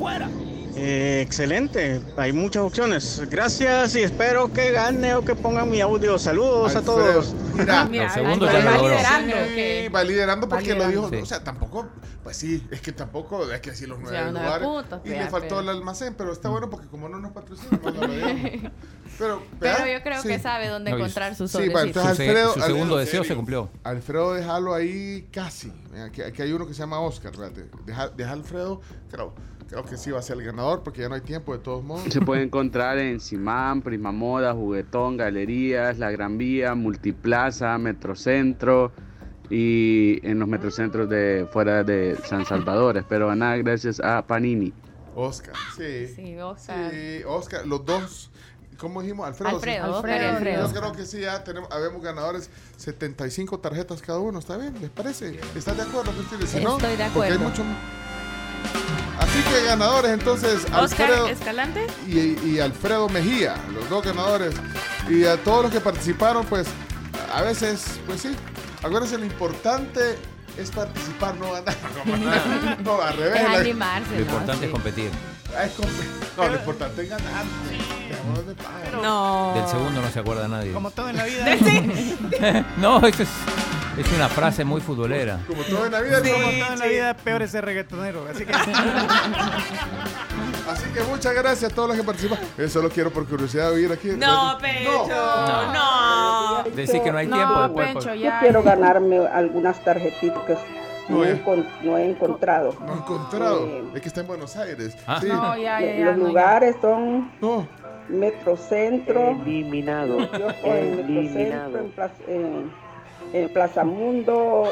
[0.76, 3.22] Eh, excelente, hay muchas opciones.
[3.30, 6.18] Gracias y espero que gane o que pongan mi audio.
[6.18, 7.36] Saludos a todos.
[7.90, 9.36] Mira, segundos va liderando,
[9.94, 11.10] va liderando porque lo dijo.
[11.10, 11.18] Sí.
[11.18, 11.88] O sea, tampoco,
[12.24, 14.68] pues sí, es que tampoco, es que así los nueve sea, nueve lugares.
[14.68, 17.92] puntos, y le faltó el almacén, pero está bueno porque como no nos patrocinan, no
[17.92, 18.02] lo.
[19.20, 20.28] Pero, Pero yo creo sí.
[20.28, 22.54] que sabe dónde No, encontrar sus Sí, va, entonces Alfredo.
[22.56, 23.70] su segundo deseo se cumplió.
[23.84, 25.72] Alfredo, déjalo ahí casi.
[26.04, 27.70] Aquí, aquí hay uno que se llama Oscar, espérate.
[27.86, 29.36] Deja, deja Alfredo, creo,
[29.74, 31.84] creo que sí va a ser el ganador porque ya no hay tiempo de todos
[31.84, 32.04] modos.
[32.14, 38.92] Se puede encontrar en Simán, Prisma Moda, Juguetón, Galerías, La Gran Vía, Multiplaza, Metrocentro
[39.50, 42.98] y en los metrocentros de fuera de San Salvador.
[42.98, 44.72] Espero ganar gracias a Panini.
[45.16, 46.08] Oscar, sí.
[46.16, 46.92] Sí, Oscar.
[46.92, 48.30] Sí, Oscar, los dos.
[48.78, 49.26] ¿Cómo dijimos?
[49.28, 49.56] Alfredo.
[49.56, 50.08] Alfredo, sí.
[50.10, 50.68] Y Alfredo.
[50.72, 54.74] Yo creo que sí, ya tenemos, habemos ganadores, 75 tarjetas cada uno, ¿está bien?
[54.82, 55.40] ¿Les parece?
[55.56, 56.46] ¿Estás de acuerdo, Cristina?
[56.46, 57.40] Si no, Estoy de porque hay acuerdo.
[57.40, 59.03] mucho-
[59.34, 61.88] Así que ganadores entonces, Oscar Alfredo Escalante.
[62.08, 64.54] y, y Alfredo Mejía, los dos ganadores.
[65.10, 66.68] Y a todos los que participaron, pues
[67.34, 68.36] a veces, pues sí,
[68.84, 70.18] acuérdense lo importante
[70.56, 71.76] es participar, no ganar.
[72.84, 73.42] No, al revés.
[73.42, 74.22] Es la- animarse, Lo ¿no?
[74.22, 74.66] importante Sí.
[74.66, 75.12] es competir.
[75.58, 77.44] Ah, es comp- no, lo importante es ganar.
[78.58, 79.02] Paja.
[79.02, 79.54] No.
[79.56, 80.72] Del segundo no se acuerda nadie.
[80.74, 81.46] Como todo en la vida.
[82.78, 83.30] no, eso es,
[83.98, 85.40] es una frase muy futbolera.
[85.48, 88.26] Como todo en la vida, Como como- todo en la vida, peor es ser reggaetonero.
[88.30, 88.54] Así que.
[90.70, 92.46] Así que muchas gracias a todos los que participaron.
[92.58, 94.10] Eso lo quiero por curiosidad de oír aquí.
[94.18, 95.08] No, Pecho.
[95.74, 96.64] No.
[96.76, 97.88] Decir que no hay No, tiempo después.
[97.88, 98.20] Pencho, pues.
[98.22, 98.34] ya.
[98.36, 100.54] Yo quiero ganarme algunas tarjetitas que
[101.10, 101.44] no, No, he,
[101.84, 102.76] no encontrado.
[102.80, 103.66] No he encontrado.
[103.68, 104.96] Eh, Es que está en Buenos Aires.
[105.06, 105.20] Ah.
[105.22, 105.28] Sí.
[105.28, 106.06] No, ya, ya, ya.
[106.06, 106.28] los no, ya.
[106.30, 107.68] lugares son No.
[108.08, 109.32] Metrocentro.
[109.32, 110.18] Eliminado.
[110.38, 112.72] Yo estoy en Metrocentro, en Plaza, en,
[113.34, 114.72] en Plaza Mundo.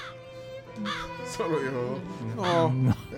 [1.36, 2.00] Solo yo.
[2.36, 2.68] No.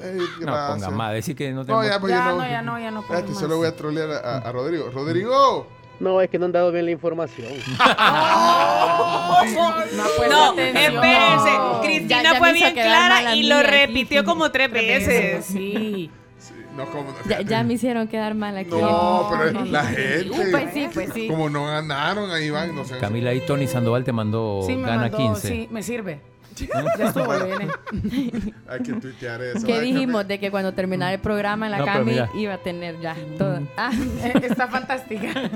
[0.04, 0.72] Ey, No gracias.
[0.84, 1.88] ponga más, decir que no No, tenemos...
[1.88, 3.38] ya, pues, Ya, yo no, ya no, ya no más.
[3.38, 4.90] solo voy a trolear a, a Rodrigo.
[4.92, 5.68] Rodrigo.
[6.00, 7.52] No, es que no han dado bien la información.
[8.64, 9.36] No,
[10.18, 11.54] pues, No, espérense.
[11.58, 11.82] No.
[11.82, 13.68] Cristina Ya- ya fue bien clara y lo aquí.
[13.68, 15.46] repitió como tres veces.
[15.46, 16.10] Sí.
[16.78, 17.16] No, como no.
[17.30, 18.70] Ya, ya me hicieron quedar mal aquí.
[18.72, 20.32] No, pero no, la gente.
[20.52, 21.28] Pues sí, pues sí.
[21.28, 22.76] Como no ganaron, ahí van.
[22.76, 22.98] No sé.
[22.98, 25.48] Camila y Tony Sandoval te mandó Sí, me gana mandó, 15.
[25.48, 26.20] sí, me sirve.
[26.56, 27.68] Ya estuvo, viene.
[28.68, 29.66] Hay que tuitear eso.
[29.66, 32.58] ¿Qué Ay, dijimos de que cuando terminara el programa en la No, Cami iba a
[32.60, 33.60] tener ya todo?
[33.76, 33.92] Ah,
[34.24, 35.32] Eh, Está fantástica.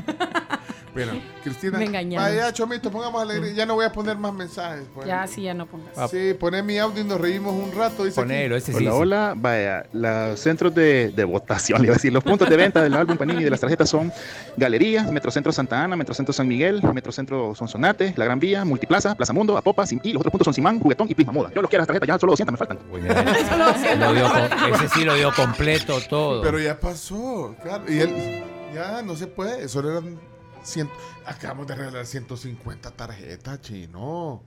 [0.93, 1.11] Bueno,
[1.43, 1.77] Cristina.
[1.77, 2.25] Me engañaron.
[2.27, 3.53] Vaya, Chomito, pongamos alegría.
[3.53, 4.85] Ya no voy a poner más mensajes.
[4.95, 5.05] pues.
[5.07, 5.95] Ya, sí, ya no pongas.
[5.95, 6.07] Ah.
[6.09, 8.03] Sí, poné mi audio y nos reímos un rato.
[8.05, 8.27] Dice aquí.
[8.27, 8.77] Ponelo, ese sí.
[8.87, 8.97] Hola, sí.
[9.01, 9.33] hola.
[9.37, 12.95] Vaya, los centros de, de votación, le iba a decir, los puntos de venta del
[12.95, 14.11] álbum Panini y de las tarjetas son
[14.55, 19.55] Galería, Metrocentro Santa Ana, Metrocentro San Miguel, Metrocentro Sonsonate, La Gran Vía, Multiplaza, Plaza Mundo,
[19.57, 21.51] Apopa, Sim- y los otros puntos son Simán, Juguetón y Prisma Moda.
[21.53, 22.79] Yo los quiero las tarjetas, ya solo 200 me faltan.
[22.91, 23.23] Uy, mira,
[23.99, 26.41] lo dio com- ese sí lo dio completo todo.
[26.41, 27.83] Pero ya pasó, claro.
[27.87, 28.43] Y él,
[28.73, 29.67] ya no se puede.
[29.69, 30.19] Solo eran
[30.67, 30.89] 100.
[31.25, 34.41] Acabamos de regalar 150 tarjetas, chino.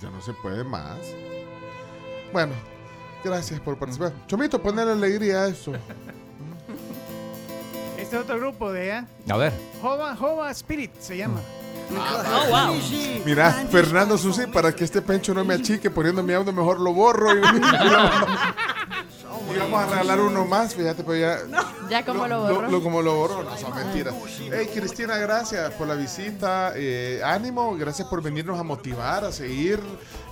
[0.00, 0.98] Ya no se puede más.
[2.32, 2.52] Bueno,
[3.22, 4.12] gracias por participar.
[4.26, 5.72] Chomito, ponerle alegría a eso.
[7.96, 9.04] Este otro grupo de ¿eh?
[9.28, 9.52] A ver.
[9.80, 11.40] Jova, Jova Spirit se llama.
[11.92, 12.74] Oh, wow.
[13.24, 16.92] Mira, Fernando Susi, para que este pencho no me achique poniendo mi audio, mejor lo
[16.92, 17.36] borro.
[17.36, 17.40] Y,
[19.58, 21.38] vamos a regalar uno más, fíjate, pero ya.
[21.88, 22.82] ya como lo borró.
[22.82, 24.14] como lo borró, no son mentiras.
[24.52, 26.72] Hey, Cristina, gracias por la visita.
[26.76, 29.80] eh, ánimo, gracias por venirnos a motivar, a seguir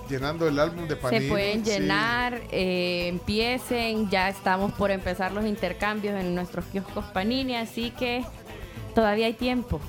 [0.09, 1.25] llenando el álbum de Panini.
[1.25, 1.71] Se pueden Sí.
[1.71, 8.25] llenar, eh, empiecen, ya estamos por empezar los intercambios en nuestros kioscos Panini, así que
[8.95, 9.79] todavía hay tiempo.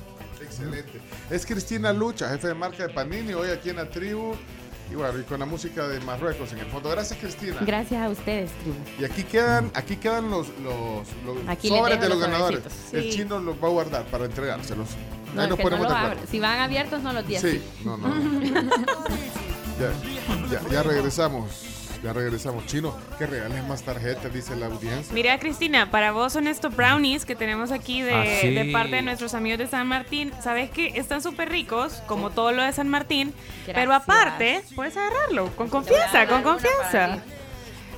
[0.43, 1.01] Excelente.
[1.31, 4.35] Es Cristina Lucha, jefe de marca de Panini, hoy aquí en la tribu.
[4.91, 6.91] Y bueno, y con la música de Marruecos en el fondo.
[6.91, 7.57] Gracias, Cristina.
[7.61, 8.77] Gracias a ustedes, tribu.
[8.99, 12.63] Y aquí quedan, aquí quedan los, los, los Aquí sobres de los los ganadores.
[12.93, 14.89] El chino los va a guardar para entregárselos.
[15.35, 16.19] No, Ahí no ponemos los de acuerdo.
[16.19, 16.31] abro.
[16.31, 18.09] Si van abiertos, no los di Sí, no, no.
[19.81, 19.93] Ya,
[20.61, 21.45] ya, ya regresamos.
[22.03, 22.65] Ya regresamos.
[22.67, 25.13] Chino, que regales más tarjetas, dice la audiencia.
[25.15, 28.55] Mira, Cristina, para vos son estos brownies que tenemos aquí de, Ah, sí.
[28.55, 30.33] de parte de nuestros amigos de San Martín.
[30.43, 33.35] Sabes que están súper ricos, como todo lo de San Martín.
[33.67, 37.19] Pero aparte, puedes agarrarlo con confianza, con confianza.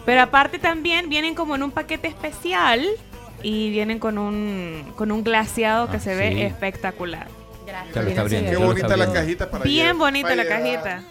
[0.05, 2.85] Pero aparte también vienen como en un paquete especial
[3.41, 6.43] y vienen con un, con un glaseado que Ah, se ve sí.
[6.43, 7.29] espectacular.
[7.65, 8.29] Gracias.
[8.29, 10.83] Qué bonita la cajita para Bien bonita para la llevar.
[10.83, 11.03] cajita.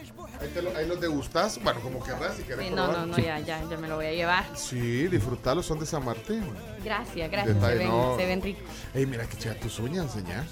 [0.41, 3.07] Ahí, te lo- ahí los degustás, bueno, como querrás, si querés Sí, no, probar.
[3.07, 4.43] no, no, ya, ya, ya me lo voy a llevar.
[4.55, 6.43] Sí, disfrutarlos, son de San Martín.
[6.83, 7.55] Gracias, gracias.
[7.55, 8.15] Detalle, se, ven, no.
[8.17, 8.63] se ven ricos.
[8.95, 10.43] Ey, mira que chica tus uñas, enseñar.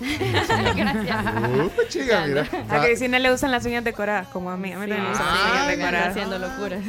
[0.76, 1.24] Gracias.
[1.66, 2.46] Upa, chica, mira.
[2.70, 4.72] A Cristina le gustan las uñas decoradas, como a mí.
[4.72, 6.08] A mí también me gustan las uñas decoradas.
[6.10, 6.80] haciendo locuras.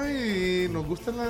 [0.00, 1.28] Ay, nos gustan las.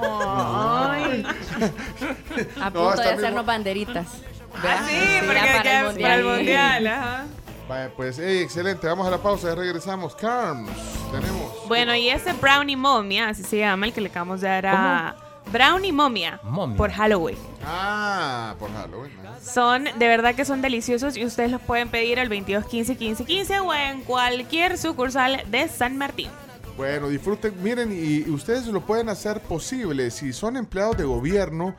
[0.00, 1.24] Ay.
[2.60, 3.18] A punto de mismo.
[3.18, 4.06] hacernos banderitas.
[4.54, 4.96] Ah, sí,
[5.26, 6.24] porque para el para el mundial.
[6.24, 7.24] mundial, ajá.
[7.68, 8.86] Vaya, pues, hey, excelente.
[8.86, 10.14] Vamos a la pausa, ya regresamos.
[10.14, 10.70] Carms,
[11.10, 11.52] tenemos.
[11.66, 15.16] Bueno, y ese Brownie Momia, así se llama, el que le acabamos de dar a
[15.52, 16.76] Brownie Momia, Momia.
[16.76, 17.38] por Halloween.
[17.64, 19.12] Ah, por Halloween.
[19.22, 19.30] ¿no?
[19.40, 23.24] Son, de verdad que son deliciosos y ustedes los pueden pedir al 22 15 15
[23.24, 26.30] 15 o en cualquier sucursal de San Martín.
[26.76, 27.54] Bueno, disfruten.
[27.62, 30.10] Miren, y, y ustedes lo pueden hacer posible.
[30.12, 31.74] Si son empleados de gobierno,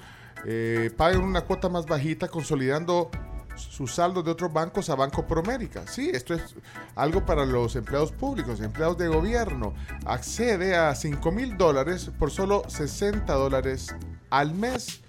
[0.45, 3.09] eh, paguen una cuota más bajita consolidando
[3.57, 5.85] sus saldos de otros bancos a Banco Promérica.
[5.87, 6.55] Sí, esto es
[6.95, 9.73] algo para los empleados públicos, empleados de gobierno.
[10.05, 13.93] Accede a 5 mil dólares por solo 60 dólares
[14.29, 15.01] al mes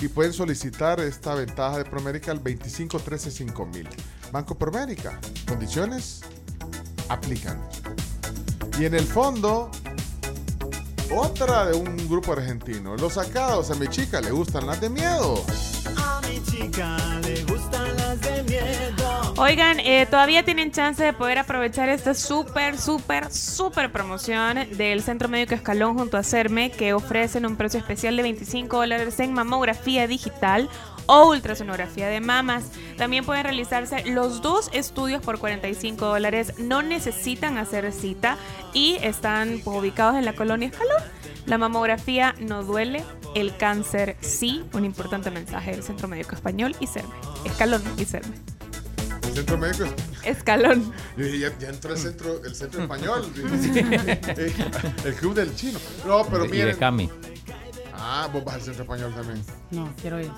[0.00, 3.88] y pueden solicitar esta ventaja de Promérica al 25 13 5 mil.
[4.32, 6.22] Banco Promérica, condiciones
[7.08, 7.60] aplican.
[8.78, 9.70] Y en el fondo,
[11.10, 12.96] otra de un grupo argentino.
[12.96, 15.44] Los sacados a mi chica le gustan las de miedo.
[15.96, 19.34] A mi chica le gustan las de miedo.
[19.36, 25.28] Oigan, eh, todavía tienen chance de poder aprovechar esta súper, súper, súper promoción del Centro
[25.28, 30.06] Médico Escalón junto a CERME que ofrecen un precio especial de 25 dólares en mamografía
[30.06, 30.68] digital
[31.06, 32.70] o ultrasonografía de mamas.
[32.96, 36.54] También pueden realizarse los dos estudios por 45 dólares.
[36.58, 38.36] No necesitan hacer cita
[38.72, 41.02] y están pues, ubicados en la colonia Escalón.
[41.46, 44.64] La mamografía no duele, el cáncer sí.
[44.72, 47.14] Un importante mensaje del Centro Médico Español y CERME.
[47.44, 48.36] Escalón y CERME.
[49.22, 49.84] El centro médico.
[50.24, 50.92] Escalón.
[51.16, 53.32] Yo dije, ya, ya entró el centro, el centro español.
[55.04, 55.78] El club del chino.
[56.06, 56.76] No, pero y de miren.
[56.76, 57.08] Cami.
[57.94, 59.42] Ah, vos vas al centro español también.
[59.70, 60.30] No, quiero ir.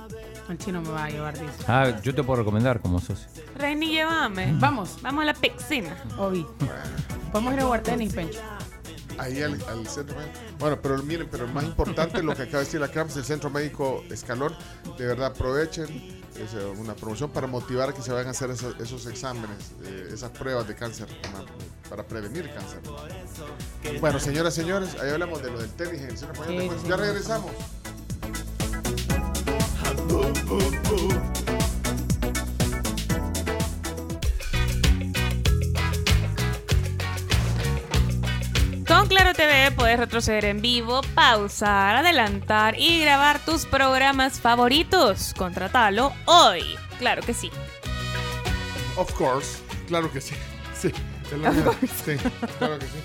[0.49, 1.53] El chino me va a llevar, dice.
[1.67, 3.27] Ah, yo te puedo recomendar como socio.
[3.57, 4.53] Reini, llévame.
[4.59, 4.99] Vamos.
[5.01, 5.97] Vamos a la piscina.
[6.19, 6.47] Obi.
[7.33, 8.41] Podemos ir a jugar tenis, Pencho.
[9.17, 10.39] Ahí al, al centro médico.
[10.59, 13.49] Bueno, pero miren, pero más importante lo que acaba de decir la CAMS, el centro
[13.49, 14.55] médico Escalón.
[14.99, 16.23] De verdad, aprovechen.
[16.35, 19.73] Es eh, una promoción para motivar a que se vayan a hacer esos, esos exámenes,
[19.85, 21.45] eh, esas pruebas de cáncer, para,
[21.89, 22.81] para prevenir cáncer.
[24.01, 26.45] Bueno, señoras y señores, ahí hablamos de lo del tenis en el centro
[26.89, 27.53] ya regresamos.
[38.87, 45.35] Con Claro TV puedes retroceder en vivo, pausar, adelantar y grabar tus programas favoritos.
[45.37, 46.77] Contratalo hoy.
[46.99, 47.51] Claro que sí.
[48.97, 49.59] Of course,
[49.89, 50.35] claro que sí.
[50.75, 50.93] Sí,
[51.33, 52.17] es la sí,
[52.59, 52.99] claro que sí.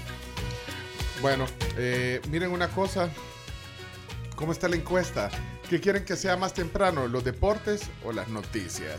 [1.21, 1.45] Bueno,
[1.77, 3.09] eh, miren una cosa.
[4.40, 5.30] ¿Cómo está la encuesta?
[5.69, 8.95] ¿Qué quieren que sea más temprano, los deportes o las noticias?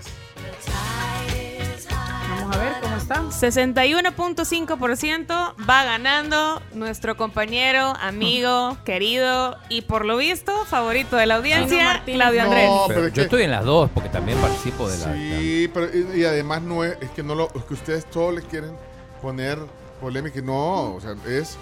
[2.28, 3.22] Vamos a ver cómo está.
[3.22, 12.02] 61.5% va ganando nuestro compañero, amigo, querido y por lo visto favorito de la audiencia,
[12.04, 12.68] Claudio Andrés.
[12.68, 15.14] No, Pero es yo que- estoy en las dos porque también participo de la.
[15.14, 18.30] Sí, pero y, y además no es, es que no lo, es que ustedes todo
[18.30, 18.72] le quieren
[19.22, 19.58] poner
[20.02, 20.38] polémica.
[20.38, 21.56] y No, o sea, es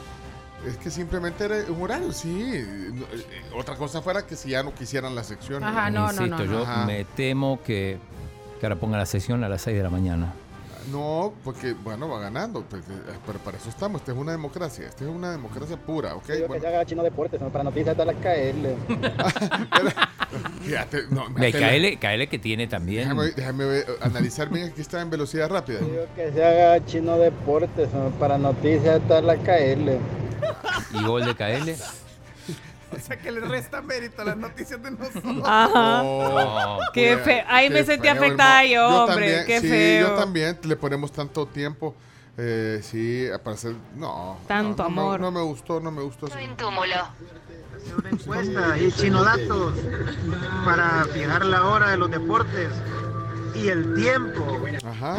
[0.67, 2.53] es que simplemente era un horario, sí.
[2.55, 5.63] Eh, eh, Otra cosa fuera que si ya no quisieran la sección.
[5.63, 6.85] Ajá, no, no, yo Ajá.
[6.87, 7.99] me temo que,
[8.59, 10.33] que ahora ponga la sesión a las 6 de la mañana.
[10.93, 12.61] No, porque, bueno, va ganando.
[12.61, 12.65] eh,
[13.27, 14.01] pero para eso estamos.
[14.01, 14.87] Esta es una democracia.
[14.87, 16.27] Esta es una democracia pura, ¿ok?
[16.27, 17.49] Digo que Bueno, se haga chino deportes, ¿no?
[17.49, 18.77] para noticias de la KL.
[20.63, 23.03] fíjate, no, KL, KL que tiene también.
[23.05, 24.69] Déjame, déjame ver, analizar bien.
[24.71, 25.81] Aquí está en velocidad rápida.
[25.81, 28.11] Digo que se haga chino deportes, ¿no?
[28.19, 29.99] para noticias de la KL.
[30.99, 31.71] Y gol de KL.
[32.97, 35.43] O sea que le resta mérito a las noticias de nosotros.
[35.45, 36.03] Ajá.
[36.03, 37.45] No, Qué Pues, feo.
[37.49, 38.75] Ahí me sentí feo, afectada hermano.
[38.91, 39.15] yo, hombre.
[39.15, 40.09] también, Qué sí, feo.
[40.09, 41.95] yo también le ponemos tanto tiempo.
[42.37, 43.75] Eh, sí, para hacer.
[43.97, 44.39] No.
[44.47, 45.21] Tanto no, no me- amor.
[45.21, 46.27] No, me gustó, no me gustó.
[46.27, 46.35] así.
[47.97, 49.75] Una encuesta y chino datos
[50.65, 52.69] para fijar la hora de los deportes
[53.55, 54.59] y el tiempo.
[54.85, 55.19] Ajá.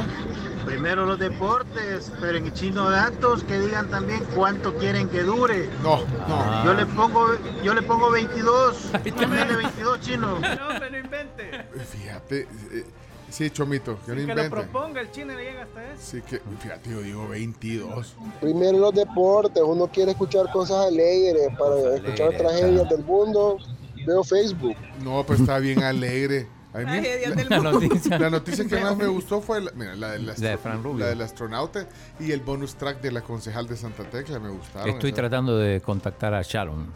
[0.66, 5.70] Primero los deportes, pero en chino datos que digan también cuánto quieren que dure.
[5.84, 6.66] No, no.
[6.66, 7.28] Yo le pongo,
[7.64, 8.92] yo le pongo 22.
[9.16, 10.40] Ponele 22 chino.
[10.40, 11.66] No, hombre, no invente.
[11.92, 12.42] Fíjate.
[12.72, 12.86] eh,
[13.30, 14.50] sí, Chomito, que no que lo invente.
[14.50, 16.02] proponga, el chino le llega hasta eso.
[16.04, 18.16] Sí, que, fíjate, yo digo 22.
[18.42, 23.58] Primero los deportes, uno quiere escuchar cosas alegres para escuchar tragedias del mundo.
[24.06, 24.76] Veo Facebook.
[25.04, 26.48] No, pues está bien alegre.
[26.74, 28.20] A mí, Tragedias la, La noticia.
[28.20, 31.00] la noticia que más me gustó fue la, mira, la, del de Fran Rubio.
[31.00, 31.88] la del astronauta
[32.20, 34.40] y el bonus track de la concejal de Santa Tecla.
[34.40, 34.90] Me gustaron.
[34.90, 35.20] Estoy esas.
[35.20, 36.88] tratando de contactar a Sharon.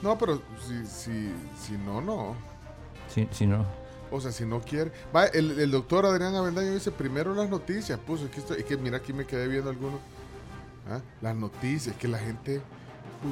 [0.00, 2.36] No, pero si, si, si no, no.
[3.08, 3.64] Si, si no.
[4.12, 4.92] O sea, si no quiere.
[5.14, 7.98] Va, el, el doctor Adrián Avendaño dice primero las noticias.
[7.98, 8.58] Puso aquí estoy.
[8.58, 9.98] Es que mira, aquí me quedé viendo algunos.
[10.88, 11.00] ¿Ah?
[11.20, 12.60] Las noticias, que la gente.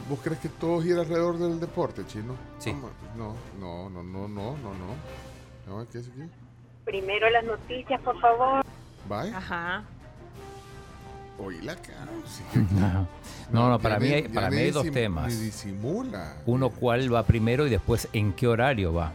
[0.08, 2.34] ¿Vos crees que todo gira alrededor del deporte, chino?
[2.58, 2.72] Sí.
[2.72, 5.31] No, no, no, no, no, no, no.
[5.66, 5.86] No.
[5.90, 6.28] ¿Qué es aquí?
[6.84, 8.64] Primero las noticias, por favor.
[9.08, 9.34] Bye.
[9.34, 9.84] Ajá.
[11.38, 12.08] Oí la cara.
[12.26, 12.42] sí.
[12.72, 13.06] No,
[13.50, 15.38] no, no, para mí hay, para mí hay dos temas.
[15.38, 16.36] Disimula.
[16.46, 19.12] Uno cuál va primero y después en qué horario va.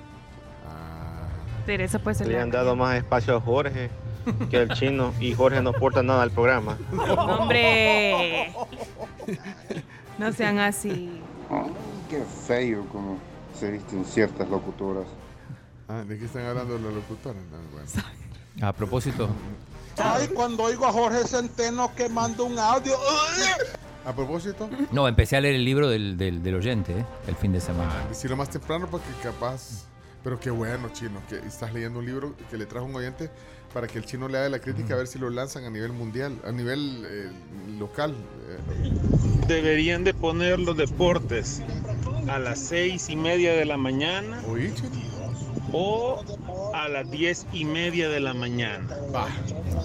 [1.66, 3.90] Teresa puede ser Le han dado más espacio a Jorge
[4.50, 6.77] que al chino y Jorge no aporta nada al programa.
[7.17, 8.53] Hombre.
[10.17, 11.22] No sean así.
[12.09, 13.17] Qué feo como
[13.53, 15.08] se visten ciertas locutoras.
[15.88, 17.42] Ah, ¿de qué están hablando los locutores?
[17.52, 18.68] No, bueno.
[18.68, 19.30] A propósito,
[19.98, 22.96] Ay, cuando oigo a Jorge Centeno que manda un audio.
[24.06, 27.06] A propósito, no, empecé a leer el libro del, del, del oyente ¿eh?
[27.28, 28.06] el fin de semana.
[28.08, 29.86] decirlo más temprano porque capaz.
[30.24, 33.30] Pero qué bueno, chino, que estás leyendo un libro que le trajo un oyente
[33.74, 35.94] para que el chino le haga la crítica a ver si lo lanzan a nivel
[35.94, 37.32] mundial, a nivel eh,
[37.80, 38.14] local.
[39.48, 41.62] Deberían de poner los deportes
[42.28, 44.42] a las seis y media de la mañana
[45.72, 46.24] o
[46.74, 48.88] a las diez y media de la mañana.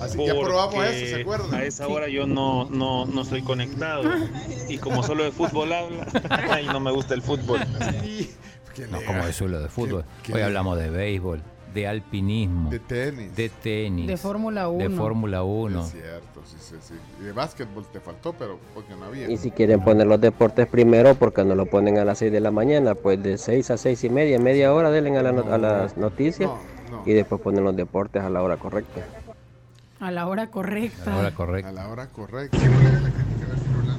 [0.00, 1.54] así ya probamos Porque eso, ¿se acuerdan?
[1.54, 4.02] A esa hora yo no, no, no estoy conectado
[4.68, 7.60] y como solo de fútbol habla, y no me gusta el fútbol.
[8.90, 10.04] No, como eso lo de fútbol.
[10.22, 11.42] qué Hoy hablamos de béisbol,
[11.74, 13.34] de alpinismo, De tenis.
[13.36, 14.96] de tenis, De Fórmula de 1.
[14.96, 15.80] Fórmula 1.
[15.84, 16.94] Es cierto, sí, sí, sí.
[17.20, 19.30] Y de básquetbol te faltó, pero porque no había.
[19.30, 22.40] Y si quieren poner los deportes primero, porque no lo ponen a las 6 de
[22.40, 22.94] la mañana?
[22.94, 25.96] Pues de 6 a 6 y media, media hora denle a, la no- a las
[25.96, 26.50] noticias
[27.06, 29.00] y después ponen los deportes a la hora correcta.
[30.00, 31.14] A la hora correcta.
[31.14, 31.68] Ahora correcto.
[31.68, 32.58] A la hora correcta.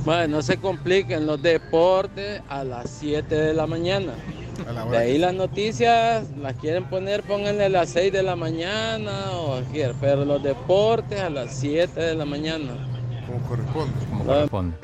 [0.05, 4.13] Bueno, no se compliquen los deportes a las 7 de la mañana.
[4.91, 9.61] De ahí las noticias, las quieren poner, pónganle a las 6 de la mañana o
[9.99, 12.92] pero los deportes a las 7 de la mañana.
[13.25, 13.93] Como corresponde.
[14.09, 14.77] Como corresponde.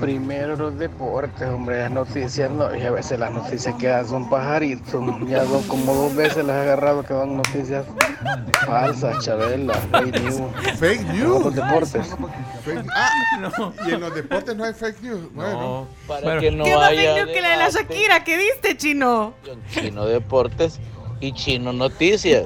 [0.00, 4.28] Primero los deportes, hombre, las noticias no, y a veces las noticias que dan son
[4.30, 5.02] pajaritos.
[5.28, 7.84] Ya son como dos veces las he agarrado que dan noticias
[8.66, 10.40] falsas, Chabela, fake news.
[10.78, 11.44] Fake news.
[11.44, 12.06] Los deportes.
[12.64, 13.10] Fake- Ah,
[13.86, 15.32] y en los deportes no hay fake news.
[15.34, 17.68] Bueno, Para que no ¿Qué más haya fake news que la de la.
[17.70, 19.34] Shakira que diste, chino?
[19.72, 20.80] Chino Deportes
[21.20, 22.44] y Chino Noticias.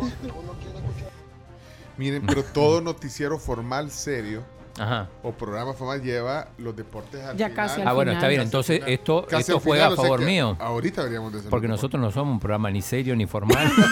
[1.96, 4.42] miren, pero todo noticiero formal serio
[4.78, 5.08] Ajá.
[5.22, 7.68] o programa formal lleva los deportes al Ya final.
[7.68, 8.16] casi al Ah, bueno, final.
[8.22, 8.40] está bien.
[8.42, 10.56] Entonces, esto, Casi esto al juega final, a o sea favor que mío.
[10.58, 13.70] Ahorita deberíamos de hacer Porque los nosotros no somos un programa ni serio ni formal.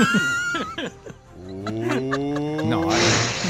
[2.64, 2.88] no,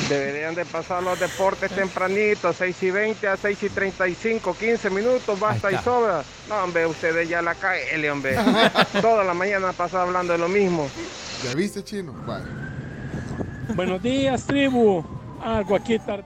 [0.09, 5.39] Deberían de pasar los deportes tempranito, 6 y 20 a 6 y 35, 15 minutos,
[5.41, 5.91] basta Ahí y está.
[5.91, 6.23] sobra.
[6.49, 8.37] No, hombre, ustedes ya la caen, hombre.
[9.01, 10.89] Toda la mañana pasa hablando de lo mismo.
[11.45, 12.13] ¿Ya viste, chino?
[12.27, 12.45] Vale.
[13.75, 15.05] Buenos días, tribu.
[15.43, 16.25] Algo aquí tarde.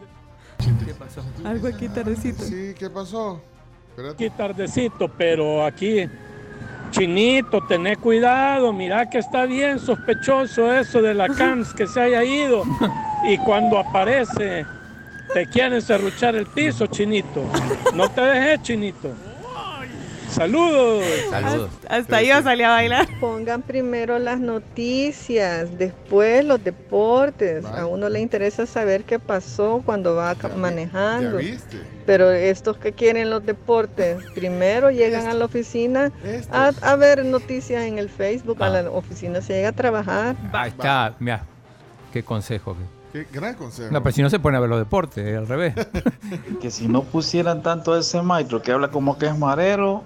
[0.59, 1.23] ¿Qué pasó?
[1.45, 2.43] Algo aquí tardecito.
[2.43, 3.41] Sí, ¿qué pasó?
[4.11, 6.07] Aquí tardecito, pero aquí,
[6.91, 12.23] chinito, tené cuidado, mira que está bien sospechoso eso de la CAMS que se haya
[12.23, 12.65] ido.
[13.27, 14.67] Y cuando aparece,
[15.33, 17.45] te quieren serruchar el piso, chinito.
[17.95, 19.11] No te dejes, chinito.
[20.37, 21.03] Saludos.
[21.31, 21.71] Saludos.
[21.89, 23.09] Hasta yo salí a bailar.
[23.21, 27.65] Pongan primero las noticias, después los deportes.
[27.65, 31.41] A uno le interesa saber qué pasó cuando va manejando.
[31.41, 31.79] ¿Ya viste?
[32.05, 36.13] Pero estos que quieren los deportes, primero llegan a la oficina
[36.53, 40.37] a, a ver noticias en el Facebook, a la oficina se llega a trabajar.
[40.53, 41.45] Ahí está, mira,
[42.13, 42.77] qué consejo.
[43.11, 43.91] Qué gran consejo.
[43.91, 45.75] No, pero si no se pone a ver los deportes, al revés.
[46.61, 50.05] que si no pusieran tanto ese maestro que habla como que es marero,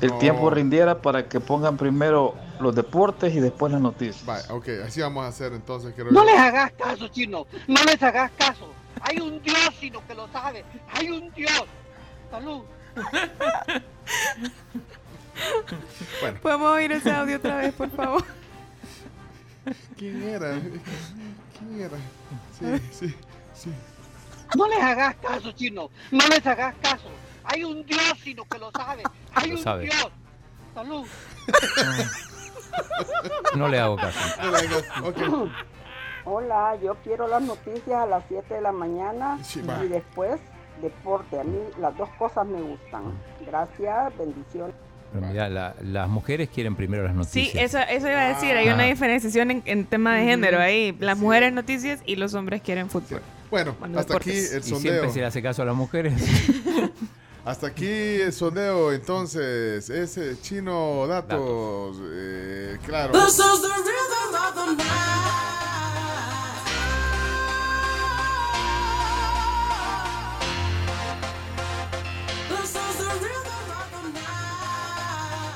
[0.00, 0.18] el No.
[0.18, 4.24] tiempo rindiera para que pongan primero los deportes y después las noticias.
[4.24, 5.94] Vale, ok, así vamos a hacer entonces.
[6.10, 7.46] No les hagas caso, chino.
[7.66, 8.72] No les hagas caso.
[9.02, 10.64] Hay un Dios, chino, que lo sabe.
[10.92, 11.64] Hay un Dios.
[12.30, 12.62] Salud.
[16.20, 16.38] Bueno.
[16.42, 18.24] ¿Podemos oír ese audio otra vez, por favor?
[19.96, 20.58] ¿Quién era?
[21.58, 21.96] ¿Quién era?
[22.58, 23.14] Sí, sí,
[23.54, 23.70] sí.
[24.56, 25.90] No les hagas caso, chino.
[26.10, 27.08] No les hagas caso.
[27.52, 29.02] Hay un Dios, chino, que lo sabe.
[29.34, 29.84] Hay Lo un sabe.
[29.84, 30.08] Dios.
[30.74, 31.06] Salud.
[33.56, 34.18] No le hago caso.
[36.24, 40.38] Hola, yo quiero las noticias a las 7 de la mañana Sí, y después
[40.80, 41.40] deporte.
[41.40, 43.02] A mí las dos cosas me gustan.
[43.46, 44.74] Gracias, bendiciones.
[45.12, 47.64] Pero mira, la- las mujeres quieren primero las Sí, noticias.
[47.64, 48.56] eso, eso iba a decir.
[48.56, 48.86] Hay una Ah.
[48.86, 50.96] diferenciación en, en tema de género ahí.
[51.00, 53.20] Las mujeres noticias y los hombres quieren fútbol.
[53.50, 55.10] Bueno, Bueno, hasta aquí el Y siempre sondeo.
[55.12, 56.14] se le hace caso a las mujeres.
[57.44, 63.12] Hasta aquí el sondeo, entonces, ese chino datos, eh, claro.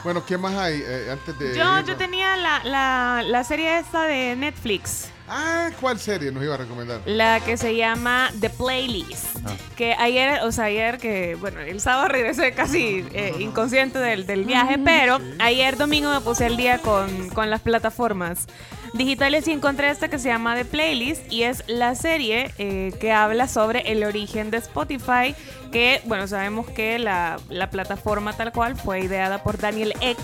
[0.03, 1.55] Bueno, ¿qué más hay eh, antes de.?
[1.55, 1.87] Yo, irnos?
[1.87, 5.09] yo tenía la, la, la serie esta de Netflix.
[5.27, 7.01] Ah, ¿cuál serie nos iba a recomendar?
[7.07, 9.37] La que se llama The Playlist.
[9.45, 9.57] Ah.
[9.75, 14.45] Que ayer, o sea, ayer que, bueno, el sábado regresé casi eh, inconsciente del, del
[14.45, 18.47] viaje, pero ayer domingo me puse al día con, con las plataformas
[18.93, 23.11] digitales y encontré esta que se llama The Playlist y es la serie eh, que
[23.11, 25.35] habla sobre el origen de Spotify,
[25.73, 30.19] que, bueno, sabemos que la, la plataforma tal cual fue ideada por Daniel Ek,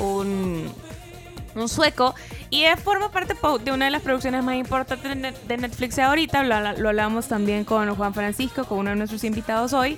[0.00, 0.72] un
[1.54, 2.14] un sueco,
[2.50, 6.42] y forma parte de una de las producciones más importantes de Netflix ahorita.
[6.42, 9.96] Lo, lo hablamos también con Juan Francisco, con uno de nuestros invitados hoy.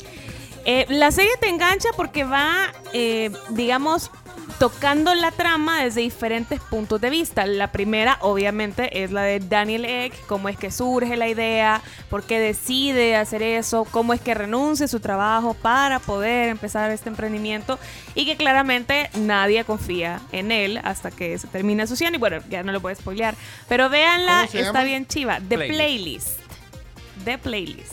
[0.67, 4.11] Eh, la serie te engancha porque va, eh, digamos,
[4.59, 7.45] tocando la trama desde diferentes puntos de vista.
[7.47, 12.23] La primera, obviamente, es la de Daniel Ek, cómo es que surge la idea, por
[12.23, 17.09] qué decide hacer eso, cómo es que renuncia a su trabajo para poder empezar este
[17.09, 17.79] emprendimiento
[18.15, 22.39] y que claramente nadie confía en él hasta que se termina su cien y bueno,
[22.49, 23.35] ya no lo puedo spoilear,
[23.69, 24.85] pero véanla, ¿Cómo se está llama?
[24.85, 25.75] bien chiva, The Playlist.
[25.75, 26.29] Playlist.
[27.25, 27.93] The Playlist.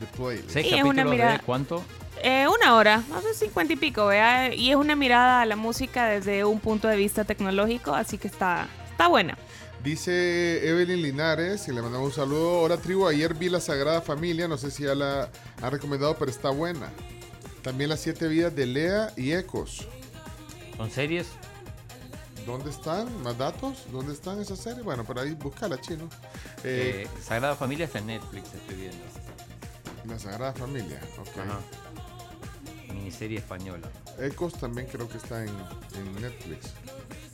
[0.00, 0.50] The Playlist.
[0.50, 1.84] ¿Seis Y es una mirada- de cuánto?
[2.22, 4.54] Eh, una hora, más de cincuenta y pico, ¿vea?
[4.54, 8.28] Y es una mirada a la música desde un punto de vista tecnológico, así que
[8.28, 9.38] está, está buena.
[9.82, 12.60] Dice Evelyn Linares, y le mandamos un saludo.
[12.60, 15.30] Hola tribu, ayer vi La Sagrada Familia, no sé si ya la
[15.62, 16.90] ha recomendado, pero está buena.
[17.62, 19.88] También Las Siete Vidas de Lea y Ecos.
[20.76, 21.28] ¿Son series?
[22.44, 23.22] ¿Dónde están?
[23.22, 23.84] ¿Más datos?
[23.90, 24.84] ¿Dónde están esas series?
[24.84, 26.08] Bueno, por ahí búscala, chino.
[26.64, 29.04] Eh, Eh, Sagrada Familia está en Netflix, estoy viendo.
[30.06, 31.38] La Sagrada Familia, ok.
[31.38, 31.58] Ajá.
[32.94, 33.88] Miniserie española.
[34.18, 36.72] Ecos también creo que está en, en Netflix.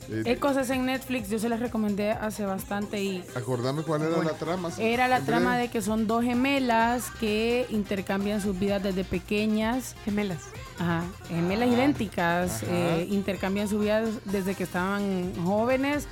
[0.09, 4.15] Eh, Ecos es en Netflix, yo se las recomendé hace bastante y Acordame cuál era
[4.15, 4.71] Bueno, la trama.
[4.71, 5.63] sí, era la trama breve.
[5.63, 9.95] de que son dos gemelas que intercambian sus vidas desde pequeñas.
[10.05, 10.43] Gemelas.
[10.79, 12.65] Ajá, gemelas idénticas, Ajá.
[12.69, 16.07] eh, intercambian sus vidas desde que estaban jóvenes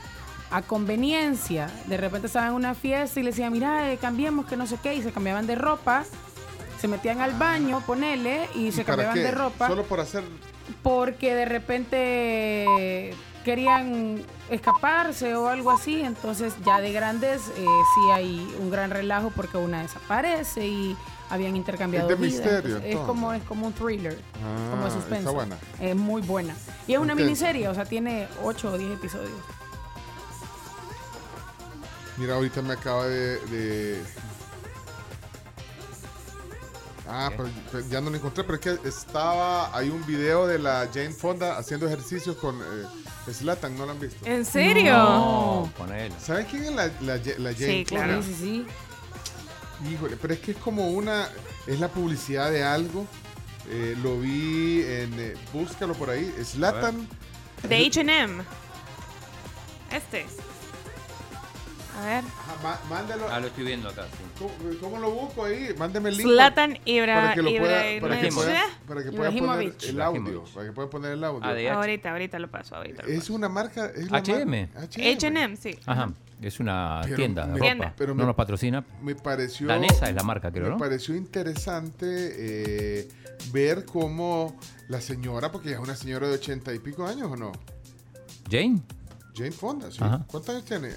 [0.52, 1.70] a conveniencia.
[1.88, 4.78] De repente estaban en una fiesta y le decían, mira, eh, cambiemos que no sé
[4.84, 6.04] qué, y se cambiaban de ropa,
[6.80, 9.22] se metían al baño, ponele, y se ¿Y para cambiaban qué?
[9.24, 10.24] de ropa Solo por hacer.
[10.84, 18.56] porque de repente querían escaparse o algo así, entonces ya de grandes eh, sí hay
[18.60, 20.98] un gran relajo porque una desaparece y
[21.30, 25.00] habían intercambiado Es de misterio, es como es como un thriller, Ah, como de está
[25.02, 25.34] suspenso.
[25.34, 25.58] buena.
[25.80, 26.56] Es muy buena.
[26.88, 27.24] Y es una Intensa.
[27.26, 29.32] miniserie, o sea, tiene 8 o 10 episodios.
[32.18, 33.38] Mira, ahorita me acaba de.
[33.48, 34.04] de-
[37.08, 39.76] Ah, pero, pero ya no lo encontré, pero es que estaba.
[39.78, 44.00] Hay un video de la Jane Fonda haciendo ejercicios con eh, Zlatan, ¿no lo han
[44.00, 44.26] visto?
[44.26, 44.94] ¿En serio?
[44.94, 46.12] No, con él.
[46.20, 48.14] ¿Saben quién es la, la, la Jane Sí, claro.
[48.22, 48.28] Fonda?
[48.28, 48.66] Sí, sí,
[49.84, 49.94] sí.
[49.94, 51.30] Híjole, pero es que es como una.
[51.68, 53.06] Es la publicidad de algo.
[53.70, 55.14] Eh, lo vi en.
[55.20, 56.34] eh, búscalo por ahí.
[56.44, 57.08] Zlatan.
[57.68, 58.44] De H&M.
[59.92, 60.26] Este.
[61.98, 62.24] A ver.
[62.26, 63.26] Ajá, má- mándalo.
[63.30, 64.06] Ah, lo estoy viendo acá.
[64.12, 64.24] sí.
[64.38, 64.52] ¿Cómo,
[64.82, 65.70] cómo lo busco ahí?
[65.78, 66.28] Mándeme el link.
[66.28, 70.02] Zlatan Ibra- para que lo pueda, Ibra- para que pueda, para que pueda poner el
[70.02, 70.44] audio.
[70.54, 71.40] Para que pueda poner el audio.
[71.44, 73.86] Ah, de H- Ahorita, ahorita lo paso, ahorita lo Es una marca.
[73.96, 74.70] Es H&M.
[74.76, 75.78] H&M, sí.
[75.86, 76.12] Ajá.
[76.42, 77.62] Es una Pero tienda de ropa.
[77.66, 77.94] Tienda.
[77.98, 78.84] pero no me- nos patrocina.
[79.02, 79.68] Me pareció.
[79.68, 80.78] Danesa es la marca, creo, Me ¿no?
[80.78, 83.08] pareció interesante eh,
[83.54, 84.58] ver cómo
[84.90, 87.54] la señora, porque es una señora de ochenta y pico años o no.
[88.52, 88.82] Jane.
[89.36, 89.98] Jane Fonda, sí.
[90.02, 90.24] Ajá.
[90.28, 90.90] ¿Cuántos años tiene?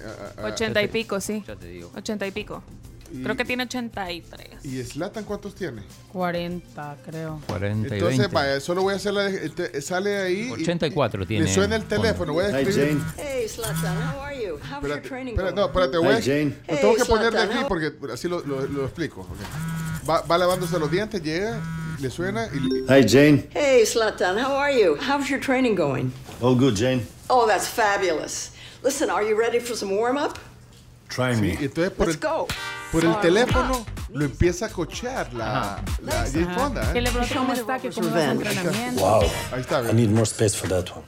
[0.43, 1.43] Ochenta y pico, sí.
[1.47, 1.91] Ya te digo.
[1.95, 2.63] Ochenta y pico.
[3.11, 4.63] Y- Creo que tiene 83.
[4.63, 5.81] ¿Y Slatan cuántos tiene?
[6.11, 7.41] 40, creo.
[7.47, 8.35] 40 y Entonces, 20.
[8.35, 9.23] vaya, solo voy a hacer la.
[9.23, 10.47] de- te- sale ahí.
[10.49, 11.95] y- 84 y tiene Le suena el Fonda.
[11.97, 12.99] teléfono, voy a Hi, escribir.
[12.99, 13.01] Jane.
[13.17, 14.57] Hey, Zlatan, how are you?
[14.59, 16.55] How's your training espérate, no, espérate, voy a- Hi, Jane.
[16.67, 19.21] Lo tengo que Hey, poner de aquí how- porque así lo, lo- lo explico.
[19.21, 20.07] ok.
[20.07, 21.59] Va, va lavándose los dientes, llega,
[21.99, 22.57] le suena y.
[22.91, 23.49] Hi, Jane.
[23.53, 24.95] Hey, Zlatan, how are you?
[24.97, 26.11] How's your training going?
[26.41, 27.05] All good, Jane.
[27.29, 28.51] Oh, that's fabulous.
[28.81, 30.39] Listen, are you ready for some warm up?
[31.09, 31.55] Try me.
[31.59, 32.47] y entonces por Let's el, go.
[32.91, 33.87] por el Warm teléfono up.
[34.13, 36.59] lo empieza a cochear la, la Jane Ajá.
[36.59, 36.93] Fonda.
[36.93, 37.01] Que ¿eh?
[37.01, 38.47] le pregunté cómo está, que cómo va su Revenge.
[38.47, 39.01] entrenamiento.
[39.01, 39.23] Wow.
[39.51, 39.93] Ahí está, I ¿ves?
[39.95, 41.03] need more space for that one.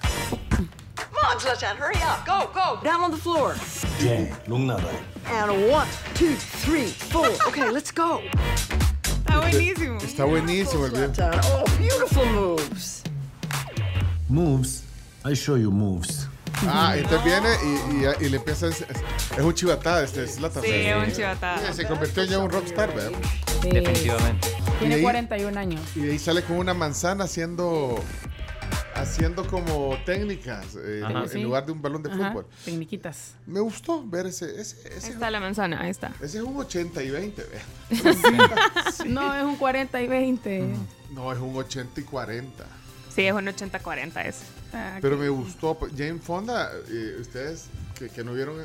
[0.96, 2.26] Come on, Zlatan, hurry up.
[2.26, 2.80] Go, go.
[2.84, 3.56] Down on the floor.
[4.00, 5.00] Jane, lugna dig.
[5.32, 7.28] And one, two, three, four.
[7.48, 8.22] Okay, let's go.
[9.04, 9.98] Está buenísimo.
[10.02, 11.14] Está buenísimo el video.
[11.14, 11.40] Zlatan.
[11.46, 13.04] Oh, beautiful moves.
[14.30, 14.84] Moves.
[15.26, 16.28] I show you moves.
[16.68, 20.64] Ah, entonces viene y, y- y le empieza a Es es un chivatada este Zlatan.
[20.64, 21.68] Sí, es un chivatada.
[21.68, 23.12] Sí, Se convirtió ya en un rockstar, ¿verdad?
[23.62, 23.70] Sí.
[23.72, 24.48] Definitivamente.
[24.76, 25.82] Y Tiene ahí- 41 años.
[25.96, 28.04] Y ahí sale con una manzana haciendo
[28.94, 31.24] haciendo como técnicas eh, Ajá.
[31.24, 31.42] en Sí.
[31.42, 32.46] lugar de un balón de Ajá, fútbol.
[32.66, 33.34] Tecniquitas.
[33.48, 36.12] Me gustó ver ese ese, Ahí ese, está la manzana, ahí está.
[36.22, 37.60] ese es un 80 y 20, ¿ve?
[39.08, 40.68] No, es un 40 y 20.
[41.12, 42.64] No, es un 80 y 40.
[43.14, 44.46] Sí, es un 80-40 ese.
[45.02, 45.78] Pero me gustó.
[45.78, 47.66] pues, Jane Fonda, eh, ustedes
[47.98, 48.56] que, que no vieron,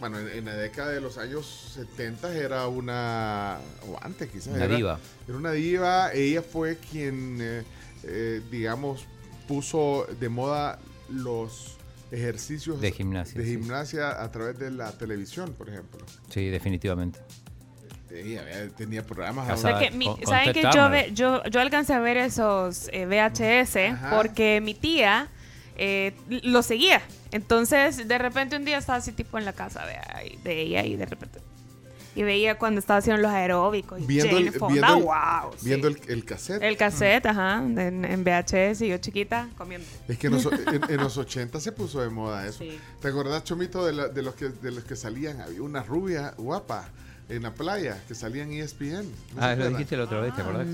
[0.00, 3.58] bueno, en, en la década de los años 70 era una,
[3.88, 4.48] o antes quizás.
[4.48, 4.98] Una era, diva.
[5.28, 6.12] Era una diva.
[6.12, 7.62] Ella fue quien, eh,
[8.04, 9.06] eh, digamos,
[9.46, 11.76] puso de moda los
[12.10, 13.52] ejercicios De gimnasia, de sí.
[13.52, 16.04] gimnasia a través de la televisión, por ejemplo.
[16.30, 17.20] Sí, definitivamente.
[18.14, 19.50] Ella eh, tenía programas.
[19.50, 23.06] O sea que mi- Con- ¿Saben que yo, yo, yo alcancé a ver esos eh,
[23.06, 24.16] VHS Ajá.
[24.16, 25.28] porque mi tía
[25.76, 27.02] eh, lo seguía?
[27.32, 29.82] Entonces, de repente un día estaba así tipo en la casa
[30.24, 31.40] y de ella y de repente...
[32.16, 34.00] Y veía cuando estaba haciendo los aeróbicos.
[34.00, 35.66] Y Viendo Jane el, Fonda, viendo el- wow, sí.
[35.66, 36.62] viendo el, el cassette.
[36.62, 39.84] El cassette, ajá, en, en VHS y yo chiquita comiendo.
[40.06, 42.58] Es que en los, en- en los 80 se puso de moda eso.
[42.60, 42.78] Sí.
[43.02, 45.40] ¿Te acordás, Chomito, de, la- de los que, de los que salían?
[45.40, 46.88] Había una rubia guapa
[47.28, 48.92] en la playa que salía en ESPN.
[49.34, 50.66] ¿No se Ah, lo dijiste la otra vez, ¿te acordás?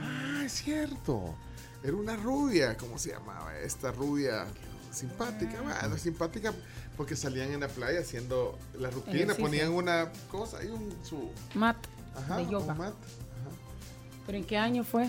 [0.00, 1.34] Ah, es cierto.
[1.82, 3.56] Era una rubia, ¿cómo se llamaba?
[3.58, 4.46] Esta rubia
[4.92, 6.52] simpática, bueno, simpática
[6.96, 11.76] porque salían en la playa haciendo la rutina, ponían una cosa y un su Mat
[12.16, 12.72] Ajá, de yoga.
[12.72, 12.94] un mat.
[14.26, 15.08] ¿Pero en qué año fue?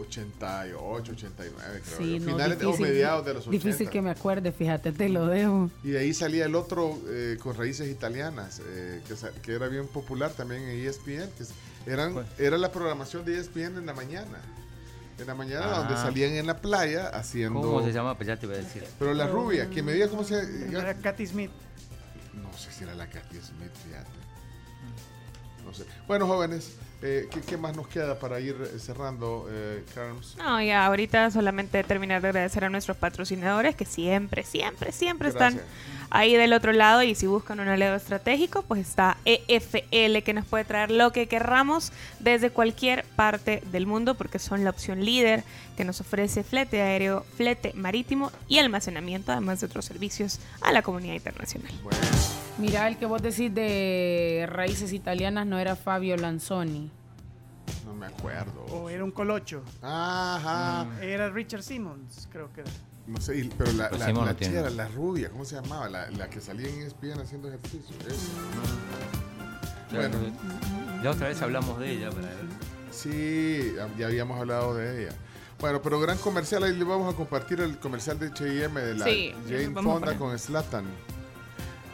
[0.00, 1.98] 88, 89, creo.
[1.98, 2.26] Sí, yo.
[2.26, 3.64] no, Finales difícil, o mediados de los 80.
[3.64, 5.70] Difícil que me acuerde, fíjate, te lo dejo.
[5.84, 9.02] Y de ahí salía el otro eh, con raíces italianas, eh,
[9.42, 11.30] que, era bien popular también en ESPN.
[11.36, 14.40] Que eran, era la programación de ESPN en la mañana.
[15.18, 15.78] En la mañana, Ah.
[15.80, 17.60] donde salían en la playa haciendo.
[17.60, 18.16] ¿Cómo se llama?
[18.16, 18.84] Pues ya te iba a decir.
[18.98, 20.40] Pero la rubia, que me diga cómo se.
[20.70, 21.50] Era Katy Smith.
[22.34, 24.10] No sé si era la Katy Smith, fíjate.
[25.64, 25.84] No sé.
[26.06, 26.72] Bueno, jóvenes,
[27.02, 30.36] eh, ¿qué, qué más nos queda para ir eh, cerrando, eh, Carms?
[30.38, 35.60] No, ya ahorita solamente terminar de agradecer a nuestros patrocinadores que siempre, siempre, siempre están.
[36.12, 40.44] Ahí del otro lado y si buscan un aliado estratégico, pues está EFL que nos
[40.44, 45.42] puede traer lo que querramos desde cualquier parte del mundo porque son la opción líder
[45.74, 50.82] que nos ofrece flete aéreo, flete marítimo y almacenamiento, además de otros servicios a la
[50.82, 51.72] comunidad internacional.
[52.58, 56.90] Mira, el que vos decís de raíces italianas no era Fabio Lanzoni.
[57.86, 58.66] No me acuerdo.
[58.66, 59.62] O era un colocho.
[59.80, 60.86] Ajá.
[61.00, 62.70] Era Richard Simmons, creo que era.
[63.12, 64.54] No sé, y- pero la, Pues la, la tiene.
[64.54, 65.88] chera, la rubia, ¿cómo se llamaba?
[65.88, 67.94] La, la que salía en ESPN haciendo ejercicio.
[69.92, 70.16] Bueno,
[71.02, 72.10] La otra vez hablamos de ella.
[72.10, 72.36] Para ver.
[72.90, 75.14] sí, ya- ya habíamos hablado de ella.
[75.60, 79.04] Bueno, pero gran comercial, ahí le vamos a compartir el comercial de H&M de la
[79.04, 80.86] Sí, Jane Fonda con Slatan.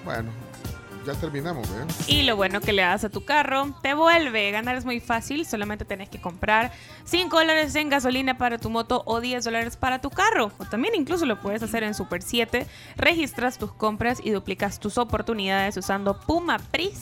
[0.04, 0.30] Bueno,
[1.08, 1.86] ya terminamos, ¿eh?
[2.06, 4.50] Y lo bueno que le das a tu carro, te vuelve.
[4.50, 6.70] Ganar es muy fácil, solamente tenés que comprar
[7.04, 10.52] 5 dólares en gasolina para tu moto o 10 dólares para tu carro.
[10.58, 12.66] O también incluso lo puedes hacer en Super 7.
[12.96, 17.00] Registras tus compras y duplicas tus oportunidades usando Puma Pris.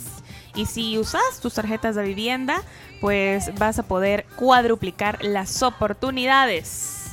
[0.54, 2.62] Y si usas tus tarjetas de vivienda,
[3.00, 7.06] pues vas a poder cuadruplicar las oportunidades.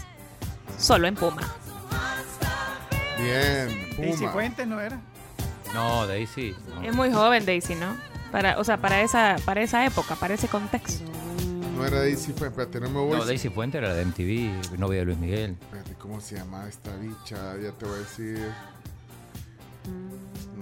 [0.77, 1.41] Solo en Puma.
[3.17, 4.31] Bien, Puma.
[4.31, 4.99] Fuentes no era.
[5.73, 6.55] No, Daisy.
[6.75, 6.81] no.
[6.83, 7.95] Es muy joven Daisy, ¿no?
[8.31, 11.03] Para, o sea, para esa, para esa época, para ese contexto.
[11.75, 13.17] No era Daisy, fue, espérate, no me voy.
[13.17, 15.57] No, Daisy Fuente era la de MTV, novia de Luis Miguel.
[15.61, 17.57] Espérate, ¿cómo se llama esta bicha?
[17.61, 18.49] Ya te voy a decir.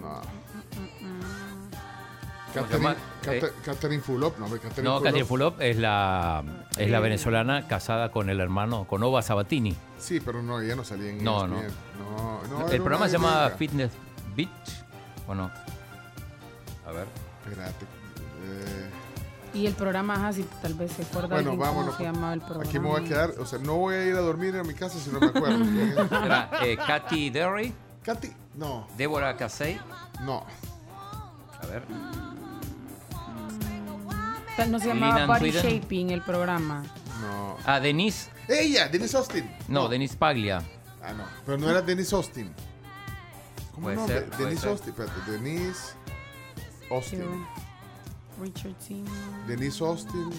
[0.02, 0.22] No.
[3.28, 5.04] Eh, Catherine Fulop, no, Catherine No, Fulop.
[5.04, 6.44] Catherine Fulop es la,
[6.78, 9.74] es la venezolana casada con el hermano, con Ova Sabatini.
[10.00, 11.50] Sí, pero no, ella no salía en No, ESPN.
[12.00, 12.42] no.
[12.50, 13.52] No, no, el programa se llama.
[13.58, 13.92] Fitness
[14.36, 14.81] Beach,
[15.32, 15.52] ¿o no?
[16.88, 17.08] A ver.
[17.46, 17.86] Espérate.
[18.44, 18.90] eh,
[19.54, 21.98] Y el programa, ajá, si tal vez se acuerda bueno, vámonos.
[21.98, 22.70] se llamaba el programa.
[22.70, 23.32] Aquí me voy a quedar.
[23.40, 25.64] O sea, no voy a ir a dormir a mi casa si no me acuerdo.
[26.26, 29.80] Era eh, Katy Derry, Katy, no, Débora Casey.
[30.22, 30.46] no.
[31.62, 31.84] A ver.
[34.70, 35.52] No se llamaba Lina Body.
[35.52, 36.84] Shaping el programa.
[37.22, 37.58] No.
[37.66, 38.30] Ah, Denise.
[38.48, 38.88] ¡Ella!
[38.90, 39.50] Denise Austin.
[39.68, 40.62] No, Denise Paglia.
[41.04, 41.24] Ah, no.
[41.46, 42.54] Pero no era Denise Austin.
[43.74, 44.08] ¿Cómo Puede no?
[44.08, 44.70] ser, De- puede Denise ser.
[44.70, 44.90] Austin.
[44.90, 45.94] Espérate, Denise
[46.90, 47.46] Austin.
[48.42, 49.12] Richard Simmons.
[49.48, 50.32] Denise Austin.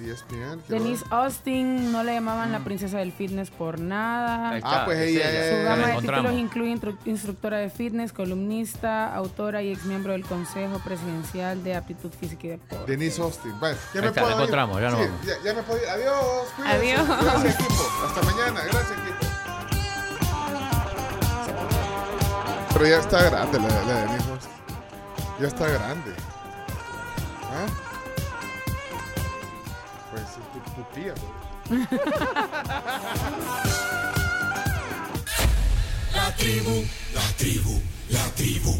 [0.00, 0.60] E ESPN.
[0.66, 1.14] quiero Denise ver.
[1.14, 4.50] Austin no la llamaban la princesa del fitness por nada.
[4.50, 8.12] Ah, está, pues es ella es- Su gama de títulos incluye instru- instructora de fitness,
[8.12, 12.90] columnista, autora y ex miembro del Consejo Presidencial de Aptitud Física y Deporte.
[12.90, 13.60] Denise Austin.
[13.60, 14.40] Bueno, ya me está, puedo la ir.
[14.42, 15.26] encontramos, ya nos Sí, vamos.
[15.26, 15.88] Ya, ya me puedo ir.
[15.88, 16.46] Adiós.
[16.56, 16.76] cuídense.
[16.96, 17.08] Adiós.
[17.24, 17.82] Gracias, equipo.
[18.06, 18.60] Hasta mañana.
[18.64, 19.26] Gracias, equipo.
[22.74, 24.50] Pero ya está grande la, la Denise Austin.
[25.40, 26.12] Ya está grande.
[27.42, 27.66] ¿Ah?
[30.10, 31.14] Pues tu, tu tía.
[36.14, 37.80] La tribu, la tribu,
[38.10, 38.76] la tribu.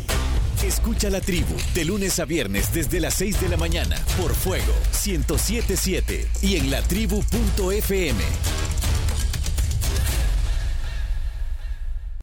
[0.65, 4.73] Escucha la tribu de lunes a viernes desde las 6 de la mañana por Fuego
[5.05, 8.19] 1077 y en latribu.fm.